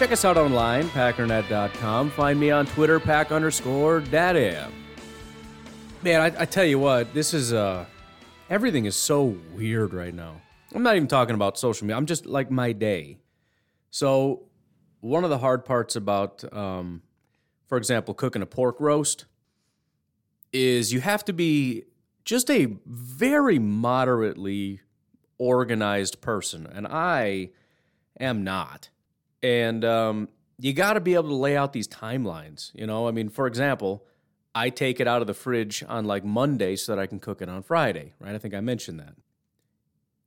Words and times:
Check 0.00 0.12
us 0.12 0.24
out 0.24 0.38
online, 0.38 0.88
packernet.com. 0.88 2.08
Find 2.12 2.40
me 2.40 2.50
on 2.50 2.64
Twitter, 2.64 2.98
pack 2.98 3.30
underscore 3.30 4.00
dadam. 4.00 4.70
Man, 6.00 6.22
I, 6.22 6.40
I 6.40 6.46
tell 6.46 6.64
you 6.64 6.78
what, 6.78 7.12
this 7.12 7.34
is, 7.34 7.52
uh, 7.52 7.84
everything 8.48 8.86
is 8.86 8.96
so 8.96 9.36
weird 9.54 9.92
right 9.92 10.14
now. 10.14 10.40
I'm 10.74 10.82
not 10.82 10.96
even 10.96 11.06
talking 11.06 11.34
about 11.34 11.58
social 11.58 11.86
media, 11.86 11.98
I'm 11.98 12.06
just 12.06 12.24
like 12.24 12.50
my 12.50 12.72
day. 12.72 13.18
So, 13.90 14.44
one 15.00 15.22
of 15.22 15.28
the 15.28 15.36
hard 15.36 15.66
parts 15.66 15.96
about, 15.96 16.50
um, 16.50 17.02
for 17.66 17.76
example, 17.76 18.14
cooking 18.14 18.40
a 18.40 18.46
pork 18.46 18.80
roast 18.80 19.26
is 20.50 20.94
you 20.94 21.02
have 21.02 21.26
to 21.26 21.34
be 21.34 21.84
just 22.24 22.50
a 22.50 22.68
very 22.86 23.58
moderately 23.58 24.80
organized 25.36 26.22
person, 26.22 26.66
and 26.66 26.86
I 26.86 27.50
am 28.18 28.44
not. 28.44 28.88
And 29.42 29.84
um, 29.84 30.28
you 30.58 30.72
got 30.72 30.94
to 30.94 31.00
be 31.00 31.14
able 31.14 31.28
to 31.28 31.34
lay 31.34 31.56
out 31.56 31.72
these 31.72 31.88
timelines. 31.88 32.70
You 32.74 32.86
know, 32.86 33.08
I 33.08 33.10
mean, 33.10 33.28
for 33.28 33.46
example, 33.46 34.04
I 34.54 34.70
take 34.70 35.00
it 35.00 35.06
out 35.06 35.20
of 35.20 35.26
the 35.26 35.34
fridge 35.34 35.84
on 35.88 36.04
like 36.04 36.24
Monday 36.24 36.76
so 36.76 36.94
that 36.94 37.00
I 37.00 37.06
can 37.06 37.18
cook 37.18 37.40
it 37.40 37.48
on 37.48 37.62
Friday, 37.62 38.14
right? 38.20 38.34
I 38.34 38.38
think 38.38 38.54
I 38.54 38.60
mentioned 38.60 39.00
that. 39.00 39.14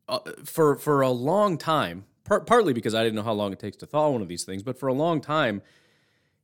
Uh, 0.08 0.20
for 0.44 0.76
for 0.78 1.02
a 1.02 1.10
long 1.10 1.58
time, 1.58 2.06
par- 2.24 2.42
partly 2.42 2.74
because 2.74 2.94
I 2.94 3.04
didn't 3.04 3.16
know 3.16 3.24
how 3.24 3.34
long 3.34 3.54
it 3.54 3.60
takes 3.60 3.78
to 3.78 3.86
thaw 3.86 4.10
one 4.10 4.22
of 4.22 4.28
these 4.28 4.44
things, 4.44 4.64
but 4.64 4.78
for 4.78 4.88
a 4.88 4.94
long 4.94 5.22
time, 5.22 5.62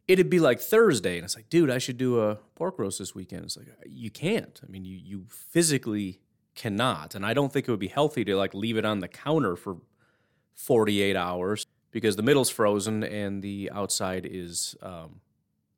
it'd 0.08 0.30
be 0.30 0.40
like 0.40 0.62
Thursday, 0.62 1.18
and 1.18 1.26
it's 1.26 1.36
like, 1.36 1.50
dude, 1.50 1.70
I 1.70 1.78
should 1.78 1.98
do 1.98 2.22
a 2.22 2.36
pork 2.56 2.80
roast 2.80 3.00
this 3.00 3.14
weekend. 3.14 3.44
It's 3.46 3.58
like 3.58 3.68
you 3.86 4.10
can't. 4.10 4.60
I 4.66 4.72
mean, 4.72 4.86
you 4.86 4.98
you 4.98 5.26
physically 5.30 6.22
cannot, 6.56 7.16
and 7.16 7.26
I 7.26 7.34
don't 7.34 7.52
think 7.52 7.68
it 7.68 7.72
would 7.72 7.80
be 7.80 7.88
healthy 7.88 8.24
to 8.26 8.36
like 8.36 8.54
leave 8.54 8.78
it 8.78 8.86
on 8.86 9.00
the 9.00 9.08
counter 9.08 9.56
for 9.56 9.78
48 10.54 11.16
hours 11.16 11.66
because 11.92 12.16
the 12.16 12.24
middle's 12.24 12.50
frozen 12.50 13.04
and 13.04 13.42
the 13.42 13.70
outside 13.74 14.28
is 14.30 14.76
um, 14.82 15.22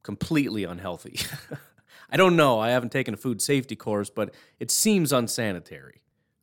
completely 0.03 0.63
unhealthy. 0.63 1.19
I 2.11 2.17
don't 2.17 2.35
know. 2.35 2.59
I 2.59 2.71
haven't 2.71 2.91
taken 2.91 3.13
a 3.13 3.17
food 3.17 3.41
safety 3.41 3.75
course, 3.75 4.09
but 4.09 4.33
it 4.59 4.69
seems 4.69 5.13
unsanitary. 5.13 6.01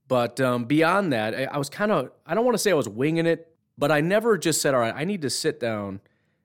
But 0.08 0.40
um, 0.40 0.64
beyond 0.64 1.12
that, 1.12 1.34
I, 1.34 1.44
I 1.44 1.58
was 1.58 1.68
kind 1.68 1.92
of, 1.92 2.10
I 2.26 2.34
don't 2.34 2.44
want 2.44 2.54
to 2.54 2.58
say 2.58 2.70
I 2.70 2.74
was 2.74 2.88
winging 2.88 3.26
it, 3.26 3.54
but 3.76 3.92
I 3.92 4.00
never 4.00 4.38
just 4.38 4.62
said, 4.62 4.74
all 4.74 4.80
right, 4.80 4.94
I 4.96 5.04
need 5.04 5.22
to 5.22 5.30
sit 5.30 5.60
down 5.60 6.00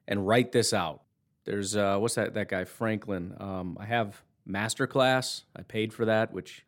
and 0.07 0.27
write 0.27 0.51
this 0.51 0.73
out. 0.73 1.01
There's, 1.45 1.75
uh, 1.75 1.97
what's 1.97 2.15
that, 2.15 2.33
that 2.33 2.49
guy, 2.49 2.65
Franklin. 2.65 3.35
Um, 3.39 3.77
I 3.79 3.85
have 3.85 4.21
Masterclass. 4.47 5.43
I 5.55 5.61
paid 5.63 5.93
for 5.93 6.05
that, 6.05 6.33
which 6.33 6.65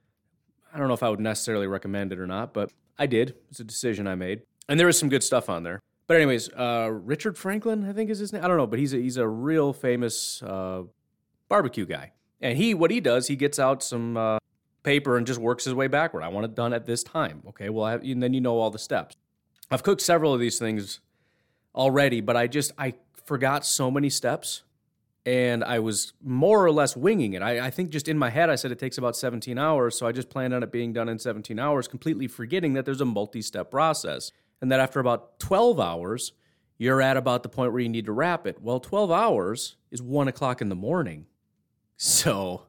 I 0.73 0.77
don't 0.77 0.87
know 0.87 0.93
if 0.93 1.03
I 1.03 1.09
would 1.09 1.19
necessarily 1.19 1.67
recommend 1.67 2.13
it 2.13 2.19
or 2.19 2.27
not, 2.27 2.53
but 2.53 2.71
I 2.97 3.05
did. 3.05 3.35
It's 3.49 3.59
a 3.59 3.63
decision 3.65 4.07
I 4.07 4.15
made. 4.15 4.41
And 4.69 4.79
there 4.79 4.87
was 4.87 4.97
some 4.97 5.09
good 5.09 5.23
stuff 5.23 5.49
on 5.49 5.63
there. 5.63 5.79
But 6.07 6.17
anyways, 6.17 6.49
uh, 6.49 6.89
Richard 6.91 7.37
Franklin, 7.37 7.89
I 7.89 7.93
think 7.93 8.09
is 8.09 8.19
his 8.19 8.31
name. 8.31 8.43
I 8.43 8.47
don't 8.47 8.57
know, 8.57 8.67
but 8.67 8.79
he's 8.79 8.93
a, 8.93 8.97
he's 8.97 9.17
a 9.17 9.27
real 9.27 9.73
famous 9.73 10.41
uh, 10.43 10.83
barbecue 11.49 11.85
guy. 11.85 12.11
And 12.41 12.57
he, 12.57 12.73
what 12.73 12.91
he 12.91 12.99
does, 12.99 13.27
he 13.27 13.35
gets 13.35 13.57
out 13.57 13.81
some 13.81 14.15
uh, 14.15 14.37
paper 14.83 15.17
and 15.17 15.25
just 15.25 15.39
works 15.39 15.65
his 15.65 15.73
way 15.73 15.87
backward. 15.87 16.21
I 16.23 16.27
want 16.27 16.45
it 16.45 16.55
done 16.55 16.73
at 16.73 16.85
this 16.85 17.03
time. 17.03 17.41
Okay, 17.49 17.69
well, 17.69 17.87
have, 17.87 18.03
and 18.03 18.21
then 18.21 18.33
you 18.33 18.41
know 18.41 18.57
all 18.59 18.69
the 18.69 18.79
steps. 18.79 19.15
I've 19.71 19.83
cooked 19.83 20.01
several 20.01 20.33
of 20.33 20.39
these 20.39 20.59
things 20.59 20.99
already, 21.73 22.21
but 22.21 22.37
I 22.37 22.47
just 22.47 22.71
I 22.77 22.93
forgot 23.25 23.65
so 23.65 23.89
many 23.89 24.09
steps, 24.09 24.61
and 25.25 25.63
I 25.63 25.79
was 25.79 26.13
more 26.23 26.63
or 26.63 26.71
less 26.71 26.95
winging 26.95 27.33
it. 27.33 27.41
I, 27.41 27.65
I 27.65 27.69
think 27.71 27.89
just 27.89 28.07
in 28.07 28.17
my 28.17 28.29
head 28.29 28.49
I 28.49 28.55
said 28.55 28.71
it 28.71 28.77
takes 28.77 28.97
about 28.97 29.17
17 29.17 29.57
hours, 29.57 29.97
so 29.97 30.05
I 30.05 30.11
just 30.11 30.29
planned 30.29 30.53
on 30.53 30.61
it 30.61 30.71
being 30.71 30.93
done 30.93 31.09
in 31.09 31.17
17 31.17 31.57
hours, 31.57 31.87
completely 31.87 32.27
forgetting 32.27 32.73
that 32.73 32.85
there's 32.85 33.01
a 33.01 33.05
multi-step 33.05 33.71
process, 33.71 34.31
and 34.65 34.71
that 34.71 34.79
after 34.79 34.99
about 34.99 35.39
12 35.39 35.79
hours, 35.79 36.31
you're 36.79 36.99
at 36.99 37.17
about 37.17 37.43
the 37.43 37.49
point 37.49 37.71
where 37.71 37.81
you 37.81 37.87
need 37.87 38.07
to 38.07 38.11
wrap 38.11 38.47
it. 38.47 38.59
Well, 38.59 38.79
12 38.79 39.11
hours 39.11 39.75
is 39.91 40.01
one 40.01 40.27
o'clock 40.27 40.59
in 40.59 40.69
the 40.69 40.75
morning, 40.75 41.27
so 41.97 42.63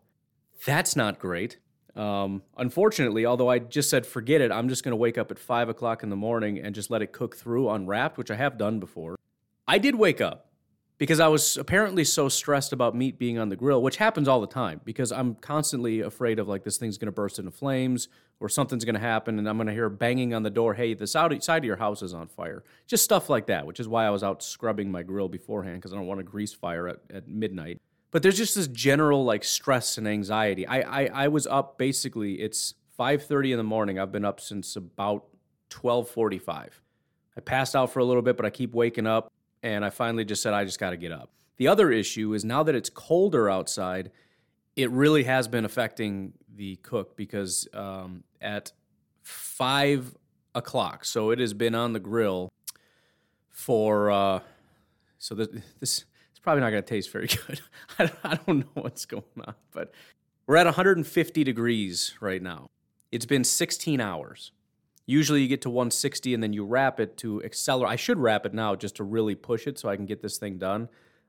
that's 0.66 0.94
not 0.94 1.18
great. 1.18 1.56
Um, 1.94 2.42
unfortunately, 2.58 3.24
although 3.24 3.48
I 3.48 3.60
just 3.60 3.88
said 3.88 4.04
forget 4.04 4.42
it, 4.42 4.52
I'm 4.52 4.68
just 4.68 4.84
going 4.84 4.92
to 4.92 4.96
wake 4.96 5.16
up 5.16 5.30
at 5.30 5.38
five 5.38 5.70
o'clock 5.70 6.02
in 6.02 6.10
the 6.10 6.16
morning 6.16 6.58
and 6.58 6.74
just 6.74 6.90
let 6.90 7.00
it 7.00 7.12
cook 7.12 7.34
through 7.34 7.70
unwrapped, 7.70 8.18
which 8.18 8.30
I 8.30 8.36
have 8.36 8.58
done 8.58 8.78
before. 8.78 9.16
I 9.66 9.78
did 9.78 9.94
wake 9.94 10.20
up 10.20 10.45
because 10.98 11.20
I 11.20 11.28
was 11.28 11.56
apparently 11.56 12.04
so 12.04 12.28
stressed 12.28 12.72
about 12.72 12.94
meat 12.94 13.18
being 13.18 13.38
on 13.38 13.48
the 13.48 13.56
grill, 13.56 13.82
which 13.82 13.96
happens 13.96 14.28
all 14.28 14.40
the 14.40 14.46
time 14.46 14.80
because 14.84 15.12
I'm 15.12 15.34
constantly 15.34 16.00
afraid 16.00 16.38
of 16.38 16.48
like 16.48 16.64
this 16.64 16.78
thing's 16.78 16.98
going 16.98 17.06
to 17.06 17.12
burst 17.12 17.38
into 17.38 17.50
flames 17.50 18.08
or 18.40 18.48
something's 18.48 18.84
going 18.84 18.94
to 18.94 19.00
happen 19.00 19.38
and 19.38 19.48
I'm 19.48 19.56
going 19.56 19.66
to 19.66 19.72
hear 19.72 19.88
banging 19.88 20.34
on 20.34 20.42
the 20.42 20.50
door, 20.50 20.74
hey, 20.74 20.94
the 20.94 21.06
side 21.06 21.32
of 21.32 21.64
your 21.64 21.76
house 21.76 22.02
is 22.02 22.14
on 22.14 22.28
fire. 22.28 22.64
Just 22.86 23.04
stuff 23.04 23.28
like 23.28 23.46
that, 23.46 23.66
which 23.66 23.80
is 23.80 23.88
why 23.88 24.06
I 24.06 24.10
was 24.10 24.22
out 24.22 24.42
scrubbing 24.42 24.90
my 24.90 25.02
grill 25.02 25.28
beforehand 25.28 25.76
because 25.76 25.92
I 25.92 25.96
don't 25.96 26.06
want 26.06 26.20
a 26.20 26.24
grease 26.24 26.52
fire 26.52 26.88
at, 26.88 27.00
at 27.12 27.28
midnight 27.28 27.80
but 28.16 28.22
there's 28.22 28.38
just 28.38 28.54
this 28.54 28.68
general 28.68 29.26
like 29.26 29.44
stress 29.44 29.98
and 29.98 30.08
anxiety. 30.08 30.66
I, 30.66 31.02
I 31.02 31.24
I 31.24 31.28
was 31.28 31.46
up 31.46 31.76
basically 31.76 32.34
it's 32.34 32.72
5:30 32.98 33.52
in 33.52 33.58
the 33.58 33.62
morning. 33.62 33.98
I've 33.98 34.10
been 34.10 34.24
up 34.24 34.40
since 34.40 34.74
about 34.76 35.26
12:45. 35.68 36.70
I 37.36 37.40
passed 37.40 37.76
out 37.76 37.92
for 37.92 37.98
a 37.98 38.04
little 38.04 38.22
bit, 38.22 38.38
but 38.38 38.46
I 38.46 38.50
keep 38.50 38.74
waking 38.74 39.06
up 39.06 39.30
and 39.62 39.84
I 39.84 39.90
finally 39.90 40.24
just 40.24 40.42
said 40.42 40.54
I 40.54 40.64
just 40.64 40.78
got 40.78 40.90
to 40.90 40.96
get 40.96 41.12
up. 41.12 41.30
The 41.56 41.68
other 41.68 41.90
issue 41.90 42.34
is 42.34 42.44
now 42.44 42.62
that 42.62 42.74
it's 42.74 42.90
colder 42.90 43.48
outside, 43.48 44.10
it 44.74 44.90
really 44.90 45.24
has 45.24 45.48
been 45.48 45.64
affecting 45.64 46.34
the 46.54 46.76
cook 46.76 47.16
because 47.16 47.66
um, 47.72 48.24
at 48.40 48.72
five 49.22 50.14
o'clock, 50.54 51.04
so 51.04 51.30
it 51.30 51.38
has 51.38 51.54
been 51.54 51.74
on 51.74 51.92
the 51.92 52.00
grill 52.00 52.50
for 53.50 54.10
uh, 54.10 54.40
so 55.18 55.34
this, 55.34 55.48
this 55.80 56.04
probably 56.46 56.60
not 56.60 56.70
going 56.70 56.80
to 56.80 56.88
taste 56.88 57.10
very 57.10 57.26
good. 57.48 57.60
I 57.98 58.38
don't 58.46 58.58
know 58.58 58.82
what's 58.82 59.04
going 59.04 59.24
on, 59.44 59.54
but 59.72 59.92
we're 60.46 60.56
at 60.56 60.66
150 60.66 61.42
degrees 61.42 62.14
right 62.20 62.40
now. 62.40 62.68
It's 63.10 63.26
been 63.26 63.42
16 63.42 64.00
hours. 64.00 64.52
Usually 65.06 65.40
you 65.40 65.48
get 65.48 65.62
to 65.62 65.70
160 65.70 66.34
and 66.34 66.42
then 66.42 66.52
you 66.52 66.64
wrap 66.64 66.98
it 66.98 67.16
to 67.18 67.42
accelerate. 67.44 67.92
I 67.92 67.96
should 67.96 68.18
wrap 68.18 68.44
it 68.44 68.52
now 68.52 68.74
just 68.74 68.96
to 68.96 69.04
really 69.04 69.36
push 69.36 69.66
it 69.66 69.78
so 69.78 69.88
I 69.88 69.96
can 69.96 70.04
get 70.04 70.20
this 70.20 70.36
thing 70.36 70.58
done. 70.58 70.88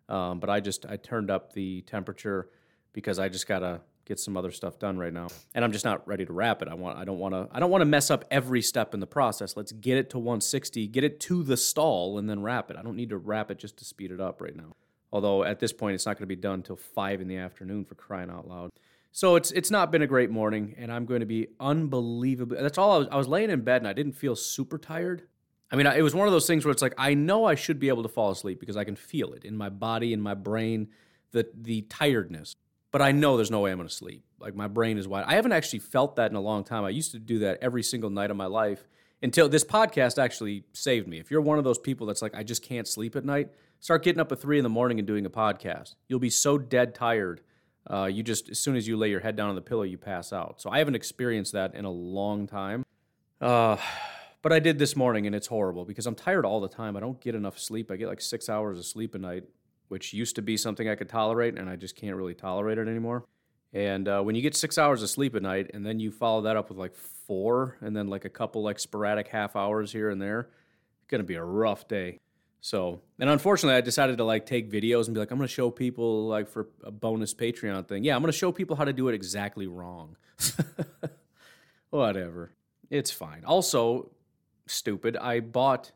Um, 0.09 0.39
but 0.39 0.49
I 0.49 0.59
just 0.59 0.85
I 0.85 0.97
turned 0.97 1.29
up 1.29 1.53
the 1.53 1.81
temperature 1.81 2.49
because 2.93 3.19
I 3.19 3.29
just 3.29 3.47
gotta 3.47 3.81
get 4.05 4.19
some 4.19 4.37
other 4.37 4.51
stuff 4.51 4.79
done 4.79 4.97
right 4.97 5.11
now, 5.11 5.27
and 5.53 5.65
I'm 5.65 5.73
just 5.73 5.83
not 5.83 6.07
ready 6.07 6.25
to 6.25 6.31
wrap 6.31 6.61
it. 6.61 6.69
I 6.69 6.73
want 6.73 6.97
I 6.97 7.03
don't 7.03 7.19
want 7.19 7.33
to 7.33 7.47
I 7.51 7.59
don't 7.59 7.69
want 7.69 7.81
to 7.81 7.85
mess 7.85 8.09
up 8.09 8.23
every 8.31 8.61
step 8.61 8.93
in 8.93 8.99
the 9.01 9.07
process. 9.07 9.57
Let's 9.57 9.73
get 9.73 9.97
it 9.97 10.09
to 10.11 10.17
160, 10.17 10.87
get 10.87 11.03
it 11.03 11.19
to 11.21 11.43
the 11.43 11.57
stall, 11.57 12.17
and 12.17 12.29
then 12.29 12.41
wrap 12.41 12.71
it. 12.71 12.77
I 12.77 12.81
don't 12.81 12.95
need 12.95 13.09
to 13.09 13.17
wrap 13.17 13.51
it 13.51 13.59
just 13.59 13.77
to 13.77 13.85
speed 13.85 14.11
it 14.11 14.21
up 14.21 14.41
right 14.41 14.55
now. 14.55 14.75
Although 15.11 15.43
at 15.43 15.59
this 15.59 15.73
point, 15.73 15.95
it's 15.95 16.05
not 16.05 16.13
going 16.13 16.23
to 16.23 16.27
be 16.27 16.35
done 16.35 16.55
until 16.55 16.77
five 16.77 17.21
in 17.21 17.27
the 17.27 17.37
afternoon 17.37 17.85
for 17.85 17.95
crying 17.95 18.29
out 18.29 18.47
loud. 18.47 18.71
So 19.17 19.35
it's 19.35 19.49
it's 19.49 19.71
not 19.71 19.91
been 19.91 20.03
a 20.03 20.07
great 20.07 20.29
morning, 20.29 20.75
and 20.77 20.91
I'm 20.91 21.07
going 21.07 21.21
to 21.21 21.25
be 21.25 21.47
unbelievably. 21.59 22.61
That's 22.61 22.77
all 22.77 22.91
I 22.91 22.97
was. 22.99 23.07
I 23.11 23.15
was 23.15 23.27
laying 23.27 23.49
in 23.49 23.61
bed 23.61 23.81
and 23.81 23.87
I 23.87 23.93
didn't 23.93 24.11
feel 24.11 24.35
super 24.35 24.77
tired. 24.77 25.23
I 25.71 25.75
mean, 25.75 25.87
it 25.87 26.03
was 26.03 26.13
one 26.13 26.27
of 26.27 26.31
those 26.31 26.45
things 26.45 26.63
where 26.63 26.71
it's 26.71 26.83
like 26.83 26.93
I 26.99 27.15
know 27.15 27.43
I 27.43 27.55
should 27.55 27.79
be 27.79 27.87
able 27.87 28.03
to 28.03 28.09
fall 28.09 28.29
asleep 28.29 28.59
because 28.59 28.77
I 28.77 28.83
can 28.83 28.95
feel 28.95 29.33
it 29.33 29.43
in 29.43 29.57
my 29.57 29.69
body, 29.69 30.13
in 30.13 30.21
my 30.21 30.35
brain, 30.35 30.89
the 31.31 31.49
the 31.59 31.81
tiredness. 31.81 32.57
But 32.91 33.01
I 33.01 33.11
know 33.11 33.37
there's 33.37 33.49
no 33.49 33.61
way 33.61 33.71
I'm 33.71 33.79
going 33.79 33.89
to 33.89 33.95
sleep. 33.95 34.23
Like 34.37 34.53
my 34.53 34.67
brain 34.67 34.99
is 34.99 35.07
wide. 35.07 35.25
I 35.25 35.33
haven't 35.33 35.53
actually 35.53 35.79
felt 35.79 36.17
that 36.17 36.29
in 36.29 36.37
a 36.37 36.39
long 36.39 36.63
time. 36.63 36.85
I 36.85 36.89
used 36.89 37.13
to 37.13 37.19
do 37.19 37.39
that 37.39 37.57
every 37.59 37.81
single 37.81 38.11
night 38.11 38.29
of 38.29 38.37
my 38.37 38.45
life 38.45 38.87
until 39.23 39.49
this 39.49 39.63
podcast 39.63 40.21
actually 40.21 40.63
saved 40.73 41.07
me. 41.07 41.17
If 41.17 41.31
you're 41.31 41.41
one 41.41 41.57
of 41.57 41.63
those 41.63 41.79
people 41.79 42.05
that's 42.05 42.21
like 42.21 42.35
I 42.35 42.43
just 42.43 42.61
can't 42.61 42.87
sleep 42.87 43.15
at 43.15 43.25
night, 43.25 43.49
start 43.79 44.03
getting 44.03 44.19
up 44.19 44.31
at 44.31 44.39
three 44.39 44.59
in 44.59 44.63
the 44.63 44.69
morning 44.69 44.99
and 44.99 45.07
doing 45.07 45.25
a 45.25 45.31
podcast. 45.31 45.95
You'll 46.07 46.19
be 46.19 46.29
so 46.29 46.59
dead 46.59 46.93
tired. 46.93 47.41
Uh, 47.89 48.05
you 48.05 48.23
just 48.23 48.49
as 48.49 48.59
soon 48.59 48.75
as 48.75 48.87
you 48.87 48.97
lay 48.97 49.09
your 49.09 49.19
head 49.19 49.35
down 49.35 49.49
on 49.49 49.55
the 49.55 49.61
pillow, 49.61 49.83
you 49.83 49.97
pass 49.97 50.33
out. 50.33 50.61
So 50.61 50.69
I 50.69 50.79
haven't 50.79 50.95
experienced 50.95 51.53
that 51.53 51.73
in 51.75 51.85
a 51.85 51.91
long 51.91 52.47
time. 52.47 52.85
Uh, 53.39 53.77
but 54.41 54.51
I 54.51 54.59
did 54.59 54.79
this 54.79 54.95
morning, 54.95 55.25
and 55.25 55.35
it's 55.35 55.47
horrible 55.47 55.85
because 55.85 56.05
I'm 56.05 56.15
tired 56.15 56.45
all 56.45 56.59
the 56.59 56.67
time. 56.67 56.95
I 56.95 56.99
don't 56.99 57.19
get 57.19 57.35
enough 57.35 57.59
sleep. 57.59 57.91
I 57.91 57.95
get 57.95 58.07
like 58.07 58.21
six 58.21 58.49
hours 58.49 58.77
of 58.77 58.85
sleep 58.85 59.15
a 59.15 59.17
night, 59.17 59.43
which 59.87 60.13
used 60.13 60.35
to 60.35 60.41
be 60.41 60.57
something 60.57 60.87
I 60.87 60.95
could 60.95 61.09
tolerate, 61.09 61.57
and 61.57 61.69
I 61.69 61.75
just 61.75 61.95
can't 61.95 62.15
really 62.15 62.33
tolerate 62.33 62.77
it 62.77 62.87
anymore. 62.87 63.25
And 63.73 64.07
uh, 64.07 64.21
when 64.21 64.35
you 64.35 64.41
get 64.41 64.55
six 64.55 64.77
hours 64.77 65.03
of 65.03 65.09
sleep 65.09 65.35
at 65.35 65.41
night, 65.41 65.71
and 65.73 65.85
then 65.85 65.99
you 65.99 66.11
follow 66.11 66.41
that 66.41 66.55
up 66.55 66.69
with 66.69 66.77
like 66.77 66.95
four, 66.95 67.77
and 67.81 67.95
then 67.95 68.07
like 68.07 68.25
a 68.25 68.29
couple 68.29 68.63
like 68.63 68.79
sporadic 68.79 69.27
half 69.27 69.55
hours 69.55 69.91
here 69.91 70.09
and 70.09 70.21
there, 70.21 70.49
it's 70.99 71.07
gonna 71.09 71.23
be 71.23 71.35
a 71.35 71.43
rough 71.43 71.87
day. 71.87 72.19
So, 72.67 72.99
and 73.17 73.29
unfortunately, 73.29 73.77
I 73.77 73.79
decided 73.79 74.17
to 74.17 74.25
like 74.25 74.45
take 74.45 74.69
videos 74.69 75.05
and 75.05 75.13
be 75.13 75.21
like, 75.21 75.31
I'm 75.31 75.37
going 75.37 75.47
to 75.47 75.53
show 75.53 75.71
people 75.71 76.27
like 76.27 76.49
for 76.49 76.67
a 76.83 76.91
bonus 76.91 77.33
Patreon 77.33 77.87
thing. 77.87 78.03
Yeah, 78.03 78.13
I'm 78.13 78.21
going 78.21 78.29
to 78.29 78.37
show 78.37 78.51
people 78.51 78.75
how 78.75 78.83
to 78.83 78.91
do 78.91 79.07
it 79.07 79.15
exactly 79.15 79.67
wrong. 79.67 80.17
Whatever. 81.91 82.51
It's 82.89 83.09
fine. 83.09 83.45
Also, 83.45 84.11
stupid, 84.65 85.15
I 85.15 85.39
bought 85.39 85.93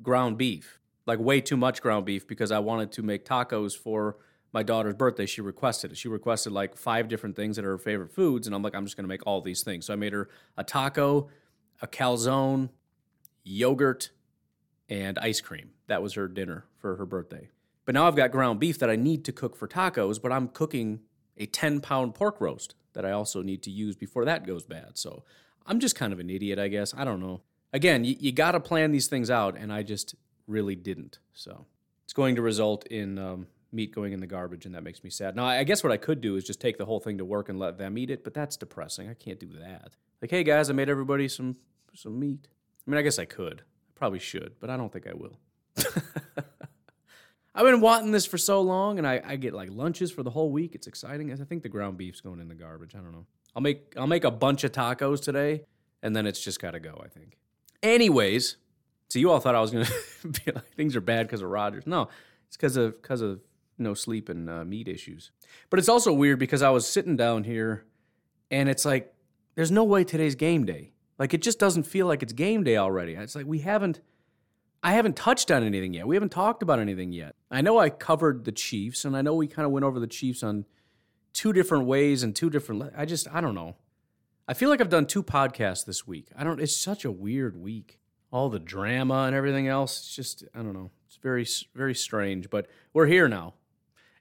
ground 0.00 0.38
beef, 0.38 0.80
like 1.04 1.18
way 1.18 1.42
too 1.42 1.58
much 1.58 1.82
ground 1.82 2.06
beef 2.06 2.26
because 2.26 2.50
I 2.50 2.60
wanted 2.60 2.92
to 2.92 3.02
make 3.02 3.26
tacos 3.26 3.76
for 3.76 4.16
my 4.54 4.62
daughter's 4.62 4.94
birthday. 4.94 5.26
She 5.26 5.42
requested 5.42 5.92
it. 5.92 5.98
She 5.98 6.08
requested 6.08 6.50
like 6.50 6.78
five 6.78 7.08
different 7.08 7.36
things 7.36 7.56
that 7.56 7.66
are 7.66 7.72
her 7.72 7.78
favorite 7.78 8.14
foods. 8.14 8.46
And 8.46 8.56
I'm 8.56 8.62
like, 8.62 8.74
I'm 8.74 8.86
just 8.86 8.96
going 8.96 9.04
to 9.04 9.08
make 9.08 9.26
all 9.26 9.42
these 9.42 9.62
things. 9.62 9.84
So 9.84 9.92
I 9.92 9.96
made 9.96 10.14
her 10.14 10.30
a 10.56 10.64
taco, 10.64 11.28
a 11.82 11.86
calzone, 11.86 12.70
yogurt, 13.44 14.12
and 14.88 15.18
ice 15.18 15.42
cream. 15.42 15.72
That 15.86 16.02
was 16.02 16.14
her 16.14 16.28
dinner 16.28 16.66
for 16.78 16.96
her 16.96 17.06
birthday. 17.06 17.48
But 17.84 17.94
now 17.94 18.06
I've 18.06 18.16
got 18.16 18.32
ground 18.32 18.58
beef 18.58 18.78
that 18.80 18.90
I 18.90 18.96
need 18.96 19.24
to 19.26 19.32
cook 19.32 19.56
for 19.56 19.68
tacos, 19.68 20.20
but 20.20 20.32
I'm 20.32 20.48
cooking 20.48 21.00
a 21.36 21.46
10 21.46 21.80
pound 21.80 22.14
pork 22.14 22.40
roast 22.40 22.74
that 22.94 23.04
I 23.04 23.12
also 23.12 23.42
need 23.42 23.62
to 23.62 23.70
use 23.70 23.94
before 23.94 24.24
that 24.24 24.46
goes 24.46 24.64
bad. 24.64 24.98
So 24.98 25.22
I'm 25.66 25.80
just 25.80 25.94
kind 25.94 26.12
of 26.12 26.18
an 26.18 26.30
idiot, 26.30 26.58
I 26.58 26.68
guess. 26.68 26.94
I 26.96 27.04
don't 27.04 27.20
know. 27.20 27.42
Again, 27.72 28.04
you, 28.04 28.16
you 28.18 28.32
got 28.32 28.52
to 28.52 28.60
plan 28.60 28.90
these 28.90 29.06
things 29.06 29.30
out, 29.30 29.56
and 29.56 29.72
I 29.72 29.82
just 29.82 30.14
really 30.46 30.74
didn't. 30.74 31.18
So 31.32 31.66
it's 32.04 32.12
going 32.12 32.36
to 32.36 32.42
result 32.42 32.86
in 32.86 33.18
um, 33.18 33.46
meat 33.72 33.94
going 33.94 34.12
in 34.12 34.20
the 34.20 34.26
garbage, 34.26 34.66
and 34.66 34.74
that 34.74 34.82
makes 34.82 35.04
me 35.04 35.10
sad. 35.10 35.36
Now, 35.36 35.44
I 35.46 35.64
guess 35.64 35.84
what 35.84 35.92
I 35.92 35.96
could 35.96 36.20
do 36.20 36.36
is 36.36 36.44
just 36.44 36.60
take 36.60 36.78
the 36.78 36.86
whole 36.86 37.00
thing 37.00 37.18
to 37.18 37.24
work 37.24 37.48
and 37.48 37.58
let 37.58 37.78
them 37.78 37.98
eat 37.98 38.10
it, 38.10 38.24
but 38.24 38.34
that's 38.34 38.56
depressing. 38.56 39.08
I 39.08 39.14
can't 39.14 39.38
do 39.38 39.48
that. 39.60 39.90
Like, 40.22 40.30
hey 40.30 40.42
guys, 40.42 40.70
I 40.70 40.72
made 40.72 40.88
everybody 40.88 41.28
some 41.28 41.56
some 41.94 42.18
meat. 42.18 42.48
I 42.86 42.90
mean, 42.90 42.98
I 42.98 43.02
guess 43.02 43.18
I 43.18 43.24
could. 43.24 43.60
I 43.60 43.92
probably 43.94 44.18
should, 44.18 44.54
but 44.60 44.70
I 44.70 44.76
don't 44.76 44.92
think 44.92 45.06
I 45.06 45.14
will. 45.14 45.38
I've 47.54 47.64
been 47.64 47.80
wanting 47.80 48.10
this 48.10 48.26
for 48.26 48.36
so 48.36 48.60
long, 48.60 48.98
and 48.98 49.06
I, 49.06 49.22
I 49.24 49.36
get 49.36 49.54
like 49.54 49.70
lunches 49.70 50.10
for 50.12 50.22
the 50.22 50.30
whole 50.30 50.50
week. 50.50 50.74
It's 50.74 50.86
exciting. 50.86 51.32
I 51.32 51.36
think 51.36 51.62
the 51.62 51.70
ground 51.70 51.96
beef's 51.96 52.20
going 52.20 52.40
in 52.40 52.48
the 52.48 52.54
garbage. 52.54 52.94
I 52.94 52.98
don't 52.98 53.12
know. 53.12 53.26
I'll 53.54 53.62
make 53.62 53.94
I'll 53.96 54.06
make 54.06 54.24
a 54.24 54.30
bunch 54.30 54.64
of 54.64 54.72
tacos 54.72 55.22
today, 55.22 55.62
and 56.02 56.14
then 56.14 56.26
it's 56.26 56.40
just 56.40 56.60
got 56.60 56.72
to 56.72 56.80
go. 56.80 57.00
I 57.02 57.08
think. 57.08 57.38
Anyways, 57.82 58.56
so 59.08 59.18
you 59.18 59.30
all 59.30 59.40
thought 59.40 59.54
I 59.54 59.60
was 59.60 59.70
gonna 59.70 59.88
be 60.22 60.52
like 60.52 60.74
things 60.74 60.94
are 60.96 61.00
bad 61.00 61.26
because 61.26 61.40
of 61.40 61.48
Rodgers. 61.48 61.86
No, 61.86 62.08
it's 62.46 62.56
because 62.56 62.76
of 62.76 63.00
because 63.00 63.22
of 63.22 63.40
no 63.78 63.94
sleep 63.94 64.28
and 64.28 64.50
uh, 64.50 64.64
meat 64.64 64.88
issues. 64.88 65.30
But 65.70 65.78
it's 65.78 65.88
also 65.88 66.12
weird 66.12 66.38
because 66.38 66.62
I 66.62 66.70
was 66.70 66.86
sitting 66.86 67.16
down 67.16 67.44
here, 67.44 67.86
and 68.50 68.68
it's 68.68 68.84
like 68.84 69.14
there's 69.54 69.70
no 69.70 69.84
way 69.84 70.04
today's 70.04 70.34
game 70.34 70.66
day. 70.66 70.92
Like 71.18 71.32
it 71.32 71.40
just 71.40 71.58
doesn't 71.58 71.84
feel 71.84 72.06
like 72.06 72.22
it's 72.22 72.34
game 72.34 72.64
day 72.64 72.76
already. 72.76 73.14
It's 73.14 73.34
like 73.34 73.46
we 73.46 73.60
haven't 73.60 74.00
I 74.86 74.92
haven't 74.92 75.16
touched 75.16 75.50
on 75.50 75.64
anything 75.64 75.94
yet. 75.94 76.06
We 76.06 76.14
haven't 76.14 76.30
talked 76.30 76.62
about 76.62 76.78
anything 76.78 77.12
yet. 77.12 77.34
I 77.50 77.60
know 77.60 77.76
I 77.76 77.90
covered 77.90 78.44
the 78.44 78.52
Chiefs, 78.52 79.04
and 79.04 79.16
I 79.16 79.20
know 79.20 79.34
we 79.34 79.48
kind 79.48 79.66
of 79.66 79.72
went 79.72 79.84
over 79.84 79.98
the 79.98 80.06
Chiefs 80.06 80.44
on 80.44 80.64
two 81.32 81.52
different 81.52 81.86
ways 81.86 82.22
and 82.22 82.36
two 82.36 82.50
different. 82.50 82.92
I 82.96 83.04
just 83.04 83.26
I 83.34 83.40
don't 83.40 83.56
know. 83.56 83.74
I 84.46 84.54
feel 84.54 84.68
like 84.68 84.80
I've 84.80 84.88
done 84.88 85.06
two 85.06 85.24
podcasts 85.24 85.84
this 85.84 86.06
week. 86.06 86.28
I 86.36 86.44
don't. 86.44 86.60
It's 86.60 86.76
such 86.76 87.04
a 87.04 87.10
weird 87.10 87.56
week. 87.56 87.98
All 88.30 88.48
the 88.48 88.60
drama 88.60 89.24
and 89.24 89.34
everything 89.34 89.66
else. 89.66 89.98
It's 89.98 90.14
just 90.14 90.44
I 90.54 90.58
don't 90.58 90.72
know. 90.72 90.92
It's 91.08 91.16
very 91.16 91.44
very 91.74 91.96
strange. 91.96 92.48
But 92.48 92.68
we're 92.92 93.06
here 93.06 93.26
now, 93.26 93.54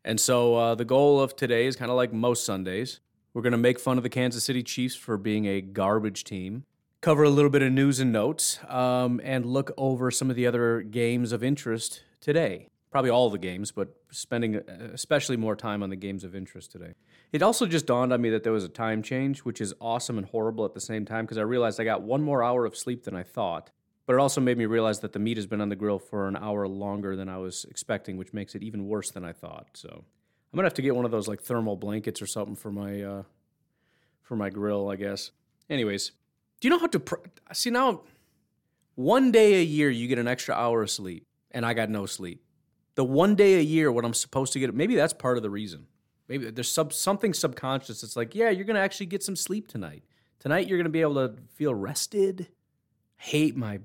and 0.03 0.19
so 0.19 0.55
uh, 0.55 0.73
the 0.73 0.83
goal 0.83 1.21
of 1.21 1.35
today 1.35 1.67
is 1.67 1.75
kind 1.75 1.91
of 1.91 1.95
like 1.95 2.11
most 2.11 2.43
Sundays. 2.43 3.01
We're 3.35 3.43
gonna 3.43 3.59
make 3.59 3.79
fun 3.79 3.97
of 3.97 4.03
the 4.03 4.09
Kansas 4.09 4.43
City 4.43 4.63
Chiefs 4.63 4.95
for 4.95 5.15
being 5.15 5.45
a 5.45 5.61
garbage 5.61 6.23
team 6.23 6.65
cover 7.05 7.21
a 7.21 7.29
little 7.29 7.51
bit 7.51 7.61
of 7.61 7.71
news 7.71 7.99
and 7.99 8.11
notes, 8.11 8.57
um, 8.67 9.21
and 9.23 9.45
look 9.45 9.71
over 9.77 10.09
some 10.09 10.31
of 10.31 10.35
the 10.35 10.47
other 10.47 10.81
games 10.81 11.31
of 11.31 11.43
interest 11.43 12.01
today. 12.19 12.67
Probably 12.89 13.11
all 13.11 13.29
the 13.29 13.37
games, 13.37 13.71
but 13.71 13.89
spending 14.09 14.55
uh, 14.55 14.61
especially 14.91 15.37
more 15.37 15.55
time 15.55 15.83
on 15.83 15.91
the 15.91 15.95
games 15.95 16.23
of 16.23 16.35
interest 16.35 16.71
today. 16.71 16.93
It 17.31 17.43
also 17.43 17.67
just 17.67 17.85
dawned 17.85 18.11
on 18.11 18.23
me 18.23 18.31
that 18.31 18.41
there 18.41 18.51
was 18.51 18.63
a 18.63 18.69
time 18.69 19.03
change, 19.03 19.41
which 19.41 19.61
is 19.61 19.71
awesome 19.79 20.17
and 20.17 20.25
horrible 20.25 20.65
at 20.65 20.73
the 20.73 20.81
same 20.81 21.05
time 21.05 21.25
because 21.25 21.37
I 21.37 21.43
realized 21.43 21.79
I 21.79 21.83
got 21.83 22.01
one 22.01 22.23
more 22.23 22.43
hour 22.43 22.65
of 22.65 22.75
sleep 22.75 23.03
than 23.03 23.15
I 23.15 23.21
thought. 23.21 23.69
But 24.07 24.13
it 24.13 24.19
also 24.19 24.41
made 24.41 24.57
me 24.57 24.65
realize 24.65 25.01
that 25.01 25.13
the 25.13 25.19
meat 25.19 25.37
has 25.37 25.45
been 25.45 25.61
on 25.61 25.69
the 25.69 25.75
grill 25.75 25.99
for 25.99 26.27
an 26.27 26.35
hour 26.35 26.67
longer 26.67 27.15
than 27.15 27.29
I 27.29 27.37
was 27.37 27.67
expecting, 27.69 28.17
which 28.17 28.33
makes 28.33 28.55
it 28.55 28.63
even 28.63 28.87
worse 28.87 29.11
than 29.11 29.23
I 29.23 29.31
thought. 29.31 29.67
So 29.75 29.89
I'm 29.91 30.57
gonna 30.57 30.65
have 30.65 30.73
to 30.73 30.81
get 30.81 30.95
one 30.95 31.05
of 31.05 31.11
those 31.11 31.27
like 31.27 31.43
thermal 31.43 31.75
blankets 31.75 32.19
or 32.19 32.25
something 32.25 32.55
for 32.55 32.71
my 32.71 33.03
uh, 33.03 33.23
for 34.23 34.35
my 34.35 34.49
grill, 34.49 34.89
I 34.89 34.95
guess. 34.95 35.29
Anyways, 35.69 36.11
you 36.65 36.69
know 36.71 36.79
how 36.79 36.87
to 36.87 37.01
see 37.53 37.69
now? 37.69 38.01
One 38.95 39.31
day 39.31 39.55
a 39.55 39.63
year, 39.63 39.89
you 39.89 40.07
get 40.07 40.17
an 40.17 40.27
extra 40.27 40.55
hour 40.55 40.81
of 40.81 40.89
sleep, 40.89 41.27
and 41.51 41.65
I 41.65 41.73
got 41.73 41.89
no 41.89 42.05
sleep. 42.05 42.43
The 42.95 43.03
one 43.03 43.35
day 43.35 43.55
a 43.55 43.61
year, 43.61 43.91
when 43.91 44.05
I'm 44.05 44.13
supposed 44.13 44.53
to 44.53 44.59
get, 44.59 44.69
it, 44.69 44.75
maybe 44.75 44.95
that's 44.95 45.13
part 45.13 45.37
of 45.37 45.43
the 45.43 45.49
reason. 45.49 45.85
Maybe 46.27 46.49
there's 46.49 46.71
sub, 46.71 46.91
something 46.91 47.33
subconscious 47.33 48.01
that's 48.01 48.15
like, 48.15 48.33
yeah, 48.33 48.49
you're 48.49 48.65
going 48.65 48.75
to 48.75 48.81
actually 48.81 49.05
get 49.05 49.21
some 49.21 49.35
sleep 49.35 49.67
tonight. 49.67 50.03
Tonight, 50.39 50.67
you're 50.67 50.77
going 50.77 50.85
to 50.85 50.89
be 50.89 51.01
able 51.01 51.15
to 51.15 51.35
feel 51.53 51.75
rested. 51.75 52.47
Hate 53.17 53.55
my 53.55 53.79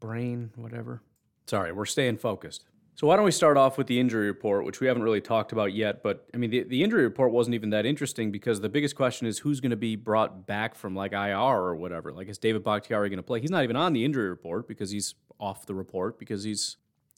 brain, 0.00 0.50
whatever. 0.56 1.00
Sorry, 1.46 1.70
we're 1.70 1.84
staying 1.84 2.16
focused. 2.16 2.64
So 2.96 3.08
why 3.08 3.16
don't 3.16 3.24
we 3.24 3.32
start 3.32 3.56
off 3.56 3.76
with 3.76 3.88
the 3.88 3.98
injury 3.98 4.28
report, 4.28 4.64
which 4.64 4.80
we 4.80 4.86
haven't 4.86 5.02
really 5.02 5.20
talked 5.20 5.50
about 5.50 5.72
yet. 5.72 6.02
But 6.02 6.28
I 6.32 6.36
mean, 6.36 6.50
the, 6.50 6.62
the 6.62 6.84
injury 6.84 7.02
report 7.02 7.32
wasn't 7.32 7.54
even 7.54 7.70
that 7.70 7.86
interesting 7.86 8.30
because 8.30 8.60
the 8.60 8.68
biggest 8.68 8.94
question 8.94 9.26
is 9.26 9.40
who's 9.40 9.60
going 9.60 9.70
to 9.70 9.76
be 9.76 9.96
brought 9.96 10.46
back 10.46 10.76
from 10.76 10.94
like 10.94 11.12
IR 11.12 11.34
or 11.34 11.74
whatever. 11.74 12.12
Like, 12.12 12.28
is 12.28 12.38
David 12.38 12.62
Bakhtiari 12.62 13.08
going 13.08 13.16
to 13.16 13.24
play? 13.24 13.40
He's 13.40 13.50
not 13.50 13.64
even 13.64 13.74
on 13.74 13.94
the 13.94 14.04
injury 14.04 14.28
report 14.28 14.68
because 14.68 14.90
he's 14.90 15.14
off 15.40 15.66
the 15.66 15.74
report 15.74 16.20
because 16.20 16.44
he's 16.44 16.76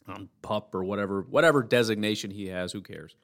on 0.09 0.29
pup 0.41 0.75
or 0.75 0.83
whatever 0.83 1.27
whatever 1.29 1.63
designation 1.63 2.31
he 2.31 2.49
has. 2.49 2.73
Who 2.73 2.81
cares? 2.81 3.15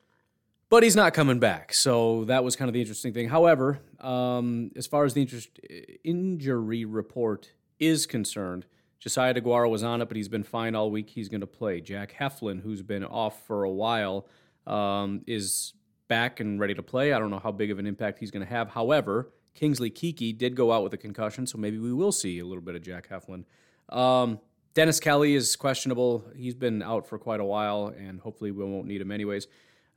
But 0.68 0.82
he's 0.82 0.96
not 0.96 1.12
coming 1.14 1.38
back, 1.38 1.74
so 1.74 2.24
that 2.24 2.44
was 2.44 2.56
kind 2.56 2.68
of 2.68 2.72
the 2.72 2.80
interesting 2.80 3.12
thing. 3.12 3.28
However, 3.28 3.80
um, 4.00 4.70
as 4.74 4.86
far 4.86 5.04
as 5.04 5.12
the 5.12 5.20
interest, 5.20 5.60
injury 6.02 6.86
report 6.86 7.52
is 7.78 8.06
concerned 8.06 8.64
Josiah 9.02 9.34
Deguara 9.34 9.68
was 9.68 9.82
on 9.82 10.00
it, 10.00 10.06
but 10.06 10.16
he's 10.16 10.28
been 10.28 10.44
fine 10.44 10.76
all 10.76 10.88
week. 10.88 11.10
He's 11.10 11.28
going 11.28 11.40
to 11.40 11.46
play. 11.46 11.80
Jack 11.80 12.14
Heflin, 12.20 12.62
who's 12.62 12.82
been 12.82 13.02
off 13.02 13.44
for 13.48 13.64
a 13.64 13.70
while, 13.70 14.28
um, 14.64 15.22
is 15.26 15.74
back 16.06 16.38
and 16.38 16.60
ready 16.60 16.72
to 16.74 16.84
play. 16.84 17.12
I 17.12 17.18
don't 17.18 17.30
know 17.30 17.40
how 17.40 17.50
big 17.50 17.72
of 17.72 17.80
an 17.80 17.86
impact 17.88 18.20
he's 18.20 18.30
going 18.30 18.46
to 18.46 18.48
have. 18.48 18.68
However, 18.68 19.32
Kingsley 19.54 19.90
Keke 19.90 20.38
did 20.38 20.54
go 20.54 20.70
out 20.70 20.84
with 20.84 20.94
a 20.94 20.96
concussion, 20.96 21.48
so 21.48 21.58
maybe 21.58 21.78
we 21.78 21.92
will 21.92 22.12
see 22.12 22.38
a 22.38 22.46
little 22.46 22.62
bit 22.62 22.76
of 22.76 22.82
Jack 22.82 23.08
Heflin. 23.08 23.42
Um, 23.88 24.38
Dennis 24.72 25.00
Kelly 25.00 25.34
is 25.34 25.56
questionable. 25.56 26.24
He's 26.36 26.54
been 26.54 26.80
out 26.80 27.08
for 27.08 27.18
quite 27.18 27.40
a 27.40 27.44
while, 27.44 27.92
and 27.98 28.20
hopefully 28.20 28.52
we 28.52 28.64
won't 28.64 28.86
need 28.86 29.00
him 29.00 29.10
anyways. 29.10 29.48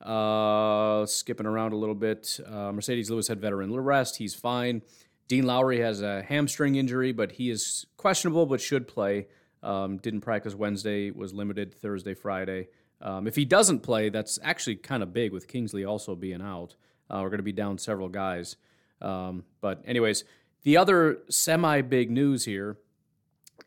Uh, 0.02 1.06
skipping 1.06 1.46
around 1.46 1.74
a 1.74 1.78
little 1.78 1.94
bit, 1.94 2.40
uh, 2.44 2.72
Marcedes 2.72 3.12
Lewis 3.12 3.28
had 3.28 3.40
veteran 3.40 3.72
rest. 3.72 4.18
He's 4.18 4.34
fine. 4.34 4.82
Dean 5.28 5.46
Lowry 5.46 5.80
has 5.80 6.02
a 6.02 6.22
hamstring 6.24 6.76
injury, 6.76 7.12
but 7.12 7.34
he 7.34 7.50
is 7.50 7.86
questionable, 7.98 8.46
but 8.46 8.62
should 8.62 8.88
play. 8.88 9.28
Um, 9.64 9.98
didn't 9.98 10.22
practice 10.22 10.54
Wednesday, 10.54 11.10
was 11.10 11.34
limited 11.34 11.74
Thursday, 11.74 12.14
Friday. 12.14 12.68
Um, 13.02 13.28
if 13.28 13.36
he 13.36 13.46
doesn't 13.46 13.80
play, 13.80 14.10
that's 14.10 14.38
actually 14.44 14.76
kind 14.76 15.02
of 15.02 15.14
big 15.14 15.32
with 15.32 15.48
Kingsley 15.48 15.84
also 15.84 16.16
being 16.16 16.42
out. 16.42 16.76
Uh, 17.10 17.20
we're 17.22 17.30
going 17.30 17.40
to 17.40 17.44
be 17.44 17.52
down 17.52 17.78
several 17.78 18.10
guys. 18.10 18.56
Um, 19.02 19.44
but, 19.62 19.82
anyways, 19.86 20.24
the 20.64 20.78
other 20.78 21.20
semi 21.30 21.82
big 21.82 22.12
news 22.12 22.46
here 22.46 22.78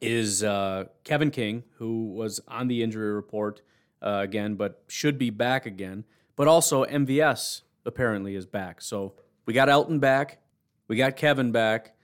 is 0.01 0.45
uh, 0.45 0.85
Kevin 1.05 1.31
King, 1.31 1.65
who 1.79 2.13
was 2.13 2.41
on 2.47 2.69
the 2.69 2.83
injury 2.83 3.13
report 3.13 3.63
uh, 4.03 4.21
again, 4.23 4.55
but 4.55 4.83
should 4.87 5.19
be 5.19 5.31
back 5.31 5.67
again. 5.67 6.05
But 6.37 6.47
also, 6.47 6.85
MVS 6.85 7.63
apparently 7.85 8.37
is 8.37 8.47
back. 8.47 8.81
So 8.81 9.15
we 9.47 9.53
got 9.55 9.69
Elgton 9.69 9.99
back. 9.99 10.39
We 10.89 10.97
got 10.97 11.17
Kevin 11.17 11.53
back. 11.53 11.95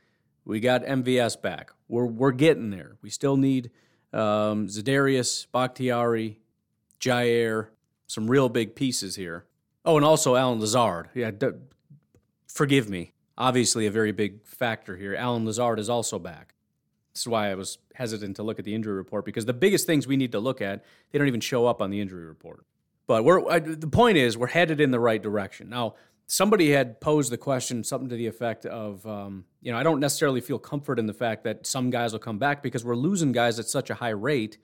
We 0.44 0.60
got 0.60 0.84
MVS 0.84 1.40
back. 1.40 1.70
We're 1.88 2.06
we're 2.06 2.32
getting 2.32 2.70
there. 2.70 2.96
We 3.02 3.10
still 3.10 3.36
need 3.36 3.70
um, 4.12 4.68
Za'Darius, 4.68 5.46
Bakhtiari, 5.52 6.38
Jaire, 7.00 7.68
some 8.06 8.30
real 8.30 8.48
big 8.48 8.74
pieces 8.74 9.16
here. 9.16 9.46
Oh, 9.84 9.96
and 9.96 10.04
also 10.04 10.36
Allen 10.36 10.60
Lazard. 10.60 11.08
Yeah, 11.14 11.30
d- 11.30 11.48
forgive 12.46 12.88
me. 12.88 13.12
Obviously, 13.36 13.86
a 13.86 13.90
very 13.90 14.12
big 14.12 14.46
factor 14.46 14.96
here. 14.96 15.14
Allen 15.14 15.44
Lazard 15.44 15.78
is 15.78 15.90
also 15.90 16.18
back. 16.18 16.54
This 17.12 17.22
is 17.22 17.28
why 17.28 17.50
I 17.50 17.54
was 17.54 17.78
hesitant 17.94 18.36
to 18.36 18.42
look 18.42 18.58
at 18.58 18.64
the 18.64 18.74
injury 18.74 18.94
report 18.94 19.24
because 19.24 19.44
the 19.44 19.52
biggest 19.52 19.86
things 19.86 20.06
we 20.06 20.16
need 20.16 20.32
to 20.32 20.40
look 20.40 20.60
at 20.60 20.84
they 21.10 21.18
don't 21.18 21.28
even 21.28 21.40
show 21.40 21.66
up 21.66 21.80
on 21.80 21.90
the 21.90 22.00
injury 22.00 22.24
report. 22.24 22.66
But 23.06 23.24
we're 23.24 23.48
I, 23.48 23.58
the 23.58 23.86
point 23.86 24.16
is 24.16 24.36
we're 24.36 24.46
headed 24.48 24.80
in 24.80 24.90
the 24.90 25.00
right 25.00 25.22
direction. 25.22 25.68
Now, 25.68 25.94
somebody 26.26 26.70
had 26.70 27.00
posed 27.00 27.30
the 27.30 27.36
question, 27.36 27.84
something 27.84 28.08
to 28.08 28.16
the 28.16 28.26
effect 28.26 28.66
of, 28.66 29.06
um, 29.06 29.44
you 29.60 29.72
know, 29.72 29.78
I 29.78 29.82
don't 29.82 30.00
necessarily 30.00 30.40
feel 30.40 30.58
comfort 30.58 30.98
in 30.98 31.06
the 31.06 31.12
fact 31.12 31.44
that 31.44 31.66
some 31.66 31.90
guys 31.90 32.12
will 32.12 32.20
come 32.20 32.38
back 32.38 32.62
because 32.62 32.84
we're 32.84 32.96
losing 32.96 33.32
guys 33.32 33.58
at 33.58 33.66
such 33.66 33.90
a 33.90 33.94
high 33.94 34.10
rate. 34.10 34.58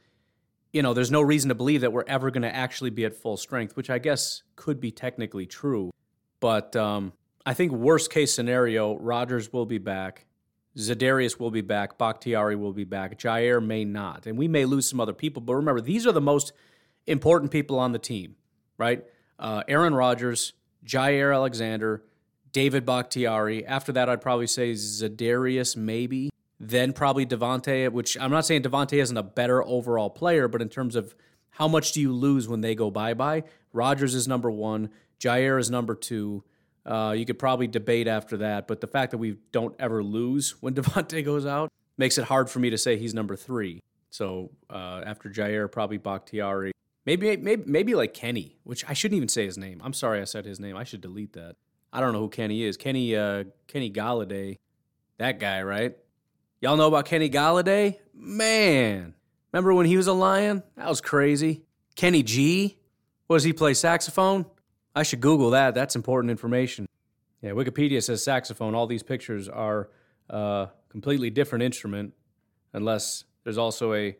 You 0.73 0.83
know, 0.83 0.95
there's 0.95 1.11
no 1.11 1.21
reason 1.21 1.49
to 1.49 1.55
believe 1.55 1.81
that 1.81 1.93
we're 1.93 2.05
ever 2.07 2.31
going 2.31 2.43
to 2.43 2.55
actually 2.55 2.91
be 2.91 3.05
at 3.05 3.15
full 3.15 3.37
strength, 3.37 3.77
which 3.77 3.91
I 3.91 3.99
guess 3.99 4.43
could 4.57 4.81
be 4.81 4.91
technically 4.91 5.47
true. 5.47 5.91
But 6.39 6.77
um, 6.77 7.13
I 7.45 7.55
think 7.55 7.73
worst 7.73 8.11
case 8.11 8.33
scenario, 8.33 8.97
Rodgers 8.97 9.53
will 9.53 9.67
be 9.67 9.79
back. 9.79 10.27
Za'Darius 10.79 11.39
will 11.39 11.51
be 11.51 11.63
back. 11.63 11.99
Bakhtiari 11.99 12.55
will 12.55 12.73
be 12.73 12.85
back. 12.85 13.19
Jaire 13.19 13.65
may 13.65 13.85
not. 13.85 14.27
And 14.27 14.39
we 14.39 14.47
may 14.47 14.65
lose 14.65 14.89
some 14.89 15.01
other 15.01 15.13
people. 15.13 15.43
But 15.43 15.57
remember, 15.57 15.81
these 15.81 16.07
are 16.07 16.13
the 16.13 16.21
most 16.21 16.53
important 17.07 17.51
people 17.51 17.79
on 17.79 17.93
the 17.93 17.99
team, 17.99 18.37
right? 18.79 19.05
Uh, 19.39 19.65
Aaron 19.67 19.95
Rodgers, 19.95 20.53
Jaire 20.85 21.35
Alexander, 21.35 22.03
David 22.53 22.85
Bakhtiari. 22.85 23.65
After 23.67 23.93
that, 23.93 24.09
I'd 24.09 24.21
probably 24.21 24.47
say 24.47 24.73
Za'Darius, 24.73 25.77
maybe. 25.77 26.31
Then 26.59 26.93
probably 26.93 27.25
Davante, 27.25 27.91
which 27.91 28.19
I'm 28.21 28.31
not 28.31 28.45
saying 28.45 28.63
Davante 28.63 29.01
isn't 29.01 29.17
a 29.17 29.23
better 29.23 29.65
overall 29.65 30.11
player, 30.11 30.47
but 30.47 30.61
in 30.61 30.69
terms 30.69 30.95
of 30.95 31.15
how 31.51 31.69
much 31.69 31.93
do 31.93 32.01
you 32.01 32.13
lose 32.13 32.49
when 32.49 32.61
they 32.61 32.75
go 32.75 32.91
bye 32.91 33.15
bye? 33.15 33.45
Rodgers 33.73 34.15
is 34.15 34.29
number 34.29 34.51
one, 34.51 34.91
Jaire 35.19 35.59
is 35.59 35.71
number 35.71 35.95
two. 35.95 36.45
Uh, 36.85 37.15
you 37.17 37.25
could 37.25 37.39
probably 37.39 37.67
debate 37.67 38.09
after 38.09 38.39
that, 38.39 38.67
but 38.67 38.81
the 38.81 38.87
fact 38.87 39.11
that 39.13 39.19
we 39.19 39.37
don't 39.53 39.75
ever 39.79 40.03
lose 40.03 40.51
when 40.61 40.75
Davante 40.75 41.25
goes 41.25 41.47
out 41.47 41.71
makes 41.97 42.19
it 42.19 42.25
hard 42.25 42.51
for 42.51 42.59
me 42.59 42.71
to 42.71 42.79
say 42.79 42.97
he's 42.97 43.15
number 43.15 43.37
three. 43.37 43.81
So 44.11 44.51
uh, 44.69 45.03
after 45.07 45.29
Jaire, 45.29 45.71
probably 45.71 45.99
Bakhtiari. 45.99 46.73
Maybe, 47.07 47.37
maybe, 47.37 47.63
maybe 47.67 47.95
like 47.95 48.15
Kenny, 48.15 48.59
which 48.65 48.85
I 48.89 48.93
shouldn't 48.93 49.17
even 49.17 49.29
say 49.29 49.47
his 49.47 49.57
name. 49.57 49.81
I'm 49.83 49.93
sorry 49.93 50.21
I 50.21 50.25
said 50.25 50.45
his 50.45 50.61
name. 50.61 50.77
I 50.77 50.85
should 50.85 51.01
delete 51.01 51.33
that. 51.33 51.57
I 51.93 52.01
don't 52.01 52.13
know 52.13 52.21
who 52.21 52.29
Kenny 52.29 52.63
is. 52.63 52.77
Kenny, 52.77 53.17
uh, 53.17 53.45
Kenny 53.67 53.91
Golladay, 53.91 54.59
that 55.19 55.41
guy, 55.41 55.63
right? 55.63 55.97
Y'all 56.61 56.77
know 56.77 56.89
about 56.89 57.07
Kenny 57.07 57.31
Golladay? 57.31 57.97
Man, 58.15 59.15
remember 59.53 59.73
when 59.73 59.87
he 59.87 59.97
was 59.97 60.07
a 60.07 60.13
Lion? 60.13 60.63
That 60.77 60.89
was 60.89 61.01
crazy. 61.01 61.63
Kenny 61.97 62.23
G, 62.23 62.79
what 63.27 63.37
does 63.37 63.45
he 63.45 63.53
play 63.53 63.75
saxophone? 63.75 64.45
I 64.95 65.03
should 65.03 65.21
Google 65.21 65.51
that. 65.51 65.75
That's 65.75 65.97
important 65.97 66.31
information. 66.31 66.87
Yeah, 67.43 67.51
Wikipedia 67.53 68.03
says 68.03 68.23
saxophone. 68.23 68.75
All 68.75 68.87
these 68.87 69.03
pictures 69.03 69.49
are 69.49 69.89
a 70.29 70.35
uh, 70.35 70.69
completely 70.91 71.31
different 71.31 71.63
instrument, 71.63 72.13
unless 72.73 73.25
there's 73.45 73.59
also 73.59 73.95
a 73.95 74.17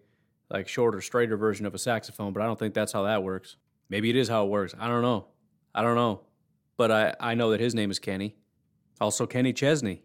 like 0.51 0.69
shorter, 0.69 1.01
straighter 1.01 1.37
version 1.37 1.67
of 1.67 1.75
a 1.75 1.79
saxophone. 1.79 2.33
But 2.33 2.43
I 2.43 2.47
don't 2.47 2.59
think 2.59 2.75
that's 2.75 2.93
how 2.93 3.05
that 3.05 3.23
works. 3.23 3.57
Maybe 3.89 4.11
it 4.11 4.17
is 4.17 4.29
how 4.29 4.45
it 4.45 4.49
works. 4.49 4.75
I 4.79 4.89
don't 4.89 5.03
know. 5.03 5.27
I 5.75 5.83
don't 5.83 5.97
know. 5.97 6.23
But 6.77 6.91
I, 6.91 7.15
I 7.21 7.35
know 7.35 7.51
that 7.51 7.61
his 7.61 7.75
name 7.75 7.91
is 7.91 7.99
Kenny. 7.99 8.37
Also, 9.01 9.27
Kenny 9.27 9.53
Chesney. 9.53 10.03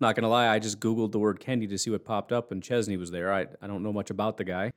Not 0.00 0.14
gonna 0.14 0.28
lie, 0.28 0.48
I 0.48 0.60
just 0.60 0.78
Googled 0.78 1.10
the 1.10 1.18
word 1.18 1.40
Kenny 1.40 1.66
to 1.66 1.76
see 1.76 1.90
what 1.90 2.04
popped 2.04 2.30
up, 2.30 2.52
and 2.52 2.62
Chesney 2.62 2.96
was 2.96 3.10
there. 3.10 3.32
I, 3.32 3.46
I 3.60 3.66
don't 3.66 3.82
know 3.82 3.92
much 3.92 4.10
about 4.10 4.36
the 4.36 4.44
guy. 4.44 4.70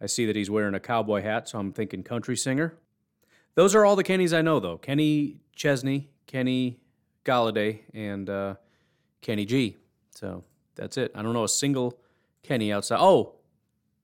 I 0.00 0.06
see 0.06 0.26
that 0.26 0.34
he's 0.34 0.50
wearing 0.50 0.74
a 0.74 0.80
cowboy 0.80 1.22
hat, 1.22 1.48
so 1.48 1.58
I'm 1.58 1.72
thinking 1.72 2.02
country 2.02 2.36
singer. 2.36 2.76
Those 3.54 3.74
are 3.76 3.84
all 3.84 3.94
the 3.94 4.02
Kennys 4.02 4.36
I 4.36 4.42
know, 4.42 4.58
though. 4.58 4.76
Kenny 4.76 5.36
Chesney, 5.54 6.10
Kenny 6.26 6.80
Golladay, 7.24 7.82
and 7.94 8.28
uh, 8.28 8.54
Kenny 9.20 9.44
G. 9.44 9.76
So 10.10 10.42
that's 10.74 10.96
it. 10.96 11.12
I 11.14 11.22
don't 11.22 11.34
know 11.34 11.44
a 11.44 11.48
single 11.48 12.00
Kenny 12.42 12.72
outside. 12.72 12.98
Oh, 13.00 13.36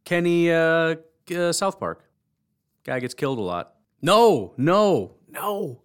Kenny 0.05 0.51
uh, 0.51 0.97
uh, 1.35 1.53
South 1.53 1.79
Park. 1.79 2.05
Guy 2.85 3.01
gets 3.01 3.15
killed 3.15 3.39
a 3.39 3.43
lot. 3.43 3.75
No, 4.03 4.55
no, 4.57 5.17
no. 5.29 5.83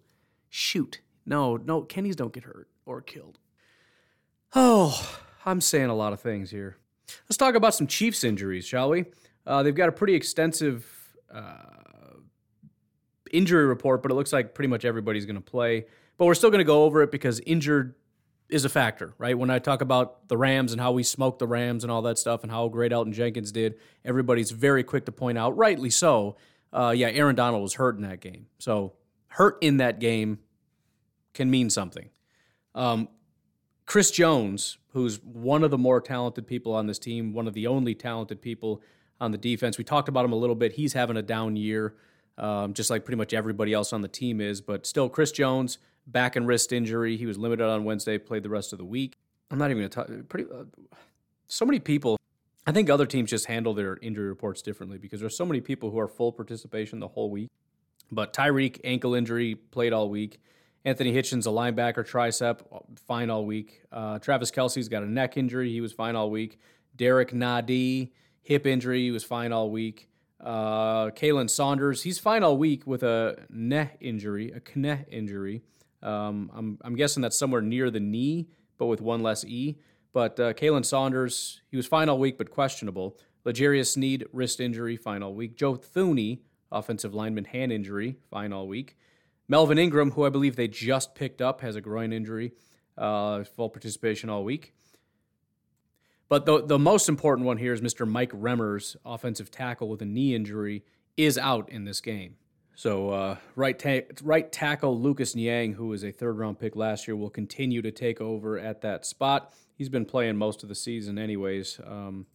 Shoot. 0.48 1.00
No, 1.26 1.56
no. 1.56 1.82
Kennys 1.82 2.16
don't 2.16 2.32
get 2.32 2.44
hurt 2.44 2.68
or 2.86 3.02
killed. 3.02 3.38
Oh, 4.54 5.18
I'm 5.44 5.60
saying 5.60 5.90
a 5.90 5.94
lot 5.94 6.12
of 6.12 6.20
things 6.20 6.50
here. 6.50 6.78
Let's 7.28 7.36
talk 7.36 7.54
about 7.54 7.74
some 7.74 7.86
Chiefs 7.86 8.24
injuries, 8.24 8.66
shall 8.66 8.90
we? 8.90 9.04
Uh, 9.46 9.62
they've 9.62 9.74
got 9.74 9.88
a 9.88 9.92
pretty 9.92 10.14
extensive 10.14 10.86
uh, 11.32 12.16
injury 13.30 13.66
report, 13.66 14.02
but 14.02 14.10
it 14.10 14.14
looks 14.14 14.32
like 14.32 14.54
pretty 14.54 14.68
much 14.68 14.84
everybody's 14.84 15.26
going 15.26 15.36
to 15.36 15.40
play. 15.42 15.86
But 16.16 16.24
we're 16.24 16.34
still 16.34 16.50
going 16.50 16.60
to 16.60 16.64
go 16.64 16.84
over 16.84 17.02
it 17.02 17.12
because 17.12 17.40
injured 17.40 17.94
is 18.48 18.64
a 18.64 18.68
factor, 18.68 19.14
right? 19.18 19.36
When 19.36 19.50
I 19.50 19.58
talk 19.58 19.80
about 19.80 20.28
the 20.28 20.36
Rams 20.36 20.72
and 20.72 20.80
how 20.80 20.92
we 20.92 21.02
smoked 21.02 21.40
the 21.40 21.46
Rams 21.46 21.82
and 21.82 21.90
all 21.90 22.02
that 22.02 22.18
stuff 22.18 22.42
and 22.42 22.52
how 22.52 22.68
great 22.68 22.92
Elgton 22.92 23.12
Jenkins 23.12 23.50
did, 23.50 23.74
everybody's 24.04 24.52
very 24.52 24.84
quick 24.84 25.04
to 25.06 25.12
point 25.12 25.36
out, 25.36 25.56
rightly 25.56 25.90
so. 25.90 26.36
Uh, 26.72 26.94
yeah, 26.96 27.08
Aaron 27.08 27.34
Donald 27.34 27.62
was 27.62 27.74
hurt 27.74 27.96
in 27.96 28.02
that 28.02 28.20
game. 28.20 28.46
So, 28.58 28.94
hurt 29.28 29.58
in 29.60 29.78
that 29.78 29.98
game 29.98 30.38
can 31.34 31.50
mean 31.50 31.70
something. 31.70 32.10
Um, 32.74 33.08
Chris 33.86 34.10
Jones, 34.10 34.78
who's 34.92 35.22
one 35.22 35.62
of 35.62 35.70
the 35.70 35.78
more 35.78 36.00
talented 36.00 36.46
people 36.46 36.74
on 36.74 36.86
this 36.86 36.98
team, 36.98 37.32
one 37.32 37.46
of 37.46 37.54
the 37.54 37.66
only 37.66 37.94
talented 37.94 38.42
people 38.42 38.82
on 39.20 39.30
the 39.30 39.38
defense. 39.38 39.78
We 39.78 39.84
talked 39.84 40.08
about 40.08 40.24
him 40.24 40.32
a 40.32 40.36
little 40.36 40.56
bit. 40.56 40.72
He's 40.72 40.92
having 40.92 41.16
a 41.16 41.22
down 41.22 41.56
year, 41.56 41.94
um, 42.36 42.74
just 42.74 42.90
like 42.90 43.04
pretty 43.04 43.16
much 43.16 43.32
everybody 43.32 43.72
else 43.72 43.92
on 43.92 44.02
the 44.02 44.08
team 44.08 44.40
is. 44.40 44.60
But 44.60 44.86
still, 44.86 45.08
Chris 45.08 45.32
Jones, 45.32 45.78
back 46.06 46.36
and 46.36 46.46
wrist 46.46 46.72
injury. 46.72 47.16
He 47.16 47.26
was 47.26 47.38
limited 47.38 47.66
on 47.66 47.84
Wednesday, 47.84 48.18
played 48.18 48.42
the 48.42 48.48
rest 48.48 48.72
of 48.72 48.78
the 48.78 48.84
week. 48.84 49.16
I'm 49.50 49.58
not 49.58 49.70
even 49.70 49.78
going 49.78 49.90
to 49.90 49.94
talk. 49.94 50.28
Pretty, 50.28 50.50
uh, 50.50 50.64
so 51.46 51.64
many 51.64 51.78
people. 51.78 52.18
I 52.66 52.72
think 52.72 52.90
other 52.90 53.06
teams 53.06 53.30
just 53.30 53.46
handle 53.46 53.74
their 53.74 53.96
injury 54.02 54.26
reports 54.26 54.60
differently 54.60 54.98
because 54.98 55.20
there's 55.20 55.36
so 55.36 55.46
many 55.46 55.60
people 55.60 55.90
who 55.90 55.98
are 55.98 56.08
full 56.08 56.32
participation 56.32 56.98
the 56.98 57.08
whole 57.08 57.30
week. 57.30 57.48
But 58.10 58.32
Tyreek 58.32 58.80
ankle 58.84 59.14
injury 59.14 59.54
played 59.54 59.92
all 59.92 60.08
week. 60.08 60.40
Anthony 60.84 61.12
Hitchens, 61.12 61.46
a 61.46 61.50
linebacker, 61.50 62.08
tricep, 62.08 62.60
fine 63.06 63.30
all 63.30 63.44
week. 63.44 63.82
Uh, 63.90 64.18
Travis 64.20 64.50
Kelce's 64.52 64.88
got 64.88 65.02
a 65.02 65.10
neck 65.10 65.36
injury. 65.36 65.70
He 65.72 65.80
was 65.80 65.92
fine 65.92 66.14
all 66.14 66.30
week. 66.30 66.58
Derrick 66.94 67.30
Nnadi 67.30 68.10
hip 68.42 68.66
injury. 68.66 69.02
He 69.02 69.10
was 69.10 69.24
fine 69.24 69.52
all 69.52 69.70
week. 69.70 70.08
Uh, 70.40 71.06
Khalen 71.10 71.50
Saunders, 71.50 72.02
he's 72.02 72.18
fine 72.18 72.44
all 72.44 72.56
week 72.56 72.86
with 72.86 73.02
a 73.02 73.44
neck 73.50 73.96
injury, 74.00 74.52
a 74.52 74.78
knee 74.78 75.04
injury. 75.10 75.62
Um, 76.06 76.50
I'm, 76.54 76.78
I'm 76.82 76.94
guessing 76.94 77.20
that's 77.20 77.38
somewhere 77.38 77.60
near 77.60 77.90
the 77.90 78.00
knee, 78.00 78.48
but 78.78 78.86
with 78.86 79.00
one 79.00 79.22
less 79.22 79.44
E. 79.44 79.78
But 80.12 80.40
uh, 80.40 80.52
Khalen 80.54 80.84
Saunders, 80.84 81.60
he 81.70 81.76
was 81.76 81.86
fine 81.86 82.08
all 82.08 82.18
week, 82.18 82.38
but 82.38 82.50
questionable. 82.50 83.18
L'Jarius 83.44 83.92
Sneed, 83.92 84.24
wrist 84.32 84.60
injury, 84.60 84.96
fine 84.96 85.22
all 85.22 85.34
week. 85.34 85.56
Joe 85.56 85.74
Thuney, 85.74 86.40
offensive 86.72 87.14
lineman, 87.14 87.44
hand 87.44 87.72
injury, 87.72 88.16
fine 88.30 88.52
all 88.52 88.66
week. 88.66 88.96
Melvin 89.48 89.78
Ingram, 89.78 90.12
who 90.12 90.24
I 90.24 90.30
believe 90.30 90.56
they 90.56 90.68
just 90.68 91.14
picked 91.14 91.42
up, 91.42 91.60
has 91.60 91.76
a 91.76 91.80
groin 91.80 92.12
injury, 92.12 92.52
uh, 92.96 93.44
full 93.44 93.68
participation 93.68 94.30
all 94.30 94.42
week. 94.42 94.74
But 96.28 96.46
the, 96.46 96.64
the 96.64 96.78
most 96.78 97.08
important 97.08 97.46
one 97.46 97.58
here 97.58 97.72
is 97.72 97.80
Mr. 97.80 98.08
Mike 98.08 98.32
Remmers, 98.32 98.96
offensive 99.04 99.50
tackle 99.50 99.88
with 99.88 100.02
a 100.02 100.06
knee 100.06 100.34
injury, 100.34 100.84
is 101.16 101.38
out 101.38 101.68
in 101.68 101.84
this 101.84 102.00
game. 102.00 102.36
So 102.76 103.08
uh, 103.08 103.36
right, 103.54 103.78
ta- 103.78 104.06
right 104.22 104.52
tackle 104.52 105.00
Lucas 105.00 105.34
Niang, 105.34 105.72
who 105.72 105.88
was 105.88 106.04
a 106.04 106.12
third 106.12 106.36
round 106.38 106.58
pick 106.58 106.76
last 106.76 107.08
year, 107.08 107.16
will 107.16 107.30
continue 107.30 107.80
to 107.80 107.90
take 107.90 108.20
over 108.20 108.58
at 108.58 108.82
that 108.82 109.06
spot. 109.06 109.54
He's 109.76 109.88
been 109.88 110.04
playing 110.04 110.36
most 110.36 110.62
of 110.62 110.68
the 110.68 110.74
season, 110.74 111.18
anyways, 111.18 111.80
um, 111.86 112.26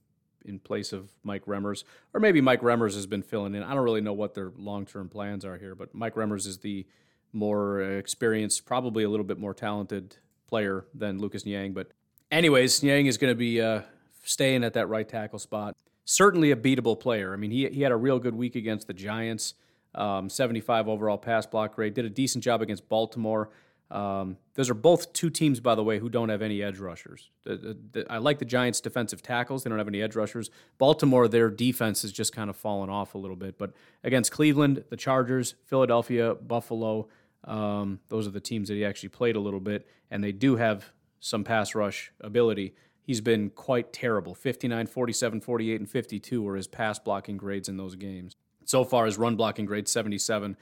in 0.44 0.58
place 0.58 0.94
of 0.94 1.12
Mike 1.24 1.46
Remmers, 1.46 1.84
or 2.16 2.20
maybe 2.20 2.42
Mike 2.42 2.62
Remmers 2.62 2.96
has 2.96 3.06
been 3.06 3.22
filling 3.22 3.54
in. 3.54 3.62
I 3.62 3.76
don't 3.76 3.84
really 3.84 4.02
know 4.02 4.14
what 4.14 4.34
their 4.34 4.52
long 4.58 4.88
term 4.88 5.10
plans 5.10 5.46
are 5.46 5.60
here, 5.60 5.76
but 5.76 5.94
Mike 5.94 6.16
Remmers 6.16 6.48
is 6.48 6.58
the 6.58 6.88
more 7.34 7.80
experienced, 7.82 8.66
probably 8.66 9.04
a 9.04 9.10
little 9.10 9.26
bit 9.26 9.38
more 9.38 9.54
talented 9.54 10.18
player 10.48 10.86
than 10.96 11.20
Lucas 11.20 11.46
Niang. 11.46 11.74
But, 11.74 11.92
anyways, 12.32 12.82
Niang 12.82 13.06
is 13.06 13.20
going 13.20 13.32
to 13.32 13.38
be 13.38 13.62
uh, 13.62 13.82
staying 14.24 14.64
at 14.64 14.74
that 14.74 14.88
right 14.88 15.08
tackle 15.08 15.40
spot. 15.40 15.76
Certainly 16.04 16.50
a 16.50 16.56
beatable 16.56 17.00
player. 17.00 17.32
I 17.32 17.38
mean, 17.38 17.52
he, 17.52 17.70
he 17.70 17.84
had 17.84 17.92
a 17.92 17.96
real 17.96 18.18
good 18.18 18.36
week 18.36 18.56
against 18.56 18.88
the 18.88 18.94
Giants, 18.94 19.54
um, 19.96 20.30
75 20.30 20.88
overall 20.88 21.18
pass 21.18 21.46
block 21.46 21.78
rate, 21.78 21.94
did 21.94 22.06
a 22.06 22.10
decent 22.10 22.44
job 22.44 22.62
against 22.62 22.88
Baltimore. 22.88 23.50
Um, 23.92 24.38
those 24.56 24.70
are 24.70 24.74
both 24.74 25.12
two 25.12 25.30
teams, 25.30 25.60
by 25.60 25.76
the 25.76 25.84
way, 25.84 26.00
who 26.00 26.10
don't 26.10 26.30
have 26.30 26.42
any 26.42 26.64
edge 26.64 26.80
rushers. 26.80 27.30
The, 27.44 27.58
the, 27.58 27.78
the, 27.92 28.12
I 28.12 28.20
like 28.20 28.40
the 28.40 28.46
Giants' 28.46 28.80
defensive 28.80 29.22
tackles; 29.22 29.64
they 29.64 29.70
don't 29.70 29.80
have 29.80 29.88
any 29.88 30.02
edge 30.02 30.16
rushers. 30.16 30.50
Baltimore, 30.78 31.28
their 31.28 31.50
defense 31.50 32.02
has 32.04 32.14
just 32.14 32.34
kind 32.34 32.50
of 32.50 32.56
fallen 32.56 32.90
off 32.90 33.16
a 33.16 33.18
little 33.18 33.36
bit. 33.36 33.58
But 33.58 33.74
against 34.04 34.32
Cleveland, 34.32 34.86
the 34.90 34.96
Chargers, 34.96 35.56
Philadelphia, 35.66 36.36
Buffalo, 36.36 37.10
um, 37.44 38.00
those 38.08 38.28
are 38.28 38.32
the 38.32 38.40
teams 38.40 38.70
that 38.70 38.76
he 38.76 38.86
actually 38.86 39.10
played 39.10 39.36
a 39.36 39.42
little 39.42 39.60
bit, 39.60 39.88
and 40.10 40.24
they 40.24 40.32
do 40.32 40.56
have 40.56 40.94
some 41.20 41.44
pass 41.44 41.76
rush 41.76 42.14
ability. 42.22 42.74
He's 43.04 43.20
been 43.20 43.50
quite 43.50 43.92
terrible 43.92 44.34
59, 44.34 44.88
47, 44.88 45.42
48, 45.42 45.80
and 45.82 45.90
52 45.90 46.42
were 46.42 46.56
his 46.56 46.68
pass 46.68 46.98
blocking 46.98 47.36
grades 47.36 47.68
in 47.68 47.76
those 47.76 47.96
games. 47.96 48.38
So 48.72 48.86
far, 48.86 49.06
his 49.06 49.18
run 49.18 49.36
blocking 49.36 49.66
grade 49.66 49.90
77, 49.90 50.56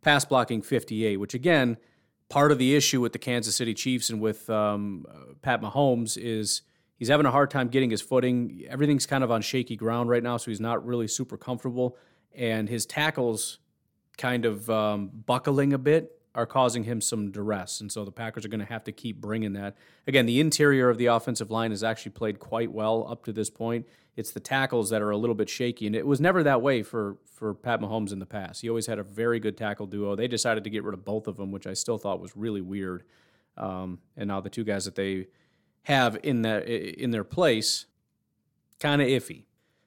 pass 0.00 0.24
blocking 0.24 0.62
58, 0.62 1.16
which 1.16 1.34
again, 1.34 1.78
part 2.28 2.52
of 2.52 2.58
the 2.58 2.76
issue 2.76 3.00
with 3.00 3.12
the 3.12 3.18
Kansas 3.18 3.56
City 3.56 3.74
Chiefs 3.74 4.08
and 4.08 4.20
with 4.20 4.48
um, 4.48 5.04
uh, 5.10 5.34
Pat 5.42 5.60
Mahomes 5.60 6.16
is 6.16 6.62
he's 6.96 7.08
having 7.08 7.26
a 7.26 7.32
hard 7.32 7.50
time 7.50 7.66
getting 7.66 7.90
his 7.90 8.00
footing. 8.00 8.64
Everything's 8.68 9.04
kind 9.04 9.24
of 9.24 9.32
on 9.32 9.42
shaky 9.42 9.74
ground 9.74 10.08
right 10.08 10.22
now, 10.22 10.36
so 10.36 10.52
he's 10.52 10.60
not 10.60 10.86
really 10.86 11.08
super 11.08 11.36
comfortable. 11.36 11.96
And 12.36 12.68
his 12.68 12.86
tackles 12.86 13.58
kind 14.16 14.44
of 14.44 14.70
um, 14.70 15.10
buckling 15.26 15.72
a 15.72 15.78
bit 15.78 16.15
are 16.36 16.46
causing 16.46 16.84
him 16.84 17.00
some 17.00 17.30
duress. 17.30 17.80
And 17.80 17.90
so 17.90 18.04
the 18.04 18.12
Packers 18.12 18.44
are 18.44 18.48
going 18.48 18.60
to 18.60 18.66
have 18.66 18.84
to 18.84 18.92
keep 18.92 19.20
bringing 19.20 19.54
that. 19.54 19.74
Again, 20.06 20.26
the 20.26 20.38
interior 20.38 20.90
of 20.90 20.98
the 20.98 21.06
offensive 21.06 21.50
line 21.50 21.70
has 21.70 21.82
actually 21.82 22.12
played 22.12 22.38
quite 22.38 22.70
well 22.70 23.06
up 23.10 23.24
to 23.24 23.32
this 23.32 23.48
point. 23.48 23.86
It's 24.16 24.30
the 24.30 24.40
tackles 24.40 24.90
that 24.90 25.00
are 25.00 25.10
a 25.10 25.16
little 25.16 25.34
bit 25.34 25.48
shaky. 25.48 25.86
And 25.86 25.96
it 25.96 26.06
was 26.06 26.20
never 26.20 26.42
that 26.42 26.60
way 26.60 26.82
for, 26.82 27.16
for 27.24 27.54
Pat 27.54 27.80
Mahomes 27.80 28.12
in 28.12 28.18
the 28.18 28.26
past. 28.26 28.60
He 28.60 28.68
always 28.68 28.86
had 28.86 28.98
a 28.98 29.02
very 29.02 29.40
good 29.40 29.56
tackle 29.56 29.86
duo. 29.86 30.14
They 30.14 30.28
decided 30.28 30.62
to 30.64 30.70
get 30.70 30.84
rid 30.84 30.92
of 30.92 31.04
both 31.04 31.26
of 31.26 31.38
them, 31.38 31.52
which 31.52 31.66
I 31.66 31.72
still 31.72 31.96
thought 31.96 32.20
was 32.20 32.36
really 32.36 32.60
weird. 32.60 33.04
Um, 33.56 34.00
and 34.14 34.28
now 34.28 34.40
the 34.42 34.50
two 34.50 34.64
guys 34.64 34.84
that 34.84 34.94
they 34.94 35.28
have 35.84 36.18
in 36.22 36.42
their 36.42 36.58
in 36.58 37.12
their 37.12 37.24
place, 37.24 37.86
kind 38.80 39.00
of 39.00 39.08
iffy. 39.08 39.44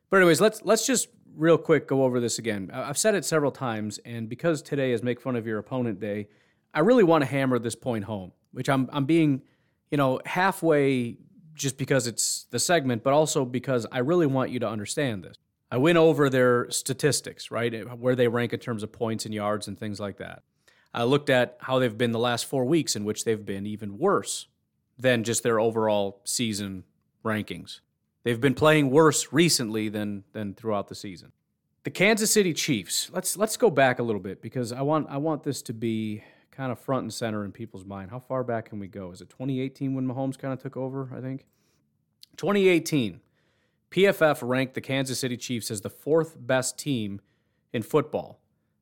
But 0.10 0.18
anyways, 0.18 0.42
let's 0.42 0.64
let's 0.64 0.88
just 0.88 1.10
real 1.40 1.58
quick 1.58 1.88
go 1.88 2.04
over 2.04 2.20
this 2.20 2.38
again. 2.38 2.70
I've 2.72 2.98
said 2.98 3.16
it 3.16 3.24
several 3.24 3.52
times, 3.52 3.98
and 4.00 4.28
because 4.28 4.62
today 4.62 4.92
is 4.92 5.02
Make 5.02 5.22
Fun 5.22 5.36
of 5.38 5.48
Your 5.48 5.58
Opponent 5.58 6.00
Day, 6.00 6.28
I 6.74 6.82
really 6.82 7.04
want 7.04 7.24
to 7.24 7.26
hammer 7.26 7.58
this 7.58 7.76
point 7.76 8.04
home, 8.04 8.34
which 8.52 8.70
I'm 8.70 8.90
I'm 8.92 9.06
being, 9.06 9.42
you 9.90 9.98
know, 9.98 10.20
halfway 10.26 11.18
just 11.56 11.78
because 11.78 12.08
it's 12.08 12.46
the 12.52 12.60
segment, 12.60 13.04
but 13.04 13.14
also 13.14 13.46
because 13.46 13.88
I 13.92 14.00
really 14.00 14.28
want 14.28 14.52
you 14.52 14.60
to 14.60 14.70
understand 14.70 15.24
this. 15.24 15.38
I 15.72 15.78
went 15.78 15.98
over 15.98 16.30
their 16.30 16.70
statistics, 16.72 17.52
right, 17.52 17.74
eh, 17.74 17.84
where 17.84 18.16
they 18.16 18.28
rank 18.28 18.54
in 18.54 18.60
terms 18.60 18.84
of 18.84 18.92
points 18.92 19.26
and 19.26 19.34
yards 19.34 19.68
and 19.68 19.80
things 19.80 20.00
like 20.00 20.18
that. 20.18 20.44
I 20.94 21.04
looked 21.04 21.30
at 21.30 21.58
how 21.62 21.80
they've 21.80 21.98
been 21.98 22.12
the 22.12 22.20
last 22.20 22.46
four 22.46 22.66
weeks, 22.66 22.96
in 22.96 23.06
which 23.06 23.24
they've 23.24 23.46
been 23.46 23.66
even 23.66 23.98
worse 23.98 24.48
than 24.98 25.24
just 25.24 25.44
their 25.44 25.60
overall 25.60 26.22
season 26.26 26.84
rankings. 27.24 27.80
They've 28.24 28.40
been 28.40 28.54
playing 28.54 28.90
worse 28.90 29.32
recently 29.32 29.90
than 29.90 30.24
than 30.34 30.54
throughout 30.54 30.88
the 30.88 30.96
season. 30.96 31.32
The 31.84 31.92
Kansas 31.92 32.32
City 32.32 32.54
Chiefs. 32.54 33.10
Let's 33.14 33.38
let's 33.38 33.58
go 33.58 33.70
back 33.70 34.00
a 34.00 34.04
little 34.04 34.22
bit 34.22 34.42
because 34.42 34.72
I 34.72 34.82
want 34.82 35.08
I 35.10 35.18
want 35.18 35.44
this 35.44 35.62
to 35.64 35.74
be 35.74 36.24
kind 36.52 36.72
of 36.72 36.80
front 36.80 37.04
and 37.04 37.14
center 37.14 37.46
in 37.46 37.52
people's 37.52 37.86
mind. 37.86 38.12
How 38.12 38.20
far 38.20 38.44
back 38.44 38.70
can 38.70 38.80
we 38.80 38.88
go? 38.88 39.12
Is 39.12 39.22
it 39.22 39.30
2018 39.30 39.94
when 39.94 40.06
Mahomes 40.06 40.38
kind 40.38 40.54
of 40.54 40.62
took 40.62 40.76
over, 40.76 41.10
I 41.16 41.22
think? 41.22 41.46
2018. 42.36 43.22
PFF 43.92 44.40
ranked 44.42 44.74
the 44.74 44.82
Kansas 44.82 45.20
City 45.20 45.38
Chiefs 45.38 45.72
as 45.72 45.82
the 45.82 45.90
fourth 45.90 46.36
best 46.38 46.78
team 46.78 47.22
in 47.72 47.82
football. 47.82 48.40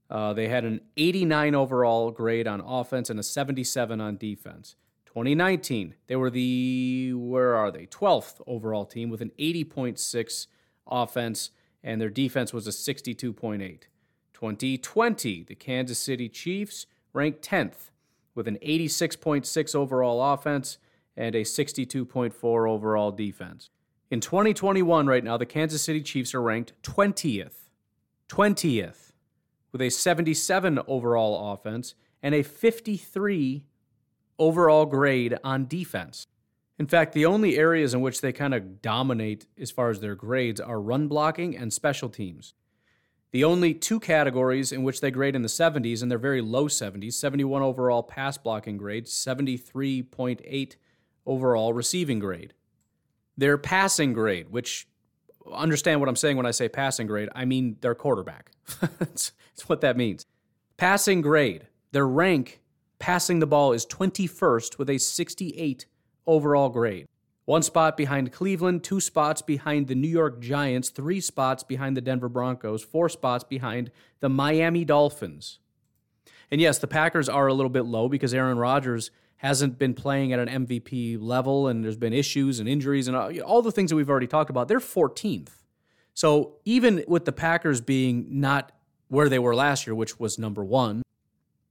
Uh, 0.10 0.34
they 0.34 0.48
had 0.48 0.65
an 0.65 0.82
89 0.96 1.53
overall 1.53 2.12
grade 2.12 2.48
on 2.48 2.62
offense 2.62 3.10
and 3.10 3.20
a 3.20 3.24
77 3.24 4.01
on 4.01 4.17
defense. 4.17 4.75
2019, 5.07 5.95
they 6.07 6.15
were 6.15 6.29
the, 6.29 7.13
where 7.13 7.55
are 7.55 7.71
they? 7.71 7.85
12th 7.87 8.41
overall 8.45 8.85
team 8.85 9.09
with 9.09 9.21
an 9.21 9.31
80.6 9.39 10.47
offense, 10.85 11.51
and 11.83 11.99
their 11.99 12.09
defense 12.09 12.53
was 12.53 12.67
a 12.67 12.71
62.8. 12.71 13.83
2020, 14.33 15.43
the 15.43 15.55
Kansas 15.55 15.97
City 15.97 16.29
Chiefs 16.29 16.85
ranked 17.13 17.41
10th 17.41 17.89
with 18.35 18.47
an 18.47 18.57
86.6 18.63 19.75
overall 19.75 20.33
offense 20.33 20.77
and 21.15 21.33
a 21.33 21.41
62.4 21.41 22.69
overall 22.69 23.11
defense. 23.11 23.69
In 24.11 24.19
2021, 24.19 25.07
right 25.07 25.23
now, 25.23 25.37
the 25.37 25.45
Kansas 25.45 25.81
City 25.81 26.01
Chiefs 26.01 26.35
are 26.35 26.41
ranked 26.41 26.73
20th. 26.83 27.69
20th 28.29 29.13
with 29.71 29.81
a 29.81 29.89
77 29.89 30.79
overall 30.85 31.53
offense 31.53 31.95
and 32.21 32.35
a 32.35 32.43
53 32.43 33.63
overall 34.39 34.86
grade 34.86 35.38
on 35.44 35.67
defense. 35.67 36.27
In 36.79 36.88
fact, 36.88 37.13
the 37.13 37.25
only 37.25 37.58
areas 37.58 37.94
in 37.94 38.01
which 38.01 38.22
they 38.22 38.32
kind 38.32 38.53
of 38.53 38.82
dominate 38.82 39.48
as 39.60 39.72
far 39.72 39.89
as 39.89 40.00
their 40.00 40.15
grades 40.15 40.62
are 40.62 40.79
run 40.79 41.08
blocking 41.08 41.58
and 41.58 41.74
special 41.74 42.10
teams. 42.10 42.53
The 43.32 43.44
only 43.44 43.74
two 43.74 44.00
categories 44.00 44.72
in 44.72 44.84
which 44.84 45.01
they 45.01 45.12
grade 45.12 45.36
in 45.36 45.41
the 45.41 45.48
70s, 45.48 46.01
and 46.01 46.10
they're 46.10 46.17
very 46.17 46.41
low 46.41 46.67
70s 46.67 47.13
71 47.13 47.62
overall 47.62 48.03
pass 48.03 48.38
blocking 48.38 48.77
grade, 48.77 49.06
73.8 49.06 50.75
overall 51.25 51.74
receiving 51.74 52.20
grade. 52.20 52.53
Their 53.36 53.58
passing 53.58 54.13
grade, 54.13 54.50
which 54.50 54.88
understand 55.51 56.00
what 56.00 56.10
I'm 56.10 56.15
saying 56.15 56.38
when 56.38 56.46
I 56.46 56.51
say 56.51 56.70
passing 56.70 57.08
grade, 57.08 57.29
I 57.36 57.46
mean 57.46 57.77
their 57.82 57.96
quarterback. 57.96 58.51
That's 59.00 59.32
what 59.65 59.82
that 59.82 59.98
means. 59.98 60.25
Passing 60.77 61.22
grade, 61.22 61.67
their 61.91 62.08
rank 62.08 62.62
Passing 63.00 63.39
the 63.39 63.48
ball 63.48 63.74
is 63.74 63.86
21st 63.86 64.77
with 64.77 64.89
a 64.89 64.98
68 64.98 65.86
overall 66.25 66.70
grade. 66.70 67.06
One 67.46 67.62
spot 67.62 67.96
behind 67.96 68.34
Cleveland, 68.34 68.84
two 68.84 69.00
spots 69.00 69.42
behind 69.42 69.88
the 69.88 69.96
New 69.96 70.10
York 70.10 70.42
Giants, 70.42 70.89
three 70.89 71.22
spots 71.22 71.63
behind 71.63 71.96
the 71.96 72.01
Denver 72.01 72.27
Broncos, 72.27 72.84
four 72.84 73.08
spots 73.08 73.46
behind 73.46 73.89
the 74.20 74.27
Miami 74.27 74.84
Dolphins. 74.84 75.60
And 76.51 76.60
yes, 76.60 76.80
the 76.80 76.88
Packers 76.88 77.30
are 77.30 77.48
a 77.48 77.54
little 77.54 77.70
bit 77.70 77.86
low 77.86 78.10
because 78.10 78.34
Aaron 78.34 78.58
Rodgers 78.58 79.12
hasn't 79.38 79.77
been 79.77 79.94
playing 79.94 80.33
at 80.33 80.40
an 80.40 80.66
MVP 80.66 81.18
level 81.22 81.68
and 81.68 81.83
there's 81.83 81.96
been 81.96 82.14
issues 82.14 82.60
and 82.60 82.68
injuries 82.68 83.07
and 83.07 83.16
all 83.42 83.62
the 83.62 83.72
things 83.72 83.92
that 83.92 83.96
we've 83.96 84.10
already 84.10 84.27
talked 84.27 84.50
about. 84.50 84.68
They're 84.68 84.79
14th. 84.79 85.50
So 86.14 86.55
even 86.66 87.03
with 87.07 87.25
the 87.25 87.31
Packers 87.31 87.79
being 87.79 88.25
not 88.42 88.72
where 89.07 89.29
they 89.29 89.40
were 89.40 89.55
last 89.55 89.86
year, 89.86 89.96
which 89.96 90.20
was 90.20 90.38
number 90.40 90.66
one, 90.66 91.03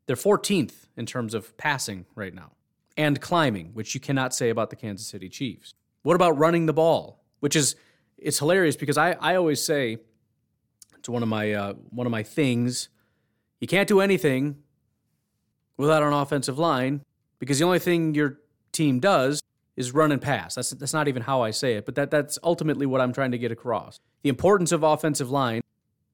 they're 0.06 0.16
14th 0.16 0.86
in 0.96 1.06
terms 1.06 1.34
of 1.34 1.56
passing 1.56 2.06
right 2.14 2.34
now 2.34 2.52
and 2.96 3.20
climbing, 3.20 3.70
which 3.74 3.94
you 3.94 4.00
cannot 4.00 4.34
say 4.34 4.48
about 4.48 4.70
the 4.70 4.76
Kansas 4.76 5.06
City 5.06 5.28
Chiefs. 5.28 5.74
What 6.02 6.14
about 6.14 6.38
running 6.38 6.66
the 6.66 6.72
ball? 6.72 7.22
Which 7.40 7.56
is 7.56 7.76
it's 8.16 8.38
hilarious 8.38 8.76
because 8.76 8.96
I, 8.96 9.12
I 9.12 9.36
always 9.36 9.62
say 9.62 9.98
to 11.02 11.12
one 11.12 11.22
of 11.22 11.28
my 11.28 11.52
uh, 11.52 11.74
one 11.90 12.06
of 12.06 12.10
my 12.10 12.22
things, 12.22 12.88
you 13.60 13.66
can't 13.66 13.88
do 13.88 14.00
anything 14.00 14.56
without 15.76 16.02
an 16.02 16.12
offensive 16.12 16.58
line 16.58 17.02
because 17.38 17.58
the 17.58 17.64
only 17.64 17.78
thing 17.78 18.14
your 18.14 18.38
team 18.72 19.00
does 19.00 19.42
is 19.76 19.92
run 19.92 20.12
and 20.12 20.22
pass. 20.22 20.54
That's 20.54 20.70
that's 20.70 20.94
not 20.94 21.08
even 21.08 21.22
how 21.22 21.42
I 21.42 21.50
say 21.50 21.74
it, 21.74 21.84
but 21.84 21.94
that 21.96 22.10
that's 22.10 22.38
ultimately 22.42 22.86
what 22.86 23.00
I'm 23.00 23.12
trying 23.12 23.32
to 23.32 23.38
get 23.38 23.52
across. 23.52 23.98
The 24.22 24.28
importance 24.28 24.72
of 24.72 24.82
offensive 24.82 25.30
line 25.30 25.62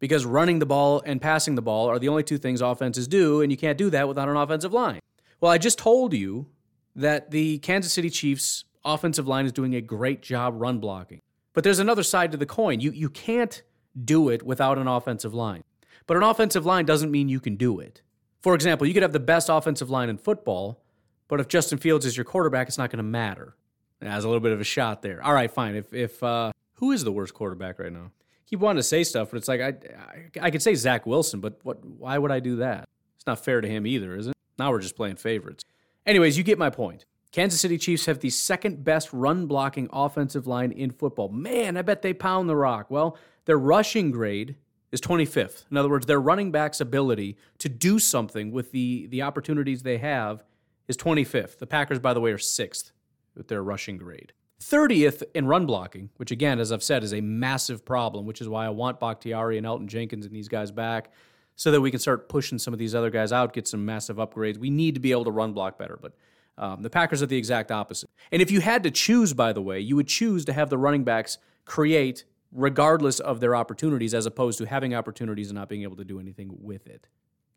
because 0.02 0.26
running 0.26 0.58
the 0.58 0.66
ball 0.66 1.00
and 1.06 1.22
passing 1.22 1.54
the 1.54 1.62
ball 1.62 1.88
are 1.88 1.96
the 1.96 2.08
only 2.08 2.24
two 2.24 2.36
things 2.36 2.60
offenses 2.60 3.06
do, 3.06 3.40
and 3.40 3.52
you 3.52 3.56
can't 3.56 3.78
do 3.78 3.88
that 3.90 4.08
without 4.08 4.28
an 4.28 4.36
offensive 4.36 4.72
line. 4.72 4.98
Well, 5.40 5.52
I 5.52 5.58
just 5.58 5.78
told 5.78 6.12
you 6.12 6.48
that 6.96 7.30
the 7.30 7.58
Kansas 7.58 7.92
City 7.92 8.10
Chiefs 8.10 8.64
offensive 8.84 9.28
line 9.28 9.46
is 9.46 9.52
doing 9.52 9.76
a 9.76 9.80
great 9.80 10.20
job 10.20 10.60
run 10.60 10.80
blocking. 10.80 11.20
But 11.52 11.62
there's 11.62 11.78
another 11.78 12.02
side 12.02 12.32
to 12.32 12.36
the 12.36 12.46
coin. 12.46 12.80
You 12.80 12.90
you 12.90 13.08
can't 13.10 13.62
do 14.04 14.28
it 14.28 14.42
without 14.42 14.76
an 14.76 14.88
offensive 14.88 15.34
line. 15.34 15.62
But 16.08 16.16
an 16.16 16.24
offensive 16.24 16.66
line 16.66 16.84
doesn't 16.84 17.12
mean 17.12 17.28
you 17.28 17.38
can 17.38 17.54
do 17.54 17.78
it. 17.78 18.02
For 18.40 18.56
example, 18.56 18.88
you 18.88 18.94
could 18.94 19.04
have 19.04 19.12
the 19.12 19.20
best 19.20 19.48
offensive 19.48 19.88
line 19.88 20.08
in 20.08 20.18
football, 20.18 20.82
but 21.28 21.38
if 21.38 21.46
Justin 21.46 21.78
Fields 21.78 22.04
is 22.04 22.16
your 22.16 22.24
quarterback, 22.24 22.66
it's 22.66 22.76
not 22.76 22.90
going 22.90 22.96
to 22.96 23.04
matter. 23.04 23.54
It 24.00 24.08
has 24.08 24.24
a 24.24 24.26
little 24.26 24.40
bit 24.40 24.50
of 24.50 24.60
a 24.60 24.64
shot 24.64 25.02
there. 25.02 25.22
All 25.22 25.32
right, 25.32 25.48
fine. 25.48 25.76
If 25.76 25.94
if 25.94 26.20
uh, 26.24 26.50
who 26.74 26.90
is 26.90 27.04
the 27.04 27.12
worst 27.12 27.34
quarterback 27.34 27.78
right 27.78 27.92
now? 27.92 28.10
Keep 28.52 28.60
wanting 28.60 28.80
to 28.80 28.82
say 28.82 29.02
stuff, 29.02 29.30
but 29.30 29.38
it's 29.38 29.48
like 29.48 29.62
I, 29.62 29.68
I, 29.68 30.46
I 30.46 30.50
could 30.50 30.62
say 30.62 30.74
Zach 30.74 31.06
Wilson, 31.06 31.40
but 31.40 31.58
what? 31.62 31.82
Why 31.82 32.18
would 32.18 32.30
I 32.30 32.38
do 32.38 32.56
that? 32.56 32.86
It's 33.16 33.26
not 33.26 33.42
fair 33.42 33.62
to 33.62 33.68
him 33.68 33.86
either, 33.86 34.14
is 34.14 34.26
it? 34.26 34.34
Now 34.58 34.70
we're 34.70 34.80
just 34.80 34.94
playing 34.94 35.16
favorites. 35.16 35.64
Anyways, 36.04 36.36
you 36.36 36.44
get 36.44 36.58
my 36.58 36.68
point. 36.68 37.06
Kansas 37.30 37.62
City 37.62 37.78
Chiefs 37.78 38.04
have 38.04 38.20
the 38.20 38.28
second 38.28 38.84
best 38.84 39.10
run 39.10 39.46
blocking 39.46 39.88
offensive 39.90 40.46
line 40.46 40.70
in 40.70 40.90
football. 40.90 41.30
Man, 41.30 41.78
I 41.78 41.82
bet 41.82 42.02
they 42.02 42.12
pound 42.12 42.46
the 42.46 42.56
rock. 42.56 42.90
Well, 42.90 43.16
their 43.46 43.58
rushing 43.58 44.10
grade 44.10 44.56
is 44.90 45.00
25th. 45.00 45.64
In 45.70 45.78
other 45.78 45.88
words, 45.88 46.04
their 46.04 46.20
running 46.20 46.52
back's 46.52 46.82
ability 46.82 47.38
to 47.56 47.70
do 47.70 47.98
something 47.98 48.52
with 48.52 48.70
the, 48.72 49.06
the 49.06 49.22
opportunities 49.22 49.82
they 49.82 49.96
have 49.96 50.44
is 50.88 50.98
25th. 50.98 51.56
The 51.56 51.66
Packers, 51.66 51.98
by 51.98 52.12
the 52.12 52.20
way, 52.20 52.32
are 52.32 52.38
sixth 52.38 52.92
with 53.34 53.48
their 53.48 53.62
rushing 53.62 53.96
grade. 53.96 54.34
30th 54.62 55.22
in 55.34 55.46
run 55.46 55.66
blocking, 55.66 56.10
which 56.16 56.30
again, 56.30 56.60
as 56.60 56.70
I've 56.70 56.82
said, 56.82 57.02
is 57.02 57.12
a 57.12 57.20
massive 57.20 57.84
problem, 57.84 58.26
which 58.26 58.40
is 58.40 58.48
why 58.48 58.64
I 58.64 58.70
want 58.70 59.00
Bakhtiari 59.00 59.58
and 59.58 59.66
Elgton 59.66 59.86
Jenkins 59.86 60.24
and 60.24 60.34
these 60.34 60.48
guys 60.48 60.70
back 60.70 61.10
so 61.56 61.70
that 61.70 61.80
we 61.80 61.90
can 61.90 62.00
start 62.00 62.28
pushing 62.28 62.58
some 62.58 62.72
of 62.72 62.78
these 62.78 62.94
other 62.94 63.10
guys 63.10 63.32
out, 63.32 63.52
get 63.52 63.68
some 63.68 63.84
massive 63.84 64.16
upgrades. 64.16 64.56
We 64.56 64.70
need 64.70 64.94
to 64.94 65.00
be 65.00 65.10
able 65.10 65.24
to 65.24 65.30
run 65.30 65.52
block 65.52 65.78
better, 65.78 65.98
but 66.00 66.14
um, 66.56 66.82
the 66.82 66.90
Packers 66.90 67.22
are 67.22 67.26
the 67.26 67.36
exact 67.36 67.70
opposite. 67.70 68.08
And 68.30 68.40
if 68.40 68.50
you 68.50 68.60
had 68.60 68.82
to 68.84 68.90
choose, 68.90 69.34
by 69.34 69.52
the 69.52 69.62
way, 69.62 69.80
you 69.80 69.96
would 69.96 70.08
choose 70.08 70.44
to 70.46 70.52
have 70.52 70.70
the 70.70 70.78
running 70.78 71.04
backs 71.04 71.38
create 71.64 72.24
regardless 72.52 73.18
of 73.18 73.40
their 73.40 73.56
opportunities 73.56 74.14
as 74.14 74.26
opposed 74.26 74.58
to 74.58 74.66
having 74.66 74.94
opportunities 74.94 75.48
and 75.48 75.56
not 75.56 75.68
being 75.68 75.82
able 75.82 75.96
to 75.96 76.04
do 76.04 76.20
anything 76.20 76.50
with 76.60 76.86
it. 76.86 77.08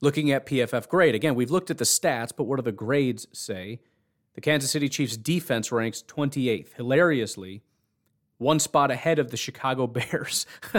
Looking 0.01 0.31
at 0.31 0.45
PFF 0.45 0.87
grade, 0.87 1.15
again, 1.15 1.35
we've 1.35 1.51
looked 1.51 1.69
at 1.69 1.77
the 1.77 1.85
stats, 1.85 2.31
but 2.35 2.45
what 2.45 2.57
do 2.57 2.61
the 2.61 2.71
grades 2.71 3.27
say? 3.31 3.79
The 4.35 4.41
Kansas 4.41 4.69
City 4.69 4.89
Chiefs 4.89 5.17
defense 5.17 5.71
ranks 5.71 6.03
28th, 6.07 6.73
hilariously, 6.75 7.63
one 8.37 8.59
spot 8.59 8.91
ahead 8.91 9.17
of 9.17 9.31
the 9.31 9.37
Chicago 9.37 9.87
Bears. 9.95 10.45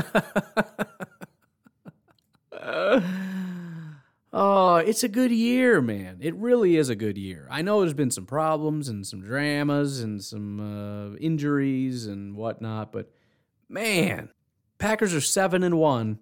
oh, 4.33 4.77
it's 4.77 5.03
a 5.03 5.09
good 5.09 5.31
year, 5.31 5.81
man. 5.81 6.19
It 6.21 6.35
really 6.37 6.77
is 6.77 6.91
a 6.91 6.95
good 6.95 7.17
year. 7.17 7.49
I 7.51 7.63
know 7.63 7.81
there's 7.81 7.95
been 7.95 8.11
some 8.11 8.27
problems 8.27 8.91
and 8.91 9.07
some 9.07 9.23
dramas 9.23 10.01
and 10.01 10.23
some 10.23 10.61
uh, 10.61 11.17
injuries 11.17 12.07
and 12.07 12.37
whatnot, 12.37 12.93
but 12.93 13.11
man, 13.71 14.29
Packers 14.79 15.15
are 15.15 15.21
7 15.23 15.63
and 15.63 15.79
1. 15.79 16.19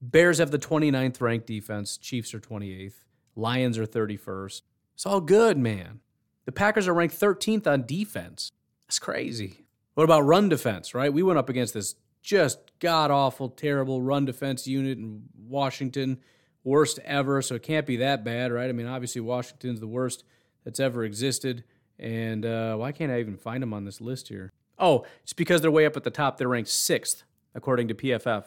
Bears 0.00 0.38
have 0.38 0.50
the 0.50 0.58
29th 0.58 1.20
ranked 1.20 1.46
defense. 1.46 1.98
Chiefs 1.98 2.32
are 2.32 2.40
28th. 2.40 3.04
Lions 3.36 3.76
are 3.76 3.86
31st. 3.86 4.62
It's 4.94 5.06
all 5.06 5.20
good, 5.20 5.58
man. 5.58 6.00
The 6.48 6.52
Packers 6.52 6.88
are 6.88 6.94
ranked 6.94 7.20
13th 7.20 7.66
on 7.66 7.84
defense. 7.84 8.52
That's 8.86 8.98
crazy. 8.98 9.66
What 9.92 10.04
about 10.04 10.22
run 10.22 10.48
defense, 10.48 10.94
right? 10.94 11.12
We 11.12 11.22
went 11.22 11.38
up 11.38 11.50
against 11.50 11.74
this 11.74 11.94
just 12.22 12.58
god 12.80 13.10
awful, 13.10 13.50
terrible 13.50 14.00
run 14.00 14.24
defense 14.24 14.66
unit 14.66 14.96
in 14.96 15.24
Washington, 15.46 16.20
worst 16.64 17.00
ever. 17.04 17.42
So 17.42 17.56
it 17.56 17.62
can't 17.62 17.84
be 17.84 17.98
that 17.98 18.24
bad, 18.24 18.50
right? 18.50 18.70
I 18.70 18.72
mean, 18.72 18.86
obviously, 18.86 19.20
Washington's 19.20 19.78
the 19.78 19.86
worst 19.86 20.24
that's 20.64 20.80
ever 20.80 21.04
existed. 21.04 21.64
And 21.98 22.46
uh, 22.46 22.76
why 22.76 22.92
can't 22.92 23.12
I 23.12 23.20
even 23.20 23.36
find 23.36 23.62
them 23.62 23.74
on 23.74 23.84
this 23.84 24.00
list 24.00 24.28
here? 24.28 24.50
Oh, 24.78 25.04
it's 25.24 25.34
because 25.34 25.60
they're 25.60 25.70
way 25.70 25.84
up 25.84 25.98
at 25.98 26.04
the 26.04 26.10
top. 26.10 26.38
They're 26.38 26.48
ranked 26.48 26.70
sixth, 26.70 27.24
according 27.54 27.88
to 27.88 27.94
PFF. 27.94 28.44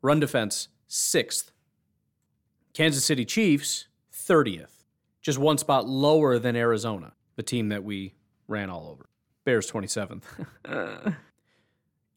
Run 0.00 0.18
defense, 0.18 0.68
sixth. 0.88 1.52
Kansas 2.72 3.04
City 3.04 3.26
Chiefs, 3.26 3.88
30th. 4.14 4.81
Just 5.22 5.38
one 5.38 5.56
spot 5.56 5.86
lower 5.88 6.38
than 6.38 6.56
Arizona, 6.56 7.12
the 7.36 7.42
team 7.42 7.70
that 7.70 7.84
we 7.84 8.14
ran 8.48 8.70
all 8.70 8.88
over. 8.88 9.06
Bears 9.44 9.70
27th. 9.70 10.22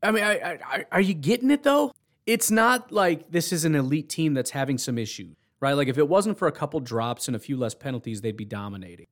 I 0.03 0.11
mean, 0.11 0.23
I, 0.23 0.59
I, 0.63 0.85
are 0.91 1.01
you 1.01 1.13
getting 1.13 1.51
it 1.51 1.63
though? 1.63 1.91
It's 2.25 2.51
not 2.51 2.91
like 2.91 3.31
this 3.31 3.53
is 3.53 3.65
an 3.65 3.75
elite 3.75 4.09
team 4.09 4.33
that's 4.33 4.51
having 4.51 4.77
some 4.77 4.97
issues, 4.97 5.35
right? 5.59 5.73
Like 5.73 5.87
if 5.87 5.97
it 5.97 6.09
wasn't 6.09 6.37
for 6.37 6.47
a 6.47 6.51
couple 6.51 6.79
drops 6.79 7.27
and 7.27 7.35
a 7.35 7.39
few 7.39 7.57
less 7.57 7.75
penalties, 7.75 8.21
they'd 8.21 8.37
be 8.37 8.45
dominating. 8.45 9.07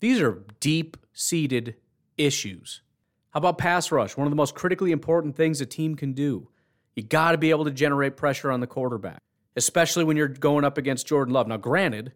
These 0.00 0.20
are 0.20 0.44
deep 0.60 0.96
seated 1.12 1.76
issues. 2.16 2.82
How 3.30 3.38
about 3.38 3.58
pass 3.58 3.92
rush? 3.92 4.16
One 4.16 4.26
of 4.26 4.30
the 4.30 4.36
most 4.36 4.54
critically 4.54 4.92
important 4.92 5.36
things 5.36 5.60
a 5.60 5.66
team 5.66 5.94
can 5.94 6.12
do. 6.12 6.48
You 6.96 7.02
got 7.02 7.32
to 7.32 7.38
be 7.38 7.50
able 7.50 7.64
to 7.66 7.70
generate 7.70 8.16
pressure 8.16 8.50
on 8.50 8.60
the 8.60 8.66
quarterback, 8.66 9.22
especially 9.56 10.04
when 10.04 10.16
you're 10.16 10.28
going 10.28 10.64
up 10.64 10.78
against 10.78 11.06
Jordan 11.06 11.32
Love. 11.32 11.46
Now, 11.46 11.56
granted, 11.56 12.12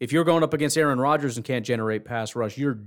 if 0.00 0.12
you're 0.12 0.24
going 0.24 0.42
up 0.42 0.54
against 0.54 0.78
Aaron 0.78 0.98
Rodgers 0.98 1.36
and 1.36 1.44
can't 1.44 1.64
generate 1.64 2.04
pass 2.04 2.34
rush, 2.34 2.58
you're 2.58 2.80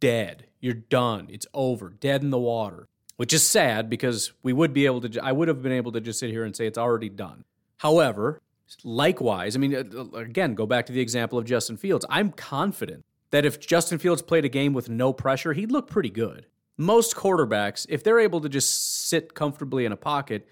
dead. 0.00 0.46
You're 0.60 0.74
done. 0.74 1.28
It's 1.30 1.46
over. 1.54 1.90
Dead 1.90 2.22
in 2.22 2.30
the 2.30 2.38
water. 2.38 2.88
Which 3.16 3.32
is 3.32 3.46
sad 3.46 3.88
because 3.88 4.32
we 4.42 4.52
would 4.52 4.72
be 4.72 4.86
able 4.86 5.00
to 5.02 5.20
I 5.22 5.30
would 5.30 5.46
have 5.46 5.62
been 5.62 5.72
able 5.72 5.92
to 5.92 6.00
just 6.00 6.18
sit 6.18 6.30
here 6.30 6.44
and 6.44 6.56
say 6.56 6.66
it's 6.66 6.78
already 6.78 7.08
done. 7.08 7.44
However, 7.76 8.40
likewise, 8.82 9.54
I 9.54 9.60
mean 9.60 9.74
uh, 9.74 10.18
again, 10.18 10.54
go 10.54 10.66
back 10.66 10.86
to 10.86 10.92
the 10.92 11.00
example 11.00 11.38
of 11.38 11.44
Justin 11.44 11.76
Fields. 11.76 12.04
I'm 12.08 12.32
confident 12.32 13.04
that 13.30 13.44
if 13.44 13.60
Justin 13.60 13.98
Fields 13.98 14.22
played 14.22 14.44
a 14.44 14.48
game 14.48 14.72
with 14.72 14.88
no 14.88 15.12
pressure, 15.12 15.52
he'd 15.52 15.70
look 15.70 15.88
pretty 15.88 16.10
good. 16.10 16.46
Most 16.76 17.14
quarterbacks, 17.14 17.86
if 17.88 18.02
they're 18.02 18.18
able 18.18 18.40
to 18.40 18.48
just 18.48 19.08
sit 19.08 19.34
comfortably 19.34 19.84
in 19.84 19.92
a 19.92 19.96
pocket, 19.96 20.48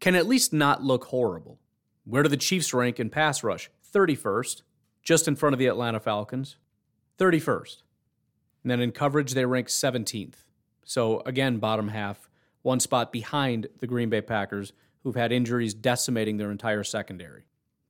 can 0.00 0.14
at 0.14 0.26
least 0.26 0.52
not 0.52 0.82
look 0.82 1.04
horrible. 1.04 1.58
Where 2.04 2.22
do 2.22 2.28
the 2.28 2.36
Chiefs 2.36 2.74
rank 2.74 3.00
in 3.00 3.08
pass 3.08 3.42
rush? 3.42 3.70
31st, 3.94 4.62
just 5.02 5.28
in 5.28 5.36
front 5.36 5.52
of 5.52 5.58
the 5.58 5.66
Atlanta 5.66 6.00
Falcons. 6.00 6.56
31st. 7.18 7.82
And 8.62 8.70
then 8.70 8.80
in 8.80 8.92
coverage, 8.92 9.34
they 9.34 9.44
rank 9.44 9.68
17th. 9.68 10.34
So 10.84 11.20
again, 11.26 11.58
bottom 11.58 11.88
half, 11.88 12.28
one 12.62 12.80
spot 12.80 13.12
behind 13.12 13.68
the 13.78 13.86
Green 13.86 14.08
Bay 14.08 14.20
Packers, 14.20 14.72
who've 15.02 15.14
had 15.14 15.32
injuries 15.32 15.74
decimating 15.74 16.36
their 16.36 16.50
entire 16.50 16.84
secondary. 16.84 17.44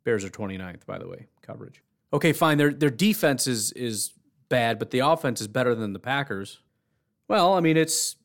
Bears 0.04 0.24
are 0.24 0.30
29th, 0.30 0.84
by 0.86 0.98
the 0.98 1.08
way, 1.08 1.26
coverage. 1.42 1.82
Okay, 2.12 2.32
fine. 2.32 2.58
Their 2.58 2.72
their 2.74 2.90
defense 2.90 3.46
is 3.46 3.72
is 3.72 4.12
bad, 4.48 4.78
but 4.78 4.90
the 4.90 4.98
offense 4.98 5.40
is 5.40 5.48
better 5.48 5.74
than 5.74 5.92
the 5.92 5.98
Packers. 5.98 6.58
Well, 7.28 7.54
I 7.54 7.60
mean, 7.60 7.76
it's 7.76 8.16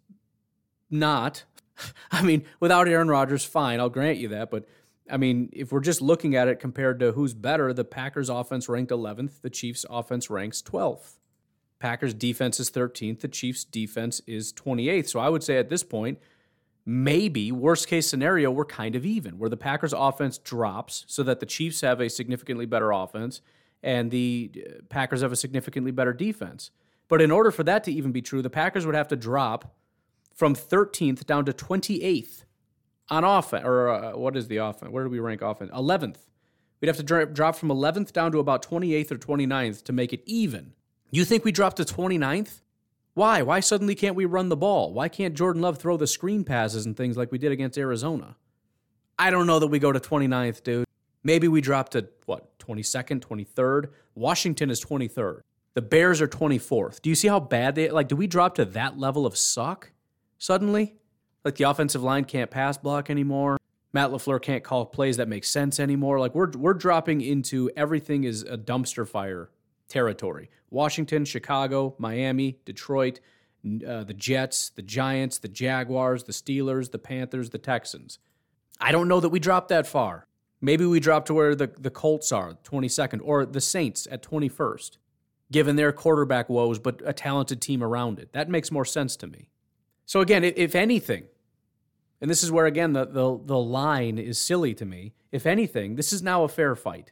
not. 0.90 1.44
I 2.12 2.24
mean, 2.24 2.44
without 2.60 2.88
Aaron 2.88 3.08
Rodgers, 3.08 3.46
fine, 3.46 3.80
I'll 3.80 3.90
grant 3.90 4.18
you 4.18 4.30
that. 4.30 4.50
But 4.50 4.66
I 5.10 5.18
mean, 5.18 5.50
if 5.54 5.72
we're 5.72 5.80
just 5.80 6.02
looking 6.02 6.36
at 6.36 6.48
it 6.48 6.60
compared 6.60 7.00
to 7.00 7.14
who's 7.14 7.34
better, 7.34 7.74
the 7.74 7.86
Packers 7.86 8.30
offense 8.30 8.68
ranked 8.68 8.92
11th, 8.92 9.42
the 9.42 9.50
Chiefs 9.50 9.86
offense 9.90 10.30
ranks 10.30 10.62
12th. 10.62 11.20
Packers 11.80 12.14
defense 12.14 12.60
is 12.60 12.72
13th, 12.72 13.22
the 13.22 13.28
Chiefs 13.28 13.64
defense 13.64 14.22
is 14.26 14.52
28th. 14.54 15.10
So 15.10 15.20
I 15.20 15.30
would 15.30 15.44
say 15.44 15.58
at 15.58 15.70
this 15.70 15.84
point, 15.84 16.20
maybe 16.86 17.52
worst 17.52 17.88
case 17.88 18.10
scenario, 18.10 18.50
we're 18.50 18.66
kind 18.66 18.96
of 18.96 19.06
even, 19.06 19.38
where 19.38 19.50
the 19.50 19.58
Packers 19.58 19.94
offense 19.94 20.38
drops 20.38 21.06
so 21.08 21.22
that 21.24 21.40
the 21.40 21.46
Chiefs 21.46 21.82
have 21.82 22.02
a 22.02 22.10
significantly 22.10 22.66
better 22.66 22.92
offense 22.92 23.42
and 23.84 24.10
the 24.10 24.52
uh, 24.56 24.72
Packers 24.90 25.22
have 25.22 25.32
a 25.32 25.36
significantly 25.36 25.92
better 25.92 26.14
defense. 26.14 26.72
But 27.08 27.22
in 27.22 27.32
order 27.32 27.52
for 27.52 27.64
that 27.64 27.84
to 27.86 27.92
even 27.92 28.12
be 28.12 28.22
true, 28.22 28.42
the 28.42 28.50
Packers 28.50 28.86
would 28.86 28.96
have 28.96 29.08
to 29.10 29.16
drop 29.16 29.76
from 30.34 30.56
13th 30.56 31.26
down 31.26 31.46
to 31.46 31.54
28th 31.54 32.44
on 33.10 33.24
offense. 33.24 33.66
Or 33.66 33.90
uh, 33.90 34.18
what 34.18 34.36
is 34.36 34.48
the 34.48 34.58
offense? 34.58 34.92
Where 34.92 35.04
do 35.04 35.10
we 35.10 35.20
rank 35.20 35.42
offense? 35.42 35.72
11th. 35.72 36.18
We'd 36.80 36.88
have 36.88 36.98
to 36.98 37.26
drop 37.26 37.56
from 37.56 37.70
11th 37.70 38.12
down 38.14 38.32
to 38.34 38.40
about 38.40 38.64
28th 38.68 39.12
or 39.12 39.18
29th 39.18 39.84
to 39.86 39.94
make 39.94 40.14
it 40.14 40.22
even. 40.26 40.74
You 41.10 41.26
think 41.26 41.44
we 41.44 41.52
dropped 41.52 41.78
to 41.78 41.84
29th? 41.84 42.62
Why? 43.14 43.42
Why 43.42 43.62
suddenly 43.62 43.96
can't 43.96 44.16
we 44.16 44.26
run 44.26 44.50
the 44.50 44.58
ball? 44.58 44.94
Why 44.94 45.10
can't 45.10 45.34
Jordan 45.34 45.64
Love 45.64 45.80
throw 45.80 45.98
the 45.98 46.06
screen 46.06 46.44
passes 46.44 46.86
and 46.86 46.96
things 46.96 47.18
like 47.18 47.32
we 47.32 47.40
did 47.40 47.52
against 47.52 47.78
Arizona? 47.78 48.36
I 49.18 49.32
don't 49.32 49.48
know 49.48 49.58
that 49.58 49.68
we 49.68 49.80
go 49.80 49.92
to 49.92 50.00
29th, 50.00 50.62
dude. 50.62 50.86
Maybe 51.24 51.48
we 51.48 51.60
drop 51.60 51.90
to 51.90 52.08
what, 52.26 52.58
22nd, 52.60 53.22
23rd? 53.22 53.90
Washington 54.14 54.70
is 54.70 54.84
23rd. 54.84 55.42
The 55.74 55.82
Bears 55.82 56.22
are 56.22 56.28
24th. 56.28 57.02
Do 57.02 57.10
you 57.10 57.16
see 57.16 57.28
how 57.28 57.40
bad 57.40 57.76
they 57.76 57.90
like 57.90 58.08
do 58.08 58.16
we 58.16 58.28
drop 58.28 58.56
to 58.56 58.66
that 58.66 58.98
level 58.98 59.26
of 59.26 59.36
suck 59.36 59.92
suddenly? 60.38 60.96
Like 61.48 61.56
the 61.56 61.64
offensive 61.64 62.04
line 62.04 62.26
can't 62.26 62.52
pass 62.52 62.78
block 62.78 63.10
anymore. 63.10 63.58
Matt 63.94 64.10
LaFleur 64.10 64.42
can't 64.42 64.66
call 64.66 64.86
plays 64.86 65.16
that 65.16 65.30
make 65.30 65.46
sense 65.46 65.80
anymore. 65.80 66.20
Like 66.20 66.36
we're 66.36 66.52
we're 66.52 66.74
dropping 66.74 67.22
into 67.22 67.72
everything 67.78 68.26
is 68.26 68.42
a 68.42 68.58
dumpster 68.58 69.08
fire 69.08 69.50
territory. 69.88 70.50
Washington, 70.72 71.24
Chicago, 71.24 71.96
Miami, 72.00 72.60
Detroit, 72.66 73.22
uh, 73.66 74.04
the 74.04 74.14
Jets, 74.14 74.72
the 74.72 74.82
Giants, 74.82 75.38
the 75.38 75.48
Jaguars, 75.48 76.26
the 76.26 76.34
Steelers, 76.34 76.92
the 76.92 77.00
Panthers, 77.00 77.52
the 77.52 77.58
Texans. 77.58 78.20
I 78.82 78.92
don't 78.92 79.08
know 79.08 79.22
that 79.22 79.30
we 79.30 79.40
dropped 79.40 79.70
that 79.70 79.88
far. 79.88 80.28
Maybe 80.60 80.86
we 80.86 81.00
dropped 81.00 81.28
to 81.28 81.34
where 81.34 81.56
the, 81.56 81.68
the 81.80 81.90
Colts 81.90 82.34
are, 82.34 82.58
22nd, 82.66 83.22
or 83.24 83.46
the 83.46 83.62
Saints 83.62 84.06
at 84.12 84.22
21st, 84.22 84.98
given 85.50 85.78
their 85.78 85.94
quarterback 85.94 86.50
woes, 86.50 86.78
but 86.78 87.02
a 87.06 87.14
talented 87.14 87.62
team 87.62 87.82
around 87.82 88.20
it. 88.20 88.34
That 88.34 88.50
makes 88.50 88.70
more 88.70 88.84
sense 88.84 89.16
to 89.16 89.28
me. 89.28 89.48
So, 90.06 90.20
again, 90.20 90.44
if 90.44 90.76
anything, 90.76 91.28
and 92.22 92.30
this 92.30 92.44
is 92.44 92.52
where, 92.52 92.66
again, 92.66 92.94
the, 92.94 93.06
the, 93.06 93.40
the 93.44 93.58
line 93.58 94.18
is 94.18 94.40
silly 94.40 94.74
to 94.76 94.86
me. 94.86 95.14
If 95.32 95.46
anything, 95.46 95.96
this 95.96 96.12
is 96.12 96.24
now 96.24 96.44
a 96.44 96.50
fair 96.50 96.76
fight. 96.76 97.12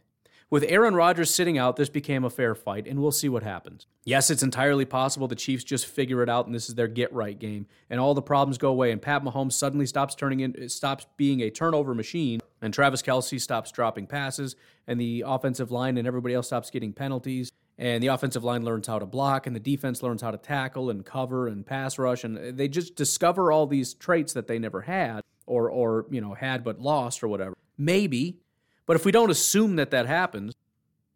With 0.49 0.63
Aaron 0.67 0.93
Rodgers 0.93 1.33
sitting 1.33 1.57
out, 1.57 1.75
this 1.75 1.89
became 1.89 2.23
a 2.23 2.29
fair 2.29 2.53
fight, 2.53 2.87
and 2.87 3.01
we'll 3.01 3.11
see 3.11 3.27
what 3.27 3.41
happens. 3.41 3.87
Yes, 4.03 4.29
it's 4.29 4.43
entirely 4.43 4.85
possible 4.85 5.27
the 5.27 5.35
Chiefs 5.35 5.63
just 5.63 5.87
figure 5.87 6.21
it 6.21 6.29
out 6.29 6.45
and 6.45 6.53
this 6.53 6.69
is 6.69 6.75
their 6.75 6.87
get 6.87 7.11
right 7.11 7.37
game, 7.37 7.65
and 7.89 7.99
all 7.99 8.13
the 8.13 8.21
problems 8.21 8.59
go 8.59 8.69
away, 8.69 8.91
and 8.91 9.01
Pat 9.01 9.23
Mahomes 9.23 9.53
suddenly 9.53 9.87
stops 9.87 10.13
turning 10.13 10.41
in, 10.41 10.69
stops 10.69 11.07
being 11.17 11.41
a 11.41 11.49
turnover 11.49 11.95
machine, 11.95 12.39
and 12.61 12.73
Travis 12.73 13.01
Kelce 13.01 13.41
stops 13.41 13.71
dropping 13.71 14.05
passes, 14.05 14.55
and 14.87 14.99
the 14.99 15.23
offensive 15.25 15.71
line 15.71 15.97
and 15.97 16.07
everybody 16.07 16.35
else 16.35 16.47
stops 16.47 16.69
getting 16.69 16.93
penalties, 16.93 17.51
and 17.77 18.01
the 18.01 18.07
offensive 18.07 18.43
line 18.43 18.63
learns 18.63 18.87
how 18.87 18.99
to 18.99 19.05
block, 19.05 19.47
and 19.47 19.55
the 19.55 19.59
defense 19.59 20.01
learns 20.01 20.21
how 20.21 20.31
to 20.31 20.37
tackle 20.37 20.89
and 20.89 21.05
cover 21.05 21.47
and 21.47 21.65
pass 21.65 21.97
rush, 21.97 22.23
and 22.23 22.57
they 22.57 22.67
just 22.67 22.95
discover 22.95 23.51
all 23.51 23.67
these 23.67 23.93
traits 23.93 24.33
that 24.33 24.47
they 24.47 24.59
never 24.59 24.81
had, 24.81 25.21
or 25.45 25.69
or 25.69 26.05
you 26.09 26.21
know 26.21 26.33
had 26.33 26.63
but 26.63 26.79
lost 26.79 27.23
or 27.23 27.27
whatever. 27.27 27.55
Maybe 27.77 28.39
but 28.85 28.95
if 28.95 29.05
we 29.05 29.11
don't 29.11 29.31
assume 29.31 29.77
that 29.77 29.91
that 29.91 30.05
happens, 30.05 30.53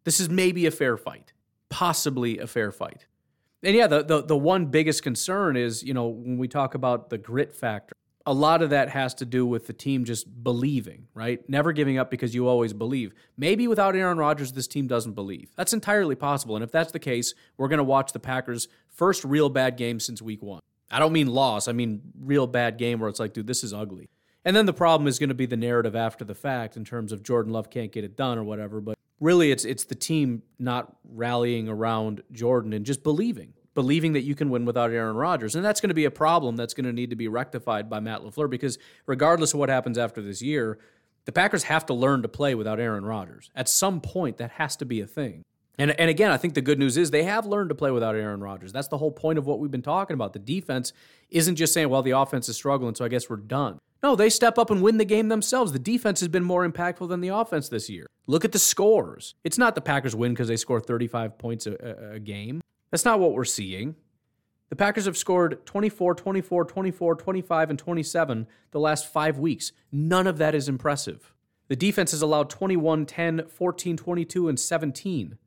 this 0.04 0.20
is 0.20 0.30
maybe 0.30 0.66
a 0.66 0.72
fair 0.72 0.98
fight, 0.98 1.34
possibly 1.70 2.40
a 2.40 2.48
fair 2.48 2.72
fight. 2.72 3.06
And 3.62 3.76
yeah, 3.76 3.88
the, 3.88 4.04
the, 4.04 4.24
the 4.24 4.38
one 4.38 4.68
biggest 4.68 5.04
concern 5.04 5.58
is, 5.58 5.84
you 5.84 5.94
know, 5.94 6.08
when 6.08 6.38
we 6.38 6.48
talk 6.48 6.76
about 6.76 7.10
the 7.10 7.18
grit 7.18 7.54
factor, 7.54 7.94
a 8.30 8.34
lot 8.34 8.62
of 8.62 8.70
that 8.70 8.90
has 8.90 9.16
to 9.16 9.26
do 9.26 9.44
with 9.44 9.66
the 9.66 9.74
team 9.74 10.06
just 10.06 10.44
believing, 10.44 11.08
right? 11.16 11.42
Never 11.50 11.72
giving 11.72 11.98
up 11.98 12.12
because 12.12 12.36
you 12.36 12.48
always 12.48 12.74
believe. 12.74 13.12
Maybe 13.36 13.68
without 13.68 13.96
Aaron 13.96 14.20
Rodgers, 14.20 14.52
this 14.52 14.68
team 14.68 14.86
doesn't 14.86 15.14
believe. 15.14 15.50
That's 15.56 15.74
entirely 15.74 16.14
possible. 16.14 16.56
And 16.56 16.64
if 16.64 16.72
that's 16.72 16.92
the 16.92 17.00
case, 17.00 17.34
we're 17.58 17.70
going 17.70 17.80
to 17.80 17.84
watch 17.84 18.14
the 18.14 18.20
Packers' 18.20 18.68
first 18.88 19.26
real 19.26 19.50
bad 19.50 19.78
game 19.78 20.00
since 20.00 20.22
week 20.22 20.44
one. 20.44 20.62
I 20.92 21.00
don't 21.00 21.12
mean 21.12 21.26
loss, 21.26 21.68
I 21.68 21.72
mean 21.72 22.02
real 22.20 22.46
bad 22.46 22.78
game 22.78 23.00
where 23.00 23.10
it's 23.10 23.20
like, 23.20 23.34
dude, 23.34 23.48
this 23.48 23.64
is 23.64 23.74
ugly. 23.74 24.10
And 24.46 24.56
then 24.56 24.68
the 24.68 24.74
problem 24.74 25.08
is 25.08 25.18
going 25.18 25.30
to 25.30 25.36
be 25.36 25.48
the 25.48 25.58
narrative 25.58 25.96
after 25.96 26.24
the 26.24 26.36
fact 26.36 26.78
in 26.78 26.86
terms 26.86 27.12
of 27.12 27.24
Jordan 27.24 27.52
Love 27.52 27.72
can't 27.72 27.92
get 27.92 28.04
it 28.04 28.16
done 28.16 28.38
or 28.38 28.44
whatever. 28.44 28.80
But 28.80 28.96
really, 29.20 29.52
it's 29.52 29.66
it's 29.66 29.86
the 29.86 29.96
team 29.96 30.44
not 30.60 30.96
rallying 31.04 31.68
around 31.68 32.22
Jordan 32.32 32.74
and 32.74 32.86
just 32.86 33.02
believing, 33.02 33.54
believing 33.80 34.12
that 34.12 34.24
you 34.24 34.36
can 34.36 34.50
win 34.50 34.66
without 34.66 34.92
Aaron 34.92 35.16
Rodgers, 35.16 35.56
and 35.56 35.64
that's 35.64 35.80
going 35.80 35.88
to 35.88 35.94
be 35.94 36.04
a 36.04 36.12
problem 36.12 36.58
that's 36.58 36.74
going 36.74 36.86
to 36.86 36.92
need 36.92 37.12
to 37.12 37.16
be 37.16 37.30
rectified 37.30 37.90
by 37.90 38.02
Matt 38.02 38.24
LaFleur 38.24 38.50
because 38.50 38.78
regardless 39.06 39.54
of 39.54 39.60
what 39.62 39.70
happens 39.70 39.98
after 39.98 40.22
this 40.22 40.42
year, 40.42 40.78
the 41.24 41.32
Packers 41.32 41.64
have 41.64 41.86
to 41.86 41.94
learn 41.94 42.22
to 42.24 42.28
play 42.28 42.56
without 42.56 42.78
Aaron 42.78 43.06
Rodgers. 43.06 43.50
At 43.56 43.70
some 43.70 44.02
point, 44.02 44.36
that 44.36 44.52
has 44.52 44.76
to 44.76 44.86
be 44.86 45.00
a 45.00 45.08
thing. 45.08 45.44
And, 45.78 45.98
and 45.98 46.10
again, 46.10 46.30
I 46.30 46.36
think 46.36 46.56
the 46.56 46.62
good 46.62 46.78
news 46.78 46.98
is 46.98 47.10
they 47.10 47.24
have 47.24 47.46
learned 47.46 47.70
to 47.70 47.76
play 47.76 47.90
without 47.90 48.16
Aaron 48.16 48.42
Rodgers. 48.42 48.74
That's 48.74 48.90
the 48.90 48.98
whole 48.98 49.14
point 49.14 49.40
of 49.40 49.48
what 49.48 49.60
we've 49.60 49.72
been 49.72 49.82
talking 49.82 50.14
about. 50.14 50.34
The 50.34 50.40
defense 50.40 50.92
isn't 51.30 51.56
just 51.56 51.72
saying, 51.72 51.88
well, 51.88 52.02
the 52.02 52.12
offense 52.12 52.50
is 52.50 52.58
struggling, 52.58 52.96
so 52.96 53.06
I 53.06 53.08
guess 53.08 53.30
we're 53.30 53.38
done. 53.38 53.80
No, 54.04 54.18
they 54.18 54.30
step 54.30 54.58
up 54.58 54.72
and 54.72 54.82
win 54.82 54.98
the 54.98 55.06
game 55.06 55.30
themselves. 55.30 55.72
The 55.72 55.80
defense 55.80 56.20
has 56.20 56.28
been 56.28 56.44
more 56.44 56.70
impactful 56.70 57.08
than 57.08 57.22
the 57.22 57.30
offense 57.30 57.70
this 57.70 57.90
year. 57.90 58.08
Look 58.28 58.44
at 58.44 58.52
the 58.52 58.60
scores. 58.60 59.36
It's 59.44 59.58
not 59.58 59.74
the 59.76 59.82
Packers 59.82 60.16
win 60.16 60.34
because 60.34 60.48
they 60.48 60.58
score 60.58 60.80
35 60.80 61.38
points 61.38 61.66
a, 61.66 61.72
a, 61.72 62.16
a, 62.16 62.20
game. 62.20 62.62
That's 62.92 63.06
not 63.06 63.20
what 63.20 63.34
we're 63.34 63.46
seeing. 63.46 63.96
The 64.70 64.76
Packers 64.76 65.06
have 65.06 65.18
scored 65.18 65.66
24, 65.66 66.16
24, 66.16 66.66
24, 66.66 67.16
25, 67.16 67.70
and 67.70 67.80
27 67.80 68.48
the 68.72 68.80
last 68.80 69.12
five 69.12 69.40
weeks. 69.40 69.72
None 69.92 70.28
of 70.28 70.38
that 70.38 70.54
is 70.54 70.70
impressive. 70.70 71.34
The 71.70 71.76
defense 71.76 72.12
has 72.12 72.22
allowed 72.22 72.50
21, 72.50 73.06
10, 73.06 73.48
14, 73.48 73.98
22, 73.98 74.48
and 74.48 74.60
17. 74.60 75.38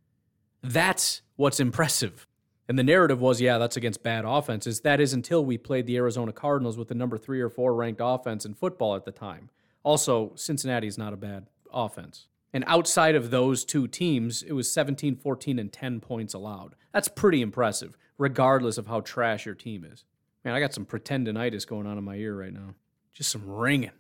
That's 0.62 1.22
what's 1.36 1.60
impressive. 1.60 2.26
And 2.68 2.78
the 2.78 2.84
narrative 2.84 3.20
was, 3.20 3.40
yeah, 3.40 3.58
that's 3.58 3.76
against 3.76 4.02
bad 4.02 4.24
offenses. 4.24 4.80
That 4.80 5.00
is 5.00 5.12
until 5.12 5.44
we 5.44 5.58
played 5.58 5.86
the 5.86 5.96
Arizona 5.96 6.32
Cardinals 6.32 6.76
with 6.76 6.88
the 6.88 6.94
number 6.94 7.18
three 7.18 7.40
or 7.40 7.48
four 7.48 7.74
ranked 7.74 8.00
offense 8.02 8.44
in 8.44 8.54
football 8.54 8.94
at 8.94 9.04
the 9.04 9.10
time. 9.10 9.50
Also, 9.82 10.32
Cincinnati 10.36 10.86
is 10.86 10.96
not 10.96 11.12
a 11.12 11.16
bad 11.16 11.46
offense. 11.72 12.28
And 12.52 12.64
outside 12.66 13.14
of 13.14 13.30
those 13.30 13.64
two 13.64 13.88
teams, 13.88 14.42
it 14.42 14.52
was 14.52 14.70
17, 14.70 15.16
14, 15.16 15.58
and 15.58 15.72
10 15.72 16.00
points 16.00 16.34
allowed. 16.34 16.74
That's 16.92 17.08
pretty 17.08 17.40
impressive, 17.40 17.96
regardless 18.18 18.78
of 18.78 18.86
how 18.86 19.00
trash 19.00 19.46
your 19.46 19.54
team 19.54 19.84
is. 19.84 20.04
Man, 20.44 20.54
I 20.54 20.60
got 20.60 20.74
some 20.74 20.84
pretendinitis 20.84 21.66
going 21.66 21.86
on 21.86 21.98
in 21.98 22.04
my 22.04 22.16
ear 22.16 22.36
right 22.36 22.52
now. 22.52 22.74
Just 23.14 23.30
some 23.30 23.48
ringing. 23.48 23.92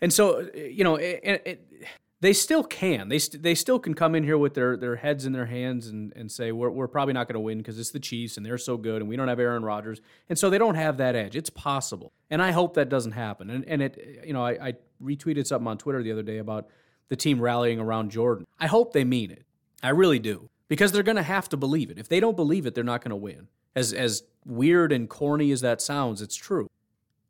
And 0.00 0.12
so, 0.12 0.48
eh, 0.54 0.66
you 0.66 0.84
know, 0.84 0.96
it, 0.96 1.20
it, 1.24 1.86
they 2.20 2.32
still 2.32 2.62
can. 2.64 3.08
They, 3.08 3.18
st- 3.18 3.42
they 3.42 3.54
still 3.54 3.78
can 3.78 3.94
come 3.94 4.14
in 4.14 4.24
here 4.24 4.38
with 4.38 4.54
their, 4.54 4.76
their 4.76 4.96
heads 4.96 5.24
in 5.24 5.32
their 5.32 5.46
hands 5.46 5.86
and, 5.86 6.12
and 6.14 6.30
say, 6.30 6.52
we're, 6.52 6.70
we're 6.70 6.88
probably 6.88 7.14
not 7.14 7.26
going 7.26 7.34
to 7.34 7.40
win 7.40 7.58
because 7.58 7.78
it's 7.78 7.90
the 7.90 8.00
Chiefs 8.00 8.36
and 8.36 8.44
they're 8.44 8.58
so 8.58 8.76
good 8.76 9.00
and 9.00 9.08
we 9.08 9.16
don't 9.16 9.28
have 9.28 9.38
Aaron 9.38 9.64
Rodgers. 9.64 10.00
And 10.28 10.38
so 10.38 10.50
they 10.50 10.58
don't 10.58 10.74
have 10.74 10.96
that 10.98 11.14
edge. 11.16 11.36
It's 11.36 11.50
possible. 11.50 12.12
And 12.30 12.42
I 12.42 12.50
hope 12.50 12.74
that 12.74 12.88
doesn't 12.88 13.12
happen. 13.12 13.50
And, 13.50 13.64
and 13.66 13.82
it, 13.82 14.22
you 14.26 14.32
know, 14.32 14.44
I, 14.44 14.68
I 14.68 14.74
retweeted 15.02 15.46
something 15.46 15.68
on 15.68 15.78
Twitter 15.78 16.02
the 16.02 16.12
other 16.12 16.22
day 16.22 16.38
about 16.38 16.68
the 17.08 17.16
team 17.16 17.40
rallying 17.40 17.80
around 17.80 18.10
Jordan. 18.10 18.46
I 18.58 18.66
hope 18.66 18.92
they 18.92 19.04
mean 19.04 19.30
it. 19.30 19.44
I 19.82 19.90
really 19.90 20.18
do. 20.18 20.48
Because 20.68 20.92
they're 20.92 21.02
going 21.02 21.16
to 21.16 21.22
have 21.22 21.48
to 21.48 21.56
believe 21.56 21.90
it. 21.90 21.98
If 21.98 22.08
they 22.08 22.20
don't 22.20 22.36
believe 22.36 22.66
it, 22.66 22.74
they're 22.74 22.84
not 22.84 23.02
going 23.02 23.10
to 23.10 23.16
win. 23.16 23.48
As, 23.74 23.92
as 23.92 24.22
weird 24.44 24.92
and 24.92 25.08
corny 25.08 25.50
as 25.50 25.62
that 25.62 25.80
sounds, 25.80 26.20
it's 26.20 26.36
true. 26.36 26.68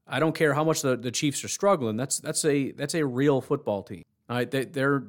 I 0.09 0.19
don't 0.19 0.35
care 0.35 0.55
how 0.55 0.65
much 0.65 0.83
the, 0.83 0.97
the 0.97 1.11
Chiefs 1.11 1.45
are 1.45 1.49
struggling. 1.49 1.97
That's 1.97 2.19
that's 2.19 2.45
a 2.45 2.73
that's 2.73 2.95
a 2.95 3.05
real 3.05 3.41
football 3.41 3.83
team. 3.83 4.05
All 4.29 4.37
right, 4.37 4.51
they, 4.51 4.65
they're 4.65 5.05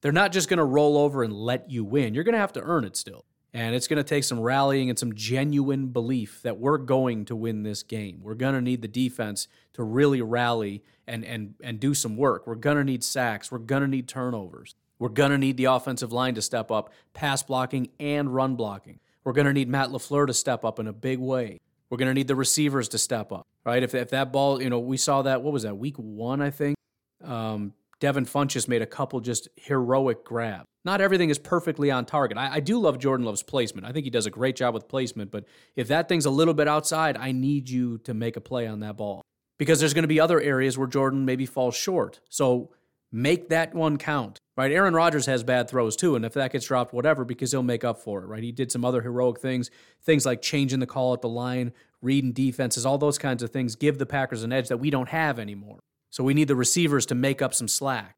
they're 0.00 0.12
not 0.12 0.32
just 0.32 0.48
going 0.48 0.58
to 0.58 0.64
roll 0.64 0.96
over 0.96 1.24
and 1.24 1.32
let 1.32 1.70
you 1.70 1.84
win. 1.84 2.14
You're 2.14 2.24
going 2.24 2.34
to 2.34 2.38
have 2.38 2.52
to 2.52 2.62
earn 2.62 2.84
it 2.84 2.96
still. 2.96 3.24
And 3.54 3.76
it's 3.76 3.86
going 3.86 3.98
to 3.98 4.04
take 4.04 4.24
some 4.24 4.40
rallying 4.40 4.90
and 4.90 4.98
some 4.98 5.14
genuine 5.14 5.86
belief 5.86 6.42
that 6.42 6.58
we're 6.58 6.76
going 6.76 7.24
to 7.26 7.36
win 7.36 7.62
this 7.62 7.84
game. 7.84 8.18
We're 8.20 8.34
going 8.34 8.54
to 8.54 8.60
need 8.60 8.82
the 8.82 8.88
defense 8.88 9.46
to 9.74 9.84
really 9.84 10.20
rally 10.20 10.82
and 11.06 11.24
and 11.24 11.54
and 11.62 11.78
do 11.78 11.94
some 11.94 12.16
work. 12.16 12.46
We're 12.48 12.56
going 12.56 12.78
to 12.78 12.84
need 12.84 13.04
sacks. 13.04 13.52
We're 13.52 13.58
going 13.58 13.82
to 13.82 13.88
need 13.88 14.08
turnovers. 14.08 14.74
We're 14.98 15.08
going 15.08 15.30
to 15.30 15.38
need 15.38 15.56
the 15.56 15.66
offensive 15.66 16.12
line 16.12 16.34
to 16.34 16.42
step 16.42 16.70
up, 16.70 16.92
pass 17.12 17.42
blocking 17.42 17.90
and 18.00 18.34
run 18.34 18.56
blocking. 18.56 18.98
We're 19.22 19.32
going 19.32 19.46
to 19.46 19.52
need 19.52 19.68
Matt 19.68 19.90
LaFleur 19.90 20.26
to 20.26 20.34
step 20.34 20.64
up 20.64 20.78
in 20.78 20.86
a 20.86 20.92
big 20.92 21.18
way. 21.18 21.60
We're 21.90 21.98
going 21.98 22.08
to 22.08 22.14
need 22.14 22.28
the 22.28 22.36
receivers 22.36 22.88
to 22.88 22.98
step 22.98 23.32
up, 23.32 23.46
right? 23.64 23.82
If, 23.82 23.94
if 23.94 24.10
that 24.10 24.32
ball, 24.32 24.62
you 24.62 24.70
know, 24.70 24.78
we 24.78 24.96
saw 24.96 25.22
that, 25.22 25.42
what 25.42 25.52
was 25.52 25.62
that, 25.62 25.76
week 25.76 25.96
one, 25.96 26.40
I 26.40 26.50
think? 26.50 26.76
Um, 27.22 27.72
Devin 28.00 28.26
Funchess 28.26 28.68
made 28.68 28.82
a 28.82 28.86
couple 28.86 29.20
just 29.20 29.48
heroic 29.56 30.24
grabs. 30.24 30.64
Not 30.84 31.00
everything 31.00 31.30
is 31.30 31.38
perfectly 31.38 31.90
on 31.90 32.04
target. 32.04 32.36
I, 32.36 32.54
I, 32.54 32.60
do 32.60 32.78
love 32.78 32.98
Jordan 32.98 33.24
Love's 33.24 33.42
placement. 33.42 33.86
I 33.86 33.92
think 33.92 34.04
he 34.04 34.10
does 34.10 34.26
a 34.26 34.30
great 34.30 34.56
job 34.56 34.74
with 34.74 34.86
placement, 34.86 35.30
but 35.30 35.44
if 35.76 35.88
that 35.88 36.08
thing's 36.08 36.26
a 36.26 36.30
little 36.30 36.52
bit 36.52 36.68
outside, 36.68 37.16
I 37.16 37.32
need 37.32 37.70
you 37.70 37.98
to 37.98 38.12
make 38.12 38.36
a 38.36 38.40
play 38.40 38.66
on 38.66 38.80
that 38.80 38.96
ball 38.96 39.22
because 39.58 39.80
there's 39.80 39.94
going 39.94 40.02
to 40.02 40.08
be 40.08 40.20
other 40.20 40.40
areas 40.40 40.76
where 40.76 40.86
Jordan 40.86 41.24
maybe 41.24 41.46
falls 41.46 41.74
short. 41.74 42.20
So 42.28 42.70
make 43.10 43.48
that 43.48 43.74
one 43.74 43.96
count, 43.96 44.38
right? 44.56 44.72
Aaron 44.72 44.92
Rodgers 44.92 45.26
has 45.26 45.42
bad 45.42 45.70
throws 45.70 45.96
too, 45.96 46.16
and 46.16 46.24
if 46.24 46.34
that 46.34 46.52
gets 46.52 46.66
dropped, 46.66 46.92
whatever, 46.92 47.24
because 47.24 47.52
he'll 47.52 47.62
make 47.62 47.84
up 47.84 48.00
for 48.00 48.22
it, 48.22 48.26
right? 48.26 48.42
He 48.42 48.52
did 48.52 48.70
some 48.70 48.84
other 48.84 49.02
heroic 49.02 49.40
things, 49.40 49.70
things 50.02 50.26
like 50.26 50.42
changing 50.42 50.80
the 50.80 50.86
call 50.86 51.14
at 51.14 51.22
the 51.22 51.28
line, 51.28 51.72
reading 52.02 52.32
defenses, 52.32 52.84
all 52.84 52.98
those 52.98 53.16
kinds 53.16 53.42
of 53.42 53.50
things 53.50 53.76
give 53.76 53.98
the 53.98 54.06
Packers 54.06 54.42
an 54.42 54.52
edge 54.52 54.68
that 54.68 54.78
we 54.78 54.90
don't 54.90 55.08
have 55.08 55.38
anymore. 55.38 55.78
So 56.14 56.22
we 56.24 56.32
need 56.32 56.48
the 56.48 56.56
receivers 56.56 57.06
to 57.06 57.14
make 57.14 57.42
up 57.42 57.54
some 57.54 57.68
slack. 57.68 58.14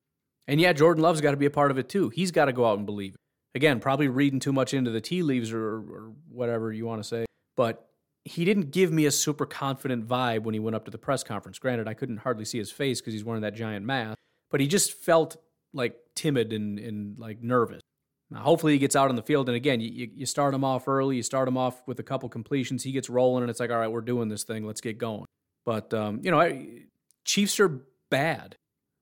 And 0.46 0.60
yeah, 0.60 0.72
Jordan 0.72 1.02
Love's 1.02 1.20
got 1.20 1.32
to 1.32 1.36
be 1.36 1.46
a 1.46 1.50
part 1.50 1.70
of 1.70 1.78
it 1.78 1.88
too. 1.88 2.10
He's 2.10 2.30
got 2.30 2.44
to 2.44 2.52
go 2.52 2.64
out 2.64 2.76
and 2.76 2.86
believe 2.86 3.14
it. 3.14 3.20
Again, 3.56 3.80
probably 3.80 4.08
reading 4.08 4.38
too 4.38 4.52
much 4.52 4.74
into 4.74 4.90
the 4.90 5.00
tea 5.00 5.22
leaves 5.22 5.50
or, 5.52 5.76
or 5.76 6.12
whatever 6.28 6.72
you 6.72 6.86
want 6.86 7.02
to 7.02 7.08
say, 7.08 7.24
but 7.56 7.88
he 8.24 8.44
didn't 8.44 8.70
give 8.70 8.92
me 8.92 9.06
a 9.06 9.10
super 9.10 9.46
confident 9.46 10.06
vibe 10.06 10.42
when 10.42 10.52
he 10.52 10.60
went 10.60 10.76
up 10.76 10.84
to 10.84 10.90
the 10.90 10.98
press 10.98 11.24
conference. 11.24 11.58
Granted, 11.58 11.88
I 11.88 11.94
couldn't 11.94 12.18
hardly 12.18 12.44
see 12.44 12.58
his 12.58 12.70
face 12.70 13.00
because 13.00 13.14
he's 13.14 13.24
wearing 13.24 13.42
that 13.42 13.54
giant 13.54 13.84
mask 13.84 14.18
but 14.50 14.60
he 14.60 14.66
just 14.66 14.92
felt 14.92 15.36
like 15.72 15.96
timid 16.14 16.52
and, 16.52 16.78
and 16.78 17.18
like 17.18 17.42
nervous. 17.42 17.82
Now, 18.30 18.40
hopefully 18.40 18.72
he 18.72 18.78
gets 18.78 18.96
out 18.96 19.08
on 19.08 19.16
the 19.16 19.22
field. 19.22 19.48
And 19.48 19.56
again, 19.56 19.80
you, 19.80 20.10
you 20.12 20.26
start 20.26 20.52
him 20.54 20.64
off 20.64 20.88
early. 20.88 21.16
You 21.16 21.22
start 21.22 21.46
him 21.46 21.56
off 21.56 21.86
with 21.86 22.00
a 22.00 22.02
couple 22.02 22.28
completions. 22.28 22.82
He 22.82 22.90
gets 22.90 23.08
rolling, 23.08 23.42
and 23.42 23.50
it's 23.50 23.60
like, 23.60 23.70
all 23.70 23.78
right, 23.78 23.90
we're 23.90 24.00
doing 24.00 24.28
this 24.28 24.42
thing. 24.42 24.66
Let's 24.66 24.80
get 24.80 24.98
going. 24.98 25.26
But 25.64 25.92
um, 25.94 26.20
you 26.22 26.30
know, 26.30 26.40
I, 26.40 26.84
Chiefs 27.26 27.60
are 27.60 27.82
bad, 28.08 28.56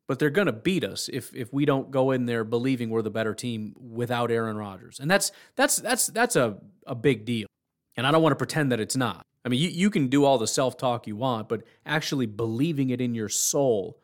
but 0.09 0.19
they're 0.19 0.31
going 0.31 0.47
to 0.47 0.53
beat 0.53 0.83
us 0.83 1.09
if 1.13 1.33
if 1.35 1.53
we 1.53 1.65
don't 1.65 1.91
go 1.91 2.11
in 2.11 2.27
there 2.27 2.43
believing 2.43 2.91
we're 2.91 3.03
the 3.03 3.11
better 3.11 3.35
team 3.35 3.75
without 3.79 4.31
Aaron 4.33 4.57
Rodgers. 4.57 4.99
And 4.99 5.09
that's 5.09 5.31
that's 5.55 5.77
that's 5.77 6.09
that's 6.09 6.35
a 6.35 6.59
a 6.87 6.97
big 6.97 7.25
deal. 7.25 7.47
And 7.97 8.07
I 8.07 8.11
don't 8.11 8.23
want 8.23 8.33
to 8.33 8.37
pretend 8.37 8.73
that 8.73 8.81
it's 8.81 8.97
not. 8.97 9.25
I 9.45 9.49
mean, 9.49 9.61
you, 9.61 9.69
you 9.69 9.91
can 9.91 10.09
do 10.09 10.25
all 10.25 10.39
the 10.39 10.47
self 10.47 10.77
talk 10.77 11.07
you 11.07 11.17
want, 11.17 11.49
but 11.49 11.63
actually 11.87 12.27
believing 12.27 12.91
it 12.91 13.01
in 13.01 13.15
your 13.15 13.29
soul 13.29 14.01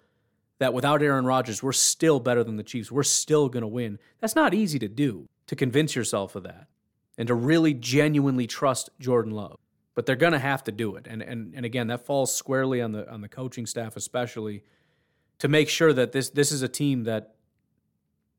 that 0.58 0.74
without 0.74 1.02
Aaron 1.02 1.24
Rodgers, 1.24 1.62
we're 1.62 1.72
still 1.72 2.20
better 2.20 2.44
than 2.44 2.56
the 2.56 2.62
Chiefs. 2.62 2.92
We're 2.92 3.02
still 3.02 3.48
going 3.48 3.62
to 3.62 3.68
win. 3.68 3.98
That's 4.20 4.36
not 4.36 4.52
easy 4.52 4.78
to 4.78 4.88
do, 4.88 5.26
to 5.46 5.56
convince 5.56 5.96
yourself 5.96 6.36
of 6.36 6.42
that 6.42 6.68
and 7.16 7.26
to 7.28 7.34
really 7.34 7.72
genuinely 7.74 8.46
trust 8.46 8.90
Jordan 9.00 9.32
Love. 9.32 9.58
But 9.94 10.06
they're 10.06 10.16
going 10.16 10.32
to 10.32 10.38
have 10.38 10.64
to 10.64 10.72
do 10.72 10.96
it. 10.96 11.06
And, 11.08 11.22
and, 11.22 11.52
and 11.54 11.66
again, 11.66 11.88
that 11.88 12.06
falls 12.06 12.34
squarely 12.34 12.80
on 12.80 12.92
the, 12.92 13.10
on 13.10 13.20
the 13.20 13.28
coaching 13.28 13.66
staff, 13.66 13.96
especially 13.96 14.62
to 15.38 15.48
make 15.48 15.68
sure 15.68 15.92
that 15.92 16.12
this, 16.12 16.30
this 16.30 16.52
is 16.52 16.62
a 16.62 16.68
team 16.68 17.04
that 17.04 17.34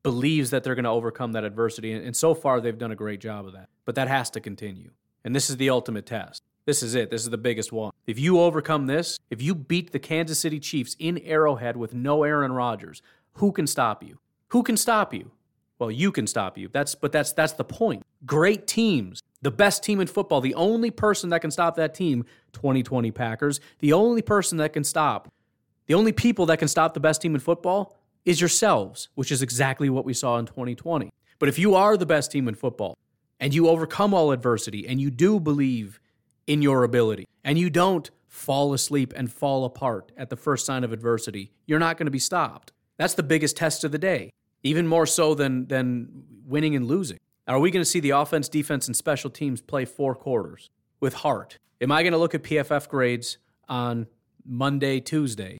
believes 0.03 0.49
that 0.51 0.63
they're 0.63 0.75
going 0.75 0.85
to 0.85 0.91
overcome 0.91 1.33
that 1.33 1.43
adversity. 1.43 1.91
And, 1.91 2.05
and 2.05 2.15
so 2.15 2.33
far, 2.33 2.61
they've 2.61 2.77
done 2.77 2.91
a 2.91 2.95
great 2.95 3.19
job 3.19 3.45
of 3.45 3.53
that. 3.53 3.69
But 3.85 3.95
that 3.95 4.07
has 4.07 4.29
to 4.31 4.39
continue. 4.39 4.91
And 5.23 5.35
this 5.35 5.49
is 5.49 5.57
the 5.57 5.69
ultimate 5.69 6.05
test. 6.05 6.41
This 6.65 6.83
is 6.83 6.95
it. 6.95 7.09
This 7.09 7.23
is 7.23 7.29
the 7.29 7.37
biggest 7.37 7.71
one. 7.71 7.91
If 8.05 8.19
you 8.19 8.39
overcome 8.39 8.87
this, 8.87 9.19
if 9.29 9.41
you 9.41 9.55
beat 9.55 9.91
the 9.91 9.99
Kansas 9.99 10.39
City 10.39 10.59
Chiefs 10.59 10.95
in 10.99 11.17
Arrowhead 11.19 11.75
with 11.75 11.93
no 11.93 12.23
Aaron 12.23 12.51
Rodgers, 12.51 13.01
who 13.33 13.51
can 13.51 13.65
stop 13.67 14.03
you? 14.03 14.19
Who 14.49 14.63
can 14.63 14.77
stop 14.77 15.13
you? 15.13 15.31
Well, 15.79 15.89
you 15.89 16.11
can 16.11 16.27
stop 16.27 16.57
you. 16.57 16.69
That's 16.71 16.93
but 16.93 17.11
that's 17.11 17.33
that's 17.33 17.53
the 17.53 17.63
point. 17.63 18.03
Great 18.25 18.67
teams, 18.67 19.21
the 19.41 19.51
best 19.51 19.83
team 19.83 19.99
in 19.99 20.07
football, 20.07 20.41
the 20.41 20.55
only 20.55 20.91
person 20.91 21.29
that 21.29 21.41
can 21.41 21.51
stop 21.51 21.75
that 21.75 21.93
team, 21.93 22.25
2020 22.53 23.11
Packers, 23.11 23.59
the 23.79 23.93
only 23.93 24.21
person 24.21 24.57
that 24.57 24.73
can 24.73 24.83
stop, 24.83 25.27
the 25.87 25.93
only 25.93 26.11
people 26.11 26.45
that 26.47 26.57
can 26.57 26.67
stop 26.67 26.93
the 26.93 26.99
best 26.99 27.21
team 27.21 27.33
in 27.33 27.41
football 27.41 27.97
is 28.23 28.39
yourselves, 28.39 29.09
which 29.15 29.31
is 29.31 29.41
exactly 29.41 29.89
what 29.89 30.05
we 30.05 30.13
saw 30.13 30.37
in 30.37 30.45
2020. 30.45 31.09
But 31.39 31.49
if 31.49 31.57
you 31.57 31.73
are 31.73 31.97
the 31.97 32.05
best 32.05 32.31
team 32.31 32.47
in 32.47 32.55
football 32.55 32.97
and 33.39 33.53
you 33.53 33.67
overcome 33.67 34.13
all 34.13 34.31
adversity 34.31 34.87
and 34.87 35.01
you 35.01 35.09
do 35.09 35.39
believe 35.39 35.99
in 36.45 36.61
your 36.61 36.83
ability 36.83 37.27
and 37.43 37.57
you 37.57 37.69
don't 37.69 38.11
fall 38.27 38.73
asleep 38.73 39.13
and 39.15 39.31
fall 39.31 39.65
apart 39.65 40.11
at 40.15 40.29
the 40.29 40.35
first 40.35 40.65
sign 40.65 40.83
of 40.83 40.93
adversity, 40.93 41.51
you're 41.65 41.79
not 41.79 41.97
going 41.97 42.05
to 42.05 42.11
be 42.11 42.19
stopped. 42.19 42.71
That's 42.97 43.15
the 43.15 43.23
biggest 43.23 43.57
test 43.57 43.83
of 43.83 43.91
the 43.91 43.97
day, 43.97 44.31
even 44.63 44.87
more 44.87 45.07
so 45.07 45.33
than, 45.33 45.67
than 45.67 46.23
winning 46.45 46.75
and 46.75 46.85
losing. 46.85 47.19
Are 47.47 47.59
we 47.59 47.71
going 47.71 47.81
to 47.81 47.89
see 47.89 47.99
the 47.99 48.11
offense, 48.11 48.47
defense, 48.47 48.87
and 48.87 48.95
special 48.95 49.29
teams 49.29 49.61
play 49.61 49.85
four 49.85 50.13
quarters 50.13 50.69
with 50.99 51.15
heart? 51.15 51.57
Am 51.81 51.91
I 51.91 52.03
going 52.03 52.13
to 52.13 52.19
look 52.19 52.35
at 52.35 52.43
PFF 52.43 52.87
grades 52.87 53.39
on 53.67 54.07
Monday, 54.45 54.99
Tuesday, 54.99 55.57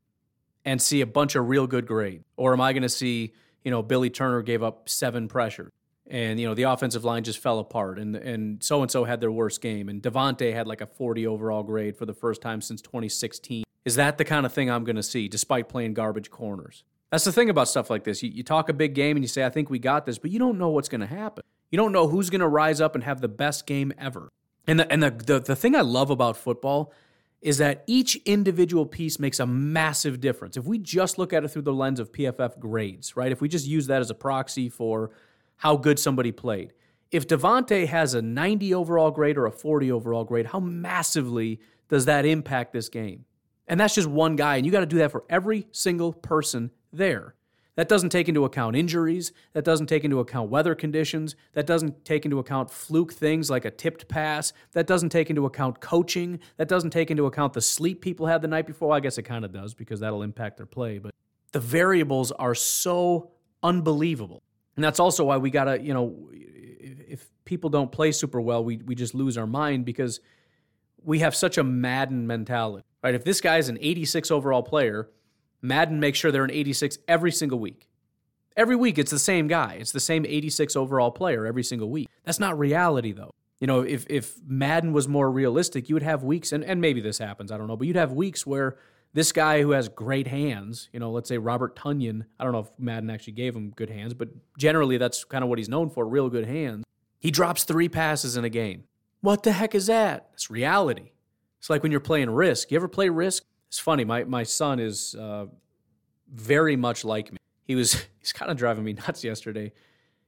and 0.63 0.81
see 0.81 1.01
a 1.01 1.07
bunch 1.07 1.35
of 1.35 1.49
real 1.49 1.65
good 1.65 1.87
grades? 1.87 2.23
Or 2.37 2.53
am 2.53 2.61
I 2.61 2.73
going 2.73 2.83
to 2.83 2.89
see, 2.89 3.33
you 3.63 3.71
know, 3.71 3.81
Billy 3.81 4.11
Turner 4.11 4.43
gave 4.43 4.61
up 4.61 4.89
seven 4.89 5.27
pressures? 5.27 5.71
and 6.07 6.39
you 6.39 6.47
know 6.47 6.53
the 6.53 6.63
offensive 6.63 7.03
line 7.03 7.23
just 7.23 7.39
fell 7.39 7.59
apart 7.59 7.97
and 7.99 8.15
and 8.15 8.63
so 8.63 8.81
and 8.81 8.91
so 8.91 9.03
had 9.05 9.21
their 9.21 9.31
worst 9.31 9.61
game 9.61 9.87
and 9.87 10.01
Davante 10.01 10.51
had 10.51 10.67
like 10.67 10.81
a 10.81 10.85
40 10.85 11.27
overall 11.27 11.63
grade 11.63 11.95
for 11.95 12.05
the 12.05 12.13
first 12.13 12.41
time 12.41 12.59
since 12.59 12.81
2016 12.81 13.63
is 13.85 13.95
that 13.95 14.17
the 14.17 14.25
kind 14.25 14.45
of 14.45 14.51
thing 14.51 14.69
I'm 14.69 14.83
going 14.83 14.95
to 14.95 15.03
see 15.03 15.27
despite 15.27 15.69
playing 15.69 15.93
garbage 15.93 16.31
corners 16.31 16.83
that's 17.11 17.23
the 17.23 17.31
thing 17.31 17.49
about 17.49 17.67
stuff 17.67 17.89
like 17.89 18.03
this 18.03 18.23
you, 18.23 18.29
you 18.29 18.43
talk 18.43 18.67
a 18.67 18.73
big 18.73 18.95
game 18.95 19.15
and 19.15 19.23
you 19.23 19.27
say 19.27 19.45
I 19.45 19.49
think 19.49 19.69
we 19.69 19.77
got 19.79 20.05
this 20.05 20.17
but 20.17 20.31
you 20.31 20.39
don't 20.39 20.57
know 20.57 20.69
what's 20.69 20.89
going 20.89 21.01
to 21.01 21.07
happen 21.07 21.43
you 21.71 21.77
don't 21.77 21.91
know 21.91 22.07
who's 22.07 22.29
going 22.29 22.41
to 22.41 22.47
rise 22.47 22.79
up 22.79 22.93
and 22.93 23.03
have 23.03 23.21
the 23.21 23.27
best 23.27 23.65
game 23.65 23.91
ever 23.97 24.29
and 24.67 24.79
the 24.79 24.91
and 24.91 25.01
the, 25.01 25.11
the 25.11 25.39
the 25.39 25.55
thing 25.55 25.75
I 25.75 25.81
love 25.81 26.09
about 26.09 26.37
football 26.37 26.93
is 27.41 27.57
that 27.57 27.83
each 27.87 28.15
individual 28.17 28.85
piece 28.85 29.19
makes 29.19 29.39
a 29.39 29.47
massive 29.47 30.21
difference. 30.21 30.57
If 30.57 30.65
we 30.65 30.77
just 30.77 31.17
look 31.17 31.33
at 31.33 31.43
it 31.43 31.47
through 31.47 31.63
the 31.63 31.73
lens 31.73 31.99
of 31.99 32.11
PFF 32.11 32.59
grades, 32.59 33.17
right? 33.17 33.31
If 33.31 33.41
we 33.41 33.49
just 33.49 33.65
use 33.65 33.87
that 33.87 33.99
as 33.99 34.11
a 34.11 34.13
proxy 34.13 34.69
for 34.69 35.09
how 35.57 35.75
good 35.75 35.97
somebody 35.97 36.31
played. 36.31 36.73
If 37.09 37.27
Davante 37.27 37.87
has 37.87 38.13
a 38.13 38.21
90 38.21 38.73
overall 38.75 39.09
grade 39.09 39.37
or 39.37 39.47
a 39.47 39.51
40 39.51 39.91
overall 39.91 40.23
grade, 40.23 40.47
how 40.47 40.59
massively 40.59 41.59
does 41.89 42.05
that 42.05 42.25
impact 42.25 42.73
this 42.73 42.89
game? 42.89 43.25
And 43.67 43.79
that's 43.79 43.95
just 43.95 44.07
one 44.07 44.35
guy, 44.35 44.57
and 44.57 44.65
you 44.65 44.71
got 44.71 44.81
to 44.81 44.85
do 44.85 44.97
that 44.99 45.11
for 45.11 45.23
every 45.29 45.67
single 45.71 46.13
person 46.13 46.71
there. 46.93 47.35
That 47.75 47.87
doesn't 47.87 48.09
take 48.09 48.27
into 48.27 48.43
account 48.43 48.75
injuries. 48.75 49.31
That 49.53 49.63
doesn't 49.63 49.87
take 49.87 50.03
into 50.03 50.19
account 50.19 50.49
weather 50.49 50.75
conditions. 50.75 51.35
That 51.53 51.65
doesn't 51.65 52.03
take 52.03 52.25
into 52.25 52.39
account 52.39 52.69
fluke 52.69 53.13
things 53.13 53.49
like 53.49 53.63
a 53.63 53.71
tipped 53.71 54.07
pass. 54.09 54.51
That 54.73 54.87
doesn't 54.87 55.09
take 55.09 55.29
into 55.29 55.45
account 55.45 55.79
coaching. 55.79 56.39
That 56.57 56.67
doesn't 56.67 56.89
take 56.89 57.11
into 57.11 57.25
account 57.25 57.53
the 57.53 57.61
sleep 57.61 58.01
people 58.01 58.25
had 58.27 58.41
the 58.41 58.49
night 58.49 58.67
before. 58.67 58.93
I 58.93 58.99
guess 58.99 59.17
it 59.17 59.23
kind 59.23 59.45
of 59.45 59.53
does 59.53 59.73
because 59.73 60.01
that'll 60.01 60.23
impact 60.23 60.57
their 60.57 60.65
play. 60.65 60.99
But 60.99 61.15
the 61.53 61.61
variables 61.61 62.31
are 62.33 62.55
so 62.55 63.31
unbelievable. 63.63 64.43
And 64.75 64.83
that's 64.83 64.99
also 64.99 65.25
why 65.25 65.37
we 65.37 65.49
got 65.49 65.65
to, 65.65 65.81
you 65.81 65.93
know, 65.93 66.29
if 66.31 67.29
people 67.45 67.69
don't 67.69 67.91
play 67.91 68.11
super 68.11 68.41
well, 68.41 68.63
we 68.63 68.77
we 68.77 68.95
just 68.95 69.13
lose 69.13 69.37
our 69.37 69.47
mind 69.47 69.85
because 69.85 70.19
we 71.03 71.19
have 71.19 71.35
such 71.35 71.57
a 71.57 71.63
Madden 71.63 72.27
mentality, 72.27 72.85
right? 73.03 73.15
If 73.15 73.23
this 73.23 73.41
guy's 73.41 73.69
an 73.69 73.77
86 73.81 74.29
overall 74.31 74.63
player, 74.63 75.09
Madden 75.61 75.99
makes 75.99 76.17
sure 76.17 76.31
they're 76.31 76.43
an 76.43 76.51
86 76.51 76.97
every 77.07 77.31
single 77.31 77.59
week. 77.59 77.87
Every 78.57 78.75
week, 78.75 78.97
it's 78.97 79.11
the 79.11 79.19
same 79.19 79.47
guy. 79.47 79.77
It's 79.79 79.91
the 79.91 79.99
same 79.99 80.25
86 80.25 80.75
overall 80.75 81.11
player 81.11 81.45
every 81.45 81.63
single 81.63 81.89
week. 81.89 82.09
That's 82.25 82.39
not 82.39 82.57
reality, 82.59 83.11
though. 83.11 83.31
You 83.59 83.67
know, 83.67 83.81
if, 83.81 84.05
if 84.09 84.35
Madden 84.45 84.91
was 84.91 85.07
more 85.07 85.31
realistic, 85.31 85.87
you 85.87 85.95
would 85.95 86.03
have 86.03 86.23
weeks, 86.23 86.51
and, 86.51 86.63
and 86.63 86.81
maybe 86.81 86.99
this 86.99 87.19
happens, 87.19 87.51
I 87.51 87.57
don't 87.57 87.67
know, 87.67 87.77
but 87.77 87.87
you'd 87.87 87.95
have 87.95 88.11
weeks 88.11 88.45
where 88.45 88.75
this 89.13 89.31
guy 89.31 89.61
who 89.61 89.71
has 89.71 89.87
great 89.87 90.27
hands, 90.27 90.89
you 90.91 90.99
know, 90.99 91.11
let's 91.11 91.29
say 91.29 91.37
Robert 91.37 91.75
Tonyan, 91.75 92.25
I 92.39 92.43
don't 92.43 92.53
know 92.53 92.59
if 92.59 92.71
Madden 92.79 93.09
actually 93.09 93.33
gave 93.33 93.55
him 93.55 93.69
good 93.69 93.89
hands, 93.89 94.13
but 94.13 94.29
generally 94.57 94.97
that's 94.97 95.23
kind 95.23 95.43
of 95.43 95.49
what 95.49 95.59
he's 95.59 95.69
known 95.69 95.89
for 95.89 96.07
real 96.07 96.29
good 96.29 96.47
hands. 96.47 96.83
He 97.19 97.29
drops 97.29 97.63
three 97.63 97.87
passes 97.89 98.35
in 98.35 98.43
a 98.43 98.49
game. 98.49 98.85
What 99.21 99.43
the 99.43 99.51
heck 99.51 99.75
is 99.75 99.85
that? 99.85 100.29
It's 100.33 100.49
reality. 100.49 101.11
It's 101.59 101.69
like 101.69 101.83
when 101.83 101.91
you're 101.91 102.01
playing 102.01 102.31
Risk. 102.31 102.71
You 102.71 102.77
ever 102.77 102.87
play 102.87 103.09
Risk? 103.09 103.43
It's 103.71 103.79
funny. 103.79 104.03
My, 104.03 104.25
my 104.25 104.43
son 104.43 104.81
is 104.81 105.15
uh, 105.15 105.45
very 106.29 106.75
much 106.75 107.05
like 107.05 107.31
me. 107.31 107.37
He 107.63 107.75
was 107.75 108.05
he's 108.19 108.33
kind 108.33 108.51
of 108.51 108.57
driving 108.57 108.83
me 108.83 108.91
nuts 108.91 109.23
yesterday. 109.23 109.71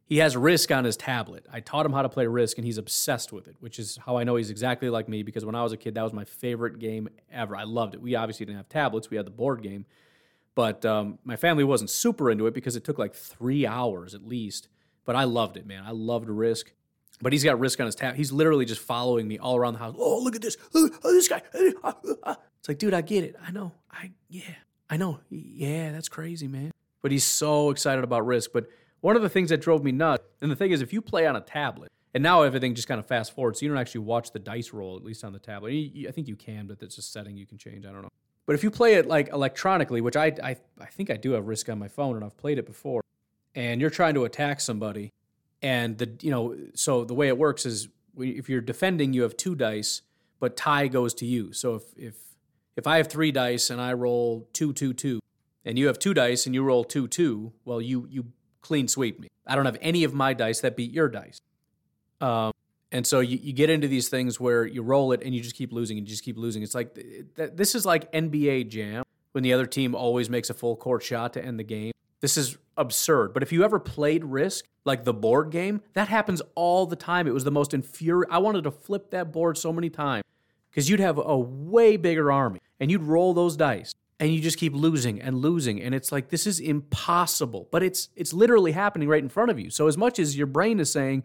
He 0.06 0.20
has 0.20 0.38
Risk 0.38 0.72
on 0.72 0.86
his 0.86 0.96
tablet. 0.96 1.46
I 1.52 1.60
taught 1.60 1.86
him 1.86 1.92
how 1.92 2.04
to 2.04 2.10
play 2.10 2.26
Risk, 2.26 2.58
and 2.58 2.66
he's 2.66 2.78
obsessed 2.78 3.34
with 3.34 3.50
it, 3.50 3.58
which 3.60 3.80
is 3.80 4.00
how 4.06 4.16
I 4.16 4.24
know 4.24 4.38
he's 4.38 4.50
exactly 4.50 4.90
like 4.90 5.10
me. 5.10 5.24
Because 5.24 5.44
when 5.44 5.56
I 5.56 5.64
was 5.64 5.74
a 5.74 5.78
kid, 5.78 5.96
that 5.96 6.04
was 6.04 6.14
my 6.14 6.24
favorite 6.24 6.80
game 6.80 7.10
ever. 7.34 7.54
I 7.54 7.64
loved 7.64 7.96
it. 7.96 8.02
We 8.02 8.16
obviously 8.16 8.46
didn't 8.46 8.60
have 8.60 8.70
tablets; 8.70 9.10
we 9.10 9.18
had 9.18 9.26
the 9.26 9.32
board 9.32 9.62
game, 9.62 9.88
but 10.56 10.86
um, 10.86 11.20
my 11.26 11.36
family 11.36 11.66
wasn't 11.66 11.90
super 11.90 12.32
into 12.32 12.48
it 12.48 12.54
because 12.54 12.78
it 12.78 12.86
took 12.86 12.98
like 12.98 13.14
three 13.14 13.68
hours 13.68 14.16
at 14.16 14.26
least. 14.26 14.70
But 15.04 15.18
I 15.18 15.26
loved 15.26 15.58
it, 15.58 15.66
man. 15.66 15.84
I 15.86 15.92
loved 15.92 16.30
Risk. 16.30 16.72
But 17.22 17.34
he's 17.34 17.44
got 17.44 17.60
Risk 17.60 17.82
on 17.82 17.88
his 17.88 17.96
tab. 17.96 18.16
He's 18.16 18.32
literally 18.32 18.64
just 18.64 18.80
following 18.80 19.28
me 19.28 19.38
all 19.38 19.58
around 19.58 19.74
the 19.74 19.80
house. 19.80 19.96
Oh, 19.98 20.20
look 20.20 20.38
at 20.38 20.42
this! 20.42 20.56
Look, 20.72 20.94
oh, 21.04 21.12
this 21.12 21.28
guy! 21.28 21.42
It's 22.64 22.68
like, 22.70 22.80
dude, 22.80 22.94
I 22.94 23.02
get 23.02 23.24
it. 23.24 23.36
I 23.46 23.52
know. 23.52 23.74
I 23.92 24.12
yeah, 24.30 24.56
I 24.90 24.98
know. 24.98 25.20
Yeah, 25.30 25.92
that's 25.92 26.10
crazy, 26.10 26.48
man 26.48 26.72
but 27.04 27.12
he's 27.12 27.26
so 27.26 27.70
excited 27.70 28.04
about 28.04 28.26
Risk. 28.26 28.52
But 28.52 28.68
one 29.02 29.16
of 29.16 29.22
the 29.22 29.30
things 29.30 29.50
that 29.50 29.62
drove 29.62 29.84
me 29.84 29.92
nuts, 29.92 30.24
and 30.42 30.50
the 30.50 30.56
thing 30.56 30.72
is, 30.72 30.82
if 30.82 30.92
you 30.92 31.02
play 31.02 31.28
on 31.28 31.36
a 31.36 31.42
tablet, 31.42 31.92
and 32.16 32.24
now 32.24 32.42
everything 32.42 32.74
just 32.74 32.88
kind 32.88 33.00
of 33.00 33.06
fast 33.06 33.36
forward, 33.36 33.58
so 33.58 33.66
you 33.66 33.70
don't 33.70 33.78
actually 33.78 34.02
watch 34.02 34.32
the 34.32 34.40
dice 34.40 34.72
roll, 34.72 34.96
at 34.96 35.04
least 35.04 35.24
on 35.24 35.34
the 35.34 35.40
tablet. 35.40 35.72
I 36.08 36.12
think 36.12 36.28
you 36.28 36.36
can, 36.36 36.66
but 36.66 36.80
that's 36.80 36.98
a 36.98 37.02
setting 37.02 37.38
you 37.38 37.46
can 37.46 37.58
change. 37.58 37.86
I 37.86 37.92
don't 37.92 38.02
know. 38.02 38.10
But 38.46 38.56
if 38.56 38.64
you 38.64 38.72
play 38.72 38.96
it 38.96 39.06
like 39.06 39.30
electronically, 39.30 40.02
which 40.02 40.16
I, 40.16 40.28
I, 40.44 40.56
I 40.80 40.86
think 40.86 41.10
I 41.10 41.18
do 41.18 41.32
have 41.32 41.48
Risk 41.48 41.70
on 41.70 41.78
my 41.78 41.88
phone, 41.88 42.16
and 42.16 42.24
I've 42.24 42.38
played 42.38 42.58
it 42.58 42.66
before, 42.66 43.04
and 43.54 43.82
you're 43.82 43.90
trying 43.90 44.14
to 44.16 44.24
attack 44.26 44.62
somebody, 44.62 45.12
and 45.62 45.98
the 45.98 46.10
you 46.22 46.32
know, 46.32 46.56
so 46.74 47.04
the 47.04 47.14
way 47.14 47.28
it 47.28 47.38
works 47.38 47.66
is 47.66 47.90
if 48.18 48.50
you're 48.50 48.62
defending, 48.62 49.12
you 49.14 49.24
have 49.24 49.36
two 49.36 49.56
dice, 49.56 50.02
but 50.40 50.56
tie 50.56 50.88
goes 50.88 51.14
to 51.16 51.26
you. 51.26 51.52
So 51.52 51.76
if 51.76 51.84
if 51.98 52.16
if 52.76 52.88
I 52.88 52.98
have 52.98 53.08
three 53.08 53.32
dice 53.32 53.70
and 53.70 53.80
I 53.80 53.94
roll 53.94 54.48
two 54.54 54.74
two 54.74 54.94
two, 54.94 55.20
and 55.66 55.78
you 55.78 55.88
have 55.88 56.00
two 56.00 56.14
dice 56.14 56.46
and 56.46 56.56
you 56.56 56.64
roll 56.64 56.84
two 56.84 57.08
two, 57.08 57.54
well, 57.66 57.82
you 57.82 58.08
you 58.10 58.26
clean 58.62 58.88
sweep 58.88 59.20
me. 59.20 59.28
I 59.46 59.56
don't 59.56 59.66
have 59.66 59.78
any 59.82 60.04
of 60.04 60.14
my 60.14 60.34
dice 60.34 60.62
that 60.62 60.76
beat 60.76 60.92
your 60.92 61.10
dice. 61.10 61.40
Um, 62.22 62.52
and 62.92 63.06
so 63.06 63.20
you, 63.20 63.40
you 63.42 63.54
get 63.54 63.70
into 63.70 63.88
these 63.88 64.08
things 64.08 64.40
where 64.40 64.66
you 64.66 64.82
roll 64.82 65.12
it 65.12 65.24
and 65.24 65.34
you 65.34 65.42
just 65.42 65.56
keep 65.56 65.74
losing 65.74 65.98
and 65.98 66.08
you 66.08 66.12
just 66.12 66.24
keep 66.24 66.38
losing. 66.38 66.64
It's 66.64 66.76
like 66.76 66.98
this 67.36 67.76
is 67.76 67.86
like 67.86 68.12
NBA 68.12 68.70
Jam 68.70 69.04
when 69.34 69.44
the 69.44 69.54
other 69.54 69.66
team 69.66 69.96
always 69.96 70.30
makes 70.30 70.50
a 70.50 70.54
full 70.54 70.76
court 70.76 71.04
shot 71.04 71.34
to 71.34 71.44
end 71.44 71.60
the 71.60 71.64
game. 71.64 71.92
This 72.22 72.38
is 72.38 72.58
absurd. 72.78 73.34
But 73.34 73.44
if 73.44 73.52
you 73.52 73.64
ever 73.66 73.80
played 73.80 74.24
Risk, 74.24 74.66
like 74.86 75.04
the 75.04 75.14
board 75.14 75.50
game, 75.50 75.82
that 75.94 76.08
happens 76.08 76.42
all 76.56 76.86
the 76.86 76.96
time. 76.96 77.28
It 77.28 77.34
was 77.34 77.44
the 77.44 77.52
most 77.52 77.74
infuriating. 77.74 78.34
I 78.34 78.38
wanted 78.38 78.64
to 78.64 78.72
flip 78.72 79.12
that 79.12 79.32
board 79.32 79.58
so 79.58 79.74
many 79.74 79.90
times 79.90 80.24
because 80.74 80.90
you'd 80.90 81.00
have 81.00 81.20
a 81.24 81.38
way 81.38 81.98
bigger 81.98 82.32
army 82.32 82.60
and 82.80 82.90
you'd 82.90 83.04
roll 83.04 83.36
those 83.36 83.56
dice 83.56 83.94
and 84.20 84.34
you 84.34 84.42
just 84.42 84.58
keep 84.58 84.74
losing 84.74 85.22
and 85.22 85.38
losing 85.38 85.80
and 85.80 85.94
it's 85.94 86.12
like 86.12 86.30
this 86.30 86.48
is 86.48 86.60
impossible. 86.60 87.68
But 87.72 87.84
it's 87.84 88.10
it's 88.16 88.34
literally 88.34 88.72
happening 88.72 89.08
right 89.08 89.22
in 89.22 89.30
front 89.30 89.52
of 89.52 89.60
you. 89.60 89.70
So 89.70 89.88
as 89.88 89.98
much 89.98 90.18
as 90.18 90.36
your 90.36 90.48
brain 90.48 90.80
is 90.80 90.92
saying 90.92 91.24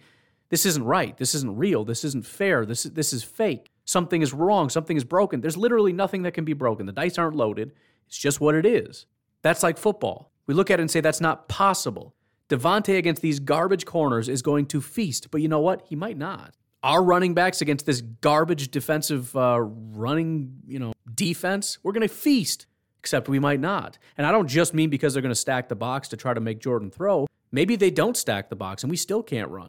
this 0.50 0.66
isn't 0.66 0.84
right 0.84 1.16
this 1.16 1.34
isn't 1.34 1.56
real 1.56 1.84
this 1.84 2.04
isn't 2.04 2.26
fair 2.26 2.66
this 2.66 2.82
this 2.82 3.12
is 3.12 3.22
fake 3.22 3.70
something 3.84 4.22
is 4.22 4.32
wrong 4.32 4.68
something 4.68 4.96
is 4.96 5.04
broken 5.04 5.40
there's 5.40 5.56
literally 5.56 5.92
nothing 5.92 6.22
that 6.22 6.32
can 6.32 6.44
be 6.44 6.52
broken. 6.52 6.84
The 6.84 6.92
dice 6.92 7.16
aren't 7.16 7.36
loaded 7.36 7.72
it's 8.06 8.18
just 8.18 8.40
what 8.40 8.54
it 8.54 8.66
is. 8.66 9.06
That's 9.42 9.62
like 9.62 9.78
football. 9.78 10.30
We 10.46 10.54
look 10.54 10.70
at 10.70 10.78
it 10.78 10.82
and 10.82 10.90
say 10.90 11.00
that's 11.00 11.20
not 11.20 11.48
possible. 11.48 12.14
Davante 12.48 12.96
against 12.96 13.22
these 13.22 13.40
garbage 13.40 13.84
corners 13.84 14.28
is 14.28 14.42
going 14.42 14.66
to 14.66 14.82
feast 14.82 15.30
but 15.30 15.40
you 15.40 15.48
know 15.48 15.60
what? 15.60 15.82
He 15.86 15.96
might 15.96 16.18
not 16.18 16.54
our 16.82 17.02
running 17.02 17.34
backs 17.34 17.60
against 17.60 17.86
this 17.86 18.00
garbage 18.00 18.70
defensive 18.70 19.34
uh, 19.36 19.60
running 19.60 20.52
you 20.66 20.78
know 20.78 20.92
defense 21.14 21.78
we're 21.82 21.92
going 21.92 22.06
to 22.06 22.14
feast 22.14 22.66
except 22.98 23.28
we 23.28 23.38
might 23.38 23.60
not. 23.60 23.98
And 24.16 24.26
I 24.26 24.32
don't 24.32 24.48
just 24.48 24.74
mean 24.74 24.90
because 24.90 25.12
they're 25.12 25.22
going 25.22 25.30
to 25.30 25.40
stack 25.40 25.68
the 25.68 25.76
box 25.76 26.08
to 26.08 26.16
try 26.16 26.34
to 26.34 26.40
make 26.40 26.58
Jordan 26.58 26.90
throw. 26.90 27.26
Maybe 27.50 27.76
they 27.76 27.90
don't 27.90 28.16
stack 28.16 28.50
the 28.50 28.56
box 28.56 28.82
and 28.82 28.90
we 28.90 28.96
still 28.96 29.22
can't 29.22 29.48
run. 29.50 29.68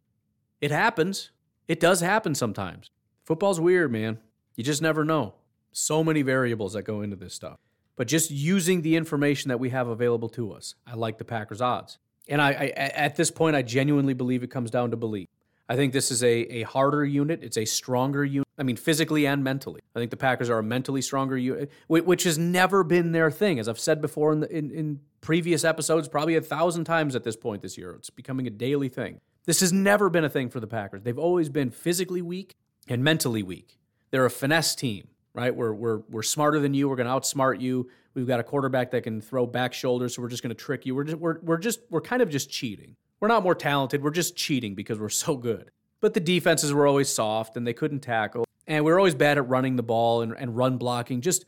It 0.59 0.71
happens. 0.71 1.31
It 1.67 1.79
does 1.79 2.01
happen 2.01 2.35
sometimes. 2.35 2.89
Football's 3.23 3.59
weird, 3.59 3.91
man. 3.91 4.19
You 4.55 4.63
just 4.63 4.81
never 4.81 5.05
know. 5.05 5.35
So 5.71 6.03
many 6.03 6.21
variables 6.21 6.73
that 6.73 6.81
go 6.81 7.01
into 7.01 7.15
this 7.15 7.33
stuff. 7.33 7.59
But 7.95 8.07
just 8.07 8.31
using 8.31 8.81
the 8.81 8.95
information 8.95 9.49
that 9.49 9.59
we 9.59 9.69
have 9.69 9.87
available 9.87 10.29
to 10.29 10.51
us, 10.51 10.75
I 10.87 10.95
like 10.95 11.17
the 11.17 11.25
Packers' 11.25 11.61
odds. 11.61 11.97
And 12.27 12.41
I, 12.41 12.49
I 12.49 12.65
at 12.75 13.15
this 13.15 13.29
point, 13.29 13.55
I 13.55 13.61
genuinely 13.61 14.13
believe 14.13 14.43
it 14.43 14.51
comes 14.51 14.71
down 14.71 14.91
to 14.91 14.97
belief. 14.97 15.27
I 15.69 15.75
think 15.75 15.93
this 15.93 16.09
is 16.09 16.23
a, 16.23 16.27
a 16.27 16.63
harder 16.63 17.05
unit. 17.05 17.43
It's 17.43 17.57
a 17.57 17.65
stronger 17.65 18.25
unit. 18.25 18.47
I 18.57 18.63
mean, 18.63 18.75
physically 18.75 19.27
and 19.27 19.43
mentally. 19.43 19.81
I 19.95 19.99
think 19.99 20.09
the 20.09 20.17
Packers 20.17 20.49
are 20.49 20.57
a 20.57 20.63
mentally 20.63 21.01
stronger 21.01 21.37
unit, 21.37 21.71
which 21.87 22.23
has 22.23 22.39
never 22.39 22.83
been 22.83 23.11
their 23.11 23.29
thing. 23.29 23.59
As 23.59 23.69
I've 23.69 23.79
said 23.79 24.01
before 24.01 24.33
in, 24.33 24.39
the, 24.39 24.49
in, 24.49 24.71
in 24.71 24.99
previous 25.21 25.63
episodes, 25.63 26.07
probably 26.07 26.35
a 26.35 26.41
thousand 26.41 26.85
times 26.85 27.15
at 27.15 27.23
this 27.23 27.35
point 27.35 27.61
this 27.61 27.77
year. 27.77 27.91
It's 27.91 28.09
becoming 28.09 28.47
a 28.47 28.49
daily 28.49 28.89
thing. 28.89 29.21
This 29.45 29.59
has 29.59 29.71
never 29.71 30.09
been 30.09 30.25
a 30.25 30.29
thing 30.29 30.49
for 30.49 30.59
the 30.59 30.67
Packers. 30.67 31.03
They've 31.03 31.17
always 31.17 31.49
been 31.49 31.69
physically 31.69 32.21
weak 32.21 32.55
and 32.87 33.03
mentally 33.03 33.43
weak. 33.43 33.77
They're 34.11 34.25
a 34.25 34.31
finesse 34.31 34.73
team, 34.75 35.07
right? 35.33 35.55
We're, 35.55 35.73
we're, 35.73 35.99
we're 36.09 36.23
smarter 36.23 36.59
than 36.59 36.73
you. 36.73 36.89
We're 36.89 36.95
going 36.95 37.07
to 37.07 37.13
outsmart 37.13 37.61
you. 37.61 37.89
We've 38.15 38.27
got 38.27 38.39
a 38.39 38.43
quarterback 38.43 38.91
that 38.91 39.03
can 39.03 39.21
throw 39.21 39.45
back 39.45 39.73
shoulders, 39.73 40.15
so 40.15 40.23
we're 40.23 40.29
just 40.29 40.41
going 40.41 40.55
to 40.55 40.61
trick 40.61 40.85
you. 40.85 40.95
We're 40.95 41.03
just, 41.03 41.17
we're, 41.17 41.39
we're 41.41 41.57
just, 41.57 41.79
we're 41.91 42.01
kind 42.01 42.21
of 42.23 42.29
just 42.29 42.49
cheating. 42.49 42.95
We're 43.19 43.27
not 43.27 43.43
more 43.43 43.55
talented. 43.55 44.03
We're 44.03 44.11
just 44.11 44.35
cheating 44.35 44.75
because 44.75 44.99
we're 44.99 45.09
so 45.09 45.35
good. 45.35 45.71
But 46.01 46.13
the 46.13 46.19
defenses 46.19 46.73
were 46.73 46.87
always 46.87 47.09
soft 47.09 47.57
and 47.57 47.67
they 47.67 47.73
couldn't 47.73 47.99
tackle. 47.99 48.45
And 48.67 48.85
we 48.85 48.91
were 48.91 48.99
always 48.99 49.15
bad 49.15 49.37
at 49.37 49.47
running 49.49 49.75
the 49.75 49.83
ball 49.83 50.21
and, 50.21 50.33
and 50.37 50.55
run 50.55 50.77
blocking. 50.77 51.21
Just 51.21 51.45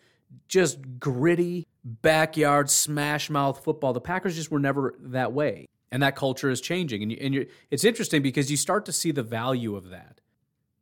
just 0.48 1.00
gritty 1.00 1.68
backyard 1.84 2.70
smash 2.70 3.30
mouth 3.30 3.64
football. 3.64 3.94
The 3.94 4.02
Packers 4.02 4.36
just 4.36 4.52
were 4.52 4.60
never 4.60 4.96
that 5.00 5.34
way. 5.34 5.68
And 5.92 6.02
that 6.04 6.16
culture 6.16 6.50
is 6.50 6.62
changing. 6.62 7.04
And, 7.04 7.12
you, 7.12 7.18
and 7.20 7.48
it's 7.70 7.84
interesting 7.84 8.22
because 8.22 8.50
you 8.50 8.56
start 8.56 8.86
to 8.86 8.94
see 8.94 9.12
the 9.12 9.24
value 9.24 9.76
of 9.76 9.90
that. 9.90 10.22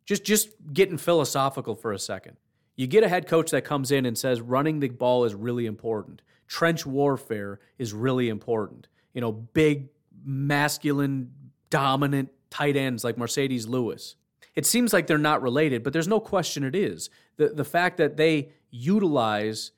Just 0.05 0.23
just 0.23 0.49
getting 0.73 0.97
philosophical 0.97 1.75
for 1.75 1.93
a 1.93 1.99
second. 1.99 2.37
You 2.75 2.87
get 2.87 3.03
a 3.03 3.09
head 3.09 3.27
coach 3.27 3.51
that 3.51 3.63
comes 3.63 3.91
in 3.91 4.05
and 4.05 4.17
says 4.17 4.39
running 4.39 4.79
the 4.79 4.89
ball 4.89 5.25
is 5.25 5.35
really 5.35 5.65
important. 5.65 6.21
Trench 6.47 6.85
warfare 6.85 7.59
is 7.77 7.93
really 7.93 8.29
important. 8.29 8.87
You 9.13 9.21
know, 9.21 9.31
big, 9.31 9.89
masculine, 10.23 11.31
dominant 11.69 12.29
tight 12.49 12.75
ends 12.75 13.03
like 13.03 13.15
Marcedes 13.15 13.67
Lewis. 13.67 14.15
It 14.55 14.65
seems 14.65 14.91
like 14.91 15.07
they're 15.07 15.17
not 15.17 15.41
related, 15.41 15.83
but 15.83 15.93
there's 15.93 16.07
no 16.07 16.19
question 16.19 16.63
it 16.63 16.75
is. 16.75 17.09
The, 17.37 17.49
the 17.49 17.63
fact 17.63 17.97
that 17.97 18.17
they 18.17 18.49
utilize 18.71 19.71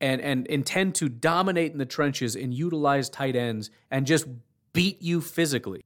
and, 0.00 0.20
and 0.20 0.46
intend 0.46 0.94
to 0.96 1.08
dominate 1.08 1.72
in 1.72 1.78
the 1.78 1.86
trenches 1.86 2.34
and 2.34 2.52
utilize 2.52 3.08
tight 3.08 3.36
ends 3.36 3.70
and 3.90 4.06
just 4.06 4.26
beat 4.72 5.00
you 5.02 5.20
physically. 5.20 5.84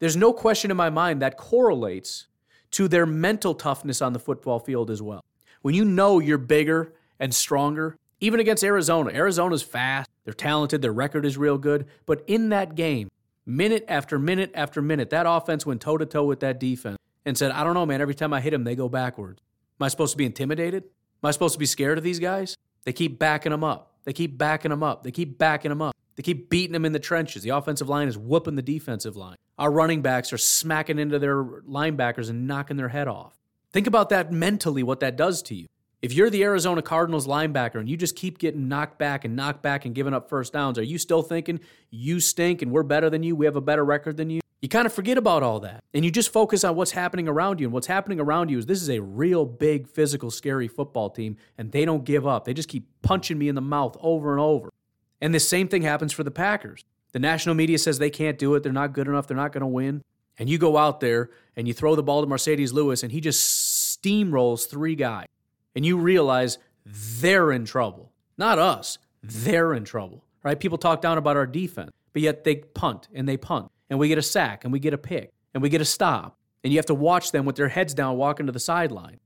There's 0.00 0.16
no 0.16 0.32
question 0.32 0.70
in 0.70 0.76
my 0.76 0.90
mind 0.90 1.22
that 1.22 1.36
correlates 1.36 2.26
to 2.72 2.88
their 2.88 3.06
mental 3.06 3.54
toughness 3.54 4.02
on 4.02 4.12
the 4.12 4.18
football 4.18 4.58
field 4.58 4.90
as 4.90 5.00
well. 5.00 5.24
When 5.62 5.74
you 5.74 5.84
know 5.84 6.18
you're 6.18 6.38
bigger 6.38 6.92
and 7.18 7.34
stronger, 7.34 7.96
even 8.20 8.40
against 8.40 8.64
Arizona, 8.64 9.10
Arizona's 9.14 9.62
fast, 9.62 10.10
they're 10.24 10.34
talented, 10.34 10.82
their 10.82 10.92
record 10.92 11.24
is 11.24 11.38
real 11.38 11.56
good, 11.56 11.86
but 12.06 12.22
in 12.26 12.50
that 12.50 12.74
game, 12.74 13.08
minute 13.46 13.84
after 13.88 14.18
minute 14.18 14.50
after 14.54 14.80
minute, 14.82 15.10
that 15.10 15.26
offense 15.28 15.66
went 15.66 15.80
toe 15.80 15.98
to 15.98 16.06
toe 16.06 16.24
with 16.24 16.40
that 16.40 16.60
defense 16.60 16.98
and 17.24 17.36
said, 17.36 17.50
I 17.50 17.64
don't 17.64 17.74
know, 17.74 17.86
man, 17.86 18.00
every 18.00 18.14
time 18.14 18.32
I 18.32 18.40
hit 18.40 18.50
them, 18.50 18.64
they 18.64 18.74
go 18.74 18.88
backwards. 18.88 19.40
Am 19.80 19.84
I 19.84 19.88
supposed 19.88 20.12
to 20.12 20.18
be 20.18 20.26
intimidated? 20.26 20.84
Am 20.84 21.28
I 21.28 21.30
supposed 21.30 21.54
to 21.54 21.58
be 21.58 21.66
scared 21.66 21.98
of 21.98 22.04
these 22.04 22.18
guys? 22.18 22.56
They 22.84 22.92
keep 22.92 23.18
backing 23.18 23.50
them 23.50 23.64
up. 23.64 23.92
They 24.04 24.12
keep 24.12 24.36
backing 24.36 24.70
them 24.70 24.82
up. 24.82 25.02
They 25.02 25.10
keep 25.10 25.38
backing 25.38 25.70
them 25.70 25.80
up. 25.82 25.96
They 26.16 26.22
keep 26.22 26.50
beating 26.50 26.72
them 26.72 26.84
in 26.84 26.92
the 26.92 26.98
trenches. 26.98 27.42
The 27.42 27.50
offensive 27.50 27.88
line 27.88 28.08
is 28.08 28.16
whooping 28.16 28.54
the 28.54 28.62
defensive 28.62 29.16
line. 29.16 29.36
Our 29.58 29.70
running 29.70 30.02
backs 30.02 30.32
are 30.32 30.38
smacking 30.38 30.98
into 30.98 31.18
their 31.18 31.42
linebackers 31.42 32.28
and 32.28 32.46
knocking 32.46 32.76
their 32.76 32.88
head 32.88 33.08
off. 33.08 33.38
Think 33.72 33.86
about 33.86 34.10
that 34.10 34.30
mentally, 34.30 34.82
what 34.82 35.00
that 35.00 35.16
does 35.16 35.42
to 35.44 35.54
you. 35.54 35.66
If 36.04 36.12
you're 36.12 36.28
the 36.28 36.42
Arizona 36.42 36.82
Cardinals 36.82 37.26
linebacker 37.26 37.76
and 37.76 37.88
you 37.88 37.96
just 37.96 38.14
keep 38.14 38.36
getting 38.36 38.68
knocked 38.68 38.98
back 38.98 39.24
and 39.24 39.34
knocked 39.34 39.62
back 39.62 39.86
and 39.86 39.94
giving 39.94 40.12
up 40.12 40.28
first 40.28 40.52
downs, 40.52 40.78
are 40.78 40.82
you 40.82 40.98
still 40.98 41.22
thinking 41.22 41.60
you 41.90 42.20
stink 42.20 42.60
and 42.60 42.70
we're 42.70 42.82
better 42.82 43.08
than 43.08 43.22
you? 43.22 43.34
We 43.34 43.46
have 43.46 43.56
a 43.56 43.62
better 43.62 43.86
record 43.86 44.18
than 44.18 44.28
you? 44.28 44.42
You 44.60 44.68
kind 44.68 44.84
of 44.84 44.92
forget 44.92 45.16
about 45.16 45.42
all 45.42 45.60
that 45.60 45.82
and 45.94 46.04
you 46.04 46.10
just 46.10 46.30
focus 46.30 46.62
on 46.62 46.76
what's 46.76 46.90
happening 46.90 47.26
around 47.26 47.58
you. 47.58 47.66
And 47.66 47.72
what's 47.72 47.86
happening 47.86 48.20
around 48.20 48.50
you 48.50 48.58
is 48.58 48.66
this 48.66 48.82
is 48.82 48.90
a 48.90 49.00
real 49.00 49.46
big, 49.46 49.88
physical, 49.88 50.30
scary 50.30 50.68
football 50.68 51.08
team, 51.08 51.38
and 51.56 51.72
they 51.72 51.86
don't 51.86 52.04
give 52.04 52.26
up. 52.26 52.44
They 52.44 52.52
just 52.52 52.68
keep 52.68 52.86
punching 53.00 53.38
me 53.38 53.48
in 53.48 53.54
the 53.54 53.62
mouth 53.62 53.96
over 54.02 54.32
and 54.32 54.42
over. 54.42 54.74
And 55.22 55.34
the 55.34 55.40
same 55.40 55.68
thing 55.68 55.80
happens 55.80 56.12
for 56.12 56.22
the 56.22 56.30
Packers. 56.30 56.84
The 57.12 57.18
national 57.18 57.54
media 57.54 57.78
says 57.78 57.98
they 57.98 58.10
can't 58.10 58.38
do 58.38 58.54
it, 58.56 58.62
they're 58.62 58.72
not 58.72 58.92
good 58.92 59.08
enough, 59.08 59.26
they're 59.26 59.38
not 59.38 59.52
going 59.52 59.62
to 59.62 59.66
win. 59.66 60.02
And 60.38 60.50
you 60.50 60.58
go 60.58 60.76
out 60.76 61.00
there 61.00 61.30
and 61.56 61.66
you 61.66 61.72
throw 61.72 61.96
the 61.96 62.02
ball 62.02 62.20
to 62.20 62.26
Marcedes 62.26 62.74
Lewis, 62.74 63.02
and 63.02 63.10
he 63.10 63.22
just 63.22 63.98
steamrolls 64.02 64.68
three 64.68 64.96
guys. 64.96 65.28
And 65.74 65.84
you 65.84 65.98
realize 65.98 66.58
they're 66.84 67.52
in 67.52 67.64
trouble. 67.64 68.12
Not 68.36 68.58
us, 68.58 68.98
they're 69.22 69.74
in 69.74 69.84
trouble, 69.84 70.24
right? 70.42 70.58
People 70.58 70.78
talk 70.78 71.00
down 71.00 71.18
about 71.18 71.36
our 71.36 71.46
defense, 71.46 71.92
but 72.12 72.22
yet 72.22 72.44
they 72.44 72.56
punt 72.56 73.08
and 73.14 73.28
they 73.28 73.36
punt 73.36 73.70
and 73.90 73.98
we 73.98 74.08
get 74.08 74.18
a 74.18 74.22
sack 74.22 74.64
and 74.64 74.72
we 74.72 74.78
get 74.78 74.94
a 74.94 74.98
pick 74.98 75.32
and 75.52 75.62
we 75.62 75.68
get 75.68 75.80
a 75.80 75.86
stop. 75.86 76.38
And 76.62 76.72
you 76.72 76.78
have 76.78 76.86
to 76.86 76.94
watch 76.94 77.30
them 77.30 77.44
with 77.44 77.56
their 77.56 77.68
heads 77.68 77.92
down 77.92 78.16
walking 78.16 78.46
to 78.46 78.52
the 78.52 78.58
sideline. 78.58 79.20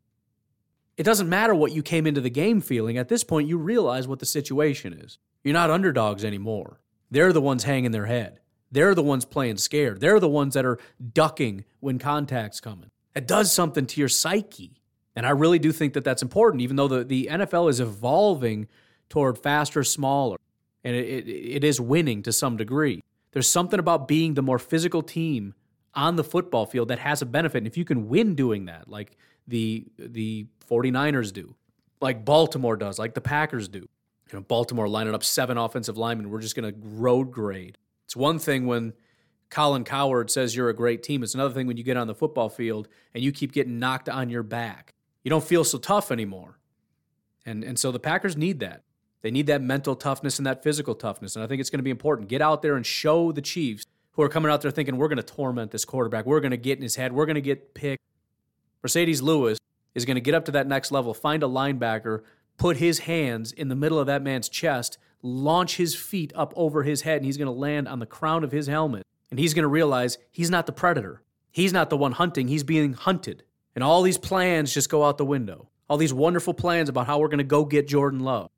It 0.97 1.05
doesn't 1.05 1.29
matter 1.29 1.55
what 1.55 1.73
you 1.73 1.83
came 1.83 2.07
into 2.07 2.21
the 2.21 2.31
game 2.31 2.61
feeling. 2.61 2.99
At 2.99 3.09
this 3.09 3.23
point, 3.23 3.49
you 3.49 3.57
realize 3.57 4.09
what 4.09 4.19
the 4.19 4.27
situation 4.27 4.93
is. 4.93 5.19
You're 5.45 5.55
not 5.55 5.71
underdogs 5.71 6.25
anymore. 6.25 6.81
They're 7.11 7.33
the 7.33 7.41
ones 7.41 7.63
hanging 7.63 7.93
their 7.93 8.07
head. 8.07 8.41
They're 8.73 8.97
the 8.97 9.03
ones 9.03 9.25
playing 9.25 9.59
scared. 9.59 10.01
They're 10.01 10.21
the 10.21 10.29
ones 10.29 10.55
that 10.55 10.67
are 10.67 10.79
ducking 11.15 11.65
when 11.81 12.01
contact's 12.01 12.61
coming. 12.61 12.91
It 13.15 13.29
does 13.29 13.53
something 13.53 13.87
to 13.87 14.01
your 14.01 14.09
psyche. 14.09 14.78
And 15.19 15.27
I 15.27 15.31
really 15.31 15.59
do 15.59 15.73
think 15.73 15.95
that 15.95 16.05
that's 16.05 16.23
important, 16.23 16.63
even 16.63 16.77
though 16.77 16.87
the, 16.87 17.03
the 17.03 17.29
NFL 17.29 17.69
is 17.71 17.81
evolving 17.81 18.69
toward 19.09 19.37
faster, 19.37 19.83
smaller, 19.83 20.37
and 20.85 20.95
it, 20.95 21.27
it, 21.27 21.29
it 21.29 21.65
is 21.65 21.81
winning 21.81 22.23
to 22.23 22.33
some 22.33 22.57
degree. 22.57 23.03
There's 23.33 23.49
something 23.49 23.81
about 23.81 24.07
being 24.07 24.35
the 24.35 24.43
more 24.43 24.61
physical 24.61 25.03
team 25.03 25.55
on 25.93 26.15
the 26.15 26.23
football 26.23 26.67
field 26.67 26.87
that 26.87 27.01
has 27.01 27.21
a 27.21 27.27
benefit. 27.27 27.59
And 27.59 27.67
if 27.67 27.77
you 27.77 27.85
can 27.85 28.09
win 28.09 28.37
doing 28.37 28.67
that, 28.67 28.89
like 28.89 29.17
the 29.49 29.89
the 29.99 30.47
49ers 30.71 31.33
do, 31.33 31.57
like 32.01 32.25
Baltimore 32.25 32.77
does, 32.77 32.97
like 33.01 33.15
the 33.15 33.21
Packers 33.21 33.67
do. 33.67 33.81
You 33.81 34.35
know, 34.35 34.43
Baltimore 34.43 34.89
lining 34.89 35.17
up 35.17 35.25
seven 35.25 35.59
offensive 35.59 35.99
linemen, 35.99 36.31
we're 36.31 36.43
just 36.43 36.55
going 36.55 36.73
to 36.73 36.79
road 36.81 37.33
grade. 37.33 37.77
It's 38.05 38.15
one 38.15 38.39
thing 38.39 38.69
when 38.69 38.93
Colin 39.51 39.83
Cowherd 39.83 40.31
says 40.31 40.55
you're 40.55 40.69
a 40.69 40.75
great 40.75 41.03
team. 41.03 41.25
It's 41.25 41.35
another 41.35 41.55
thing 41.55 41.67
when 41.67 41.77
you 41.77 41.83
get 41.83 41.97
on 41.97 42.07
the 42.07 42.15
football 42.15 42.49
field 42.49 42.87
and 43.15 43.25
you 43.25 43.33
keep 43.33 43.51
getting 43.51 43.81
knocked 43.81 44.09
on 44.09 44.31
your 44.31 44.45
back. 44.45 44.95
You 45.25 45.31
don't 45.31 45.45
feel 45.45 45.65
so 45.65 45.79
tough 45.79 46.11
anymore. 46.11 46.59
And 47.45 47.65
and 47.65 47.79
so 47.79 47.91
the 47.93 47.99
Packers 47.99 48.37
need 48.37 48.61
that. 48.61 48.83
They 49.23 49.31
need 49.31 49.47
that 49.49 49.63
mental 49.63 49.97
toughness 49.97 50.39
and 50.39 50.47
that 50.47 50.63
physical 50.63 50.95
toughness. 50.95 51.35
And 51.35 51.45
I 51.45 51.49
think 51.49 51.61
it's 51.61 51.71
going 51.71 51.81
to 51.81 51.85
be 51.85 51.91
important. 51.91 52.29
Get 52.29 52.41
out 52.41 52.63
there 52.63 52.77
and 52.77 52.87
show 52.87 53.33
the 53.33 53.43
Chiefs 53.43 53.85
who 54.13 54.23
are 54.23 54.29
coming 54.29 54.51
out 54.51 54.63
there 54.63 54.71
thinking, 54.71 54.97
we're 54.97 55.09
going 55.09 55.19
to 55.19 55.23
torment 55.23 55.71
this 55.71 55.85
quarterback. 55.85 56.27
We're 56.27 56.41
going 56.41 56.53
to 56.53 56.57
get 56.57 56.79
in 56.79 56.83
his 56.83 56.97
head. 56.97 57.13
We're 57.13 57.27
going 57.27 57.37
to 57.37 57.41
get 57.41 57.75
picked. 57.75 58.03
Marcedes 58.85 59.23
Lewis 59.23 59.59
is 59.95 60.05
going 60.05 60.17
to 60.17 60.21
get 60.21 60.35
up 60.35 60.45
to 60.47 60.53
that 60.53 60.67
next 60.67 60.93
level, 60.93 61.15
find 61.15 61.43
a 61.43 61.47
linebacker, 61.47 62.23
put 62.57 62.77
his 62.77 63.01
hands 63.01 63.53
in 63.53 63.69
the 63.69 63.77
middle 63.77 63.99
of 63.99 64.07
that 64.07 64.23
man's 64.23 64.49
chest, 64.49 64.99
launch 65.23 65.77
his 65.77 65.95
feet 65.95 66.33
up 66.35 66.53
over 66.57 66.85
his 66.85 67.03
head, 67.03 67.17
and 67.17 67.27
he's 67.27 67.37
going 67.37 67.47
to 67.47 67.53
land 67.53 67.89
on 67.89 67.99
the 67.99 68.07
crown 68.07 68.45
of 68.45 68.53
his 68.53 68.67
helmet. 68.67 69.05
And 69.31 69.39
he's 69.39 69.55
going 69.55 69.65
to 69.65 69.69
realize 69.69 70.19
he's 70.31 70.51
not 70.51 70.67
the 70.67 70.73
predator. 70.73 71.23
He's 71.51 71.73
not 71.73 71.91
the 71.91 71.97
one 71.97 72.13
hunting, 72.13 72.49
he's 72.49 72.65
being 72.65 72.93
hunted. 72.93 73.43
And 73.79 73.85
all 73.85 74.03
these 74.03 74.19
plans 74.19 74.75
just 74.75 74.89
go 74.89 75.05
out 75.05 75.19
the 75.19 75.25
window. 75.25 75.69
All 75.89 75.99
these 75.99 76.13
wonderful 76.13 76.53
plans 76.53 76.89
about 76.89 77.07
how 77.07 77.21
we're 77.21 77.29
going 77.29 77.39
to 77.39 77.45
go 77.45 77.65
get 77.65 77.87
Jordan 77.87 78.19
Love. 78.19 78.51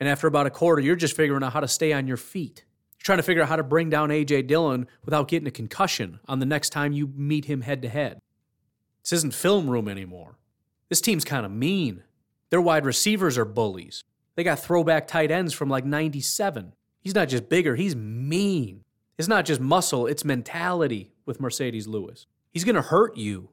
And 0.00 0.08
after 0.08 0.26
about 0.26 0.48
a 0.48 0.50
quarter, 0.50 0.82
you're 0.82 0.96
just 0.96 1.14
figuring 1.14 1.44
out 1.44 1.52
how 1.52 1.60
to 1.60 1.68
stay 1.68 1.92
on 1.92 2.08
your 2.08 2.16
feet. 2.16 2.64
You're 2.98 3.04
trying 3.04 3.18
to 3.18 3.22
figure 3.22 3.44
out 3.44 3.48
how 3.48 3.54
to 3.54 3.62
bring 3.62 3.90
down 3.90 4.10
A.J. 4.10 4.42
Dillon 4.42 4.88
without 5.04 5.28
getting 5.28 5.46
a 5.46 5.52
concussion 5.52 6.18
on 6.26 6.40
the 6.40 6.46
next 6.46 6.70
time 6.70 6.92
you 6.92 7.06
meet 7.14 7.44
him 7.44 7.60
head 7.60 7.80
to 7.82 7.88
head. 7.88 8.18
This 9.04 9.12
isn't 9.12 9.34
film 9.34 9.70
room 9.70 9.86
anymore. 9.86 10.36
This 10.88 11.00
team's 11.00 11.24
kind 11.24 11.46
of 11.46 11.52
mean. 11.52 12.02
Their 12.50 12.60
wide 12.60 12.84
receivers 12.84 13.38
are 13.38 13.44
bullies. 13.44 14.02
They 14.34 14.42
got 14.42 14.58
throwback 14.58 15.06
tight 15.06 15.30
ends 15.30 15.54
from 15.54 15.68
like 15.68 15.84
97. 15.84 16.74
He's 16.98 17.14
not 17.14 17.28
just 17.28 17.48
bigger, 17.48 17.76
he's 17.76 17.94
mean. 17.94 18.82
It's 19.16 19.28
not 19.28 19.44
just 19.44 19.60
muscle, 19.60 20.08
it's 20.08 20.24
mentality 20.24 21.12
with 21.24 21.40
Marcedes 21.40 21.86
Lewis. 21.86 22.26
He's 22.50 22.64
going 22.64 22.74
to 22.74 22.82
hurt 22.82 23.16
you. 23.16 23.50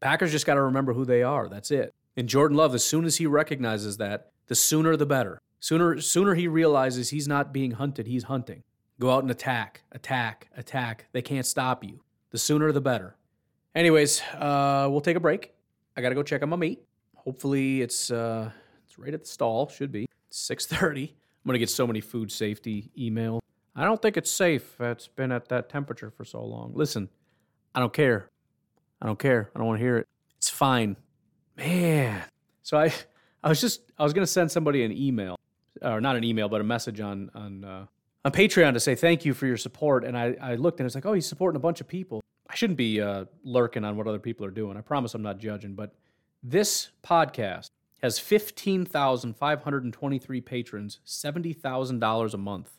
Packers 0.00 0.32
just 0.32 0.46
got 0.46 0.54
to 0.54 0.62
remember 0.62 0.92
who 0.92 1.04
they 1.04 1.22
are. 1.22 1.48
That's 1.48 1.70
it. 1.70 1.94
And 2.16 2.28
Jordan 2.28 2.56
Love, 2.56 2.74
as 2.74 2.84
soon 2.84 3.04
as 3.04 3.16
he 3.16 3.26
recognizes 3.26 3.96
that, 3.98 4.30
the 4.46 4.54
sooner 4.54 4.96
the 4.96 5.06
better. 5.06 5.40
Sooner, 5.60 6.00
sooner 6.00 6.34
he 6.34 6.48
realizes 6.48 7.10
he's 7.10 7.28
not 7.28 7.52
being 7.52 7.72
hunted, 7.72 8.06
he's 8.06 8.24
hunting. 8.24 8.62
Go 9.00 9.10
out 9.10 9.22
and 9.22 9.30
attack, 9.30 9.82
attack, 9.92 10.48
attack. 10.56 11.06
They 11.12 11.22
can't 11.22 11.46
stop 11.46 11.84
you. 11.84 12.00
The 12.30 12.38
sooner 12.38 12.72
the 12.72 12.80
better. 12.80 13.16
Anyways, 13.74 14.20
uh, 14.34 14.88
we'll 14.90 15.00
take 15.00 15.16
a 15.16 15.20
break. 15.20 15.52
I 15.96 16.00
gotta 16.00 16.14
go 16.14 16.22
check 16.22 16.42
on 16.42 16.48
my 16.48 16.56
meat. 16.56 16.82
Hopefully 17.14 17.82
it's 17.82 18.10
uh, 18.10 18.50
it's 18.84 18.98
right 18.98 19.14
at 19.14 19.22
the 19.22 19.28
stall. 19.28 19.68
Should 19.68 19.92
be 19.92 20.08
six 20.30 20.66
thirty. 20.66 21.02
I'm 21.04 21.48
gonna 21.48 21.58
get 21.58 21.70
so 21.70 21.86
many 21.86 22.00
food 22.00 22.32
safety 22.32 22.90
emails. 22.98 23.40
I 23.76 23.84
don't 23.84 24.02
think 24.02 24.16
it's 24.16 24.30
safe. 24.30 24.80
It's 24.80 25.06
been 25.06 25.30
at 25.30 25.48
that 25.48 25.68
temperature 25.68 26.10
for 26.10 26.24
so 26.24 26.44
long. 26.44 26.72
Listen, 26.74 27.08
I 27.74 27.80
don't 27.80 27.92
care. 27.92 28.28
I 29.00 29.06
don't 29.06 29.18
care. 29.18 29.50
I 29.54 29.58
don't 29.58 29.66
want 29.66 29.78
to 29.78 29.84
hear 29.84 29.98
it. 29.98 30.08
It's 30.36 30.50
fine, 30.50 30.96
man. 31.56 32.22
So 32.62 32.78
I, 32.78 32.92
I 33.42 33.48
was 33.48 33.60
just 33.60 33.80
I 33.98 34.04
was 34.04 34.12
gonna 34.12 34.26
send 34.26 34.50
somebody 34.50 34.84
an 34.84 34.92
email 34.92 35.38
or 35.82 36.00
not 36.00 36.16
an 36.16 36.24
email, 36.24 36.48
but 36.48 36.60
a 36.60 36.64
message 36.64 37.00
on 37.00 37.30
on 37.34 37.64
uh, 37.64 37.86
on 38.24 38.32
Patreon 38.32 38.74
to 38.74 38.80
say 38.80 38.94
thank 38.94 39.24
you 39.24 39.34
for 39.34 39.46
your 39.46 39.56
support. 39.56 40.04
And 40.04 40.16
I, 40.16 40.36
I 40.40 40.54
looked 40.56 40.80
and 40.80 40.86
it's 40.86 40.94
like, 40.94 41.06
oh, 41.06 41.12
he's 41.12 41.26
supporting 41.26 41.56
a 41.56 41.60
bunch 41.60 41.80
of 41.80 41.88
people. 41.88 42.22
I 42.48 42.54
shouldn't 42.54 42.76
be 42.76 43.00
uh, 43.00 43.24
lurking 43.44 43.84
on 43.84 43.96
what 43.96 44.06
other 44.06 44.18
people 44.18 44.46
are 44.46 44.50
doing. 44.50 44.76
I 44.76 44.80
promise 44.80 45.14
I'm 45.14 45.22
not 45.22 45.38
judging, 45.38 45.74
but 45.74 45.94
this 46.42 46.90
podcast 47.04 47.70
has 48.02 48.18
15,523 48.18 50.40
patrons, 50.40 51.00
$70,000 51.06 52.34
a 52.34 52.38
month. 52.38 52.70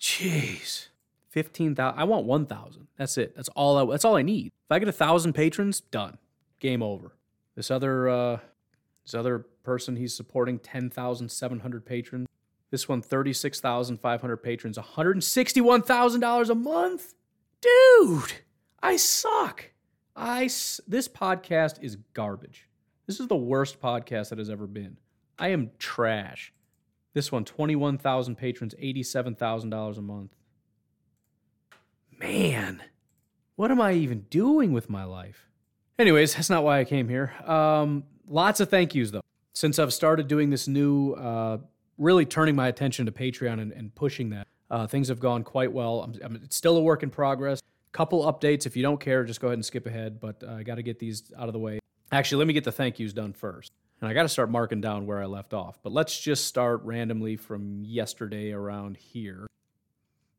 Jeez. 0.00 0.88
15,000. 1.32 1.98
I 1.98 2.04
want 2.04 2.26
1,000. 2.26 2.86
That's 2.96 3.18
it. 3.18 3.34
That's 3.34 3.48
all 3.50 3.76
I, 3.78 3.92
that's 3.92 4.04
all 4.04 4.16
I 4.16 4.22
need. 4.22 4.48
If 4.48 4.70
I 4.70 4.78
get 4.78 4.88
a 4.88 4.92
1,000 4.92 5.32
patrons, 5.32 5.80
done. 5.80 6.18
Game 6.60 6.82
over. 6.82 7.16
This 7.56 7.70
other 7.70 8.08
uh, 8.08 8.38
this 9.04 9.14
other 9.14 9.40
person 9.62 9.96
he's 9.96 10.14
supporting 10.14 10.58
10,700 10.58 11.86
patrons. 11.86 12.28
This 12.70 12.88
one 12.88 13.02
36,500 13.02 14.36
patrons, 14.38 14.78
$161,000 14.78 16.48
a 16.48 16.54
month. 16.54 17.14
Dude, 17.60 18.32
I 18.82 18.96
suck. 18.96 19.72
I 20.16 20.44
this 20.86 21.08
podcast 21.08 21.82
is 21.82 21.96
garbage. 22.14 22.68
This 23.06 23.20
is 23.20 23.28
the 23.28 23.36
worst 23.36 23.80
podcast 23.80 24.30
that 24.30 24.38
has 24.38 24.48
ever 24.48 24.66
been. 24.66 24.98
I 25.38 25.48
am 25.48 25.70
trash. 25.78 26.52
This 27.14 27.30
one 27.30 27.44
21,000 27.44 28.36
patrons, 28.36 28.74
$87,000 28.82 29.98
a 29.98 30.00
month. 30.00 30.34
Man, 32.22 32.80
what 33.56 33.72
am 33.72 33.80
I 33.80 33.94
even 33.94 34.26
doing 34.30 34.72
with 34.72 34.88
my 34.88 35.02
life? 35.02 35.48
Anyways, 35.98 36.34
that's 36.34 36.48
not 36.48 36.62
why 36.62 36.78
I 36.78 36.84
came 36.84 37.08
here. 37.08 37.34
Um, 37.44 38.04
lots 38.28 38.60
of 38.60 38.70
thank 38.70 38.94
yous, 38.94 39.10
though. 39.10 39.22
Since 39.54 39.80
I've 39.80 39.92
started 39.92 40.28
doing 40.28 40.48
this 40.48 40.68
new, 40.68 41.14
uh, 41.14 41.58
really 41.98 42.24
turning 42.24 42.54
my 42.54 42.68
attention 42.68 43.06
to 43.06 43.12
Patreon 43.12 43.60
and, 43.60 43.72
and 43.72 43.92
pushing 43.94 44.30
that, 44.30 44.46
uh, 44.70 44.86
things 44.86 45.08
have 45.08 45.18
gone 45.18 45.42
quite 45.42 45.72
well. 45.72 46.02
I'm, 46.02 46.14
I'm, 46.22 46.36
it's 46.36 46.56
still 46.56 46.76
a 46.76 46.80
work 46.80 47.02
in 47.02 47.10
progress. 47.10 47.60
Couple 47.90 48.24
updates. 48.32 48.66
If 48.66 48.76
you 48.76 48.82
don't 48.82 49.00
care, 49.00 49.24
just 49.24 49.40
go 49.40 49.48
ahead 49.48 49.58
and 49.58 49.64
skip 49.64 49.86
ahead. 49.86 50.20
But 50.20 50.42
uh, 50.46 50.52
I 50.54 50.62
got 50.62 50.76
to 50.76 50.82
get 50.82 51.00
these 51.00 51.32
out 51.36 51.48
of 51.48 51.52
the 51.52 51.58
way. 51.58 51.80
Actually, 52.12 52.38
let 52.38 52.46
me 52.46 52.54
get 52.54 52.64
the 52.64 52.72
thank 52.72 53.00
yous 53.00 53.12
done 53.12 53.32
first. 53.32 53.72
And 54.00 54.08
I 54.08 54.14
got 54.14 54.22
to 54.22 54.28
start 54.28 54.48
marking 54.48 54.80
down 54.80 55.06
where 55.06 55.20
I 55.20 55.26
left 55.26 55.52
off. 55.52 55.78
But 55.82 55.92
let's 55.92 56.18
just 56.18 56.46
start 56.46 56.82
randomly 56.84 57.36
from 57.36 57.82
yesterday 57.84 58.52
around 58.52 58.96
here. 58.96 59.46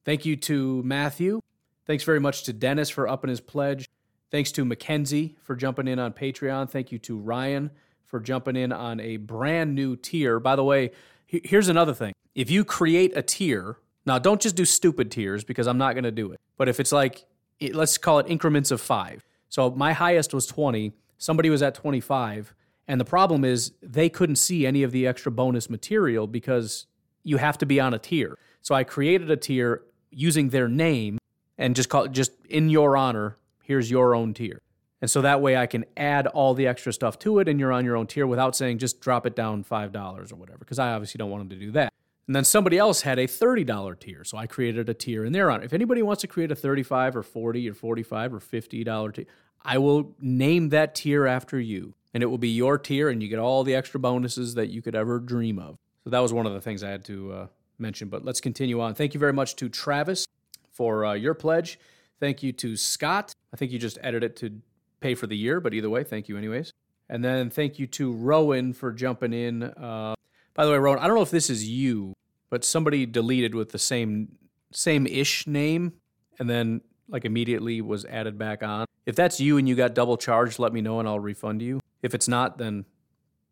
Thank 0.05 0.25
you 0.25 0.35
to 0.37 0.81
Matthew. 0.83 1.42
Thanks 1.85 2.03
very 2.03 2.19
much 2.19 2.43
to 2.43 2.53
Dennis 2.53 2.89
for 2.89 3.07
upping 3.07 3.29
his 3.29 3.41
pledge. 3.41 3.89
Thanks 4.31 4.51
to 4.53 4.65
Mackenzie 4.65 5.35
for 5.41 5.55
jumping 5.55 5.87
in 5.87 5.99
on 5.99 6.13
Patreon. 6.13 6.69
Thank 6.69 6.91
you 6.91 6.99
to 6.99 7.17
Ryan 7.17 7.71
for 8.05 8.19
jumping 8.19 8.55
in 8.55 8.71
on 8.71 8.99
a 8.99 9.17
brand 9.17 9.75
new 9.75 9.95
tier. 9.95 10.39
By 10.39 10.55
the 10.55 10.63
way, 10.63 10.91
here's 11.27 11.67
another 11.67 11.93
thing. 11.93 12.13
If 12.35 12.49
you 12.49 12.63
create 12.63 13.15
a 13.15 13.21
tier, 13.21 13.77
now 14.05 14.19
don't 14.19 14.41
just 14.41 14.55
do 14.55 14.65
stupid 14.65 15.11
tiers 15.11 15.43
because 15.43 15.67
I'm 15.67 15.77
not 15.77 15.93
going 15.93 16.03
to 16.03 16.11
do 16.11 16.31
it. 16.31 16.39
But 16.57 16.69
if 16.69 16.79
it's 16.79 16.91
like, 16.91 17.25
let's 17.61 17.97
call 17.97 18.19
it 18.19 18.27
increments 18.27 18.71
of 18.71 18.81
five. 18.81 19.25
So 19.49 19.71
my 19.71 19.93
highest 19.93 20.33
was 20.33 20.45
20, 20.47 20.93
somebody 21.17 21.49
was 21.49 21.61
at 21.61 21.75
25. 21.75 22.55
And 22.87 22.99
the 22.99 23.05
problem 23.05 23.45
is 23.45 23.73
they 23.81 24.09
couldn't 24.09 24.35
see 24.37 24.65
any 24.65 24.83
of 24.83 24.91
the 24.91 25.07
extra 25.07 25.31
bonus 25.31 25.69
material 25.69 26.27
because 26.27 26.85
you 27.23 27.37
have 27.37 27.57
to 27.59 27.65
be 27.65 27.79
on 27.79 27.93
a 27.93 27.99
tier. 27.99 28.37
So 28.61 28.73
I 28.75 28.83
created 28.83 29.29
a 29.29 29.37
tier 29.37 29.83
using 30.11 30.49
their 30.49 30.67
name 30.67 31.17
and 31.63 31.77
just 31.77 31.87
call 31.87 32.03
it 32.03 32.11
just 32.11 32.33
in 32.49 32.69
your 32.69 32.97
honor 32.97 33.37
here's 33.63 33.89
your 33.89 34.13
own 34.13 34.33
tier. 34.33 34.61
And 35.01 35.09
so 35.09 35.21
that 35.21 35.41
way 35.41 35.57
I 35.57 35.65
can 35.65 35.85
add 35.97 36.27
all 36.27 36.53
the 36.53 36.67
extra 36.67 36.93
stuff 36.93 37.17
to 37.19 37.39
it 37.39 37.47
and 37.47 37.59
you're 37.59 37.71
on 37.71 37.85
your 37.85 37.95
own 37.95 38.05
tier 38.05 38.27
without 38.27 38.55
saying 38.55 38.77
just 38.77 38.99
drop 38.99 39.25
it 39.25 39.35
down 39.35 39.63
$5 39.63 40.31
or 40.31 40.35
whatever, 40.35 40.59
because 40.59 40.79
I 40.79 40.91
obviously 40.91 41.17
don't 41.17 41.29
want 41.29 41.49
them 41.49 41.57
to 41.57 41.65
do 41.65 41.71
that. 41.71 41.93
And 42.27 42.35
then 42.35 42.43
somebody 42.43 42.77
else 42.77 43.01
had 43.01 43.17
a 43.17 43.27
$30 43.27 43.99
tier. 43.99 44.23
So 44.23 44.37
I 44.37 44.45
created 44.47 44.89
a 44.89 44.93
tier 44.93 45.25
and 45.25 45.33
they're 45.33 45.49
on. 45.49 45.63
If 45.63 45.73
anybody 45.73 46.01
wants 46.01 46.21
to 46.21 46.27
create 46.27 46.51
a 46.51 46.55
35 46.55 47.17
or 47.17 47.23
40 47.23 47.69
or 47.69 47.73
45 47.73 48.33
or 48.33 48.39
$50 48.39 49.13
tier, 49.13 49.25
I 49.61 49.77
will 49.77 50.15
name 50.19 50.69
that 50.69 50.95
tier 50.95 51.25
after 51.25 51.59
you. 51.59 51.93
And 52.13 52.21
it 52.21 52.27
will 52.27 52.37
be 52.37 52.49
your 52.49 52.77
tier 52.77 53.09
and 53.09 53.23
you 53.23 53.29
get 53.29 53.39
all 53.39 53.63
the 53.63 53.75
extra 53.75 53.99
bonuses 53.99 54.53
that 54.55 54.67
you 54.67 54.81
could 54.81 54.95
ever 54.95 55.19
dream 55.19 55.59
of. 55.59 55.77
So 56.03 56.09
that 56.09 56.19
was 56.19 56.31
one 56.31 56.45
of 56.45 56.53
the 56.53 56.61
things 56.61 56.83
I 56.83 56.89
had 56.89 57.05
to 57.05 57.33
uh, 57.33 57.47
mention. 57.77 58.09
But 58.09 58.23
let's 58.23 58.39
continue 58.39 58.81
on. 58.81 58.93
Thank 58.93 59.13
you 59.13 59.19
very 59.19 59.33
much 59.33 59.55
to 59.57 59.69
Travis 59.69 60.27
for 60.73 61.05
uh, 61.05 61.13
your 61.13 61.33
pledge. 61.33 61.79
Thank 62.19 62.43
you 62.43 62.51
to 62.53 62.75
Scott. 62.75 63.33
I 63.53 63.57
think 63.57 63.71
you 63.71 63.79
just 63.79 63.97
edited 64.01 64.31
it 64.31 64.35
to 64.37 64.61
pay 64.99 65.15
for 65.15 65.27
the 65.27 65.37
year, 65.37 65.59
but 65.59 65.73
either 65.73 65.89
way, 65.89 66.03
thank 66.03 66.27
you 66.27 66.37
anyways. 66.37 66.73
And 67.09 67.23
then 67.23 67.49
thank 67.49 67.79
you 67.79 67.87
to 67.87 68.11
Rowan 68.11 68.73
for 68.73 68.91
jumping 68.91 69.33
in. 69.33 69.63
Uh, 69.63 70.15
by 70.53 70.65
the 70.65 70.71
way, 70.71 70.77
Rowan, 70.77 70.99
I 70.99 71.07
don't 71.07 71.15
know 71.15 71.21
if 71.21 71.31
this 71.31 71.49
is 71.49 71.67
you, 71.67 72.13
but 72.49 72.63
somebody 72.63 73.05
deleted 73.05 73.55
with 73.55 73.71
the 73.71 73.79
same 73.79 74.37
same 74.71 75.05
ish 75.05 75.45
name 75.45 75.93
and 76.39 76.49
then 76.49 76.81
like 77.07 77.25
immediately 77.25 77.81
was 77.81 78.05
added 78.05 78.37
back 78.37 78.63
on. 78.63 78.87
If 79.05 79.15
that's 79.15 79.39
you 79.39 79.57
and 79.57 79.67
you 79.67 79.75
got 79.75 79.93
double 79.93 80.17
charged, 80.17 80.57
let 80.57 80.73
me 80.73 80.81
know 80.81 80.99
and 80.99 81.07
I'll 81.07 81.19
refund 81.19 81.61
you. 81.61 81.79
If 82.01 82.15
it's 82.15 82.27
not, 82.27 82.57
then 82.57 82.85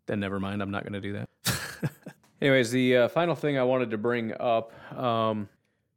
then 0.08 0.20
never 0.20 0.40
mind. 0.40 0.62
I'm 0.62 0.72
not 0.72 0.84
going 0.84 0.94
to 0.94 1.02
do 1.02 1.14
that. 1.14 1.92
Anyways, 2.42 2.72
the 2.72 2.98
uh, 2.98 3.08
final 3.08 3.36
thing 3.36 3.58
I 3.58 3.64
wanted 3.64 3.92
to 3.92 3.98
bring 3.98 4.34
up. 4.40 4.74
Um, 4.98 5.48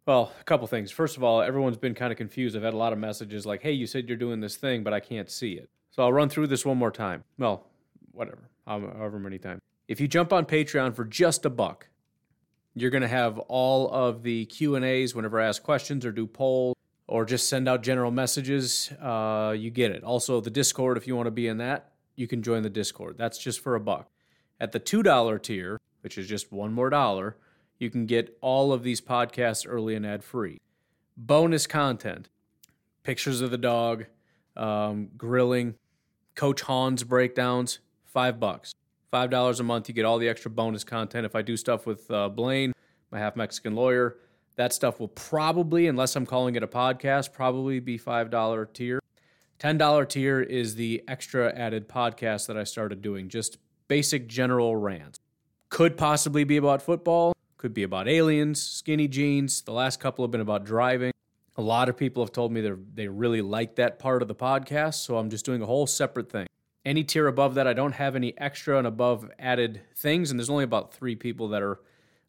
well, 0.06 0.32
a 0.40 0.44
couple 0.44 0.66
things. 0.66 0.90
First 0.90 1.16
of 1.16 1.24
all, 1.24 1.40
everyone's 1.40 1.76
been 1.76 1.94
kind 1.94 2.12
of 2.12 2.18
confused. 2.18 2.56
I've 2.56 2.62
had 2.62 2.74
a 2.74 2.78
lot 2.78 2.92
of 2.92 2.98
messages 2.98 3.46
like, 3.46 3.62
"Hey, 3.62 3.72
you 3.72 3.86
said 3.86 4.08
you're 4.08 4.18
doing 4.18 4.40
this 4.40 4.56
thing, 4.56 4.82
but 4.82 4.92
I 4.92 5.00
can't 5.00 5.30
see 5.30 5.52
it." 5.52 5.70
So 5.90 6.02
I'll 6.02 6.12
run 6.12 6.28
through 6.28 6.48
this 6.48 6.66
one 6.66 6.76
more 6.76 6.90
time. 6.90 7.24
Well, 7.38 7.66
whatever, 8.12 8.50
however 8.66 9.18
many 9.18 9.38
times. 9.38 9.60
If 9.88 10.00
you 10.00 10.08
jump 10.08 10.32
on 10.32 10.46
Patreon 10.46 10.94
for 10.94 11.04
just 11.04 11.44
a 11.44 11.50
buck, 11.50 11.88
you're 12.74 12.90
going 12.90 13.02
to 13.02 13.08
have 13.08 13.38
all 13.38 13.90
of 13.90 14.22
the 14.22 14.46
Q 14.46 14.74
and 14.76 14.84
A's 14.84 15.14
whenever 15.14 15.40
I 15.40 15.46
ask 15.46 15.62
questions 15.62 16.04
or 16.04 16.12
do 16.12 16.26
polls 16.26 16.76
or 17.06 17.24
just 17.24 17.48
send 17.48 17.68
out 17.68 17.82
general 17.82 18.10
messages. 18.10 18.90
Uh, 19.00 19.54
you 19.56 19.70
get 19.70 19.92
it. 19.92 20.02
Also, 20.02 20.40
the 20.40 20.50
Discord, 20.50 20.96
if 20.96 21.06
you 21.06 21.14
want 21.14 21.26
to 21.26 21.30
be 21.30 21.46
in 21.46 21.58
that, 21.58 21.92
you 22.16 22.26
can 22.26 22.42
join 22.42 22.62
the 22.62 22.70
Discord. 22.70 23.16
That's 23.18 23.38
just 23.38 23.60
for 23.60 23.74
a 23.74 23.80
buck. 23.80 24.10
At 24.60 24.72
the 24.72 24.78
two 24.78 25.02
dollar 25.02 25.38
tier, 25.38 25.80
which 26.00 26.18
is 26.18 26.26
just 26.26 26.52
one 26.52 26.72
more 26.72 26.90
dollar, 26.90 27.36
you 27.78 27.90
can 27.90 28.06
get 28.06 28.36
all 28.40 28.72
of 28.72 28.82
these 28.82 29.00
podcasts 29.00 29.66
early 29.68 29.94
and 29.94 30.06
ad 30.06 30.24
free. 30.24 30.58
Bonus 31.16 31.66
content, 31.66 32.28
pictures 33.02 33.40
of 33.40 33.50
the 33.50 33.58
dog, 33.58 34.06
um, 34.56 35.10
grilling, 35.16 35.74
Coach 36.34 36.62
Hans 36.62 37.04
breakdowns, 37.04 37.78
five 38.04 38.40
bucks. 38.40 38.72
Five 39.10 39.30
dollars 39.30 39.60
a 39.60 39.62
month, 39.62 39.88
you 39.88 39.94
get 39.94 40.04
all 40.04 40.18
the 40.18 40.28
extra 40.28 40.50
bonus 40.50 40.82
content. 40.82 41.24
If 41.24 41.36
I 41.36 41.42
do 41.42 41.56
stuff 41.56 41.86
with 41.86 42.10
uh, 42.10 42.28
Blaine, 42.28 42.72
my 43.12 43.20
half 43.20 43.36
Mexican 43.36 43.76
lawyer, 43.76 44.16
that 44.56 44.72
stuff 44.72 44.98
will 44.98 45.08
probably, 45.08 45.86
unless 45.86 46.16
I'm 46.16 46.26
calling 46.26 46.56
it 46.56 46.64
a 46.64 46.66
podcast, 46.66 47.32
probably 47.32 47.78
be 47.78 47.96
five 47.96 48.30
dollar 48.30 48.66
tier. 48.66 48.98
Ten 49.60 49.78
dollar 49.78 50.04
tier 50.04 50.40
is 50.40 50.74
the 50.74 51.04
extra 51.06 51.54
added 51.54 51.88
podcast 51.88 52.48
that 52.48 52.56
I 52.56 52.64
started 52.64 53.02
doing, 53.02 53.28
just 53.28 53.58
basic 53.86 54.26
general 54.26 54.74
rants. 54.74 55.20
Could 55.68 55.96
possibly 55.96 56.42
be 56.42 56.56
about 56.56 56.82
football, 56.82 57.33
could 57.64 57.72
be 57.72 57.82
about 57.82 58.06
aliens, 58.06 58.62
skinny 58.62 59.08
jeans. 59.08 59.62
The 59.62 59.72
last 59.72 59.98
couple 59.98 60.22
have 60.22 60.30
been 60.30 60.42
about 60.42 60.66
driving. 60.66 61.12
A 61.56 61.62
lot 61.62 61.88
of 61.88 61.96
people 61.96 62.22
have 62.22 62.30
told 62.30 62.52
me 62.52 62.60
they 62.60 62.72
they 62.94 63.08
really 63.08 63.40
like 63.40 63.76
that 63.76 63.98
part 63.98 64.20
of 64.20 64.28
the 64.28 64.34
podcast, 64.34 64.96
so 64.96 65.16
I'm 65.16 65.30
just 65.30 65.46
doing 65.46 65.62
a 65.62 65.64
whole 65.64 65.86
separate 65.86 66.30
thing. 66.30 66.46
Any 66.84 67.04
tier 67.04 67.26
above 67.26 67.54
that, 67.54 67.66
I 67.66 67.72
don't 67.72 67.92
have 67.92 68.16
any 68.16 68.36
extra 68.36 68.76
and 68.76 68.86
above 68.86 69.30
added 69.38 69.80
things, 69.96 70.30
and 70.30 70.38
there's 70.38 70.50
only 70.50 70.64
about 70.64 70.92
three 70.92 71.16
people 71.16 71.48
that 71.48 71.62
are 71.62 71.80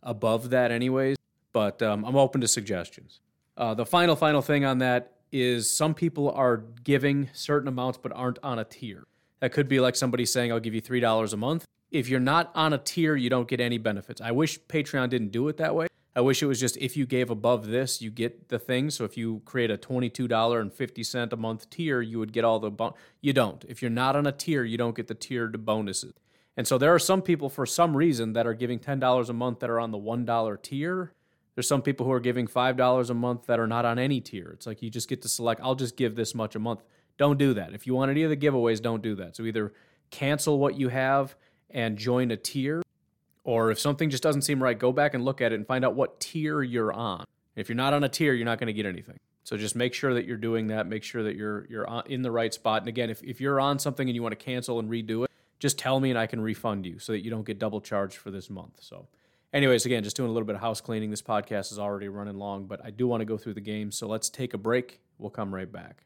above 0.01 0.51
that, 0.51 0.71
anyways. 0.71 1.17
But 1.51 1.81
um, 1.81 2.05
I'm 2.05 2.15
open 2.15 2.39
to 2.39 2.47
suggestions. 2.47 3.19
Uh, 3.57 3.73
the 3.73 3.85
final, 3.85 4.15
final 4.15 4.41
thing 4.41 4.63
on 4.63 4.77
that 4.77 5.17
is 5.33 5.69
some 5.69 5.93
people 5.93 6.31
are 6.31 6.63
giving 6.85 7.29
certain 7.33 7.67
amounts 7.67 7.99
but 8.01 8.13
aren't 8.15 8.39
on 8.41 8.57
a 8.57 8.63
tier. 8.63 9.03
That 9.41 9.51
could 9.51 9.67
be 9.67 9.81
like 9.81 9.97
somebody 9.97 10.25
saying, 10.25 10.53
I'll 10.53 10.61
give 10.61 10.73
you 10.73 10.81
$3 10.81 11.33
a 11.33 11.35
month. 11.35 11.65
If 11.95 12.09
you're 12.09 12.19
not 12.19 12.51
on 12.55 12.73
a 12.73 12.77
tier, 12.77 13.15
you 13.15 13.29
don't 13.29 13.47
get 13.47 13.61
any 13.61 13.77
benefits. 13.77 14.19
I 14.19 14.31
wish 14.31 14.59
Patreon 14.59 15.09
didn't 15.09 15.31
do 15.31 15.47
it 15.47 15.55
that 15.57 15.73
way. 15.73 15.87
I 16.13 16.19
wish 16.19 16.43
it 16.43 16.45
was 16.45 16.59
just 16.59 16.75
if 16.75 16.97
you 16.97 17.05
gave 17.05 17.29
above 17.29 17.67
this, 17.67 18.01
you 18.01 18.11
get 18.11 18.49
the 18.49 18.59
thing. 18.59 18.89
So 18.89 19.05
if 19.05 19.15
you 19.15 19.41
create 19.45 19.71
a 19.71 19.77
$22.50 19.77 21.31
a 21.31 21.37
month 21.37 21.69
tier, 21.69 22.01
you 22.01 22.19
would 22.19 22.33
get 22.33 22.43
all 22.43 22.59
the 22.59 22.69
bon- 22.69 22.95
you 23.21 23.31
don't. 23.31 23.63
If 23.69 23.81
you're 23.81 23.89
not 23.89 24.17
on 24.17 24.27
a 24.27 24.33
tier, 24.33 24.65
you 24.65 24.77
don't 24.77 24.93
get 24.93 25.07
the 25.07 25.13
tiered 25.13 25.63
bonuses. 25.63 26.13
And 26.57 26.67
so 26.67 26.77
there 26.77 26.93
are 26.93 26.99
some 26.99 27.21
people 27.21 27.47
for 27.47 27.65
some 27.65 27.95
reason 27.95 28.33
that 28.33 28.45
are 28.45 28.53
giving 28.53 28.77
$10 28.77 29.29
a 29.29 29.33
month 29.33 29.59
that 29.59 29.69
are 29.69 29.79
on 29.79 29.91
the 29.91 29.97
$1 29.97 30.61
tier. 30.61 31.13
There's 31.55 31.67
some 31.69 31.81
people 31.81 32.05
who 32.05 32.11
are 32.11 32.19
giving 32.19 32.45
$5 32.45 33.09
a 33.09 33.13
month 33.13 33.45
that 33.45 33.57
are 33.61 33.67
not 33.67 33.85
on 33.85 33.99
any 33.99 34.19
tier. 34.19 34.51
It's 34.53 34.67
like 34.67 34.81
you 34.81 34.89
just 34.89 35.07
get 35.07 35.21
to 35.21 35.29
select, 35.29 35.61
I'll 35.63 35.75
just 35.75 35.95
give 35.95 36.17
this 36.17 36.35
much 36.35 36.55
a 36.55 36.59
month. 36.59 36.83
Don't 37.17 37.39
do 37.39 37.53
that. 37.53 37.73
If 37.73 37.87
you 37.87 37.93
want 37.93 38.11
any 38.11 38.23
of 38.23 38.29
the 38.29 38.35
giveaways, 38.35 38.81
don't 38.81 39.01
do 39.01 39.15
that. 39.15 39.37
So 39.37 39.43
either 39.43 39.71
cancel 40.11 40.59
what 40.59 40.77
you 40.77 40.89
have 40.89 41.37
and 41.75 41.97
join 41.97 42.31
a 42.31 42.37
tier 42.37 42.81
or 43.43 43.69
if 43.69 43.79
something 43.79 44.09
just 44.09 44.23
doesn't 44.23 44.41
seem 44.41 44.63
right, 44.63 44.77
go 44.77 44.91
back 44.91 45.13
and 45.13 45.23
look 45.23 45.39
at 45.39 45.51
it 45.51 45.55
and 45.55 45.67
find 45.67 45.85
out 45.85 45.93
what 45.93 46.19
tier 46.19 46.63
you're 46.63 46.91
on. 46.91 47.25
If 47.55 47.69
you're 47.69 47.75
not 47.75 47.93
on 47.93 48.03
a 48.03 48.09
tier, 48.09 48.33
you're 48.33 48.45
not 48.45 48.57
going 48.57 48.67
to 48.67 48.73
get 48.73 48.87
anything. 48.87 49.19
So 49.43 49.55
just 49.55 49.75
make 49.75 49.93
sure 49.93 50.15
that 50.15 50.25
you're 50.25 50.37
doing 50.37 50.67
that. 50.67 50.87
Make 50.87 51.03
sure 51.03 51.21
that 51.21 51.35
you're 51.35 51.67
you're 51.69 51.87
in 52.07 52.23
the 52.23 52.31
right 52.31 52.51
spot. 52.51 52.81
And 52.81 52.89
again, 52.89 53.11
if, 53.11 53.21
if 53.21 53.39
you're 53.39 53.59
on 53.59 53.77
something 53.77 54.09
and 54.09 54.15
you 54.15 54.23
want 54.23 54.31
to 54.37 54.43
cancel 54.43 54.79
and 54.79 54.89
redo 54.89 55.25
it, 55.25 55.31
just 55.59 55.77
tell 55.77 55.99
me 55.99 56.09
and 56.09 56.17
I 56.17 56.25
can 56.25 56.41
refund 56.41 56.87
you 56.87 56.97
so 56.97 57.11
that 57.11 57.23
you 57.23 57.29
don't 57.29 57.45
get 57.45 57.59
double 57.59 57.79
charged 57.79 58.17
for 58.17 58.31
this 58.31 58.49
month. 58.49 58.81
So, 58.81 59.07
anyways, 59.53 59.85
again, 59.85 60.03
just 60.03 60.17
doing 60.17 60.29
a 60.29 60.33
little 60.33 60.47
bit 60.47 60.55
of 60.55 60.61
house 60.61 60.81
cleaning. 60.81 61.11
This 61.11 61.21
podcast 61.21 61.71
is 61.71 61.77
already 61.77 62.07
running 62.07 62.39
long, 62.39 62.65
but 62.65 62.83
I 62.83 62.89
do 62.89 63.07
want 63.07 63.21
to 63.21 63.25
go 63.25 63.37
through 63.37 63.53
the 63.53 63.61
game. 63.61 63.91
So 63.91 64.07
let's 64.07 64.29
take 64.29 64.55
a 64.55 64.57
break. 64.57 65.01
We'll 65.19 65.29
come 65.29 65.53
right 65.53 65.71
back. 65.71 66.05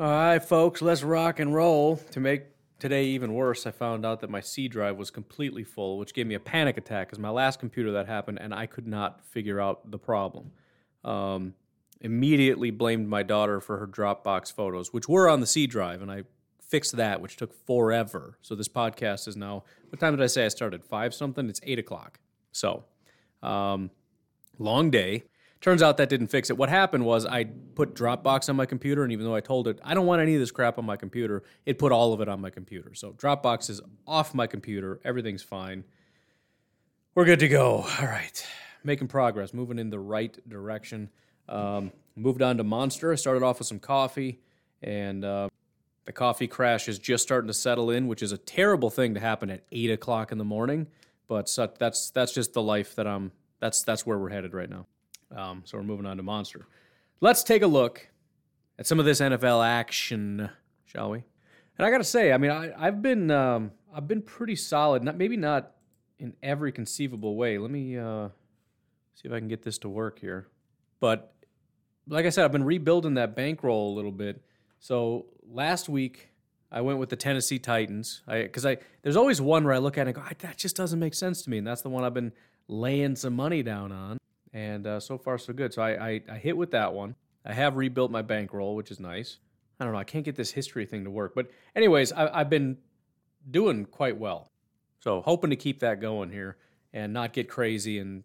All 0.00 0.06
right, 0.06 0.42
folks, 0.42 0.80
let's 0.80 1.02
rock 1.02 1.40
and 1.40 1.54
roll. 1.54 1.96
To 2.12 2.20
make 2.20 2.44
today 2.78 3.04
even 3.08 3.34
worse, 3.34 3.66
I 3.66 3.70
found 3.70 4.06
out 4.06 4.20
that 4.20 4.30
my 4.30 4.40
C 4.40 4.66
drive 4.66 4.96
was 4.96 5.10
completely 5.10 5.62
full, 5.62 5.98
which 5.98 6.14
gave 6.14 6.26
me 6.26 6.34
a 6.34 6.40
panic 6.40 6.78
attack 6.78 7.08
because 7.08 7.18
my 7.18 7.28
last 7.28 7.60
computer 7.60 7.92
that 7.92 8.06
happened 8.06 8.38
and 8.40 8.54
I 8.54 8.64
could 8.64 8.86
not 8.86 9.22
figure 9.22 9.60
out 9.60 9.90
the 9.90 9.98
problem. 9.98 10.52
Um, 11.04 11.52
immediately 12.00 12.70
blamed 12.70 13.08
my 13.08 13.22
daughter 13.22 13.60
for 13.60 13.76
her 13.76 13.86
Dropbox 13.86 14.50
photos, 14.50 14.90
which 14.90 15.06
were 15.06 15.28
on 15.28 15.40
the 15.40 15.46
C 15.46 15.66
drive, 15.66 16.00
and 16.00 16.10
I 16.10 16.22
fixed 16.66 16.96
that, 16.96 17.20
which 17.20 17.36
took 17.36 17.52
forever. 17.66 18.38
So 18.40 18.54
this 18.54 18.68
podcast 18.68 19.28
is 19.28 19.36
now. 19.36 19.64
What 19.90 20.00
time 20.00 20.16
did 20.16 20.22
I 20.22 20.28
say 20.28 20.46
I 20.46 20.48
started? 20.48 20.82
Five 20.82 21.12
something. 21.12 21.46
It's 21.50 21.60
eight 21.62 21.78
o'clock. 21.78 22.20
So, 22.52 22.84
um, 23.42 23.90
long 24.58 24.88
day. 24.90 25.24
Turns 25.60 25.82
out 25.82 25.98
that 25.98 26.08
didn't 26.08 26.28
fix 26.28 26.48
it. 26.48 26.56
What 26.56 26.70
happened 26.70 27.04
was 27.04 27.26
I 27.26 27.44
put 27.44 27.94
Dropbox 27.94 28.48
on 28.48 28.56
my 28.56 28.64
computer, 28.64 29.02
and 29.02 29.12
even 29.12 29.26
though 29.26 29.34
I 29.34 29.40
told 29.40 29.68
it 29.68 29.78
I 29.84 29.92
don't 29.92 30.06
want 30.06 30.22
any 30.22 30.34
of 30.34 30.40
this 30.40 30.50
crap 30.50 30.78
on 30.78 30.86
my 30.86 30.96
computer, 30.96 31.42
it 31.66 31.78
put 31.78 31.92
all 31.92 32.14
of 32.14 32.20
it 32.22 32.28
on 32.28 32.40
my 32.40 32.48
computer. 32.48 32.94
So 32.94 33.12
Dropbox 33.12 33.68
is 33.68 33.80
off 34.06 34.34
my 34.34 34.46
computer. 34.46 35.00
Everything's 35.04 35.42
fine. 35.42 35.84
We're 37.14 37.26
good 37.26 37.40
to 37.40 37.48
go. 37.48 37.84
All 38.00 38.06
right, 38.06 38.46
making 38.84 39.08
progress, 39.08 39.52
moving 39.52 39.78
in 39.78 39.90
the 39.90 39.98
right 39.98 40.36
direction. 40.48 41.10
Um, 41.48 41.92
moved 42.16 42.40
on 42.40 42.56
to 42.56 42.64
Monster. 42.64 43.12
I 43.12 43.16
started 43.16 43.42
off 43.42 43.58
with 43.58 43.68
some 43.68 43.80
coffee, 43.80 44.40
and 44.82 45.24
uh, 45.24 45.48
the 46.06 46.12
coffee 46.12 46.46
crash 46.46 46.88
is 46.88 46.98
just 46.98 47.22
starting 47.22 47.48
to 47.48 47.54
settle 47.54 47.90
in, 47.90 48.06
which 48.06 48.22
is 48.22 48.32
a 48.32 48.38
terrible 48.38 48.88
thing 48.88 49.12
to 49.14 49.20
happen 49.20 49.50
at 49.50 49.64
eight 49.72 49.90
o'clock 49.90 50.32
in 50.32 50.38
the 50.38 50.44
morning. 50.44 50.86
But 51.28 51.54
that's 51.78 52.10
that's 52.10 52.32
just 52.32 52.54
the 52.54 52.62
life 52.62 52.94
that 52.94 53.06
I'm. 53.06 53.32
That's 53.58 53.82
that's 53.82 54.06
where 54.06 54.18
we're 54.18 54.30
headed 54.30 54.54
right 54.54 54.70
now. 54.70 54.86
Um, 55.34 55.62
so 55.64 55.78
we're 55.78 55.84
moving 55.84 56.06
on 56.06 56.16
to 56.16 56.22
Monster. 56.22 56.66
Let's 57.20 57.42
take 57.42 57.62
a 57.62 57.66
look 57.66 58.08
at 58.78 58.86
some 58.86 58.98
of 58.98 59.04
this 59.04 59.20
NFL 59.20 59.64
action, 59.66 60.50
shall 60.84 61.10
we? 61.10 61.22
And 61.78 61.86
I 61.86 61.90
got 61.90 61.98
to 61.98 62.04
say, 62.04 62.32
I 62.32 62.38
mean, 62.38 62.50
I, 62.50 62.86
have 62.86 63.02
been 63.02 63.30
um, 63.30 63.72
I've 63.94 64.08
been 64.08 64.22
pretty 64.22 64.56
solid. 64.56 65.02
Not 65.02 65.16
maybe 65.16 65.36
not 65.36 65.72
in 66.18 66.34
every 66.42 66.72
conceivable 66.72 67.36
way. 67.36 67.58
Let 67.58 67.70
me 67.70 67.96
uh, 67.96 68.28
see 69.14 69.28
if 69.28 69.32
I 69.32 69.38
can 69.38 69.48
get 69.48 69.62
this 69.62 69.78
to 69.78 69.88
work 69.88 70.18
here. 70.18 70.48
But 70.98 71.32
like 72.08 72.26
I 72.26 72.30
said, 72.30 72.44
I've 72.44 72.52
been 72.52 72.64
rebuilding 72.64 73.14
that 73.14 73.34
bankroll 73.34 73.92
a 73.92 73.94
little 73.94 74.12
bit. 74.12 74.42
So 74.78 75.26
last 75.48 75.88
week 75.88 76.28
I 76.70 76.80
went 76.80 76.98
with 76.98 77.08
the 77.08 77.16
Tennessee 77.16 77.58
Titans 77.58 78.22
because 78.26 78.66
I, 78.66 78.72
I, 78.72 78.78
there's 79.02 79.16
always 79.16 79.40
one 79.40 79.64
where 79.64 79.72
I 79.72 79.78
look 79.78 79.98
at 79.98 80.06
it 80.06 80.16
and 80.16 80.16
go 80.16 80.22
that 80.40 80.56
just 80.56 80.76
doesn't 80.76 80.98
make 80.98 81.14
sense 81.14 81.42
to 81.42 81.50
me, 81.50 81.58
and 81.58 81.66
that's 81.66 81.82
the 81.82 81.88
one 81.88 82.04
I've 82.04 82.14
been 82.14 82.32
laying 82.68 83.16
some 83.16 83.34
money 83.34 83.62
down 83.62 83.92
on 83.92 84.18
and 84.52 84.86
uh, 84.86 85.00
so 85.00 85.18
far 85.18 85.38
so 85.38 85.52
good. 85.52 85.72
So 85.72 85.82
I, 85.82 86.08
I, 86.08 86.20
I 86.32 86.36
hit 86.36 86.56
with 86.56 86.70
that 86.72 86.92
one. 86.92 87.14
I 87.44 87.52
have 87.52 87.76
rebuilt 87.76 88.10
my 88.10 88.22
bankroll, 88.22 88.76
which 88.76 88.90
is 88.90 89.00
nice. 89.00 89.38
I 89.78 89.84
don't 89.84 89.94
know. 89.94 89.98
I 89.98 90.04
can't 90.04 90.24
get 90.24 90.36
this 90.36 90.50
history 90.50 90.84
thing 90.84 91.04
to 91.04 91.10
work, 91.10 91.34
but 91.34 91.50
anyways, 91.74 92.12
I, 92.12 92.40
I've 92.40 92.50
been 92.50 92.78
doing 93.50 93.86
quite 93.86 94.18
well. 94.18 94.50
So 94.98 95.22
hoping 95.22 95.50
to 95.50 95.56
keep 95.56 95.80
that 95.80 96.00
going 96.00 96.30
here 96.30 96.58
and 96.92 97.12
not 97.12 97.32
get 97.32 97.48
crazy. 97.48 97.98
And 97.98 98.24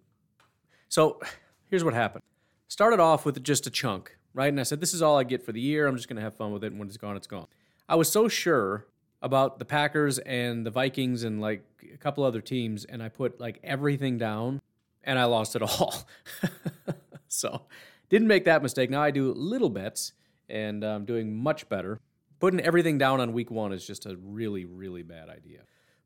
so 0.90 1.22
here's 1.70 1.84
what 1.84 1.94
happened. 1.94 2.24
Started 2.68 3.00
off 3.00 3.26
with 3.26 3.42
just 3.44 3.68
a 3.68 3.70
chunk, 3.70 4.18
right? 4.34 4.50
And 4.50 4.60
I 4.60 4.64
said, 4.64 4.82
this 4.82 4.94
is 4.94 5.02
all 5.02 5.18
I 5.18 5.24
get 5.24 5.44
for 5.44 5.54
the 5.54 5.62
year. 5.62 5.88
I'm 5.88 5.96
just 5.96 6.10
going 6.10 6.18
to 6.18 6.22
have 6.22 6.36
fun 6.36 6.52
with 6.52 6.64
it. 6.64 6.72
And 6.72 6.80
when 6.80 6.90
it's 6.90 6.98
gone, 6.98 7.16
it's 7.16 7.28
gone. 7.28 7.48
I 7.88 7.96
was 7.96 8.12
so 8.12 8.28
sure 8.28 8.88
about 9.22 9.60
the 9.60 9.66
Packers 9.66 10.20
and 10.20 10.66
the 10.66 10.72
Vikings 10.72 11.24
and 11.24 11.40
like 11.40 11.64
a 11.94 11.98
couple 11.98 12.24
other 12.24 12.42
teams, 12.42 12.86
and 12.86 13.02
I 13.02 13.10
put 13.10 13.40
like 13.40 13.60
everything 13.64 14.18
down 14.18 14.62
and 15.06 15.18
I 15.18 15.26
lost 15.26 15.56
it 15.56 15.62
all. 15.62 15.94
so 17.28 17.62
didn't 18.10 18.28
make 18.28 18.46
that 18.46 18.62
mistake. 18.62 18.90
Now 18.90 19.02
I 19.02 19.12
do 19.12 19.32
little 19.34 19.70
bets, 19.70 20.14
and 20.50 20.84
I'm 20.84 21.06
doing 21.06 21.36
much 21.36 21.70
better. 21.70 22.02
Putting 22.40 22.60
everything 22.60 22.98
down 22.98 23.22
on 23.22 23.34
week 23.34 23.50
one 23.50 23.72
is 23.72 23.88
just 23.88 24.06
a 24.06 24.18
really, 24.18 24.66
really 24.66 25.04
bad 25.04 25.30
idea. 25.30 25.62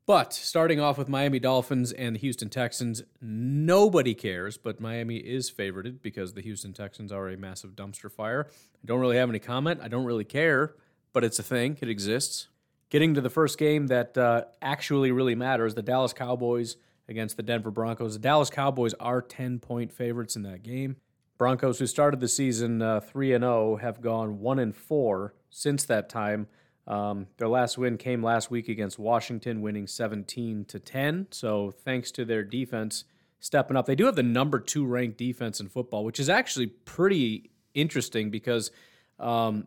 But 0.06 0.32
starting 0.32 0.80
off 0.80 0.98
with 0.98 1.08
Miami 1.08 1.38
Dolphins 1.38 1.92
and 1.92 2.16
the 2.16 2.20
Houston 2.20 2.48
Texans, 2.48 3.02
nobody 3.20 4.14
cares, 4.14 4.56
but 4.56 4.80
Miami 4.80 5.18
is 5.18 5.50
favorited 5.50 6.02
because 6.02 6.32
the 6.32 6.40
Houston 6.40 6.72
Texans 6.72 7.12
are 7.12 7.28
a 7.28 7.36
massive 7.36 7.76
dumpster 7.76 8.10
fire. 8.10 8.48
I 8.50 8.86
don't 8.86 8.98
really 8.98 9.18
have 9.18 9.28
any 9.28 9.38
comment. 9.38 9.80
I 9.82 9.88
don't 9.88 10.04
really 10.04 10.24
care, 10.24 10.74
but 11.12 11.22
it's 11.22 11.38
a 11.38 11.44
thing. 11.44 11.78
It 11.80 11.88
exists. 11.88 12.48
Getting 12.88 13.14
to 13.14 13.20
the 13.20 13.30
first 13.30 13.56
game 13.56 13.86
that 13.86 14.18
uh, 14.18 14.46
actually 14.60 15.12
really 15.12 15.36
matters 15.36 15.76
the 15.76 15.82
Dallas 15.82 16.12
Cowboys 16.12 16.76
against 17.10 17.36
the 17.36 17.42
Denver 17.42 17.70
Broncos. 17.70 18.14
The 18.14 18.20
Dallas 18.20 18.48
Cowboys 18.48 18.94
are 18.94 19.20
10 19.20 19.58
point 19.58 19.92
favorites 19.92 20.36
in 20.36 20.42
that 20.44 20.62
game. 20.62 20.96
Broncos, 21.36 21.78
who 21.78 21.86
started 21.86 22.20
the 22.20 22.28
season 22.28 22.80
uh, 22.80 23.00
3 23.00 23.34
and 23.34 23.42
0, 23.42 23.76
have 23.76 24.00
gone 24.00 24.40
1 24.40 24.58
and 24.58 24.76
4 24.76 25.34
since 25.50 25.84
that 25.84 26.08
time. 26.08 26.46
Um, 26.86 27.26
their 27.36 27.48
last 27.48 27.78
win 27.78 27.98
came 27.98 28.22
last 28.22 28.50
week 28.50 28.68
against 28.68 28.98
Washington, 28.98 29.62
winning 29.62 29.86
17 29.86 30.64
to 30.66 30.78
10. 30.78 31.28
So 31.30 31.70
thanks 31.70 32.10
to 32.12 32.24
their 32.24 32.42
defense 32.42 33.04
stepping 33.38 33.76
up. 33.76 33.86
They 33.86 33.94
do 33.94 34.06
have 34.06 34.16
the 34.16 34.22
number 34.22 34.60
two 34.60 34.84
ranked 34.84 35.16
defense 35.16 35.60
in 35.60 35.68
football, 35.68 36.04
which 36.04 36.20
is 36.20 36.28
actually 36.28 36.66
pretty 36.66 37.50
interesting 37.74 38.30
because 38.30 38.70
um, 39.18 39.66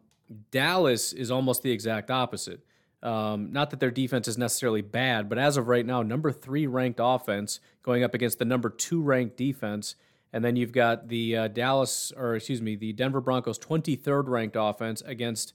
Dallas 0.52 1.14
is 1.14 1.32
almost 1.32 1.64
the 1.64 1.72
exact 1.72 2.12
opposite. 2.12 2.62
Um, 3.04 3.52
not 3.52 3.70
that 3.72 3.82
their 3.82 3.92
defense 3.92 4.30
is 4.30 4.38
necessarily 4.38 4.82
bad, 4.82 5.28
but 5.28 5.38
as 5.38 5.58
of 5.58 5.68
right 5.68 5.86
now, 5.86 6.02
number 6.02 6.32
three 6.32 6.66
ranked 6.66 7.02
offense 7.04 7.60
going 7.84 8.02
up 8.02 8.14
against 8.14 8.40
the 8.40 8.46
number 8.46 8.70
two 8.70 9.02
ranked 9.02 9.36
defense. 9.36 9.96
And 10.32 10.44
then 10.44 10.56
you've 10.56 10.72
got 10.72 11.10
the 11.10 11.38
uh, 11.38 11.48
Dallas, 11.50 12.14
or 12.16 12.36
excuse 12.36 12.62
me, 12.62 12.78
the 12.78 12.94
Denver 12.94 13.20
Broncos 13.20 13.60
23rd 13.60 14.30
ranked 14.30 14.56
offense 14.58 15.04
against 15.06 15.54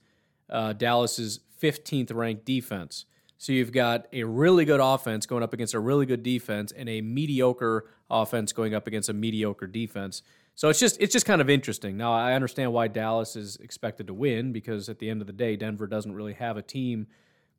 uh, 0.51 0.75
Dallas's 0.75 1.41
15th 1.61 2.15
ranked 2.15 2.45
defense. 2.45 3.07
So 3.39 3.53
you've 3.53 3.73
got 3.73 4.09
a 4.13 4.25
really 4.25 4.65
good 4.65 4.81
offense 4.81 5.25
going 5.25 5.43
up 5.43 5.55
against 5.55 5.73
a 5.73 5.81
really 5.81 6.07
good 6.07 6.23
defense, 6.23 6.71
and 6.73 6.89
a 6.89 7.01
mediocre 7.01 7.89
offense 8.11 8.53
going 8.53 8.75
up 8.75 8.87
against 8.87 9.09
a 9.09 9.13
mediocre 9.13 9.67
defense. 9.67 10.23
So 10.55 10.69
it's 10.69 10.81
just 10.81 11.01
it's 11.01 11.13
just 11.13 11.25
kind 11.25 11.41
of 11.41 11.49
interesting. 11.49 11.97
Now 11.97 12.13
I 12.13 12.35
understand 12.35 12.73
why 12.73 12.89
Dallas 12.89 13.37
is 13.37 13.57
expected 13.57 14.09
to 14.09 14.15
win 14.15 14.53
because 14.53 14.89
at 14.89 14.99
the 14.99 15.09
end 15.09 15.21
of 15.21 15.29
the 15.29 15.33
day, 15.33 15.55
Denver 15.55 15.87
doesn't 15.87 16.13
really 16.13 16.33
have 16.35 16.57
a 16.57 16.63
team 16.63 17.07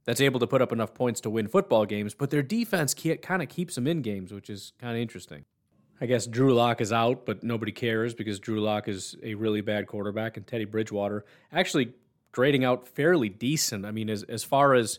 that's 0.10 0.22
able 0.22 0.40
to 0.40 0.48
put 0.48 0.60
up 0.60 0.72
enough 0.72 0.96
points 0.96 1.22
to 1.22 1.30
win 1.30 1.48
football 1.48 1.86
games, 1.86 2.16
but 2.16 2.32
their 2.32 2.42
defense 2.42 2.96
kind 3.22 3.44
of 3.44 3.48
keeps 3.48 3.76
them 3.76 3.86
in 3.86 4.02
games, 4.02 4.34
which 4.34 4.50
is 4.50 4.74
kind 4.80 4.96
of 4.96 5.00
interesting. 5.00 5.46
I 6.02 6.08
guess 6.08 6.26
Drew 6.26 6.56
Lock 6.56 6.82
is 6.82 6.92
out, 6.92 7.28
but 7.28 7.44
nobody 7.44 7.72
cares 7.72 8.16
because 8.16 8.40
Drew 8.40 8.60
Lock 8.60 8.88
is 8.88 9.16
a 9.22 9.36
really 9.36 9.62
bad 9.62 9.86
quarterback, 9.86 10.36
and 10.36 10.48
Teddy 10.48 10.66
Bridgewater 10.66 11.26
actually 11.54 11.94
grading 12.32 12.64
out 12.66 12.88
fairly 12.88 13.30
decent. 13.30 13.86
I 13.86 13.92
mean, 13.92 14.10
as 14.10 14.24
as 14.24 14.44
far 14.44 14.74
as 14.74 14.98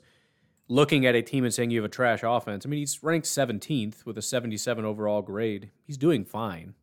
looking 0.68 1.04
at 1.06 1.16
a 1.16 1.22
team 1.22 1.42
and 1.42 1.52
saying 1.52 1.72
you 1.72 1.80
have 1.80 1.90
a 1.90 1.92
trash 1.92 2.20
offense, 2.22 2.64
I 2.64 2.68
mean, 2.68 2.78
he's 2.78 3.02
ranked 3.02 3.26
17th 3.26 4.06
with 4.06 4.16
a 4.16 4.22
77 4.22 4.84
overall 4.84 5.22
grade. 5.22 5.70
He's 5.88 5.98
doing 5.98 6.24
fine. 6.24 6.74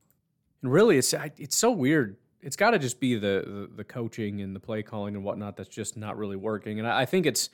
And 0.61 0.69
really, 0.69 0.97
it's 0.97 1.13
it's 1.37 1.55
so 1.55 1.71
weird. 1.71 2.17
It's 2.41 2.57
got 2.57 2.71
to 2.71 2.79
just 2.79 2.99
be 2.99 3.15
the, 3.15 3.69
the, 3.69 3.69
the 3.77 3.83
coaching 3.85 4.41
and 4.41 4.53
the 4.53 4.59
play 4.59 4.83
calling 4.83 5.15
and 5.15 5.23
whatnot 5.23 5.55
that's 5.55 5.69
just 5.69 5.95
not 5.95 6.17
really 6.17 6.35
working. 6.35 6.77
And 6.77 6.85
I, 6.85 7.03
I 7.03 7.05
think 7.05 7.25
it's 7.25 7.49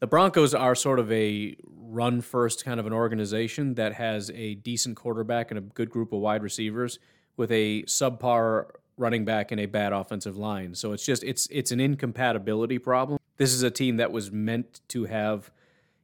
the 0.00 0.06
Broncos 0.06 0.54
are 0.54 0.74
sort 0.74 0.98
of 0.98 1.10
a 1.10 1.56
run 1.64 2.20
first 2.20 2.64
kind 2.64 2.78
of 2.78 2.86
an 2.86 2.92
organization 2.92 3.74
that 3.74 3.94
has 3.94 4.30
a 4.30 4.54
decent 4.56 4.96
quarterback 4.96 5.50
and 5.50 5.58
a 5.58 5.62
good 5.62 5.90
group 5.90 6.12
of 6.12 6.20
wide 6.20 6.42
receivers 6.42 6.98
with 7.36 7.50
a 7.50 7.82
subpar 7.84 8.66
running 8.98 9.24
back 9.24 9.52
and 9.52 9.60
a 9.60 9.66
bad 9.66 9.92
offensive 9.92 10.36
line. 10.36 10.74
So 10.74 10.92
it's 10.92 11.04
just 11.04 11.22
it's 11.24 11.46
it's 11.50 11.70
an 11.70 11.80
incompatibility 11.80 12.78
problem. 12.78 13.18
This 13.36 13.52
is 13.52 13.62
a 13.62 13.70
team 13.70 13.98
that 13.98 14.12
was 14.12 14.30
meant 14.30 14.80
to 14.88 15.04
have 15.04 15.50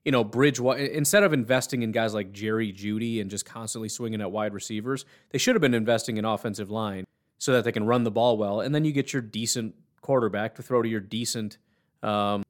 you 0.04 0.10
know, 0.10 0.24
bridge 0.24 0.58
instead 0.58 1.22
of 1.22 1.32
investing 1.32 1.82
in 1.82 1.92
guys 1.92 2.12
like 2.12 2.32
Jerry 2.32 2.72
Jeudy 2.72 3.20
and 3.20 3.30
just 3.30 3.46
constantly 3.46 3.88
swinging 3.88 4.20
at 4.20 4.32
wide 4.32 4.52
receivers, 4.52 5.04
they 5.30 5.38
should 5.38 5.54
have 5.54 5.62
been 5.62 5.74
investing 5.74 6.16
in 6.16 6.24
offensive 6.24 6.70
line 6.70 7.04
so 7.38 7.52
that 7.52 7.64
they 7.64 7.72
can 7.72 7.84
run 7.84 8.04
the 8.04 8.10
ball 8.10 8.36
well, 8.36 8.60
and 8.60 8.74
then 8.74 8.84
you 8.84 8.92
get 8.92 9.12
your 9.12 9.22
decent 9.22 9.74
quarterback 10.00 10.54
to 10.56 10.62
throw 10.62 10.82
to 10.82 10.88
your 10.88 11.00
decent 11.00 11.58
um, 12.02 12.42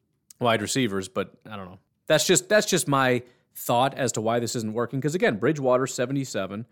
wide 0.43 0.62
receivers, 0.62 1.09
but 1.09 1.32
I 1.51 1.57
don't 1.57 1.66
know. 1.66 1.78
That's 2.07 2.26
just 2.26 2.49
that's 2.49 2.66
just 2.66 2.88
my 2.88 3.22
thought 3.55 3.95
as 3.95 4.12
to 4.12 4.20
why 4.20 4.40
this 4.40 4.57
isn't 4.57 4.72
working. 4.72 5.01
Because 5.01 5.14
again, 5.14 5.36
Bridgewater 5.36 5.86
seventy 5.86 6.24
seven. 6.24 6.66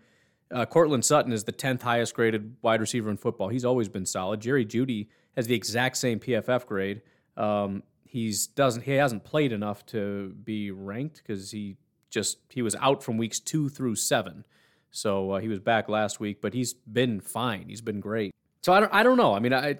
Uh, 0.53 0.65
Courtland 0.65 1.05
Sutton 1.05 1.31
is 1.31 1.45
the 1.45 1.53
10th 1.53 1.81
highest 1.81 2.13
graded 2.13 2.57
wide 2.61 2.81
receiver 2.81 3.09
in 3.09 3.15
football. 3.15 3.47
He's 3.47 3.63
always 3.63 3.87
been 3.87 4.05
solid. 4.05 4.41
Jerry 4.41 4.65
Jeudy 4.65 5.07
has 5.37 5.47
the 5.47 5.55
exact 5.55 5.95
same 5.95 6.19
PFF 6.19 6.65
grade. 6.65 7.01
Um, 7.37 7.83
he's 8.03 8.47
doesn't 8.47 8.83
he 8.83 8.91
hasn't 8.91 9.23
played 9.23 9.51
enough 9.53 9.85
to 9.87 10.35
be 10.43 10.71
ranked 10.71 11.17
because 11.17 11.51
he 11.51 11.77
just 12.09 12.39
he 12.49 12.61
was 12.61 12.75
out 12.75 13.01
from 13.01 13.17
weeks 13.17 13.39
two 13.39 13.69
through 13.69 13.95
seven. 13.95 14.43
So 14.91 15.31
uh, 15.31 15.39
he 15.39 15.47
was 15.47 15.59
back 15.59 15.87
last 15.87 16.19
week, 16.19 16.41
but 16.41 16.53
he's 16.53 16.73
been 16.73 17.21
fine. 17.21 17.69
He's 17.69 17.81
been 17.81 18.01
great. 18.01 18.33
So 18.61 18.73
I 18.73 18.81
don't 18.81 18.93
I 18.93 19.03
don't 19.03 19.17
know. 19.17 19.33
I 19.33 19.39
mean 19.39 19.53
I 19.53 19.77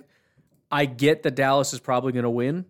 I 0.71 0.85
get 0.85 1.23
that 1.23 1.35
Dallas 1.35 1.73
is 1.73 1.81
probably 1.81 2.13
going 2.13 2.23
to 2.23 2.29
win. 2.29 2.65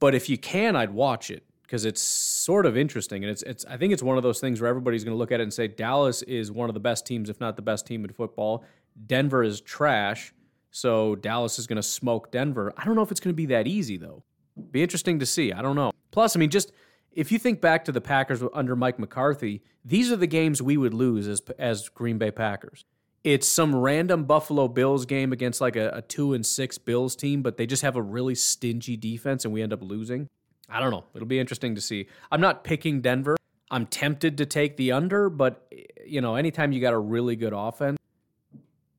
But 0.00 0.14
if 0.14 0.28
you 0.28 0.38
can, 0.38 0.76
I'd 0.76 0.92
watch 0.92 1.30
it 1.30 1.44
because 1.62 1.84
it's 1.84 2.00
sort 2.00 2.66
of 2.66 2.76
interesting, 2.76 3.24
and 3.24 3.30
it's 3.30 3.42
it's. 3.42 3.64
I 3.66 3.76
think 3.76 3.92
it's 3.92 4.02
one 4.02 4.16
of 4.16 4.22
those 4.22 4.40
things 4.40 4.60
where 4.60 4.68
everybody's 4.68 5.04
going 5.04 5.14
to 5.14 5.18
look 5.18 5.32
at 5.32 5.40
it 5.40 5.42
and 5.42 5.52
say 5.52 5.68
Dallas 5.68 6.22
is 6.22 6.50
one 6.50 6.70
of 6.70 6.74
the 6.74 6.80
best 6.80 7.06
teams, 7.06 7.28
if 7.28 7.40
not 7.40 7.56
the 7.56 7.62
best 7.62 7.86
team 7.86 8.04
in 8.04 8.12
football. 8.12 8.64
Denver 9.06 9.42
is 9.42 9.60
trash, 9.60 10.32
so 10.70 11.14
Dallas 11.16 11.58
is 11.58 11.66
going 11.66 11.76
to 11.76 11.82
smoke 11.82 12.30
Denver. 12.30 12.72
I 12.76 12.84
don't 12.84 12.94
know 12.94 13.02
if 13.02 13.10
it's 13.10 13.20
going 13.20 13.32
to 13.32 13.36
be 13.36 13.46
that 13.46 13.66
easy 13.66 13.96
though. 13.96 14.22
Be 14.70 14.82
interesting 14.82 15.18
to 15.20 15.26
see. 15.26 15.52
I 15.52 15.62
don't 15.62 15.76
know. 15.76 15.92
Plus, 16.10 16.34
I 16.34 16.38
mean, 16.38 16.50
just 16.50 16.72
if 17.12 17.30
you 17.30 17.38
think 17.38 17.60
back 17.60 17.84
to 17.84 17.92
the 17.92 18.00
Packers 18.00 18.42
under 18.54 18.74
Mike 18.74 18.98
McCarthy, 18.98 19.62
these 19.84 20.10
are 20.10 20.16
the 20.16 20.26
games 20.26 20.62
we 20.62 20.76
would 20.76 20.94
lose 20.94 21.28
as 21.28 21.42
as 21.58 21.88
Green 21.88 22.18
Bay 22.18 22.30
Packers 22.30 22.84
it's 23.24 23.46
some 23.46 23.74
random 23.74 24.24
Buffalo 24.24 24.68
Bills 24.68 25.06
game 25.06 25.32
against 25.32 25.60
like 25.60 25.76
a, 25.76 25.90
a, 25.90 26.02
two 26.02 26.32
and 26.34 26.44
six 26.46 26.78
Bills 26.78 27.16
team, 27.16 27.42
but 27.42 27.56
they 27.56 27.66
just 27.66 27.82
have 27.82 27.96
a 27.96 28.02
really 28.02 28.34
stingy 28.34 28.96
defense 28.96 29.44
and 29.44 29.52
we 29.52 29.62
end 29.62 29.72
up 29.72 29.82
losing. 29.82 30.28
I 30.68 30.80
don't 30.80 30.90
know. 30.90 31.04
It'll 31.14 31.26
be 31.26 31.38
interesting 31.38 31.74
to 31.74 31.80
see. 31.80 32.08
I'm 32.30 32.40
not 32.40 32.64
picking 32.64 33.00
Denver. 33.00 33.36
I'm 33.70 33.86
tempted 33.86 34.38
to 34.38 34.46
take 34.46 34.76
the 34.76 34.92
under, 34.92 35.28
but 35.28 35.70
you 36.06 36.20
know, 36.20 36.36
anytime 36.36 36.72
you 36.72 36.80
got 36.80 36.94
a 36.94 36.98
really 36.98 37.36
good 37.36 37.52
offense 37.54 37.98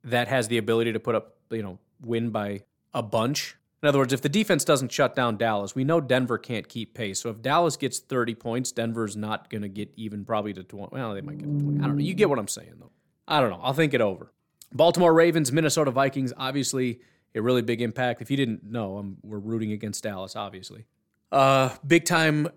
that 0.03 0.27
has 0.27 0.47
the 0.47 0.57
ability 0.57 0.93
to 0.93 0.99
put 0.99 1.15
up, 1.15 1.35
you 1.49 1.63
know, 1.63 1.79
win 2.01 2.29
by 2.29 2.61
a 2.93 3.01
bunch. 3.01 3.55
In 3.81 3.87
other 3.87 3.99
words, 3.99 4.11
if 4.11 4.21
the 4.21 4.29
defense 4.29 4.65
doesn't 4.65 4.91
shut 4.91 5.15
down 5.15 5.37
Dallas, 5.37 5.73
we 5.73 5.83
know 5.83 6.01
Denver 6.01 6.37
can't 6.37 6.67
keep 6.67 6.93
pace. 6.93 7.21
So 7.21 7.29
if 7.29 7.41
Dallas 7.41 7.77
gets 7.77 7.99
30 7.99 8.35
points, 8.35 8.71
Denver's 8.71 9.15
not 9.15 9.49
going 9.49 9.61
to 9.61 9.69
get 9.69 9.91
even 9.95 10.25
probably 10.25 10.53
to 10.53 10.63
20. 10.63 10.89
Well, 10.91 11.13
they 11.13 11.21
might 11.21 11.37
get 11.37 11.45
to 11.45 11.63
20. 11.63 11.79
I 11.79 11.87
don't 11.87 11.97
know. 11.97 12.03
You 12.03 12.13
get 12.13 12.29
what 12.29 12.39
I'm 12.39 12.49
saying, 12.49 12.73
though. 12.79 12.91
I 13.29 13.39
don't 13.39 13.51
know. 13.51 13.61
I'll 13.61 13.73
think 13.73 13.93
it 13.93 14.01
over. 14.01 14.33
Baltimore 14.73 15.13
Ravens, 15.13 15.51
Minnesota 15.51 15.91
Vikings, 15.91 16.33
obviously 16.35 16.99
a 17.35 17.41
really 17.41 17.61
big 17.61 17.81
impact. 17.81 18.21
If 18.21 18.29
you 18.29 18.37
didn't 18.37 18.63
know, 18.63 18.97
I'm, 18.97 19.17
we're 19.23 19.39
rooting 19.39 19.71
against 19.71 20.03
Dallas, 20.03 20.35
obviously. 20.35 20.85
Uh, 21.31 21.69
big 21.85 22.05
time 22.05 22.49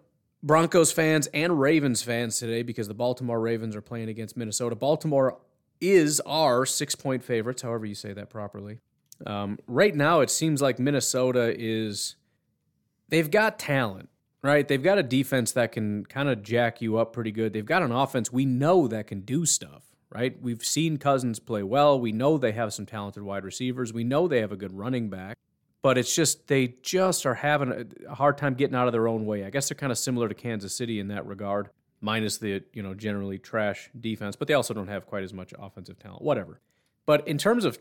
Broncos 0.43 0.91
fans 0.91 1.29
and 1.29 1.61
Ravens 1.61 2.03
fans 2.03 2.39
today 2.39 2.63
because 2.63 2.89
the 2.89 2.95
Baltimore 2.95 3.41
Ravens 3.41 3.77
are 3.77 3.83
playing 3.83 4.09
against 4.09 4.37
Minnesota. 4.37 4.75
Baltimore 4.75 5.39
is 5.81 6.21
our 6.21 6.65
six 6.65 6.95
point 6.95 7.23
favorites, 7.23 7.63
however 7.63 7.87
you 7.87 7.95
say 7.95 8.13
that 8.13 8.31
properly. 8.31 8.79
Um, 9.27 9.59
right 9.67 9.95
now, 9.95 10.21
it 10.21 10.31
seems 10.31 10.61
like 10.61 10.79
Minnesota 10.79 11.55
is, 11.57 12.17
they've 13.09 13.31
got 13.31 13.59
talent, 13.59 14.09
right? 14.43 14.67
They've 14.67 14.83
got 14.83 14.99
a 14.99 15.03
defense 15.03 15.53
that 15.53 15.71
can 15.71 16.07
kind 16.07 16.29
of 16.29 16.43
jack 16.43 16.81
you 16.81 16.97
up 16.97 17.13
pretty 17.13 17.31
good. 17.31 17.53
They've 17.53 17.65
got 17.65 17.83
an 17.83 17.93
offense 17.93 18.33
we 18.33 18.47
know 18.47 18.89
that 18.89 19.07
can 19.07 19.21
do 19.21 19.47
stuff, 19.47 19.92
right? 20.15 20.41
We've 20.41 20.63
seen 20.63 20.99
Cousins 20.99 21.39
play 21.39 21.63
well. 21.63 21.99
We 21.99 22.13
know 22.13 22.39
they 22.39 22.53
have 22.53 22.73
some 22.73 22.87
talented 22.87 23.23
wide 23.23 23.45
receivers. 23.45 23.93
We 23.93 24.05
know 24.05 24.29
they 24.29 24.41
have 24.41 24.53
a 24.53 24.57
good 24.57 24.77
running 24.77 25.09
back 25.09 25.39
but 25.83 25.99
it's 25.99 26.15
just 26.15 26.47
they 26.47 26.77
just 26.83 27.27
are 27.27 27.35
having 27.35 27.93
a 28.09 28.15
hard 28.15 28.39
time 28.39 28.55
getting 28.55 28.77
out 28.77 28.87
of 28.87 28.93
their 28.93 29.09
own 29.09 29.27
way. 29.27 29.45
I 29.45 29.51
guess 29.51 29.69
they're 29.69 29.77
kind 29.77 29.93
of 29.93 29.99
similar 29.99 30.29
to 30.29 30.35
Kansas 30.35 30.75
City 30.75 31.01
in 31.01 31.09
that 31.09 31.27
regard, 31.27 31.71
minus 32.01 32.39
the 32.39 32.63
you 32.73 32.83
know 32.83 32.95
generally 32.95 33.39
trash 33.39 33.91
defense, 33.99 34.37
but 34.37 34.49
they 34.49 34.55
also 34.55 34.73
don't 34.73 34.89
have 34.89 35.07
quite 35.07 35.25
as 35.25 35.35
much 35.35 35.53
offensive 35.59 35.99
talent. 35.99 36.23
Whatever. 36.23 36.61
But 37.05 37.27
in 37.27 37.37
terms 37.37 37.65
of 37.65 37.79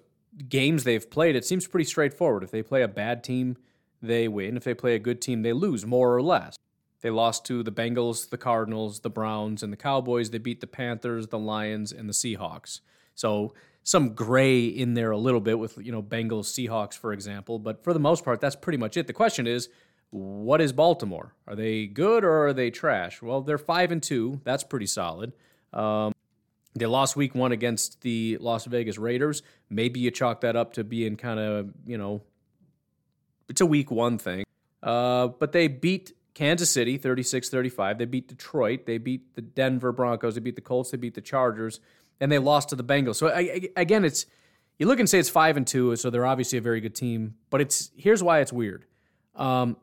games 0.49 0.84
they've 0.84 1.09
played, 1.09 1.36
it 1.36 1.45
seems 1.45 1.67
pretty 1.67 1.86
straightforward. 1.86 2.43
If 2.43 2.51
they 2.51 2.63
play 2.63 2.82
a 2.82 2.88
bad 2.88 3.23
team, 3.23 3.57
they 4.01 4.27
win. 4.27 4.57
If 4.57 4.63
they 4.63 4.73
play 4.73 4.95
a 4.95 4.99
good 4.99 5.21
team, 5.21 5.43
they 5.43 5.53
lose 5.53 5.86
more 5.86 6.15
or 6.15 6.23
less. 6.23 6.57
They 7.02 7.10
lost 7.10 7.45
to 7.45 7.64
the 7.64 7.72
Bengals, 7.72 8.30
the 8.30 8.38
Cardinals, 8.38 8.99
the 8.99 9.10
Browns, 9.10 9.64
and 9.64 9.74
the 9.74 9.78
Cowboys. 9.78 10.30
They 10.30 10.38
beat 10.38 10.62
the 10.62 10.68
Panthers, 10.68 11.28
the 11.28 11.39
Lions, 11.39 11.91
and 11.91 12.08
the 12.08 12.14
Seahawks. 12.14 12.82
So 13.16 13.54
some 13.84 14.14
gray 14.14 14.66
in 14.66 14.93
there 14.93 15.12
a 15.12 15.18
little 15.18 15.41
bit 15.41 15.58
with 15.58 15.78
you 15.78 15.91
know 15.91 16.04
Bengals, 16.04 16.45
Seahawks, 16.45 16.97
for 16.97 17.14
example. 17.14 17.60
But 17.60 17.84
for 17.84 17.93
the 17.93 17.99
most 17.99 18.24
part, 18.24 18.41
that's 18.41 18.56
pretty 18.56 18.78
much 18.78 18.97
it. 18.97 19.08
The 19.08 19.14
question 19.14 19.47
is, 19.47 19.70
what 20.12 20.62
is 20.62 20.74
Baltimore? 20.74 21.34
Are 21.47 21.56
they 21.56 21.88
good 21.88 22.24
or 22.24 22.47
are 22.47 22.54
they 22.54 22.70
trash? 22.70 23.22
Well, 23.22 23.41
they're 23.41 23.58
five 23.58 23.91
and 23.91 24.02
two. 24.02 24.41
That's 24.43 24.64
pretty 24.64 24.88
solid. 24.88 25.34
Um, 25.74 26.14
they 26.76 26.86
lost 26.86 27.16
week 27.16 27.36
one 27.36 27.52
against 27.52 28.02
the 28.02 28.38
Las 28.39 28.66
Vegas 28.66 28.97
Raiders. 28.97 29.41
Maybe 29.70 29.99
you 29.99 30.12
chalk 30.12 30.41
that 30.41 30.56
up 30.56 30.74
to 30.74 30.84
being 30.84 31.16
kind 31.16 31.39
of 31.39 31.72
you 31.86 31.97
know, 31.97 32.22
it's 33.49 33.62
a 33.62 33.66
week 33.66 33.89
one 33.89 34.18
thing. 34.18 34.45
Uh, 34.84 35.28
but 35.28 35.52
they 35.52 35.68
beat 35.68 36.14
Kansas 36.34 36.69
City 36.69 36.97
36 36.97 37.49
35. 37.49 37.97
They 37.97 38.05
beat 38.05 38.27
Detroit. 38.27 38.86
They 38.86 38.97
beat 38.97 39.36
the 39.36 39.41
Denver 39.41 39.91
Broncos. 39.91 40.36
They 40.36 40.41
beat 40.41 40.55
the 40.55 40.61
Colts. 40.61 40.91
They 40.91 40.97
beat 40.97 41.15
the 41.15 41.21
Chargers 41.21 41.79
and 42.21 42.32
they 42.32 42.39
lost 42.39 42.69
to 42.69 42.75
the 42.75 42.84
Bengals. 42.84 43.15
So 43.15 43.27
I, 43.27 43.69
again, 43.75 44.05
it's 44.05 44.25
you 44.77 44.88
look 44.88 44.99
and 44.99 45.09
say 45.09 45.19
it's 45.19 45.29
five 45.29 45.57
and 45.57 45.67
two, 45.67 45.93
so 45.97 46.09
they're 46.09 46.25
obviously 46.25 46.57
a 46.57 46.61
very 46.61 46.79
good 46.79 46.95
team. 46.95 47.36
But 47.49 47.59
it's 47.59 47.91
here's 47.97 48.23
why 48.23 48.39
it's 48.39 48.53
weird. 48.53 48.86
Um, 49.36 49.75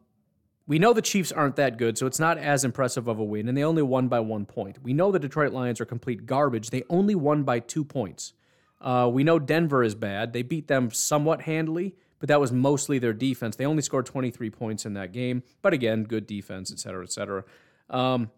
we 0.66 0.78
know 0.78 0.92
the 0.92 1.02
Chiefs 1.02 1.32
aren't 1.32 1.56
that 1.56 1.78
good, 1.78 1.98
so 1.98 2.06
it's 2.06 2.20
not 2.20 2.38
as 2.38 2.64
impressive 2.64 3.08
of 3.08 3.18
a 3.18 3.24
win, 3.24 3.48
and 3.48 3.56
they 3.56 3.64
only 3.64 3.82
won 3.82 4.08
by 4.08 4.20
one 4.20 4.46
point. 4.46 4.82
We 4.82 4.92
know 4.92 5.10
the 5.10 5.18
Detroit 5.18 5.52
Lions 5.52 5.80
are 5.80 5.86
complete 5.86 6.26
garbage. 6.26 6.70
They 6.70 6.84
only 6.88 7.14
won 7.14 7.42
by 7.42 7.60
two 7.60 7.84
points. 7.84 8.34
Uh, 8.80 9.10
we 9.12 9.24
know 9.24 9.38
Denver 9.38 9.82
is 9.82 9.94
bad. 9.94 10.32
They 10.32 10.42
beat 10.42 10.68
them 10.68 10.90
somewhat 10.90 11.42
handily, 11.42 11.96
but 12.18 12.28
that 12.28 12.40
was 12.40 12.52
mostly 12.52 12.98
their 12.98 13.12
defense. 13.12 13.56
They 13.56 13.66
only 13.66 13.82
scored 13.82 14.06
23 14.06 14.50
points 14.50 14.86
in 14.86 14.94
that 14.94 15.12
game, 15.12 15.42
but 15.62 15.72
again, 15.72 16.04
good 16.04 16.26
defense, 16.26 16.72
et 16.72 16.78
cetera, 16.78 17.02
et 17.02 17.12
cetera. 17.12 17.44
Um, 17.90 18.30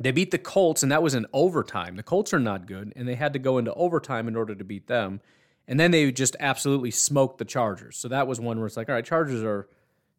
they 0.00 0.12
beat 0.12 0.30
the 0.30 0.38
Colts, 0.38 0.82
and 0.82 0.92
that 0.92 1.02
was 1.02 1.14
in 1.14 1.26
overtime. 1.32 1.96
The 1.96 2.02
Colts 2.02 2.32
are 2.32 2.38
not 2.38 2.66
good, 2.66 2.92
and 2.94 3.08
they 3.08 3.16
had 3.16 3.32
to 3.32 3.38
go 3.38 3.58
into 3.58 3.74
overtime 3.74 4.28
in 4.28 4.36
order 4.36 4.54
to 4.54 4.64
beat 4.64 4.86
them. 4.86 5.20
And 5.66 5.78
then 5.78 5.90
they 5.90 6.10
just 6.12 6.36
absolutely 6.40 6.90
smoked 6.90 7.38
the 7.38 7.44
Chargers. 7.44 7.96
So 7.96 8.08
that 8.08 8.26
was 8.26 8.40
one 8.40 8.58
where 8.58 8.66
it's 8.66 8.76
like, 8.76 8.88
all 8.88 8.94
right, 8.94 9.04
Chargers 9.04 9.42
are 9.42 9.68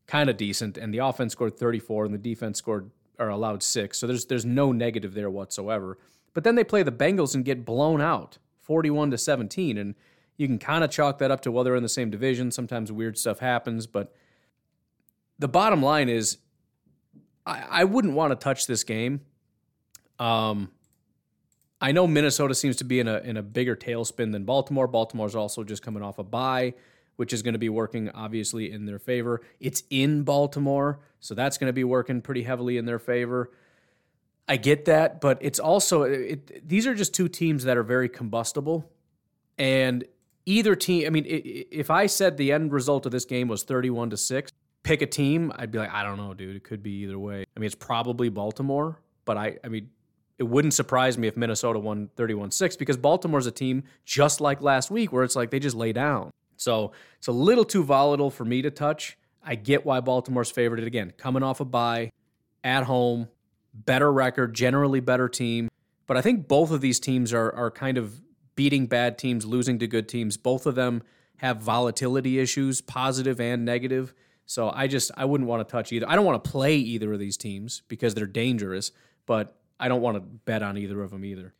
kind 0.06 0.30
of 0.30 0.38
decent, 0.38 0.78
and 0.78 0.93
the 0.93 1.00
offense 1.00 1.32
scored 1.32 1.58
34, 1.58 2.06
and 2.06 2.14
the 2.14 2.20
defense 2.20 2.58
scored 2.58 2.91
or 3.18 3.30
allowed 3.30 3.64
six. 3.64 3.97
So 3.97 4.08
there's 4.08 4.26
there's 4.26 4.45
no 4.45 4.72
negative 4.72 5.14
there 5.14 5.30
whatsoever. 5.30 5.97
But 6.34 6.43
then 6.43 6.56
they 6.56 6.64
play 6.64 6.84
the 6.84 6.91
Bengals 6.91 7.36
and 7.36 7.43
get 7.43 7.66
blown 7.66 8.02
out, 8.02 8.38
41 8.62 9.12
to 9.12 9.18
17, 9.18 9.78
and 9.78 9.95
you 10.39 10.47
can 10.47 10.57
kind 10.57 10.83
of 10.83 10.89
chalk 10.89 11.19
that 11.19 11.29
up 11.29 11.41
to 11.41 11.51
well 11.51 11.63
they're 11.63 11.75
in 11.75 11.83
the 11.83 11.89
same 11.89 12.09
division. 12.09 12.49
Sometimes 12.49 12.91
weird 12.91 13.19
stuff 13.19 13.37
happens, 13.37 13.85
but 13.85 14.11
the 15.37 15.47
bottom 15.47 15.83
line 15.83 16.09
is, 16.09 16.39
I, 17.45 17.65
I 17.69 17.83
wouldn't 17.83 18.15
want 18.15 18.31
to 18.31 18.35
touch 18.35 18.65
this 18.65 18.83
game 18.83 19.21
um, 20.19 20.71
I 21.81 21.93
know 21.93 22.05
Minnesota 22.05 22.53
seems 22.53 22.75
to 22.77 22.83
be 22.83 22.99
in 22.99 23.07
a 23.07 23.19
in 23.19 23.37
a 23.37 23.41
bigger 23.41 23.75
tailspin 23.75 24.31
than 24.31 24.43
Baltimore. 24.43 24.87
Baltimore's 24.87 25.35
also 25.35 25.63
just 25.63 25.81
coming 25.81 26.03
off 26.03 26.19
a 26.19 26.23
bye, 26.23 26.73
which 27.15 27.31
is 27.31 27.41
going 27.41 27.53
to 27.53 27.59
be 27.59 27.69
working 27.69 28.09
obviously 28.09 28.71
in 28.71 28.85
their 28.85 28.99
favor. 28.99 29.41
It's 29.59 29.83
in 29.89 30.23
Baltimore, 30.23 30.99
so 31.21 31.33
that's 31.33 31.57
going 31.57 31.69
to 31.69 31.73
be 31.73 31.85
working 31.85 32.21
pretty 32.21 32.43
heavily 32.43 32.77
in 32.77 32.85
their 32.85 32.99
favor. 32.99 33.51
I 34.47 34.57
get 34.57 34.85
that, 34.85 35.21
but 35.21 35.37
it's 35.41 35.59
also 35.59 36.03
it, 36.03 36.67
these 36.67 36.85
are 36.85 36.95
just 36.95 37.13
two 37.13 37.29
teams 37.29 37.63
that 37.63 37.77
are 37.77 37.83
very 37.83 38.09
combustible, 38.09 38.91
and 39.57 40.03
either 40.50 40.76
team. 40.76 41.06
I 41.06 41.10
mean, 41.12 41.26
if 41.28 41.89
I 41.91 42.08
said 42.08 42.38
the 42.38 42.52
end 42.52 42.74
result 42.74 43.06
of 43.06 43.12
this 43.12 43.26
game 43.26 43.47
was 43.47 43.64
thirty-one 43.64 44.10
to 44.10 44.18
six, 44.18 44.52
pick 44.84 45.02
a 45.02 45.06
team, 45.06 45.54
I'd 45.56 45.72
be 45.72 45.78
like, 45.78 45.93
I 45.93 46.04
don't 46.04 46.18
know, 46.18 46.34
dude. 46.34 46.56
It 46.56 46.64
could 46.64 46.82
be 46.82 46.91
either 47.04 47.20
way. 47.20 47.45
I 47.56 47.60
mean, 47.60 47.68
it's 47.68 47.76
probably 47.76 48.30
Baltimore, 48.30 49.00
but 49.26 49.38
I, 49.38 49.58
I 49.64 49.68
mean, 49.68 49.89
it 50.38 50.43
wouldn't 50.43 50.74
surprise 50.74 51.18
me 51.18 51.28
if 51.28 51.38
Minnesota 51.38 51.80
won 51.80 52.10
31 52.16 52.52
6 52.52 52.76
because 52.78 52.97
Baltimore's 52.97 53.45
a 53.45 53.52
team 53.52 53.84
just 54.06 54.41
like 54.41 54.62
last 54.62 54.89
week 54.89 55.12
where 55.12 55.24
it's 55.24 55.36
like 55.36 55.52
they 55.52 55.60
just 55.60 55.76
lay 55.76 55.93
down. 55.93 56.32
So 56.58 56.91
it's 57.18 57.28
a 57.28 57.32
little 57.32 57.66
too 57.66 57.84
volatile 57.84 58.32
for 58.32 58.45
me 58.45 58.62
to 58.62 58.72
touch. 58.72 59.18
I 59.43 59.56
get 59.56 59.86
why 59.86 60.02
Baltimore's 60.02 60.52
favored 60.52 60.80
it 60.80 60.88
again. 60.88 61.14
Coming 61.18 61.43
off 61.43 61.60
a 61.60 61.66
bye, 61.66 62.12
at 62.64 62.84
home, 62.84 63.28
better 63.74 64.12
record, 64.12 64.54
generally 64.54 65.00
better 65.00 65.30
team. 65.30 65.70
But 66.08 66.18
I 66.18 66.22
think 66.22 66.47
both 66.47 66.72
of 66.72 66.82
these 66.82 67.00
teams 67.00 67.34
are, 67.34 67.52
are 67.54 67.72
kind 67.72 67.97
of 67.97 68.20
beating 68.60 68.88
bad 68.88 69.18
teams, 69.18 69.45
losing 69.45 69.80
to 69.80 69.88
good 69.88 70.10
teams. 70.10 70.36
Both 70.36 70.66
of 70.66 70.76
them 70.76 71.01
have 71.38 71.62
volatility 71.62 72.39
issues, 72.39 72.82
positive 72.82 73.39
and 73.39 73.64
negative. 73.64 74.14
So 74.45 74.70
I 74.70 74.88
just 74.88 75.12
I 75.16 75.24
wouldn't 75.24 75.47
want 75.47 75.66
to 75.66 75.72
touch 75.72 75.93
either. 75.93 76.05
I 76.10 76.18
don't 76.18 76.26
want 76.26 76.43
to 76.43 76.49
play 76.49 76.76
either 76.76 77.14
of 77.14 77.20
these 77.20 77.38
teams 77.38 77.84
because 77.88 78.16
they're 78.16 78.26
dangerous. 78.26 78.91
But 79.26 79.55
I 79.80 79.88
don't 79.88 80.01
want 80.01 80.18
to 80.18 80.20
bet 80.20 80.62
on 80.62 80.78
either 80.78 81.01
of 81.01 81.12
them 81.12 81.24
either. 81.24 81.53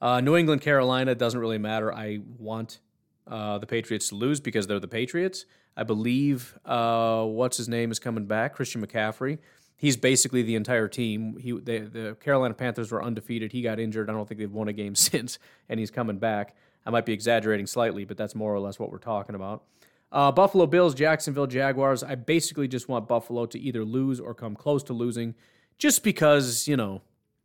Uh, 0.00 0.20
New 0.20 0.36
England, 0.36 0.60
Carolina 0.60 1.16
doesn't 1.16 1.40
really 1.40 1.58
matter. 1.58 1.92
I 1.92 2.20
want 2.38 2.78
uh, 3.26 3.58
the 3.58 3.66
Patriots 3.66 4.10
to 4.10 4.14
lose 4.14 4.38
because 4.38 4.68
they're 4.68 4.78
the 4.78 4.86
Patriots. 4.86 5.46
I 5.76 5.82
believe 5.82 6.56
uh, 6.64 7.24
what's 7.24 7.56
his 7.56 7.68
name 7.68 7.90
is 7.90 7.98
coming 7.98 8.26
back, 8.26 8.54
Christian 8.54 8.86
McCaffrey. 8.86 9.38
He's 9.78 9.96
basically 9.96 10.42
the 10.42 10.54
entire 10.54 10.88
team. 10.88 11.36
He 11.38 11.52
the 11.52 12.16
Carolina 12.20 12.54
Panthers 12.54 12.90
were 12.90 13.02
undefeated. 13.02 13.52
He 13.52 13.60
got 13.60 13.78
injured. 13.78 14.08
I 14.08 14.14
don't 14.14 14.26
think 14.26 14.40
they've 14.40 14.52
won 14.52 14.68
a 14.68 14.72
game 14.72 14.94
since, 14.94 15.38
and 15.68 15.78
he's 15.78 15.90
coming 15.90 16.18
back. 16.18 16.56
I 16.84 16.90
might 16.90 17.04
be 17.04 17.12
exaggerating 17.12 17.66
slightly, 17.66 18.04
but 18.04 18.16
that's 18.16 18.34
more 18.34 18.54
or 18.54 18.60
less 18.60 18.78
what 18.78 18.90
we're 18.90 18.98
talking 18.98 19.34
about. 19.34 19.64
Uh, 20.12 20.30
Buffalo 20.32 20.66
Bills, 20.66 20.94
Jacksonville 20.94 21.48
Jaguars. 21.48 22.02
I 22.02 22.14
basically 22.14 22.68
just 22.68 22.88
want 22.88 23.08
Buffalo 23.08 23.44
to 23.46 23.58
either 23.58 23.84
lose 23.84 24.20
or 24.20 24.34
come 24.34 24.54
close 24.54 24.82
to 24.84 24.92
losing, 24.92 25.34
just 25.78 26.02
because 26.02 26.66
you 26.66 26.76
know 26.76 27.02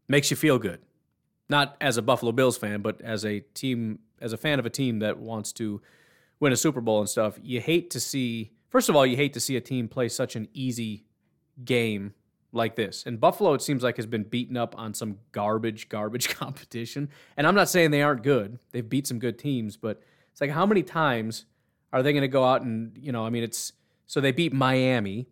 makes 0.08 0.32
you 0.32 0.38
feel 0.38 0.58
good. 0.58 0.80
Not 1.50 1.76
as 1.82 1.98
a 1.98 2.02
Buffalo 2.02 2.32
Bills 2.32 2.58
fan, 2.58 2.82
but 2.82 3.02
as 3.02 3.26
a 3.26 3.42
team, 3.42 4.00
as 4.22 4.32
a 4.32 4.38
fan 4.38 4.58
of 4.58 4.66
a 4.66 4.70
team 4.70 5.00
that 5.00 5.18
wants 5.18 5.52
to 5.54 5.82
win 6.40 6.54
a 6.54 6.58
Super 6.58 6.80
Bowl 6.80 7.00
and 7.00 7.10
stuff. 7.10 7.38
You 7.42 7.60
hate 7.60 7.90
to 7.92 8.00
see, 8.00 8.52
first 8.70 8.88
of 8.88 8.96
all, 8.96 9.06
you 9.06 9.18
hate 9.18 9.34
to 9.34 9.42
see 9.42 9.58
a 9.58 9.62
team 9.62 9.90
play 9.90 10.08
such 10.08 10.38
an 10.38 10.48
easy 10.54 11.04
game 11.66 12.14
like 12.52 12.76
this. 12.76 13.04
And 13.06 13.20
Buffalo, 13.20 13.54
it 13.54 13.62
seems 13.62 13.84
like, 13.84 13.98
has 13.98 14.06
been 14.06 14.24
beaten 14.24 14.58
up 14.58 14.78
on 14.78 14.94
some 14.94 15.18
garbage, 15.32 15.90
garbage 15.90 16.30
competition. 16.36 17.10
And 17.38 17.48
I'm 17.48 17.56
not 17.56 17.70
saying 17.70 17.92
they 17.92 18.02
aren't 18.02 18.24
good. 18.24 18.60
They've 18.72 18.88
beat 18.88 19.08
some 19.08 19.20
good 19.20 19.38
teams, 19.40 19.78
but 19.78 20.02
it's 20.32 20.42
like 20.42 20.52
how 20.52 20.66
many 20.66 20.84
times 20.84 21.46
are 21.94 22.04
they 22.04 22.14
going 22.14 22.22
to 22.22 22.28
go 22.28 22.44
out 22.46 22.62
and, 22.62 22.98
you 22.98 23.12
know, 23.12 23.26
I 23.26 23.30
mean, 23.30 23.44
it's 23.44 23.74
so 24.08 24.20
they 24.20 24.32
beat 24.32 24.54
Miami 24.54 25.28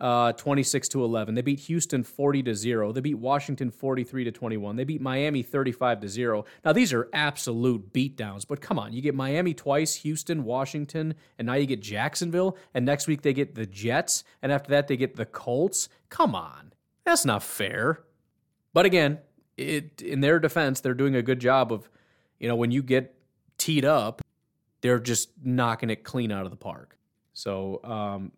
uh, 0.00 0.32
26 0.32 0.88
to 0.88 1.04
11. 1.04 1.34
They 1.34 1.42
beat 1.42 1.60
Houston 1.60 2.02
40 2.02 2.42
to 2.44 2.54
0. 2.54 2.92
They 2.92 3.00
beat 3.00 3.18
Washington 3.18 3.70
43 3.70 4.24
to 4.24 4.32
21. 4.32 4.76
They 4.76 4.84
beat 4.84 5.00
Miami 5.00 5.42
35 5.42 6.00
to 6.00 6.08
0. 6.08 6.44
Now 6.64 6.72
these 6.72 6.92
are 6.92 7.08
absolute 7.12 7.92
beatdowns, 7.92 8.46
but 8.46 8.60
come 8.60 8.78
on, 8.78 8.92
you 8.92 9.00
get 9.00 9.14
Miami 9.14 9.54
twice, 9.54 9.94
Houston, 9.96 10.44
Washington, 10.44 11.14
and 11.38 11.46
now 11.46 11.54
you 11.54 11.66
get 11.66 11.80
Jacksonville, 11.80 12.56
and 12.74 12.84
next 12.84 13.06
week 13.06 13.22
they 13.22 13.32
get 13.32 13.54
the 13.54 13.66
Jets, 13.66 14.24
and 14.42 14.50
after 14.50 14.70
that 14.70 14.88
they 14.88 14.96
get 14.96 15.16
the 15.16 15.26
Colts. 15.26 15.88
Come 16.14 16.36
on. 16.36 16.72
That's 17.04 17.24
not 17.24 17.42
fair. 17.42 18.04
But 18.72 18.86
again, 18.86 19.18
it 19.56 20.00
in 20.00 20.20
their 20.20 20.38
defense, 20.38 20.80
they're 20.80 20.94
doing 20.94 21.16
a 21.16 21.22
good 21.22 21.40
job 21.40 21.72
of, 21.72 21.90
you 22.38 22.46
know, 22.46 22.54
when 22.54 22.70
you 22.70 22.84
get 22.84 23.16
teed 23.58 23.84
up, 23.84 24.22
they're 24.80 25.00
just 25.00 25.30
knocking 25.42 25.90
it 25.90 26.04
clean 26.04 26.30
out 26.30 26.44
of 26.44 26.52
the 26.52 26.56
park. 26.56 26.96
So, 27.32 27.80
um, 27.82 28.30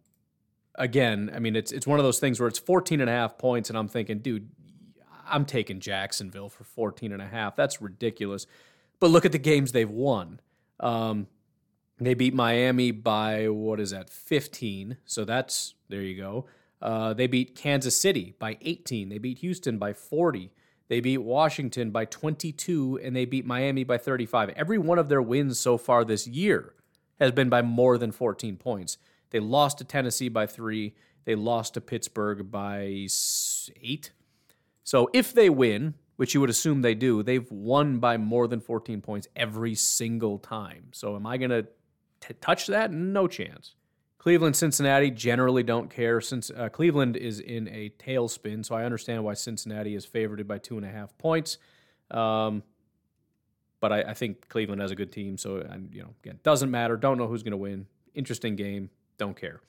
again, 0.77 1.31
I 1.35 1.39
mean, 1.39 1.55
it's 1.55 1.70
it's 1.70 1.87
one 1.87 1.99
of 1.99 2.05
those 2.07 2.18
things 2.18 2.41
where 2.41 2.49
it's 2.49 2.59
14 2.59 3.03
and 3.03 3.11
a 3.11 3.12
half 3.12 3.37
points, 3.37 3.68
and 3.68 3.79
I'm 3.79 3.89
thinking, 3.89 4.20
dude, 4.20 4.49
I'm 5.29 5.45
taking 5.45 5.79
Jacksonville 5.79 6.49
for 6.49 6.64
14 6.64 7.12
and 7.12 7.20
a 7.20 7.27
half. 7.27 7.57
That's 7.57 7.83
ridiculous. 7.83 8.47
But 9.01 9.11
look 9.11 9.27
at 9.27 9.33
the 9.33 9.39
games 9.39 9.72
they've 9.72 9.91
won. 9.91 10.41
Um, 10.81 11.27
they 12.01 12.14
beat 12.14 12.33
Miami 12.33 12.91
by 12.91 13.51
what 13.51 13.81
is 13.81 13.91
that, 13.91 14.09
15? 14.09 14.97
So 15.05 15.27
that's 15.27 15.74
there 15.91 16.01
you 16.01 16.16
go. 16.16 16.47
Uh, 16.87 17.12
they 17.12 17.26
beat 17.26 17.57
Kansas 17.57 18.01
City 18.01 18.37
by 18.39 18.57
18. 18.61 19.09
They 19.09 19.18
beat 19.18 19.39
Houston 19.39 19.76
by 19.76 19.93
40. 19.93 20.53
They 20.87 21.01
beat 21.01 21.18
Washington 21.18 21.91
by 21.91 22.05
22, 22.05 23.01
and 23.03 23.14
they 23.14 23.24
beat 23.24 23.45
Miami 23.45 23.82
by 23.82 23.99
35. 23.99 24.51
Every 24.51 24.78
one 24.78 24.97
of 24.97 25.09
their 25.09 25.20
wins 25.20 25.59
so 25.59 25.78
far 25.78 26.05
this 26.05 26.28
year 26.28 26.74
has 27.18 27.32
been 27.32 27.49
by 27.49 27.61
more 27.61 27.99
than 27.99 28.12
14 28.12 28.57
points. 28.57 28.99
They 29.30 29.41
lost 29.41 29.78
to 29.78 29.84
Tennessee 29.84 30.28
by 30.28 30.47
three. 30.47 30.95
They 31.24 31.34
lost 31.34 31.74
to 31.74 31.80
Pittsburgh 31.80 32.53
by 32.53 33.09
eight. 33.82 34.12
So 34.84 35.11
if 35.12 35.32
they 35.32 35.51
win, 35.51 35.95
which 36.14 36.34
you 36.34 36.41
would 36.41 36.51
assume 36.51 36.82
they 36.82 36.95
do, 36.95 37.24
they've 37.24 37.51
won 37.51 37.99
by 37.99 38.16
more 38.16 38.47
than 38.47 38.61
14 38.61 39.01
points 39.01 39.26
every 39.34 39.74
single 39.74 40.39
time. 40.39 40.91
So 40.93 41.16
am 41.16 41.26
I 41.26 41.37
going 41.37 41.51
to 41.51 41.66
touch 42.34 42.68
that? 42.68 42.93
No 42.93 43.26
chance. 43.26 43.74
Cleveland, 44.27 44.57
Cincinnati 44.57 45.12
generally 45.12 45.62
don't 45.62 45.89
care 45.89 46.20
since 46.20 46.51
uh, 46.51 46.68
Cleveland 46.68 47.16
is 47.16 47.39
in 47.39 47.68
a 47.68 47.91
tailspin, 47.91 48.66
so 48.66 48.74
I 48.74 48.83
understand 48.83 49.22
why 49.22 49.35
Cincinnati 49.35 49.95
is 49.95 50.05
favored 50.05 50.49
by 50.49 50.59
two 50.59 50.77
and 50.77 50.85
a 50.85 50.91
half 50.91 51.16
points. 51.16 51.59
Um, 52.11 52.64
but 53.79 53.93
I, 53.93 54.01
I, 54.01 54.14
think 54.14 54.49
Cleveland 54.49 54.83
has 54.83 54.91
a 54.91 54.97
good 54.97 55.12
team, 55.12 55.39
so 55.39 55.59
you 55.93 56.03
know, 56.03 56.09
again, 56.24 56.41
doesn't 56.43 56.72
matter. 56.72 56.97
Don't 56.97 57.18
know 57.18 57.29
who's 57.29 57.45
going 57.45 57.53
to 57.53 57.57
win. 57.57 57.87
Interesting 58.16 58.57
game. 58.57 58.91
Don't 59.16 59.37
care. 59.37 59.61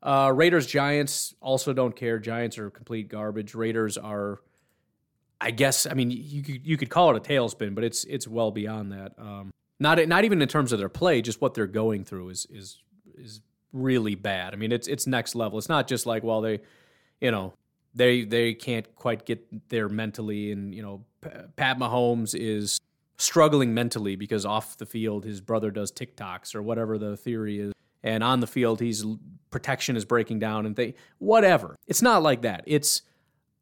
Uh, 0.00 0.30
Raiders, 0.32 0.68
Giants 0.68 1.34
also 1.40 1.72
don't 1.72 1.96
care. 1.96 2.20
Giants 2.20 2.56
are 2.56 2.70
complete 2.70 3.08
garbage. 3.08 3.56
Raiders 3.56 3.98
are, 3.98 4.38
I 5.40 5.50
guess. 5.50 5.88
I 5.88 5.94
mean, 5.94 6.12
you 6.12 6.44
could, 6.44 6.64
you 6.64 6.76
could 6.76 6.88
call 6.88 7.16
it 7.16 7.16
a 7.16 7.28
tailspin, 7.28 7.74
but 7.74 7.82
it's 7.82 8.04
it's 8.04 8.28
well 8.28 8.52
beyond 8.52 8.92
that. 8.92 9.14
Um, 9.18 9.50
not 9.80 10.06
not 10.06 10.22
even 10.22 10.40
in 10.40 10.46
terms 10.46 10.70
of 10.70 10.78
their 10.78 10.88
play, 10.88 11.20
just 11.20 11.40
what 11.40 11.54
they're 11.54 11.66
going 11.66 12.04
through 12.04 12.28
is 12.28 12.46
is 12.48 12.80
is 13.16 13.40
really 13.72 14.14
bad. 14.14 14.54
I 14.54 14.56
mean, 14.56 14.72
it's 14.72 14.88
it's 14.88 15.06
next 15.06 15.34
level. 15.34 15.58
It's 15.58 15.68
not 15.68 15.88
just 15.88 16.06
like 16.06 16.22
well 16.22 16.40
they, 16.40 16.60
you 17.20 17.30
know, 17.30 17.54
they 17.94 18.24
they 18.24 18.54
can't 18.54 18.92
quite 18.94 19.26
get 19.26 19.68
there 19.68 19.88
mentally, 19.88 20.52
and 20.52 20.74
you 20.74 20.82
know, 20.82 21.04
Pat 21.56 21.78
Mahomes 21.78 22.34
is 22.38 22.78
struggling 23.18 23.74
mentally 23.74 24.14
because 24.14 24.46
off 24.46 24.76
the 24.76 24.86
field 24.86 25.24
his 25.24 25.40
brother 25.40 25.72
does 25.72 25.90
TikToks 25.90 26.54
or 26.54 26.62
whatever 26.62 26.98
the 26.98 27.16
theory 27.16 27.58
is, 27.58 27.72
and 28.02 28.22
on 28.22 28.40
the 28.40 28.46
field 28.46 28.80
he's 28.80 29.04
protection 29.50 29.96
is 29.96 30.04
breaking 30.04 30.38
down 30.38 30.66
and 30.66 30.76
they 30.76 30.94
whatever. 31.18 31.74
It's 31.86 32.02
not 32.02 32.22
like 32.22 32.42
that. 32.42 32.64
It's 32.66 33.02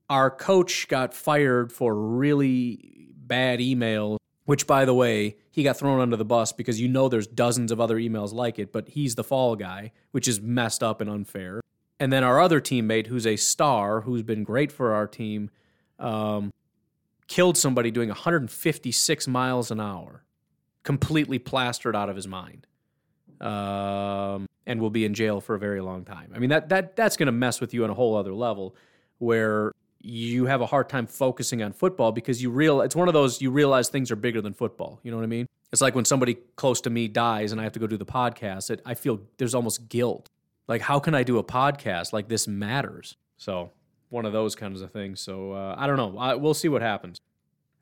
our 0.09 0.31
coach 0.31 0.89
got 0.89 1.15
fired 1.15 1.73
for 1.73 1.95
really 1.95 3.09
bad 3.17 3.59
emails 3.59 4.19
which 4.47 4.67
by 4.67 4.85
the 4.85 4.95
way 4.95 5.37
he 5.51 5.63
got 5.63 5.77
thrown 5.77 6.01
under 6.01 6.17
the 6.17 6.25
bus 6.25 6.53
because 6.53 6.81
you 6.81 6.89
know 6.89 7.09
there's 7.09 7.27
dozens 7.27 7.71
of 7.71 7.81
other 7.81 7.97
emails 7.97 8.33
like 8.33 8.59
it 8.59 8.73
but 8.73 8.89
he's 8.89 9.15
the 9.15 9.25
fall 9.25 9.55
guy 9.55 9.93
which 10.13 10.27
is 10.27 10.41
messed 10.41 10.83
up 10.83 11.01
and 11.01 11.11
unfair. 11.11 11.61
And 11.99 12.13
then 12.13 12.25
our 12.25 12.41
other 12.41 12.61
teammate 12.61 13.07
who's 13.07 13.27
a 13.27 13.37
star 13.37 14.03
who's 14.03 14.23
been 14.23 14.45
great 14.45 14.73
for 14.73 14.95
our 14.95 15.07
team 15.07 15.51
um, 15.99 16.53
killed 17.27 17.57
somebody 17.57 17.91
doing 17.91 18.09
156 18.09 19.29
miles 19.29 19.71
an 19.71 19.81
hour 19.81 20.25
completely 20.83 21.39
plastered 21.39 21.97
out 21.97 22.09
of 22.09 22.17
his 22.17 22.29
mind 22.29 22.67
um, 23.41 24.47
and 24.67 24.81
will 24.81 24.91
be 24.91 25.05
in 25.05 25.15
jail 25.15 25.41
for 25.41 25.55
a 25.55 25.59
very 25.59 25.81
long 25.81 26.05
time. 26.05 26.33
I 26.35 26.39
mean 26.39 26.51
that, 26.51 26.69
that 26.69 26.97
that's 26.97 27.17
going 27.17 27.27
to 27.27 27.33
mess 27.33 27.61
with 27.61 27.75
you 27.75 27.85
on 27.85 27.91
a 27.91 27.95
whole 27.95 28.17
other 28.17 28.35
level 28.35 28.77
where 29.19 29.73
you 30.07 30.47
have 30.47 30.61
a 30.61 30.67
hard 30.67 30.89
time 30.89 31.07
focusing 31.07 31.63
on 31.63 31.73
football 31.73 32.13
because 32.13 32.41
you 32.41 32.51
real 32.51 32.81
it's 32.81 32.95
one 32.95 33.09
of 33.09 33.15
those 33.15 33.43
you 33.43 33.51
realize 33.51 33.89
things 33.89 34.11
are 34.11 34.17
bigger 34.17 34.41
than 34.41 34.55
football. 34.55 35.01
You 35.03 35.11
know 35.11 35.17
what 35.17 35.25
I 35.25 35.29
mean? 35.29 35.47
It's 35.73 35.83
like 35.83 35.95
when 35.95 36.05
somebody 36.05 36.35
close 36.55 36.81
to 36.83 36.91
me 36.91 37.09
dies 37.09 37.53
and 37.53 37.61
I 37.61 37.65
have 37.65 37.73
to 37.73 37.81
go 37.81 37.87
do 37.87 37.97
the 37.97 38.07
podcast. 38.07 38.71
It, 38.71 38.81
I 38.87 38.95
feel 38.95 39.21
there's 39.37 39.55
almost 39.55 39.89
guilt. 39.89 40.31
Like 40.69 40.81
how 40.81 41.01
can 41.01 41.15
I 41.15 41.25
do 41.25 41.39
a 41.39 41.45
podcast 41.45 42.13
like 42.13 42.29
this 42.29 42.47
matters? 42.47 43.17
So 43.37 43.73
one 44.09 44.25
of 44.25 44.33
those 44.33 44.55
kinds 44.55 44.81
of 44.81 44.93
things. 44.93 45.21
So 45.21 45.53
uh, 45.53 45.75
I 45.77 45.87
don't 45.89 45.97
know. 45.97 46.17
I, 46.19 46.35
we'll 46.37 46.55
see 46.55 46.69
what 46.69 46.83
happens. 46.83 47.21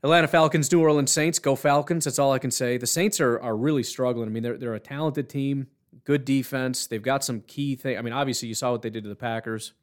Atlanta 0.02 0.28
Falcons, 0.28 0.70
New 0.72 0.80
Orleans 0.80 1.10
Saints. 1.10 1.38
Go 1.38 1.56
Falcons. 1.56 2.04
That's 2.04 2.18
all 2.18 2.32
I 2.32 2.38
can 2.38 2.50
say. 2.50 2.78
The 2.78 2.86
Saints 2.86 3.20
are 3.20 3.38
are 3.40 3.56
really 3.56 3.82
struggling. 3.82 4.28
I 4.28 4.32
mean, 4.32 4.42
they're 4.42 4.56
they're 4.58 4.74
a 4.74 4.80
talented 4.80 5.28
team, 5.28 5.66
good 6.04 6.24
defense. 6.24 6.86
They've 6.86 7.02
got 7.02 7.22
some 7.22 7.42
key 7.42 7.76
things. 7.76 7.98
I 7.98 8.02
mean, 8.02 8.12
obviously 8.14 8.48
you 8.48 8.54
saw 8.54 8.72
what 8.72 8.82
they 8.82 8.90
did 8.90 9.02
to 9.04 9.08
the 9.08 9.16
Packers. 9.16 9.74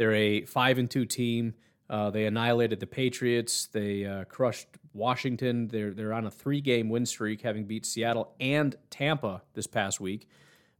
They're 0.00 0.14
a 0.14 0.46
five 0.46 0.78
and 0.78 0.90
two 0.90 1.04
team. 1.04 1.52
Uh, 1.90 2.08
they 2.08 2.24
annihilated 2.24 2.80
the 2.80 2.86
Patriots. 2.86 3.66
They 3.66 4.06
uh, 4.06 4.24
crushed 4.24 4.66
Washington. 4.94 5.68
They're 5.68 5.90
they're 5.90 6.14
on 6.14 6.24
a 6.24 6.30
three 6.30 6.62
game 6.62 6.88
win 6.88 7.04
streak, 7.04 7.42
having 7.42 7.64
beat 7.66 7.84
Seattle 7.84 8.32
and 8.40 8.76
Tampa 8.88 9.42
this 9.52 9.66
past 9.66 10.00
week. 10.00 10.26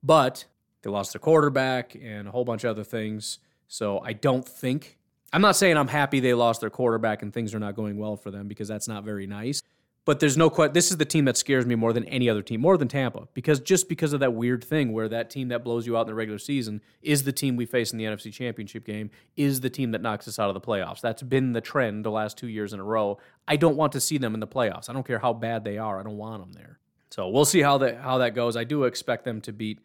But 0.02 0.46
they 0.80 0.88
lost 0.88 1.12
their 1.12 1.20
quarterback 1.20 1.94
and 1.94 2.28
a 2.28 2.30
whole 2.30 2.46
bunch 2.46 2.64
of 2.64 2.70
other 2.70 2.82
things. 2.82 3.40
So 3.68 4.00
I 4.00 4.14
don't 4.14 4.48
think 4.48 4.96
I'm 5.34 5.42
not 5.42 5.54
saying 5.54 5.76
I'm 5.76 5.88
happy 5.88 6.20
they 6.20 6.32
lost 6.32 6.62
their 6.62 6.70
quarterback 6.70 7.20
and 7.20 7.30
things 7.30 7.54
are 7.54 7.60
not 7.60 7.74
going 7.74 7.98
well 7.98 8.16
for 8.16 8.30
them 8.30 8.48
because 8.48 8.68
that's 8.68 8.88
not 8.88 9.04
very 9.04 9.26
nice. 9.26 9.60
But 10.06 10.18
there's 10.18 10.36
no 10.36 10.48
question. 10.48 10.72
This 10.72 10.90
is 10.90 10.96
the 10.96 11.04
team 11.04 11.26
that 11.26 11.36
scares 11.36 11.66
me 11.66 11.74
more 11.74 11.92
than 11.92 12.04
any 12.06 12.28
other 12.28 12.42
team, 12.42 12.62
more 12.62 12.78
than 12.78 12.88
Tampa, 12.88 13.28
because 13.34 13.60
just 13.60 13.88
because 13.88 14.14
of 14.14 14.20
that 14.20 14.32
weird 14.32 14.64
thing 14.64 14.92
where 14.92 15.08
that 15.08 15.28
team 15.28 15.48
that 15.48 15.62
blows 15.62 15.86
you 15.86 15.96
out 15.96 16.02
in 16.02 16.06
the 16.06 16.14
regular 16.14 16.38
season 16.38 16.80
is 17.02 17.24
the 17.24 17.32
team 17.32 17.54
we 17.54 17.66
face 17.66 17.92
in 17.92 17.98
the 17.98 18.04
NFC 18.04 18.32
Championship 18.32 18.84
game, 18.84 19.10
is 19.36 19.60
the 19.60 19.68
team 19.68 19.90
that 19.90 20.00
knocks 20.00 20.26
us 20.26 20.38
out 20.38 20.48
of 20.48 20.54
the 20.54 20.60
playoffs. 20.60 21.02
That's 21.02 21.22
been 21.22 21.52
the 21.52 21.60
trend 21.60 22.04
the 22.04 22.10
last 22.10 22.38
two 22.38 22.48
years 22.48 22.72
in 22.72 22.80
a 22.80 22.84
row. 22.84 23.18
I 23.46 23.56
don't 23.56 23.76
want 23.76 23.92
to 23.92 24.00
see 24.00 24.16
them 24.16 24.32
in 24.32 24.40
the 24.40 24.46
playoffs. 24.46 24.88
I 24.88 24.94
don't 24.94 25.06
care 25.06 25.18
how 25.18 25.34
bad 25.34 25.64
they 25.64 25.76
are. 25.76 26.00
I 26.00 26.02
don't 26.02 26.16
want 26.16 26.42
them 26.42 26.52
there. 26.52 26.78
So 27.10 27.28
we'll 27.28 27.44
see 27.44 27.60
how 27.60 27.78
that 27.78 27.98
how 27.98 28.18
that 28.18 28.34
goes. 28.34 28.56
I 28.56 28.64
do 28.64 28.84
expect 28.84 29.24
them 29.24 29.40
to 29.42 29.52
beat 29.52 29.80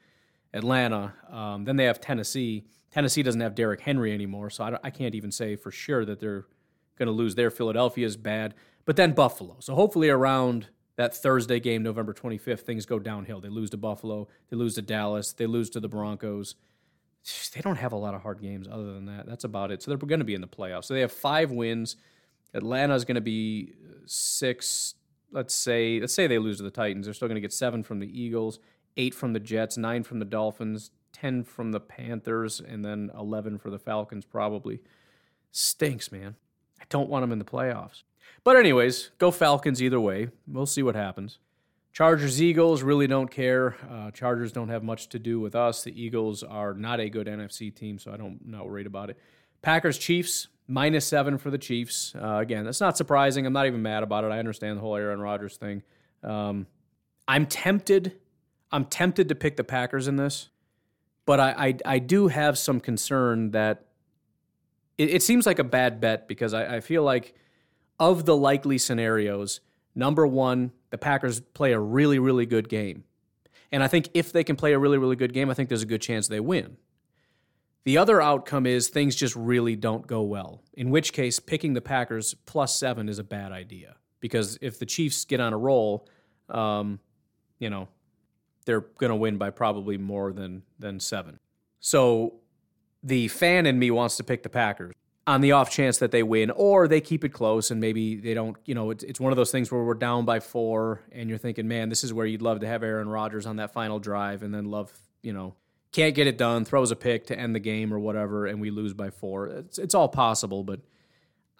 Atlanta. 0.53 1.13
Um, 1.29 1.65
then 1.65 1.75
they 1.75 1.85
have 1.85 1.99
Tennessee. 1.99 2.63
Tennessee 2.91 3.23
doesn't 3.23 3.41
have 3.41 3.55
Derrick 3.55 3.81
Henry 3.81 4.13
anymore, 4.13 4.49
so 4.49 4.63
I, 4.63 4.77
I 4.85 4.89
can't 4.91 5.15
even 5.15 5.31
say 5.31 5.57
for 5.57 5.71
sure 5.71 6.05
that 6.05 6.21
they're 6.21 6.45
going 6.97 7.07
to 7.07 7.11
lose 7.11 7.35
there. 7.35 7.51
Philadelphia 7.51 8.05
is 8.05 8.15
bad 8.15 8.53
but 8.85 8.95
then 8.95 9.13
Buffalo. 9.13 9.57
So 9.59 9.75
hopefully 9.75 10.09
around 10.09 10.67
that 10.95 11.15
Thursday 11.15 11.59
game, 11.59 11.83
November 11.83 12.13
25th, 12.13 12.61
things 12.61 12.85
go 12.85 12.99
downhill. 12.99 13.41
They 13.41 13.49
lose 13.49 13.69
to 13.71 13.77
Buffalo, 13.77 14.27
they 14.49 14.55
lose 14.55 14.75
to 14.75 14.81
Dallas, 14.81 15.33
they 15.33 15.45
lose 15.45 15.69
to 15.71 15.79
the 15.79 15.89
Broncos. 15.89 16.55
They 17.53 17.61
don't 17.61 17.77
have 17.77 17.91
a 17.91 17.97
lot 17.97 18.13
of 18.13 18.21
hard 18.21 18.39
games 18.39 18.67
other 18.71 18.93
than 18.93 19.07
that. 19.07 19.25
That's 19.25 19.43
about 19.43 19.71
it. 19.71 19.81
So 19.81 19.89
they're 19.89 19.97
going 19.97 20.19
to 20.19 20.25
be 20.25 20.35
in 20.35 20.41
the 20.41 20.47
playoffs. 20.47 20.85
So 20.85 20.93
they 20.93 21.01
have 21.01 21.11
five 21.11 21.49
wins. 21.49 21.95
Atlanta 22.53 22.93
is 22.93 23.03
going 23.03 23.15
to 23.15 23.21
be 23.21 23.73
uh, 23.83 23.93
six. 24.05 24.93
Let's 25.31 25.55
say 25.55 25.99
let's 25.99 26.13
say 26.13 26.27
they 26.27 26.37
lose 26.37 26.57
to 26.57 26.63
the 26.63 26.69
Titans. 26.69 27.07
They're 27.07 27.15
still 27.15 27.27
going 27.27 27.35
to 27.35 27.41
get 27.41 27.51
seven 27.51 27.81
from 27.81 27.99
the 27.99 28.21
Eagles, 28.21 28.59
eight 28.95 29.15
from 29.15 29.33
the 29.33 29.39
Jets, 29.39 29.75
nine 29.75 30.03
from 30.03 30.19
the 30.19 30.25
Dolphins, 30.25 30.91
ten 31.11 31.43
from 31.43 31.71
the 31.71 31.79
Panthers, 31.79 32.59
and 32.59 32.85
then 32.85 33.09
eleven 33.17 33.57
for 33.57 33.71
the 33.71 33.79
Falcons. 33.79 34.23
Probably 34.23 34.81
stinks, 35.51 36.11
man. 36.11 36.35
I 36.79 36.83
don't 36.89 37.09
want 37.09 37.23
them 37.23 37.31
in 37.31 37.39
the 37.39 37.45
playoffs. 37.45 38.03
But, 38.43 38.57
anyways, 38.57 39.11
go 39.17 39.31
Falcons 39.31 39.81
either 39.81 39.99
way. 39.99 40.29
We'll 40.47 40.65
see 40.65 40.83
what 40.83 40.95
happens. 40.95 41.39
Chargers, 41.95 42.41
Eagles 42.41 42.83
really 42.83 43.07
don't 43.07 43.31
care. 43.31 43.77
Uh, 43.89 44.11
Chargers 44.11 44.51
don't 44.51 44.67
have 44.67 44.83
much 44.83 45.07
to 45.09 45.17
do 45.17 45.39
with 45.39 45.55
us. 45.55 45.83
The 45.83 45.99
Eagles 45.99 46.43
are 46.43 46.73
not 46.73 46.99
a 46.99 47.09
good 47.09 47.25
NFC 47.25 47.73
team, 47.73 47.99
so 47.99 48.11
I 48.11 48.17
don't 48.17 48.45
not 48.45 48.67
worried 48.69 48.85
about 48.85 49.09
it. 49.09 49.17
Packers, 49.61 49.97
Chiefs, 49.97 50.49
minus 50.67 51.07
seven 51.07 51.37
for 51.37 51.49
the 51.49 51.57
Chiefs. 51.57 52.13
Uh, 52.13 52.39
again, 52.39 52.65
that's 52.65 52.81
not 52.81 52.97
surprising. 52.97 53.45
I'm 53.45 53.53
not 53.53 53.65
even 53.65 53.81
mad 53.81 54.03
about 54.03 54.25
it. 54.25 54.31
I 54.31 54.39
understand 54.39 54.75
the 54.75 54.81
whole 54.81 54.97
Aaron 54.97 55.21
Rodgers 55.21 55.55
thing. 55.55 55.83
Um, 56.21 56.67
I'm 57.29 57.45
tempted. 57.45 58.17
I'm 58.73 58.83
tempted 58.83 59.29
to 59.29 59.35
pick 59.35 59.55
the 59.55 59.63
Packers 59.63 60.09
in 60.09 60.17
this, 60.17 60.49
but 61.25 61.39
I 61.39 61.51
I, 61.57 61.93
I 61.93 61.99
do 61.99 62.27
have 62.27 62.57
some 62.57 62.81
concern 62.81 63.51
that 63.51 63.84
it, 64.97 65.09
it, 65.09 65.23
seems 65.23 65.45
like 65.45 65.59
a 65.59 65.63
bad 65.63 65.99
bet 65.99 66.27
because 66.27 66.53
I, 66.53 66.77
I 66.77 66.79
feel 66.79 67.03
like 67.03 67.35
of 67.99 68.25
the 68.25 68.35
likely 68.35 68.77
scenarios, 68.77 69.61
number 69.93 70.25
one, 70.25 70.71
the 70.89 70.97
Packers 70.97 71.39
play 71.39 71.73
a 71.73 71.79
really, 71.79 72.19
really 72.19 72.45
good 72.45 72.69
game. 72.69 73.03
And 73.71 73.83
I 73.83 73.87
think 73.87 74.09
if 74.13 74.31
they 74.31 74.43
can 74.43 74.55
play 74.55 74.73
a 74.73 74.79
really, 74.79 74.97
really 74.97 75.15
good 75.15 75.33
game, 75.33 75.49
I 75.49 75.53
think 75.53 75.69
there's 75.69 75.81
a 75.81 75.87
good 75.87 76.01
chance 76.01 76.27
they 76.27 76.39
win. 76.39 76.77
The 77.83 77.97
other 77.97 78.21
outcome 78.21 78.65
is 78.65 78.89
things 78.89 79.15
just 79.15 79.35
really 79.35 79.75
don't 79.75 80.07
go 80.07 80.23
well, 80.23 80.63
in 80.73 80.89
which 80.89 81.13
case, 81.13 81.39
picking 81.39 81.73
the 81.73 81.81
Packers 81.81 82.33
plus 82.45 82.75
seven 82.75 83.09
is 83.09 83.19
a 83.19 83.23
bad 83.23 83.51
idea. 83.51 83.97
Because 84.19 84.57
if 84.61 84.79
the 84.79 84.85
Chiefs 84.85 85.23
get 85.25 85.39
on 85.39 85.53
a 85.53 85.57
roll, 85.57 86.07
um, 86.49 86.99
you 87.59 87.69
know, 87.69 87.87
they're 88.65 88.81
going 88.81 89.11
to 89.11 89.15
win 89.15 89.37
by 89.37 89.51
probably 89.51 89.97
more 89.97 90.33
than, 90.33 90.63
than 90.79 90.99
seven. 90.99 91.39
So 91.79 92.39
the 93.05 93.27
fan 93.29 93.65
in 93.65 93.79
me 93.79 93.91
wants 93.91 94.17
to 94.17 94.23
pick 94.23 94.43
the 94.43 94.49
Packers. 94.49 94.93
on 95.27 95.41
the 95.41 95.51
off 95.53 95.69
chance 95.71 95.97
that 95.99 96.11
they 96.11 96.23
win 96.23 96.51
or 96.51 96.87
they 96.87 97.01
keep 97.01 97.23
it 97.23 97.29
close 97.29 97.71
and 97.71 97.79
maybe 97.81 98.15
they 98.15 98.33
don't, 98.33 98.57
you 98.65 98.75
know, 98.75 98.91
it's, 98.91 99.03
it's 99.03 99.19
one 99.19 99.31
of 99.31 99.37
those 99.37 99.51
things 99.51 99.71
where 99.71 99.83
we're 99.83 99.93
down 99.93 100.25
by 100.25 100.39
four 100.39 101.01
and 101.11 101.29
you're 101.29 101.37
thinking, 101.37 101.67
man, 101.67 101.89
this 101.89 102.03
is 102.03 102.13
where 102.13 102.25
you'd 102.25 102.41
love 102.41 102.59
to 102.59 102.67
have 102.67 102.83
Aaron 102.83 103.07
Rodgers 103.07 103.45
on 103.45 103.55
that 103.55 103.71
final 103.73 103.99
drive 103.99 104.43
and 104.43 104.53
then 104.53 104.65
love, 104.65 104.91
you 105.21 105.33
know, 105.33 105.55
can't 105.91 106.13
get 106.13 106.27
it 106.27 106.37
done, 106.37 106.65
throws 106.65 106.91
a 106.91 106.95
pick 106.95 107.27
to 107.27 107.39
end 107.39 107.55
the 107.55 107.59
game 107.59 107.93
or 107.93 107.99
whatever, 107.99 108.45
and 108.45 108.59
we 108.59 108.69
lose 108.69 108.93
by 108.93 109.09
four. 109.09 109.47
It's, 109.47 109.79
it's 109.79 109.95
all 109.95 110.09
possible, 110.09 110.63
but 110.63 110.81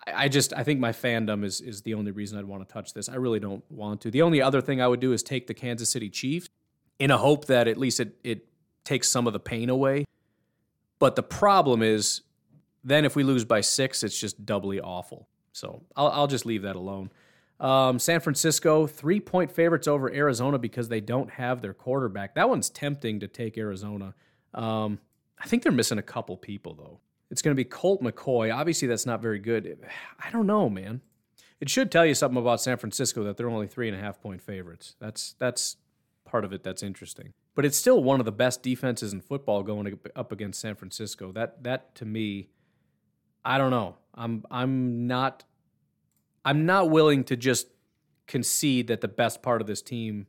I, 0.05 0.25
I 0.25 0.27
just 0.27 0.53
I 0.53 0.63
think 0.63 0.79
my 0.79 0.91
fandom 0.91 1.45
is 1.45 1.61
is 1.61 1.81
the 1.83 1.93
only 1.93 2.11
reason 2.11 2.37
I'd 2.37 2.45
want 2.45 2.67
to 2.67 2.71
touch 2.71 2.93
this. 2.93 3.07
I 3.07 3.15
really 3.15 3.39
don't 3.39 3.63
want 3.71 4.01
to. 4.01 4.11
The 4.11 4.21
only 4.23 4.41
other 4.41 4.61
thing 4.61 4.81
I 4.81 4.87
would 4.87 4.99
do 4.99 5.13
is 5.13 5.23
take 5.23 5.47
the 5.47 5.53
Kansas 5.53 5.89
City 5.89 6.09
Chiefs 6.09 6.49
in 6.99 7.11
a 7.11 7.17
hope 7.17 7.45
that 7.45 7.67
at 7.67 7.77
least 7.77 7.99
it 8.01 8.17
it 8.23 8.47
takes 8.83 9.07
some 9.07 9.25
of 9.25 9.33
the 9.33 9.39
pain 9.39 9.69
away. 9.69 10.05
But 10.99 11.15
the 11.15 11.23
problem 11.23 11.81
is 11.81 12.21
then 12.83 13.03
if 13.03 13.15
we 13.15 13.23
lose 13.23 13.45
by 13.45 13.61
six, 13.61 14.03
it's 14.03 14.17
just 14.17 14.45
doubly 14.45 14.79
awful. 14.79 15.27
So 15.51 15.83
I'll, 15.95 16.09
I'll 16.09 16.27
just 16.27 16.45
leave 16.45 16.61
that 16.61 16.75
alone. 16.75 17.11
Um, 17.59 17.99
San 17.99 18.19
Francisco, 18.19 18.85
three 18.85 19.19
point 19.19 19.51
favorites 19.51 19.87
over 19.87 20.13
Arizona 20.13 20.57
because 20.57 20.89
they 20.89 21.01
don't 21.01 21.31
have 21.31 21.61
their 21.61 21.73
quarterback. 21.73 22.35
That 22.35 22.49
one's 22.49 22.69
tempting 22.69 23.21
to 23.21 23.27
take 23.27 23.57
Arizona. 23.57 24.13
Um, 24.53 24.99
I 25.39 25.47
think 25.47 25.63
they're 25.63 25.71
missing 25.71 25.97
a 25.97 26.03
couple 26.03 26.37
people, 26.37 26.75
though. 26.75 26.99
It's 27.31 27.41
going 27.41 27.55
to 27.55 27.59
be 27.59 27.65
Colt 27.65 28.03
McCoy. 28.03 28.53
Obviously, 28.53 28.87
that's 28.87 29.05
not 29.05 29.21
very 29.21 29.39
good. 29.39 29.77
I 30.19 30.29
don't 30.31 30.47
know, 30.47 30.69
man. 30.69 31.01
It 31.59 31.69
should 31.69 31.91
tell 31.91 32.05
you 32.05 32.13
something 32.13 32.37
about 32.37 32.61
San 32.61 32.77
Francisco 32.77 33.23
that 33.23 33.37
they're 33.37 33.49
only 33.49 33.67
three 33.67 33.87
and 33.87 33.97
a 33.97 33.99
half 33.99 34.21
point 34.21 34.41
favorites. 34.41 34.95
That's 34.99 35.35
that's 35.39 35.77
part 36.25 36.43
of 36.43 36.53
it 36.53 36.63
that's 36.63 36.83
interesting. 36.83 37.33
But 37.55 37.65
it's 37.65 37.77
still 37.77 38.03
one 38.03 38.19
of 38.19 38.25
the 38.25 38.31
best 38.31 38.61
defenses 38.61 39.13
in 39.13 39.21
football 39.21 39.63
going 39.63 39.97
up 40.15 40.31
against 40.31 40.59
San 40.59 40.75
Francisco. 40.75 41.31
That 41.31 41.63
that 41.63 41.95
to 41.95 42.05
me 42.05 42.49
I 43.45 43.57
don't 43.59 43.71
know. 43.71 43.95
I'm 44.15 44.43
I'm 44.49 45.07
not 45.07 45.45
I'm 46.43 46.65
not 46.65 46.89
willing 46.89 47.23
to 47.25 47.37
just 47.37 47.67
concede 48.27 48.87
that 48.87 49.01
the 49.01 49.07
best 49.07 49.43
part 49.43 49.61
of 49.61 49.67
this 49.67 49.81
team 49.81 50.25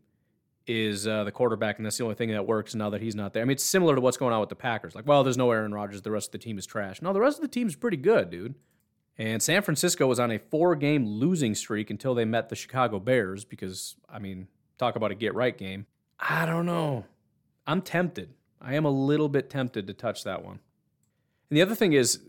is 0.67 1.07
uh, 1.07 1.25
the 1.25 1.33
quarterback, 1.33 1.79
and 1.79 1.87
that's 1.87 1.97
the 1.97 2.05
only 2.05 2.17
thing 2.17 2.31
that 2.31 2.47
works 2.47 2.75
now 2.75 2.91
that 2.91 3.01
he's 3.01 3.15
not 3.15 3.33
there. 3.33 3.43
I 3.43 3.45
mean, 3.45 3.53
it's 3.53 3.65
similar 3.65 3.95
to 3.95 4.01
what's 4.01 4.17
going 4.17 4.35
on 4.35 4.41
with 4.41 4.49
the 4.49 4.57
Packers. 4.57 4.95
Like, 4.95 5.07
well, 5.07 5.23
there's 5.23 5.39
no 5.39 5.51
Aaron 5.51 5.73
Rodgers. 5.73 6.03
The 6.03 6.11
rest 6.11 6.29
of 6.29 6.33
the 6.33 6.39
team 6.39 6.59
is 6.59 6.67
trash. 6.67 7.01
No, 7.01 7.13
the 7.13 7.21
rest 7.21 7.39
of 7.39 7.43
the 7.43 7.49
team's 7.49 7.77
pretty 7.77 7.97
good, 7.97 8.31
dude. 8.31 8.57
And 9.17 9.43
San 9.43 9.63
Francisco 9.63 10.07
was 10.07 10.21
on 10.21 10.31
a 10.31 10.39
four-game 10.39 11.07
losing 11.07 11.55
streak 11.55 11.89
until 11.89 12.15
they 12.15 12.25
met 12.25 12.49
the 12.49 12.57
Chicago 12.57 12.99
Bears. 12.99 13.45
Because 13.45 13.97
I 14.09 14.19
mean, 14.19 14.49
talk 14.77 14.97
about 14.97 15.11
a 15.11 15.15
get-right 15.15 15.57
game. 15.57 15.87
I 16.19 16.45
don't 16.47 16.67
know. 16.67 17.05
I'm 17.67 17.83
tempted. 17.83 18.35
I 18.61 18.75
am 18.75 18.85
a 18.85 18.91
little 18.91 19.29
bit 19.29 19.51
tempted 19.51 19.87
to 19.87 19.95
touch 19.95 20.25
that 20.25 20.45
one. 20.45 20.61
And 21.51 21.57
the 21.57 21.63
other 21.63 21.75
thing 21.75 21.93
is, 21.93 22.21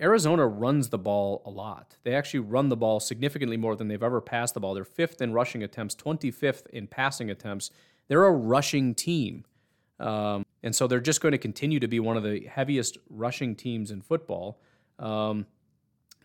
Arizona 0.00 0.46
runs 0.46 0.88
the 0.88 0.98
ball 0.98 1.42
a 1.44 1.50
lot. 1.50 1.96
They 2.02 2.14
actually 2.14 2.40
run 2.40 2.68
the 2.68 2.76
ball 2.76 2.98
significantly 3.00 3.56
more 3.56 3.76
than 3.76 3.88
they've 3.88 4.02
ever 4.02 4.20
passed 4.20 4.54
the 4.54 4.60
ball. 4.60 4.74
They're 4.74 4.84
fifth 4.84 5.20
in 5.20 5.32
rushing 5.32 5.62
attempts, 5.62 5.94
25th 5.94 6.66
in 6.68 6.88
passing 6.88 7.30
attempts. 7.30 7.70
They're 8.08 8.24
a 8.24 8.32
rushing 8.32 8.94
team. 8.94 9.44
Um, 10.00 10.44
and 10.62 10.74
so 10.74 10.86
they're 10.86 11.00
just 11.00 11.20
going 11.20 11.32
to 11.32 11.38
continue 11.38 11.78
to 11.78 11.86
be 11.86 12.00
one 12.00 12.16
of 12.16 12.24
the 12.24 12.40
heaviest 12.46 12.98
rushing 13.08 13.54
teams 13.54 13.90
in 13.90 14.02
football. 14.02 14.60
Um, 14.98 15.46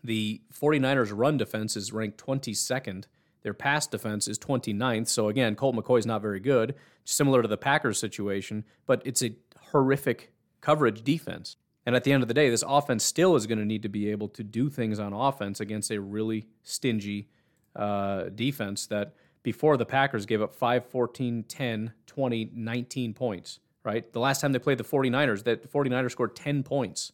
the 0.02 0.40
49ers 0.52 1.12
run 1.14 1.36
defense 1.36 1.76
is 1.76 1.92
ranked 1.92 2.18
22nd. 2.18 3.04
Their 3.42 3.54
pass 3.54 3.86
defense 3.86 4.28
is 4.28 4.38
29th. 4.38 5.08
So 5.08 5.28
again, 5.28 5.54
Colt 5.54 5.74
McCoy 5.74 5.98
is 5.98 6.06
not 6.06 6.22
very 6.22 6.40
good, 6.40 6.74
similar 7.04 7.42
to 7.42 7.48
the 7.48 7.56
Packers 7.56 7.98
situation, 7.98 8.64
but 8.86 9.02
it's 9.04 9.22
a 9.22 9.34
horrific 9.70 10.32
coverage 10.60 11.02
defense. 11.02 11.56
And 11.86 11.96
at 11.96 12.04
the 12.04 12.12
end 12.12 12.22
of 12.22 12.28
the 12.28 12.34
day, 12.34 12.50
this 12.50 12.64
offense 12.66 13.04
still 13.04 13.36
is 13.36 13.46
going 13.46 13.58
to 13.58 13.64
need 13.64 13.82
to 13.82 13.88
be 13.88 14.10
able 14.10 14.28
to 14.28 14.44
do 14.44 14.68
things 14.68 14.98
on 14.98 15.12
offense 15.12 15.60
against 15.60 15.90
a 15.90 16.00
really 16.00 16.46
stingy 16.62 17.28
uh, 17.74 18.24
defense 18.34 18.86
that 18.86 19.14
before 19.42 19.76
the 19.76 19.86
Packers 19.86 20.26
gave 20.26 20.42
up 20.42 20.54
5, 20.54 20.86
14, 20.86 21.44
10, 21.44 21.92
20, 22.06 22.50
19 22.54 23.14
points, 23.14 23.60
right? 23.84 24.12
The 24.12 24.20
last 24.20 24.40
time 24.40 24.52
they 24.52 24.58
played 24.58 24.78
the 24.78 24.84
49ers, 24.84 25.44
that 25.44 25.62
the 25.62 25.68
49ers 25.68 26.12
scored 26.12 26.36
10 26.36 26.62
points. 26.62 27.12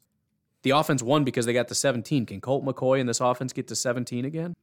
The 0.63 0.71
offense 0.71 1.03
won 1.03 1.23
because 1.23 1.47
they 1.47 1.53
got 1.53 1.69
to 1.69 1.75
17. 1.75 2.27
Can 2.27 2.41
Colt 2.41 2.65
McCoy 2.65 2.99
and 2.99 3.09
this 3.09 3.21
offense 3.21 3.53
get 3.53 3.69
to 3.69 3.77
17 3.77 4.25
again? 4.25 4.55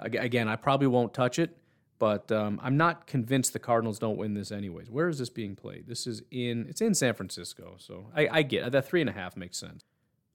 Again, 0.00 0.48
I 0.48 0.56
probably 0.56 0.86
won't 0.86 1.14
touch 1.14 1.38
it. 1.38 1.56
But 2.00 2.32
um, 2.32 2.58
I'm 2.62 2.78
not 2.78 3.06
convinced 3.06 3.52
the 3.52 3.58
Cardinals 3.58 3.98
don't 3.98 4.16
win 4.16 4.32
this 4.32 4.50
anyways. 4.50 4.90
Where 4.90 5.06
is 5.10 5.18
this 5.18 5.28
being 5.28 5.54
played? 5.54 5.86
This 5.86 6.06
is 6.06 6.22
in 6.30 6.66
it's 6.66 6.80
in 6.80 6.94
San 6.94 7.12
Francisco, 7.12 7.74
so 7.76 8.06
I, 8.16 8.26
I 8.32 8.42
get 8.42 8.66
it. 8.66 8.72
that 8.72 8.88
three 8.88 9.02
and 9.02 9.10
a 9.10 9.12
half 9.12 9.36
makes 9.36 9.58
sense. 9.58 9.84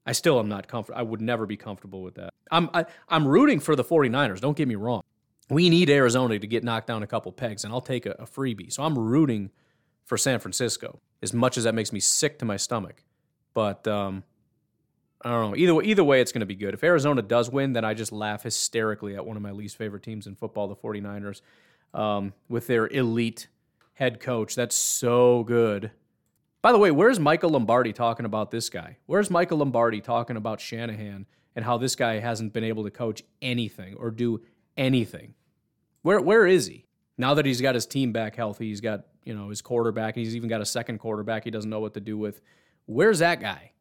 I 0.06 0.12
still 0.12 0.38
am 0.38 0.48
not 0.48 0.68
comfortable. 0.68 1.00
I 1.00 1.02
would 1.02 1.20
never 1.20 1.44
be 1.44 1.56
comfortable 1.56 2.02
with 2.02 2.14
that. 2.14 2.30
I'm 2.52 2.70
I, 2.72 2.80
am 2.80 2.86
i 3.08 3.16
am 3.16 3.26
rooting 3.26 3.58
for 3.58 3.74
the 3.74 3.82
49ers. 3.82 4.40
Don't 4.40 4.56
get 4.56 4.68
me 4.68 4.76
wrong. 4.76 5.02
We 5.50 5.68
need 5.68 5.90
Arizona 5.90 6.38
to 6.38 6.46
get 6.46 6.62
knocked 6.62 6.86
down 6.86 7.02
a 7.02 7.06
couple 7.08 7.32
pegs, 7.32 7.64
and 7.64 7.74
I'll 7.74 7.80
take 7.80 8.06
a, 8.06 8.12
a 8.12 8.26
freebie. 8.26 8.72
So 8.72 8.84
I'm 8.84 8.96
rooting 8.96 9.50
for 10.04 10.16
San 10.16 10.38
Francisco 10.38 11.00
as 11.20 11.32
much 11.34 11.58
as 11.58 11.64
that 11.64 11.74
makes 11.74 11.92
me 11.92 11.98
sick 11.98 12.38
to 12.38 12.44
my 12.44 12.56
stomach. 12.56 13.02
But 13.54 13.88
um, 13.88 14.22
I 15.22 15.30
don't 15.30 15.50
know. 15.50 15.56
Either 15.56 15.74
way, 15.74 15.84
either 15.84 16.04
way, 16.04 16.20
it's 16.20 16.32
going 16.32 16.40
to 16.40 16.46
be 16.46 16.54
good. 16.54 16.74
If 16.74 16.84
Arizona 16.84 17.22
does 17.22 17.50
win, 17.50 17.72
then 17.72 17.84
I 17.84 17.94
just 17.94 18.12
laugh 18.12 18.42
hysterically 18.42 19.16
at 19.16 19.24
one 19.24 19.36
of 19.36 19.42
my 19.42 19.50
least 19.50 19.76
favorite 19.76 20.02
teams 20.02 20.26
in 20.26 20.34
football, 20.34 20.68
the 20.68 20.76
49ers, 20.76 21.40
um, 21.94 22.34
with 22.48 22.66
their 22.66 22.86
elite 22.88 23.48
head 23.94 24.20
coach. 24.20 24.54
That's 24.54 24.76
so 24.76 25.42
good. 25.44 25.90
By 26.62 26.72
the 26.72 26.78
way, 26.78 26.90
where's 26.90 27.18
Michael 27.20 27.50
Lombardi 27.50 27.92
talking 27.92 28.26
about 28.26 28.50
this 28.50 28.68
guy? 28.68 28.98
Where's 29.06 29.30
Michael 29.30 29.58
Lombardi 29.58 30.00
talking 30.00 30.36
about 30.36 30.60
Shanahan 30.60 31.26
and 31.54 31.64
how 31.64 31.78
this 31.78 31.94
guy 31.94 32.18
hasn't 32.18 32.52
been 32.52 32.64
able 32.64 32.84
to 32.84 32.90
coach 32.90 33.22
anything 33.40 33.94
or 33.94 34.10
do 34.10 34.42
anything? 34.76 35.34
Where 36.02 36.20
where 36.20 36.46
is 36.46 36.66
he? 36.66 36.86
Now 37.18 37.34
that 37.34 37.46
he's 37.46 37.60
got 37.60 37.74
his 37.74 37.86
team 37.86 38.12
back 38.12 38.36
healthy, 38.36 38.68
he's 38.68 38.80
got, 38.80 39.06
you 39.24 39.34
know, 39.34 39.48
his 39.48 39.62
quarterback, 39.62 40.14
he's 40.14 40.36
even 40.36 40.48
got 40.48 40.60
a 40.60 40.66
second 40.66 40.98
quarterback 40.98 41.44
he 41.44 41.50
doesn't 41.50 41.70
know 41.70 41.80
what 41.80 41.94
to 41.94 42.00
do 42.00 42.18
with. 42.18 42.42
Where's 42.84 43.20
that 43.20 43.40
guy? 43.40 43.72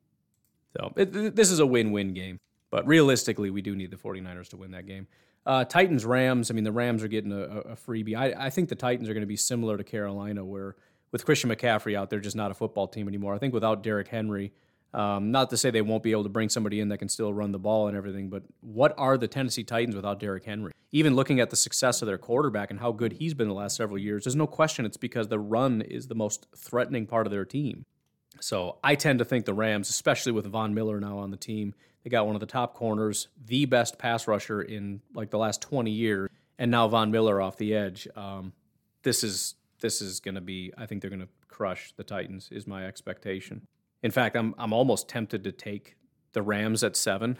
So 0.75 0.93
it, 0.95 1.35
this 1.35 1.51
is 1.51 1.59
a 1.59 1.65
win 1.65 1.91
win 1.91 2.13
game. 2.13 2.39
But 2.71 2.85
realistically, 2.87 3.49
we 3.49 3.61
do 3.61 3.75
need 3.75 3.91
the 3.91 3.97
49ers 3.97 4.49
to 4.49 4.57
win 4.57 4.71
that 4.71 4.85
game. 4.85 5.07
Uh, 5.45 5.63
Titans 5.63 6.05
Rams, 6.05 6.49
I 6.49 6.55
mean, 6.55 6.63
the 6.63 6.71
Rams 6.71 7.03
are 7.03 7.07
getting 7.07 7.31
a, 7.31 7.41
a 7.41 7.75
freebie. 7.75 8.17
I, 8.17 8.33
I, 8.47 8.49
think 8.49 8.67
the 8.67 8.75
Titans 8.75 9.07
are 9.07 9.13
going 9.13 9.21
to 9.21 9.27
be 9.27 9.37
similar 9.37 9.77
to 9.77 9.83
Carolina, 9.83 10.43
where 10.43 10.75
with 11.11 11.23
Christian 11.23 11.51
McCaffrey 11.51 11.95
out 11.95 12.09
they're 12.09 12.19
just 12.19 12.35
not 12.35 12.49
a 12.49 12.55
football 12.55 12.87
team 12.87 13.07
anymore. 13.07 13.35
I 13.35 13.37
think 13.37 13.53
without 13.53 13.83
Derrick 13.83 14.07
Henry, 14.07 14.51
um, 14.95 15.31
not 15.31 15.51
to 15.51 15.57
say 15.57 15.69
they 15.69 15.83
won't 15.83 16.03
be 16.03 16.11
able 16.11 16.23
to 16.23 16.29
bring 16.29 16.49
somebody 16.49 16.79
in 16.79 16.89
that 16.89 16.97
can 16.97 17.09
still 17.09 17.31
run 17.31 17.51
the 17.51 17.59
ball 17.59 17.87
and 17.87 17.95
everything, 17.95 18.29
but 18.29 18.43
what 18.61 18.95
are 18.97 19.17
the 19.17 19.27
Tennessee 19.27 19.63
Titans 19.63 19.95
without 19.95 20.19
Derrick 20.19 20.45
Henry? 20.45 20.71
Even 20.91 21.15
looking 21.15 21.39
at 21.39 21.49
the 21.51 21.55
success 21.55 22.01
of 22.01 22.07
their 22.07 22.17
quarterback 22.17 22.71
and 22.71 22.79
how 22.79 22.91
good 22.91 23.13
he's 23.13 23.33
been 23.33 23.47
the 23.47 23.53
last 23.53 23.75
several 23.75 23.99
years, 23.99 24.23
there's 24.23 24.35
no 24.35 24.47
question 24.47 24.85
it's 24.85 24.97
because 24.97 25.27
the 25.27 25.39
run 25.39 25.81
is 25.81 26.07
the 26.07 26.15
most 26.15 26.47
threatening 26.55 27.05
part 27.05 27.27
of 27.27 27.31
their 27.31 27.45
team. 27.45 27.85
So 28.39 28.77
I 28.83 28.95
tend 28.95 29.19
to 29.19 29.25
think 29.25 29.45
the 29.45 29.53
Rams, 29.53 29.89
especially 29.89 30.31
with 30.31 30.45
Von 30.45 30.73
Miller 30.73 30.99
now 30.99 31.17
on 31.17 31.31
the 31.31 31.37
team, 31.37 31.73
they 32.03 32.09
got 32.09 32.25
one 32.27 32.35
of 32.35 32.39
the 32.39 32.45
top 32.45 32.75
corners, 32.75 33.29
the 33.45 33.65
best 33.65 33.97
pass 33.97 34.27
rusher 34.27 34.61
in 34.61 35.01
like 35.13 35.31
the 35.31 35.39
last 35.39 35.61
20 35.61 35.89
years, 35.89 36.29
and 36.59 36.69
now 36.69 36.87
Von 36.87 37.11
Miller 37.11 37.41
off 37.41 37.57
the 37.57 37.73
edge. 37.73 38.07
Um, 38.15 38.53
this 39.03 39.23
is 39.23 39.55
this 39.81 40.01
is 40.01 40.19
going 40.19 40.35
to 40.35 40.41
be. 40.41 40.71
I 40.77 40.85
think 40.85 41.01
they're 41.01 41.09
going 41.09 41.21
to 41.21 41.29
crush 41.47 41.93
the 41.93 42.03
Titans. 42.03 42.49
Is 42.51 42.67
my 42.67 42.85
expectation. 42.85 43.65
In 44.03 44.11
fact, 44.11 44.35
I'm 44.35 44.53
I'm 44.57 44.71
almost 44.71 45.09
tempted 45.09 45.43
to 45.45 45.51
take 45.51 45.95
the 46.33 46.41
Rams 46.41 46.83
at 46.83 46.95
seven 46.95 47.37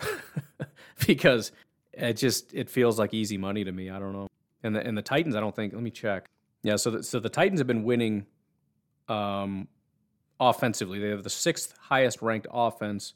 because 1.07 1.51
it 1.93 2.13
just 2.13 2.53
it 2.53 2.69
feels 2.69 2.97
like 2.97 3.13
easy 3.13 3.37
money 3.37 3.63
to 3.63 3.71
me. 3.71 3.89
I 3.89 3.99
don't 3.99 4.13
know. 4.13 4.27
And 4.63 4.75
the 4.75 4.85
and 4.85 4.97
the 4.97 5.03
Titans, 5.03 5.35
I 5.35 5.39
don't 5.39 5.55
think. 5.55 5.73
Let 5.73 5.83
me 5.83 5.91
check. 5.91 6.25
Yeah, 6.63 6.77
so 6.77 6.89
the, 6.89 7.03
so 7.03 7.19
the 7.19 7.29
Titans 7.29 7.59
have 7.59 7.67
been 7.67 7.83
winning 7.83 8.25
um, 9.07 9.67
offensively. 10.39 10.99
They 10.99 11.09
have 11.09 11.23
the 11.23 11.29
sixth 11.29 11.73
highest 11.89 12.21
ranked 12.21 12.47
offense, 12.51 13.13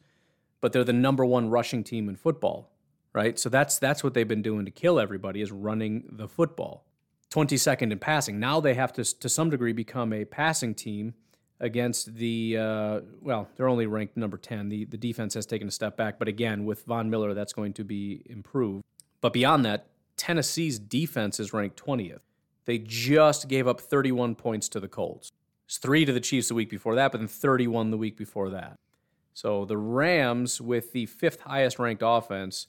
but 0.61 0.73
they're 0.73 0.83
the 0.83 0.93
number 0.93 1.25
one 1.25 1.49
rushing 1.49 1.83
team 1.83 2.09
in 2.09 2.15
football, 2.15 2.71
right? 3.13 3.37
So 3.37 3.49
that's 3.49 3.79
that's 3.79 4.03
what 4.03 4.13
they've 4.13 4.27
been 4.27 4.41
doing 4.41 4.65
to 4.65 4.71
kill 4.71 4.99
everybody 4.99 5.41
is 5.41 5.51
running 5.51 6.03
the 6.11 6.27
football. 6.27 6.85
22nd 7.31 7.91
in 7.91 7.99
passing. 7.99 8.39
Now 8.39 8.59
they 8.59 8.73
have 8.73 8.93
to 8.93 9.03
to 9.03 9.29
some 9.29 9.49
degree 9.49 9.73
become 9.73 10.13
a 10.13 10.25
passing 10.25 10.73
team 10.73 11.13
against 11.59 12.15
the 12.15 12.57
uh, 12.57 13.01
well, 13.21 13.47
they're 13.55 13.69
only 13.69 13.85
ranked 13.85 14.17
number 14.17 14.37
10. 14.37 14.69
The 14.69 14.85
the 14.85 14.97
defense 14.97 15.33
has 15.35 15.45
taken 15.45 15.67
a 15.67 15.71
step 15.71 15.97
back, 15.97 16.17
but 16.19 16.27
again, 16.27 16.65
with 16.65 16.85
Von 16.85 17.09
Miller 17.09 17.33
that's 17.33 17.53
going 17.53 17.73
to 17.73 17.83
be 17.83 18.23
improved. 18.25 18.83
But 19.21 19.33
beyond 19.33 19.65
that, 19.65 19.87
Tennessee's 20.17 20.79
defense 20.79 21.39
is 21.39 21.53
ranked 21.53 21.81
20th. 21.83 22.19
They 22.65 22.77
just 22.77 23.47
gave 23.47 23.67
up 23.67 23.81
31 23.81 24.35
points 24.35 24.69
to 24.69 24.79
the 24.79 24.87
Colts. 24.87 25.31
Three 25.69 26.05
to 26.05 26.11
the 26.11 26.19
Chiefs 26.19 26.47
the 26.47 26.55
week 26.55 26.69
before 26.69 26.95
that, 26.95 27.11
but 27.11 27.19
then 27.19 27.27
31 27.27 27.91
the 27.91 27.97
week 27.97 28.17
before 28.17 28.49
that. 28.49 28.79
So 29.33 29.65
the 29.65 29.77
Rams, 29.77 30.59
with 30.59 30.91
the 30.91 31.05
fifth 31.05 31.41
highest 31.41 31.79
ranked 31.79 32.03
offense, 32.05 32.67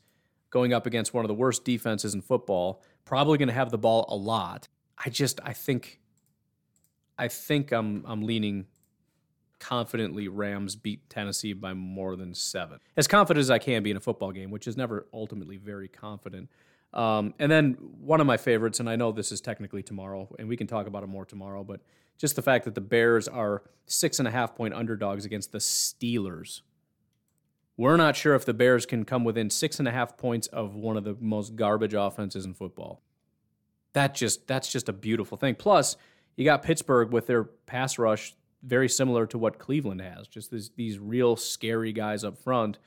going 0.51 0.73
up 0.73 0.87
against 0.87 1.15
one 1.15 1.25
of 1.25 1.29
the 1.29 1.35
worst 1.35 1.65
defenses 1.65 2.15
in 2.15 2.21
football, 2.21 2.83
probably 3.05 3.39
going 3.39 3.49
to 3.49 3.55
have 3.55 3.71
the 3.71 3.79
ball 3.79 4.05
a 4.09 4.17
lot. 4.17 4.69
I 5.03 5.09
just, 5.09 5.41
I 5.43 5.53
think, 5.53 6.01
I 7.19 7.29
think 7.29 7.73
I'm, 7.73 8.05
I'm 8.07 8.23
leaning 8.23 8.67
confidently 9.59 10.29
Rams 10.29 10.77
beat 10.77 11.09
Tennessee 11.09 11.53
by 11.53 11.73
more 11.75 12.17
than 12.17 12.35
seven. 12.35 12.81
As 12.97 13.07
confident 13.07 13.41
as 13.41 13.51
I 13.51 13.59
can 13.59 13.83
be 13.83 13.91
in 13.91 13.97
a 13.97 14.01
football 14.01 14.33
game, 14.33 14.51
which 14.51 14.67
is 14.67 14.77
never 14.77 15.07
ultimately 15.13 15.57
very 15.57 15.89
confident. 15.89 16.51
Um, 16.93 17.35
and 17.39 17.51
then 17.51 17.75
one 18.01 18.21
of 18.21 18.27
my 18.27 18.37
favorites, 18.37 18.81
and 18.81 18.91
I 18.91 18.97
know 18.97 19.13
this 19.13 19.31
is 19.31 19.41
technically 19.41 19.83
tomorrow, 19.83 20.29
and 20.39 20.49
we 20.49 20.57
can 20.57 20.67
talk 20.67 20.87
about 20.87 21.05
it 21.05 21.09
more 21.09 21.25
tomorrow, 21.25 21.63
but 21.63 21.81
just 22.21 22.37
the 22.37 22.43
fact 22.43 22.67
that 22.67 22.75
the 22.75 22.83
Bears 22.83 23.27
are 23.27 23.63
six 23.87 24.19
and 24.19 24.29
a 24.29 24.31
half 24.31 24.55
point 24.55 24.75
underdogs 24.75 25.25
against 25.25 25.53
the 25.53 25.59
Steelers. 25.59 26.61
We're 27.79 27.97
not 27.97 28.15
sure 28.15 28.35
if 28.35 28.45
the 28.45 28.53
Bears 28.53 28.85
can 28.85 29.07
come 29.07 29.25
within 29.25 29.49
six 29.49 29.79
and 29.79 29.89
a 29.89 29.91
half 29.91 30.19
points 30.19 30.47
of 30.49 30.75
one 30.75 30.99
of 30.99 31.05
the 31.05 31.17
most 31.19 31.57
garbage 31.57 31.95
offenses 31.95 32.45
in 32.45 32.53
football. 32.53 33.01
That 33.95 34.15
just 34.15 34.47
that's 34.47 34.71
just 34.71 34.91
a 34.91 34.93
beautiful 34.93 35.39
thing. 35.39 35.55
Plus, 35.55 35.97
you 36.37 36.45
got 36.45 36.63
Pittsburgh 36.63 37.11
with 37.11 37.27
their 37.27 37.45
pass 37.45 37.99
rush 37.99 38.35
very 38.63 38.89
similar 38.89 39.27
to 39.27 39.39
what 39.39 39.59
Cleveland 39.59 40.03
has. 40.03 40.29
Just 40.29 40.51
these, 40.51 40.71
these 40.77 40.99
real 40.99 41.37
scary 41.37 41.93
guys 41.93 42.23
up 42.23 42.37
front. 42.37 42.79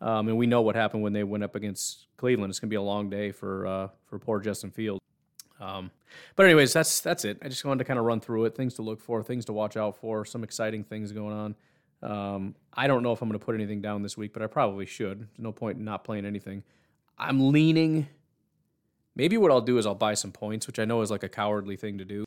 Um, 0.00 0.26
and 0.26 0.36
we 0.36 0.48
know 0.48 0.62
what 0.62 0.74
happened 0.74 1.04
when 1.04 1.12
they 1.12 1.22
went 1.22 1.44
up 1.44 1.54
against 1.54 2.08
Cleveland. 2.16 2.50
It's 2.50 2.58
going 2.58 2.68
to 2.68 2.72
be 2.72 2.76
a 2.76 2.82
long 2.82 3.08
day 3.08 3.30
for 3.30 3.64
uh, 3.64 3.88
for 4.06 4.18
poor 4.18 4.40
Justin 4.40 4.72
Fields. 4.72 5.01
Um, 5.62 5.92
but 6.34 6.46
anyways, 6.46 6.72
that's 6.72 7.00
that's 7.00 7.24
it. 7.24 7.38
I 7.40 7.48
just 7.48 7.64
wanted 7.64 7.78
to 7.78 7.84
kind 7.84 7.98
of 7.98 8.04
run 8.04 8.20
through 8.20 8.46
it, 8.46 8.56
things 8.56 8.74
to 8.74 8.82
look 8.82 9.00
for, 9.00 9.22
things 9.22 9.44
to 9.44 9.52
watch 9.52 9.76
out 9.76 9.96
for, 9.96 10.24
some 10.24 10.42
exciting 10.42 10.82
things 10.82 11.12
going 11.12 11.32
on. 11.32 11.54
Um, 12.02 12.54
I 12.74 12.88
don't 12.88 13.04
know 13.04 13.12
if 13.12 13.22
I'm 13.22 13.28
going 13.28 13.38
to 13.38 13.44
put 13.44 13.54
anything 13.54 13.80
down 13.80 14.02
this 14.02 14.16
week, 14.16 14.32
but 14.32 14.42
I 14.42 14.48
probably 14.48 14.86
should. 14.86 15.20
There's 15.20 15.38
no 15.38 15.52
point 15.52 15.78
in 15.78 15.84
not 15.84 16.02
playing 16.02 16.26
anything. 16.26 16.64
I'm 17.16 17.52
leaning. 17.52 18.08
Maybe 19.14 19.36
what 19.36 19.52
I'll 19.52 19.60
do 19.60 19.78
is 19.78 19.86
I'll 19.86 19.94
buy 19.94 20.14
some 20.14 20.32
points, 20.32 20.66
which 20.66 20.80
I 20.80 20.84
know 20.84 21.00
is 21.02 21.10
like 21.10 21.22
a 21.22 21.28
cowardly 21.28 21.76
thing 21.76 21.98
to 21.98 22.04
do. 22.04 22.24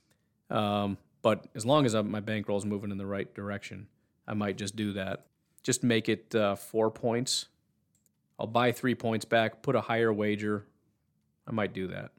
Um, 0.49 0.97
but 1.21 1.45
as 1.55 1.65
long 1.65 1.85
as 1.85 1.93
I'm, 1.93 2.09
my 2.09 2.21
bankroll 2.21 2.57
is 2.57 2.65
moving 2.65 2.91
in 2.91 2.97
the 2.97 3.05
right 3.05 3.33
direction, 3.33 3.87
I 4.27 4.33
might 4.33 4.57
just 4.57 4.75
do 4.75 4.93
that. 4.93 5.25
Just 5.61 5.83
make 5.83 6.07
it 6.07 6.33
uh, 6.35 6.55
four 6.55 6.89
points. 6.89 7.47
I'll 8.39 8.47
buy 8.47 8.71
three 8.71 8.95
points 8.95 9.25
back, 9.25 9.61
put 9.61 9.75
a 9.75 9.81
higher 9.81 10.13
wager. 10.13 10.65
I 11.47 11.51
might 11.51 11.73
do 11.73 11.87
that. 11.87 12.11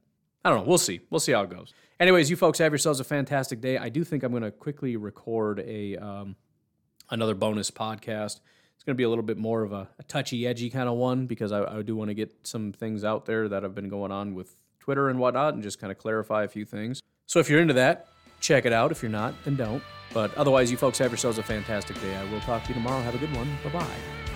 I 0.46 0.50
don't 0.50 0.58
know. 0.58 0.68
We'll 0.68 0.78
see. 0.78 1.00
We'll 1.10 1.18
see 1.18 1.32
how 1.32 1.42
it 1.42 1.50
goes. 1.50 1.74
Anyways, 1.98 2.30
you 2.30 2.36
folks 2.36 2.60
have 2.60 2.70
yourselves 2.70 3.00
a 3.00 3.04
fantastic 3.04 3.60
day. 3.60 3.78
I 3.78 3.88
do 3.88 4.04
think 4.04 4.22
I'm 4.22 4.30
going 4.30 4.44
to 4.44 4.52
quickly 4.52 4.96
record 4.96 5.58
a 5.58 5.96
um, 5.96 6.36
another 7.10 7.34
bonus 7.34 7.68
podcast. 7.68 8.38
It's 8.76 8.84
going 8.84 8.94
to 8.94 8.96
be 8.96 9.02
a 9.02 9.08
little 9.08 9.24
bit 9.24 9.38
more 9.38 9.64
of 9.64 9.72
a, 9.72 9.88
a 9.98 10.04
touchy, 10.04 10.46
edgy 10.46 10.70
kind 10.70 10.88
of 10.88 10.94
one 10.94 11.26
because 11.26 11.50
I, 11.50 11.78
I 11.78 11.82
do 11.82 11.96
want 11.96 12.10
to 12.10 12.14
get 12.14 12.32
some 12.44 12.70
things 12.70 13.02
out 13.02 13.26
there 13.26 13.48
that 13.48 13.64
have 13.64 13.74
been 13.74 13.88
going 13.88 14.12
on 14.12 14.36
with 14.36 14.54
Twitter 14.78 15.08
and 15.08 15.18
whatnot 15.18 15.54
and 15.54 15.64
just 15.64 15.80
kind 15.80 15.90
of 15.90 15.98
clarify 15.98 16.44
a 16.44 16.48
few 16.48 16.64
things. 16.64 17.02
So 17.26 17.40
if 17.40 17.50
you're 17.50 17.60
into 17.60 17.74
that, 17.74 18.06
check 18.38 18.66
it 18.66 18.72
out. 18.72 18.92
If 18.92 19.02
you're 19.02 19.10
not, 19.10 19.34
then 19.42 19.56
don't. 19.56 19.82
But 20.14 20.32
otherwise, 20.36 20.70
you 20.70 20.76
folks 20.76 20.98
have 20.98 21.10
yourselves 21.10 21.38
a 21.38 21.42
fantastic 21.42 22.00
day. 22.00 22.14
I 22.14 22.30
will 22.30 22.40
talk 22.42 22.62
to 22.62 22.68
you 22.68 22.74
tomorrow. 22.74 23.02
Have 23.02 23.16
a 23.16 23.18
good 23.18 23.34
one. 23.34 23.48
Bye 23.64 23.80
bye. 23.80 24.35